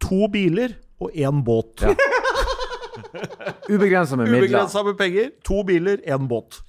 to 0.00 0.28
biler 0.32 0.76
og 1.00 1.14
én 1.14 1.42
båt. 1.44 1.84
Ja. 1.84 1.94
Ubegrensa 3.70 4.16
med 4.16 4.28
midler. 4.28 4.46
Ubegrensa 4.46 4.82
med 4.86 4.98
penger. 4.98 5.30
To 5.46 5.62
biler, 5.66 6.02
én 6.06 6.26
båt. 6.30 6.60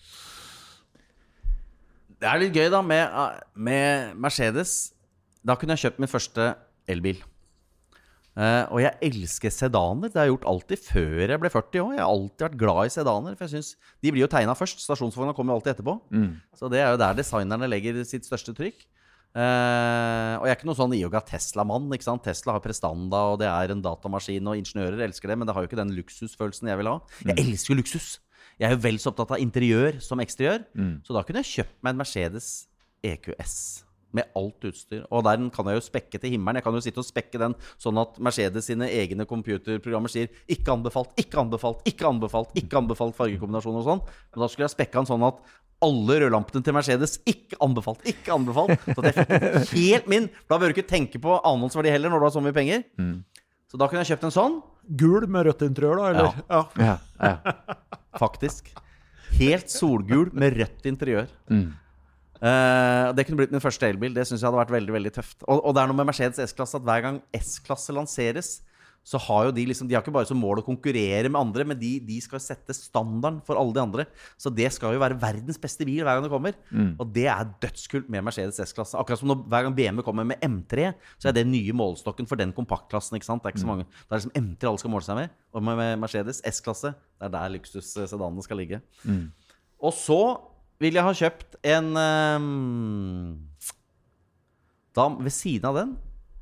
Det 2.21 2.29
er 2.29 2.37
litt 2.37 2.53
gøy, 2.53 2.67
da, 2.69 2.83
med, 2.85 3.41
med 3.57 4.15
Mercedes. 4.21 4.93
Da 5.41 5.55
kunne 5.57 5.73
jeg 5.73 5.87
kjøpt 5.87 6.01
min 6.03 6.11
første 6.11 6.51
elbil. 6.91 7.17
Uh, 8.31 8.63
og 8.71 8.79
jeg 8.79 8.93
elsker 9.09 9.51
sedaner. 9.51 10.11
Det 10.11 10.19
har 10.19 10.29
jeg 10.29 10.35
gjort 10.35 10.47
alltid 10.53 10.83
før 10.85 11.33
jeg 11.33 11.41
ble 11.41 11.51
40 11.51 11.81
òg. 11.81 11.95
Jeg 11.97 12.03
har 12.03 12.13
alltid 12.13 12.45
vært 12.45 12.61
glad 12.61 12.87
i 12.87 12.93
sedaner. 12.93 13.35
For 13.35 13.47
jeg 13.47 13.55
synes, 13.57 13.73
De 13.99 14.13
blir 14.13 14.23
jo 14.23 14.31
tegna 14.31 14.55
først. 14.55 14.85
Stasjonsvogna 14.85 15.33
kommer 15.35 15.55
jo 15.55 15.59
alltid 15.59 15.73
etterpå. 15.73 15.97
Mm. 16.13 16.31
Så 16.55 16.69
det 16.71 16.83
er 16.83 16.93
jo 16.93 17.01
der 17.01 17.17
designerne 17.17 17.69
legger 17.73 17.99
sitt 18.07 18.29
største 18.29 18.55
trykk. 18.55 18.85
Uh, 19.31 20.37
og 20.37 20.45
jeg 20.45 20.53
er 20.53 20.57
ikke 20.59 20.67
noen 20.69 20.79
sånn 20.79 20.95
Ioga 20.95 21.23
Tesla-mann. 21.25 21.89
ikke 21.95 22.07
sant? 22.07 22.23
Tesla 22.23 22.55
har 22.55 22.63
prestanda, 22.63 23.25
og 23.33 23.41
det 23.41 23.49
er 23.49 23.73
en 23.73 23.83
datamaskin, 23.83 24.45
og 24.45 24.61
ingeniører 24.61 25.07
elsker 25.07 25.31
det, 25.31 25.39
men 25.39 25.49
det 25.49 25.55
har 25.57 25.65
jo 25.65 25.71
ikke 25.71 25.79
den 25.79 25.95
luksusfølelsen 25.97 26.69
jeg 26.69 26.79
vil 26.83 26.91
ha. 26.91 26.99
Jeg 27.25 27.33
mm. 27.33 27.41
elsker 27.47 27.73
jo 27.73 27.81
luksus! 27.81 28.09
Jeg 28.61 28.69
er 28.69 28.75
jo 28.75 28.83
vel 28.83 28.99
så 29.01 29.09
opptatt 29.09 29.31
av 29.33 29.41
interiør 29.41 29.97
som 30.05 30.21
eksteriør. 30.21 30.65
Mm. 30.77 30.99
Så 31.05 31.15
da 31.15 31.23
kunne 31.25 31.41
jeg 31.41 31.49
kjøpt 31.55 31.79
meg 31.81 31.95
en 31.95 32.01
Mercedes 32.03 32.49
EQS 33.01 33.55
med 34.15 34.27
alt 34.37 34.67
utstyr. 34.67 35.05
Og 35.09 35.23
der 35.25 35.41
kan 35.55 35.69
jeg 35.71 35.79
jo 35.79 35.85
spekke 35.85 36.19
til 36.19 36.35
himmelen. 36.35 36.59
Jeg 36.59 36.65
kan 36.67 36.75
jo 36.75 36.83
sitte 36.83 37.01
og 37.01 37.07
spekke 37.07 37.39
den 37.41 37.55
sånn 37.81 37.97
at 38.01 38.19
Mercedes 38.21 38.67
sine 38.69 38.89
egne 38.91 39.25
computerprogrammer 39.25 40.11
sier 40.11 40.29
'ikke 40.45 40.75
anbefalt', 40.75 41.15
'ikke 41.17 41.39
anbefalt', 41.41 41.81
'ikke 41.87 42.05
anbefalt', 42.11 42.53
ikke 42.53 42.77
anbefalt 42.77 43.15
fargekombinasjon 43.15 43.79
og 43.81 43.87
sånn. 43.87 44.03
Men 44.03 44.43
da 44.43 44.47
skulle 44.47 44.67
jeg 44.67 44.75
spekka 44.75 44.99
den 44.99 45.09
sånn 45.09 45.25
at 45.25 45.41
alle 45.81 46.19
rødlampene 46.21 46.63
til 46.63 46.73
Mercedes 46.73 47.17
ikke 47.25 47.57
anbefalt, 47.57 48.05
ikke 48.05 48.35
anbefalt. 48.35 48.77
Så 48.85 49.01
det 49.01 49.15
jeg 49.15 49.25
fikk 49.25 49.73
helt 49.73 50.07
min. 50.07 50.29
Da 50.47 50.59
bør 50.59 50.69
du 50.69 50.77
ikke 50.77 50.91
tenke 50.91 51.17
på 51.17 51.41
annonsverdi 51.41 51.89
heller 51.89 52.09
når 52.11 52.19
du 52.19 52.25
har 52.25 52.35
så 52.37 52.43
mye 52.43 52.53
penger. 52.53 52.83
Mm. 52.99 53.23
Så 53.71 53.79
da 53.79 53.87
kunne 53.87 54.03
jeg 54.03 54.13
kjøpt 54.13 54.27
en 54.29 54.37
sånn. 54.37 54.61
Gul 54.99 55.25
med 55.25 55.47
rødt 55.47 55.63
interiør, 55.65 55.97
da? 55.97 56.05
Eller? 56.11 56.43
Ja. 56.49 56.67
ja. 56.77 56.97
ja. 57.23 57.97
Faktisk. 58.19 58.71
Helt 59.37 59.71
solgul 59.71 60.31
med 60.35 60.57
rødt 60.59 60.89
interiør. 60.89 61.31
Mm. 61.51 61.69
Uh, 62.41 63.13
det 63.13 63.27
kunne 63.27 63.37
blitt 63.37 63.53
min 63.53 63.63
første 63.63 63.87
elbil. 63.87 64.15
Det 64.15 64.25
syns 64.27 64.41
jeg 64.41 64.49
hadde 64.49 64.59
vært 64.59 64.73
veldig 64.73 64.95
veldig 64.97 65.13
tøft. 65.13 65.37
Og, 65.45 65.61
og 65.61 65.75
det 65.75 65.83
er 65.83 65.91
noe 65.91 65.99
med 65.99 66.09
Mercedes 66.09 66.41
S-klasse 66.51 66.79
at 66.79 66.87
hver 66.87 67.03
gang 67.05 67.21
S-klasse 67.37 67.93
lanseres, 67.95 68.55
så 69.01 69.17
har 69.17 69.47
jo 69.47 69.53
de 69.55 69.63
liksom 69.65 69.87
De 69.89 69.95
har 69.95 70.03
ikke 70.03 70.13
bare 70.13 70.29
som 70.29 70.37
mål 70.37 70.61
å 70.61 70.65
konkurrere 70.65 71.29
med 71.29 71.39
andre, 71.39 71.65
men 71.67 71.79
de, 71.79 71.95
de, 72.05 72.19
skal 72.21 72.41
sette 72.43 72.73
standarden 72.77 73.39
for 73.47 73.57
alle 73.57 73.73
de 73.73 73.81
andre. 73.81 74.05
Så 74.39 74.51
det 74.53 74.69
skal 74.75 74.93
jo 74.95 75.01
være 75.01 75.17
verdens 75.21 75.57
beste 75.61 75.87
bil 75.87 76.03
hver 76.05 76.19
gang 76.19 76.27
det 76.27 76.31
kommer. 76.33 76.57
Mm. 76.69 76.93
Og 77.01 77.09
det 77.15 77.25
er 77.33 77.49
dødskult 77.63 78.11
med 78.13 78.27
Mercedes 78.27 78.61
S-klasse. 78.61 78.99
Akkurat 78.99 79.21
som 79.21 79.31
når, 79.31 79.41
hver 79.49 79.65
gang 79.65 79.77
BMW 79.77 80.05
kommer 80.05 80.27
med 80.29 80.45
M3, 80.45 80.91
så 81.17 81.31
er 81.31 81.37
det 81.37 81.47
nye 81.49 81.75
målestokken 81.75 82.29
for 82.29 82.39
den 82.39 82.53
kompaktklassen. 82.55 83.17
ikke 83.17 83.29
sant? 83.29 83.41
Det 83.41 83.49
er 83.49 83.57
ikke 83.57 83.63
så 83.63 83.69
mm. 83.69 83.73
mange. 83.73 83.89
Det 83.89 84.13
er 84.13 84.21
liksom 84.21 84.37
M3 84.37 84.69
alle 84.69 84.83
skal 84.83 84.93
måle 84.93 85.07
seg 85.07 85.19
med. 85.23 85.35
Og 85.51 85.65
med 85.65 85.83
Mercedes 86.03 86.43
S-klasse, 86.53 86.93
det 86.93 87.29
er 87.29 87.35
der 87.39 87.55
luksussedanene 87.57 88.45
skal 88.45 88.61
ligge. 88.61 88.83
Mm. 89.01 89.25
Og 89.81 89.97
så 89.97 90.21
vil 90.81 90.97
jeg 90.97 91.05
ha 91.05 91.17
kjøpt 91.17 91.57
en 91.73 91.91
um, 91.97 93.33
da, 94.97 95.09
Ved 95.17 95.33
siden 95.33 95.67
av 95.69 95.77
den 95.77 95.97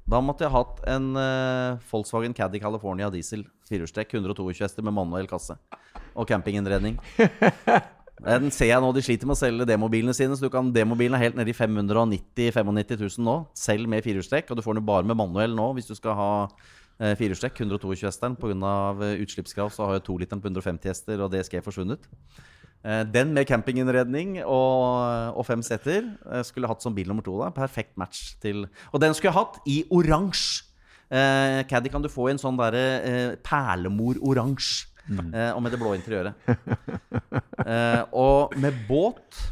da 0.09 0.19
måtte 0.25 0.45
jeg 0.45 0.53
ha 0.53 0.63
hatt 0.63 0.81
en 0.89 1.11
uh, 1.13 1.77
Volkswagen 1.91 2.33
Caddy 2.33 2.61
California 2.61 3.11
diesel 3.13 3.45
firehjulstrekk 3.69 4.15
122 4.17 4.63
hester 4.63 4.85
med 4.85 4.95
manuell 4.97 5.29
kasse 5.29 5.57
og 6.15 6.27
campinginnredning. 6.29 6.97
Den 8.19 8.49
ser 8.51 8.73
jeg 8.73 8.83
nå 8.83 8.89
de 8.91 9.03
sliter 9.05 9.29
med 9.29 9.37
å 9.37 9.39
selge 9.39 9.67
demobilene 9.69 10.15
sine. 10.15 10.35
Så 10.35 10.47
du 10.47 10.51
kan, 10.51 10.73
Demobilen 10.75 11.15
er 11.15 11.23
helt 11.23 11.37
nede 11.39 11.53
i 11.53 11.55
590 11.55 12.51
95 12.51 12.99
000 12.99 13.23
nå, 13.23 13.37
selv 13.55 13.87
med 13.91 14.03
firehjulstrekk. 14.03 14.49
Og 14.51 14.59
du 14.59 14.65
får 14.65 14.79
den 14.79 14.87
bare 14.87 15.07
med 15.07 15.19
manuell 15.19 15.55
nå 15.55 15.69
hvis 15.77 15.87
du 15.87 15.95
skal 15.95 16.17
ha 16.17 16.31
uh, 16.49 17.13
firehjulstrekk. 17.13 17.61
122 17.63 18.09
hesteren. 18.09 18.35
Pga. 18.39 18.73
utslippskrav 19.23 19.71
så 19.75 19.87
har 19.87 19.99
jo 19.99 20.07
2-literen 20.09 20.43
på 20.43 20.51
150 20.51 20.91
hester 20.91 21.23
og 21.23 21.31
DSG 21.31 21.61
forsvunnet. 21.63 22.09
Eh, 22.79 23.01
den 23.11 23.33
med 23.35 23.43
campinginnredning 23.43 24.37
og, 24.45 25.35
og, 25.35 25.43
fem 25.43 25.59
seter 25.65 26.05
eh, 26.31 26.43
skulle 26.47 26.69
hatt 26.71 26.83
som 26.83 26.95
bil 26.95 27.09
nummer 27.11 27.25
to. 27.25 27.35
da 27.41 27.51
Perfekt 27.51 27.97
match 27.99 28.37
til 28.39 28.63
Og 28.93 29.01
den 29.03 29.15
skulle 29.15 29.33
jeg 29.33 29.39
hatt 29.39 29.57
i 29.67 29.79
oransje. 29.91 30.63
Eh, 31.09 31.65
Caddy 31.67 31.89
kan 31.91 32.03
du 32.05 32.07
få 32.11 32.29
i 32.29 32.35
en 32.35 32.39
sånn 32.39 32.59
derre 32.59 32.83
eh, 33.03 33.31
perlemor-oransje. 33.43 34.87
Mm. 35.09 35.31
Eh, 35.33 35.51
og 35.55 35.63
med 35.65 35.73
det 35.73 35.79
blå 35.81 35.95
interiøret. 35.97 36.37
eh, 37.65 38.03
og 38.13 38.53
med 38.61 38.85
båt 38.87 39.47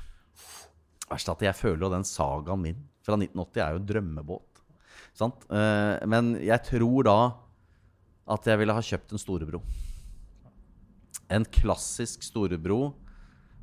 Verst 1.07 1.29
at 1.31 1.41
jeg 1.41 1.55
føler 1.55 1.85
jo 1.85 1.89
den 1.89 2.03
sagaen 2.03 2.59
min 2.59 2.79
fra 3.07 3.15
1980 3.15 3.61
er 3.63 3.75
jo 3.77 3.83
drømmebåt. 3.87 4.43
Sant? 5.15 5.45
men 5.49 6.33
jeg 6.43 6.59
tror 6.67 7.07
da 7.07 7.13
at 8.35 8.49
jeg 8.51 8.59
ville 8.59 8.75
ha 8.75 8.83
kjøpt 8.83 9.15
en 9.15 9.21
storebro. 9.21 9.61
En 11.31 11.47
klassisk 11.47 12.27
storebro 12.27 12.91
Eh, 12.91 13.06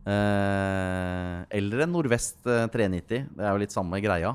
eller 0.04 1.84
en 1.84 1.92
Nordvest 1.94 2.42
390. 2.44 3.22
Eh, 3.22 3.30
det 3.38 3.44
er 3.44 3.54
jo 3.54 3.62
litt 3.62 3.74
samme 3.74 4.00
greia. 4.04 4.34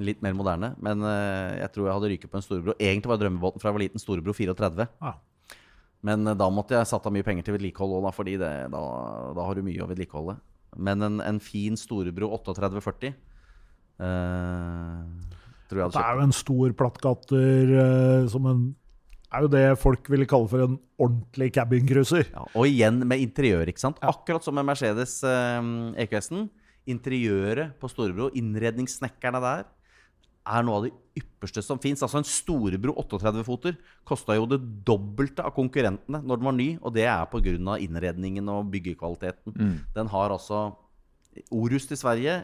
Litt 0.00 0.20
mer 0.24 0.36
moderne. 0.36 0.74
Men 0.82 1.02
eh, 1.06 1.60
jeg 1.62 1.72
tror 1.74 1.88
jeg 1.88 1.96
hadde 1.96 2.12
ryket 2.14 2.32
på 2.32 2.40
en 2.40 2.44
storebro. 2.44 2.76
Egentlig 2.76 3.12
var 3.12 3.20
drømmebåten 3.22 3.62
fra 3.62 3.70
jeg 3.70 3.78
var 3.78 3.84
liten 3.86 4.02
storebro 4.02 4.36
34. 4.36 4.88
Ah. 5.00 5.18
Men 6.06 6.24
da 6.24 6.46
måtte 6.52 6.76
jeg 6.76 6.88
satt 6.88 7.06
av 7.08 7.12
mye 7.12 7.26
penger 7.26 7.44
til 7.44 7.58
vedlikehold 7.58 7.98
òg, 7.98 8.12
fordi 8.16 8.38
det, 8.40 8.52
da, 8.72 8.84
da, 9.36 9.44
har 9.44 9.58
du 9.58 9.66
mye 9.66 9.82
å 9.84 9.88
vedlikeholde. 9.90 10.38
Men 10.80 11.02
en, 11.04 11.18
en 11.24 11.40
fin 11.42 11.76
storebro 11.76 12.30
3840 12.38 13.10
eh, 13.10 13.14
tror 15.68 15.80
jeg 15.80 15.86
hadde 15.86 15.94
kjøpt. 15.94 15.98
Det 15.98 16.04
er 16.06 16.20
jo 16.20 16.26
en 16.26 16.36
stor 16.36 16.76
plattgatter 16.78 17.74
eh, 17.84 18.28
som 18.32 18.48
en 18.50 18.62
er 19.30 19.44
jo 19.44 19.50
det 19.52 19.64
folk 19.80 20.08
ville 20.10 20.28
kalle 20.28 20.50
for 20.50 20.64
en 20.64 20.78
ordentlig 21.00 21.50
cabincruiser. 21.54 22.30
Ja, 22.32 22.46
og 22.50 22.68
igjen 22.68 23.02
med 23.06 23.22
interiør, 23.22 23.70
ikke 23.70 23.82
sant. 23.82 24.00
Akkurat 24.02 24.44
som 24.44 24.56
med 24.58 24.66
Mercedes 24.68 25.20
eh, 25.26 25.60
EQS-en. 26.04 26.48
interiøret 26.90 27.76
på 27.78 27.90
Storebro, 27.92 28.30
innredningssnekkerne 28.34 29.40
der, 29.44 29.68
er 30.50 30.64
noe 30.64 30.78
av 30.78 30.86
det 30.86 30.92
ypperste 31.20 31.62
som 31.62 31.78
fins. 31.82 32.02
Altså 32.02 32.20
en 32.20 32.26
Storebro 32.26 32.94
38-foter 33.02 33.76
kosta 34.08 34.34
jo 34.34 34.48
det 34.50 34.58
dobbelte 34.86 35.44
av 35.44 35.54
konkurrentene 35.54 36.22
når 36.24 36.40
den 36.40 36.48
var 36.48 36.56
ny, 36.56 36.68
og 36.80 36.94
det 36.96 37.06
er 37.06 37.28
pga. 37.30 37.76
innredningen 37.78 38.48
og 38.48 38.70
byggekvaliteten. 38.72 39.54
Mm. 39.54 39.76
Den 39.94 40.08
har 40.08 40.30
altså 40.30 40.70
Orust 41.54 41.92
i 41.92 41.96
Sverige, 41.96 42.40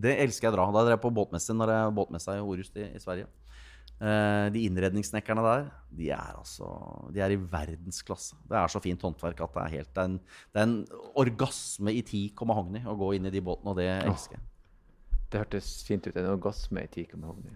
det 0.00 0.14
elsker 0.22 0.48
jeg 0.48 0.54
å 0.54 0.56
dra. 0.56 0.64
Da 0.72 0.86
drev 0.86 0.94
jeg 0.96 1.02
på 1.02 1.12
båtmesse 1.12 1.52
når 1.52 1.74
jeg 1.74 1.94
båtmessa 1.98 2.38
i 2.38 2.40
Orust 2.40 2.78
i, 2.80 2.86
i 2.96 3.02
Sverige. 3.02 3.26
Uh, 4.00 4.48
de 4.48 4.62
innredningssnekkerne 4.64 5.42
der, 5.44 5.66
de 5.92 6.06
er 6.16 6.36
altså 6.38 6.70
De 7.12 7.20
er 7.20 7.34
i 7.34 7.36
verdensklasse. 7.36 8.38
Det 8.48 8.56
er 8.56 8.72
så 8.72 8.80
fint 8.80 9.02
håndverk 9.04 9.42
at 9.44 9.52
det 9.52 9.64
er 9.64 9.74
helt 9.74 9.90
Det 9.92 10.00
er 10.00 10.08
en, 10.08 10.14
det 10.54 10.62
er 10.62 10.68
en 10.68 10.78
orgasme 11.20 11.92
i 11.92 12.00
ti 12.06 12.22
og 12.32 12.48
mahogni 12.48 12.80
å 12.88 12.96
gå 12.96 13.10
inn 13.18 13.28
i 13.28 13.34
de 13.34 13.42
båtene, 13.44 13.74
og 13.74 13.76
det 13.76 13.90
elsker 13.90 14.38
jeg. 14.38 14.46
Oh, 14.46 15.18
det 15.30 15.42
hørtes 15.42 15.68
fint 15.84 16.08
ut. 16.08 16.16
En 16.16 16.30
orgasme 16.32 16.86
i 16.86 16.92
ti 16.94 17.04
og 17.10 17.20
mahogni. 17.26 17.52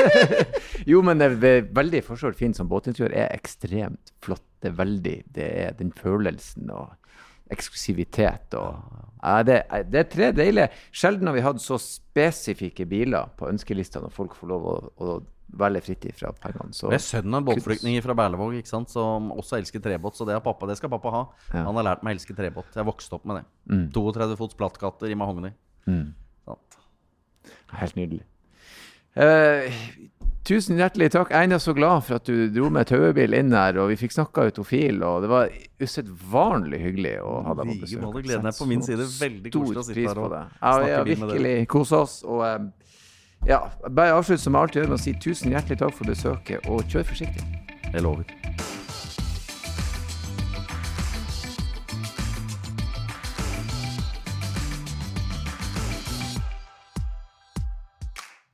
jo, 0.90 1.00
men 1.06 1.22
det 1.22 1.30
er 1.32 1.68
veldig 1.72 2.02
forskjell. 2.04 2.36
fint 2.36 2.60
som 2.60 2.68
båtinteriør 2.68 3.16
er 3.22 3.32
ekstremt 3.32 4.12
flott. 4.20 4.44
Det 4.60 4.74
er 4.74 4.76
veldig 4.76 5.16
Det 5.32 5.46
er 5.64 5.76
den 5.78 5.92
følelsen 5.96 6.68
og 6.68 6.99
eksklusivitet 7.50 8.56
og 8.58 8.98
ja, 9.20 9.42
det, 9.44 9.58
det, 9.92 9.98
er 10.00 10.06
tre 10.08 10.30
deilige. 10.32 10.70
Sjelden 10.96 11.28
har 11.28 11.36
vi 11.36 11.42
hatt 11.44 11.60
så 11.60 11.76
spesifikke 11.80 12.86
biler 12.88 13.28
på 13.36 13.50
ønskelista 13.50 14.00
når 14.00 14.14
folk 14.14 14.36
får 14.38 14.48
lov 14.48 14.68
å, 14.70 14.76
å 14.96 15.16
velge 15.60 15.82
fritt 15.84 16.06
fra 16.16 16.30
pengene. 16.40 16.72
Så. 16.76 16.88
Det 16.88 16.96
er 16.96 17.04
sønnen 17.04 17.36
av 17.36 17.42
en 17.42 17.48
båtflyktning 17.50 17.98
fra 18.04 18.16
Berlevåg 18.16 18.56
som 18.70 19.30
også 19.34 19.58
elsker 19.58 19.82
trebåt. 19.84 20.16
Så 20.16 20.26
det 20.28 20.38
pappa. 20.44 20.68
Det 20.70 20.78
skal 20.80 20.92
pappa 20.92 21.12
ha. 21.14 21.22
Ja. 21.50 21.66
Han 21.66 21.76
har 21.80 21.90
lært 21.90 22.06
meg 22.06 22.14
å 22.14 22.18
elske 22.18 22.36
trebåt. 22.38 22.72
Jeg 22.76 22.88
vokste 22.88 23.18
opp 23.18 23.28
med 23.28 23.40
det. 23.40 23.44
Mm. 23.72 23.86
32 23.96 24.40
fots 24.40 24.58
plattkatter 24.58 25.12
i 25.12 25.18
mahogni. 25.18 25.52
Mm. 25.90 26.08
Helt 27.80 27.96
nydelig. 27.98 28.24
Uh, 29.10 29.66
Tusen 30.48 30.78
hjertelig 30.80 31.10
takk. 31.12 31.30
Jeg 31.34 31.52
er 31.52 31.60
så 31.60 31.72
glad 31.76 32.00
for 32.06 32.16
at 32.16 32.24
du 32.24 32.48
dro 32.48 32.70
med 32.72 32.88
taubil 32.88 33.34
inn 33.36 33.52
her, 33.52 33.76
og 33.82 33.90
vi 33.92 33.98
fikk 34.00 34.14
snakka 34.14 34.46
autofil, 34.48 35.02
Og 35.04 35.22
det 35.22 35.28
var 35.28 35.52
usedvanlig 35.82 36.80
hyggelig 36.80 37.12
å 37.20 37.34
ha 37.44 37.54
deg 37.58 37.68
på 37.68 37.76
besøk. 37.82 38.02
Måte, 38.06 38.22
gleden 38.24 38.48
er 38.48 38.56
på 38.56 38.68
min 38.70 38.82
side. 38.82 39.04
Veldig 39.20 39.52
koselig 39.52 39.82
å 39.82 39.84
sitte 39.84 40.06
her 40.08 40.22
og 40.22 40.32
ja, 40.32 40.48
snakke 40.56 40.88
ja, 40.88 41.02
virkelig 41.04 41.54
kose 41.68 42.00
oss. 42.00 42.16
Og 42.24 42.42
eh, 42.48 42.58
ja, 43.52 43.60
bare 43.88 44.16
avslutt 44.16 44.40
som 44.40 44.56
jeg 44.56 44.64
alltid 44.64 44.82
gjør 44.82 44.90
med 44.94 44.98
å 44.98 45.04
si 45.04 45.14
tusen 45.20 45.52
hjertelig 45.52 45.78
takk 45.84 45.94
for 46.00 46.08
besøket, 46.08 46.66
og 46.72 46.88
kjør 46.88 47.08
forsiktig. 47.12 47.44
Jeg 47.92 48.04
lover. 48.08 48.24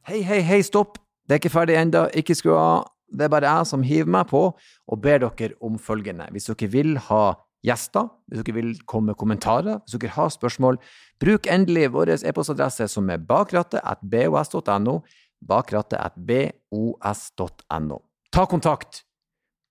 Hei, 0.07 0.23
hei, 0.23 0.43
hei, 0.43 0.63
stopp! 0.67 1.06
Det 1.27 1.35
er 1.35 1.43
ikke 1.43 1.55
ferdig 1.57 1.77
ennå, 1.81 2.07
ikke 2.15 2.37
skru 2.39 2.55
av. 2.55 2.87
Det 3.07 3.27
er 3.27 3.31
bare 3.31 3.51
jeg 3.51 3.67
som 3.71 3.85
hiver 3.87 4.11
meg 4.11 4.29
på 4.31 4.43
og 4.51 5.03
ber 5.03 5.23
dere 5.23 5.55
om 5.65 5.79
følgende. 5.79 6.27
Hvis 6.35 6.49
dere 6.51 6.71
vil 6.71 6.97
ha 7.09 7.37
gjester, 7.67 8.09
hvis 8.31 8.43
dere 8.43 8.57
vil 8.57 8.73
komme 8.87 9.13
med 9.13 9.19
kommentarer, 9.19 9.81
hvis 9.83 9.99
dere 9.99 10.15
har 10.15 10.33
spørsmål, 10.35 10.79
bruk 11.23 11.47
endelig 11.51 11.91
vår 11.95 12.15
e-postadresse 12.19 12.89
som 12.93 13.11
er 13.11 13.23
bakrattet 13.23 13.83
at 13.83 14.03
bos.no, 14.03 15.01
bakrattet 15.47 15.99
at 15.99 16.19
bos.no. 16.19 18.01
Ta 18.33 18.47
kontakt, 18.51 19.05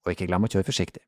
og 0.05 0.15
ikke 0.15 0.27
glem 0.29 0.47
å 0.47 0.51
kjøre 0.51 0.67
forsiktig. 0.67 1.03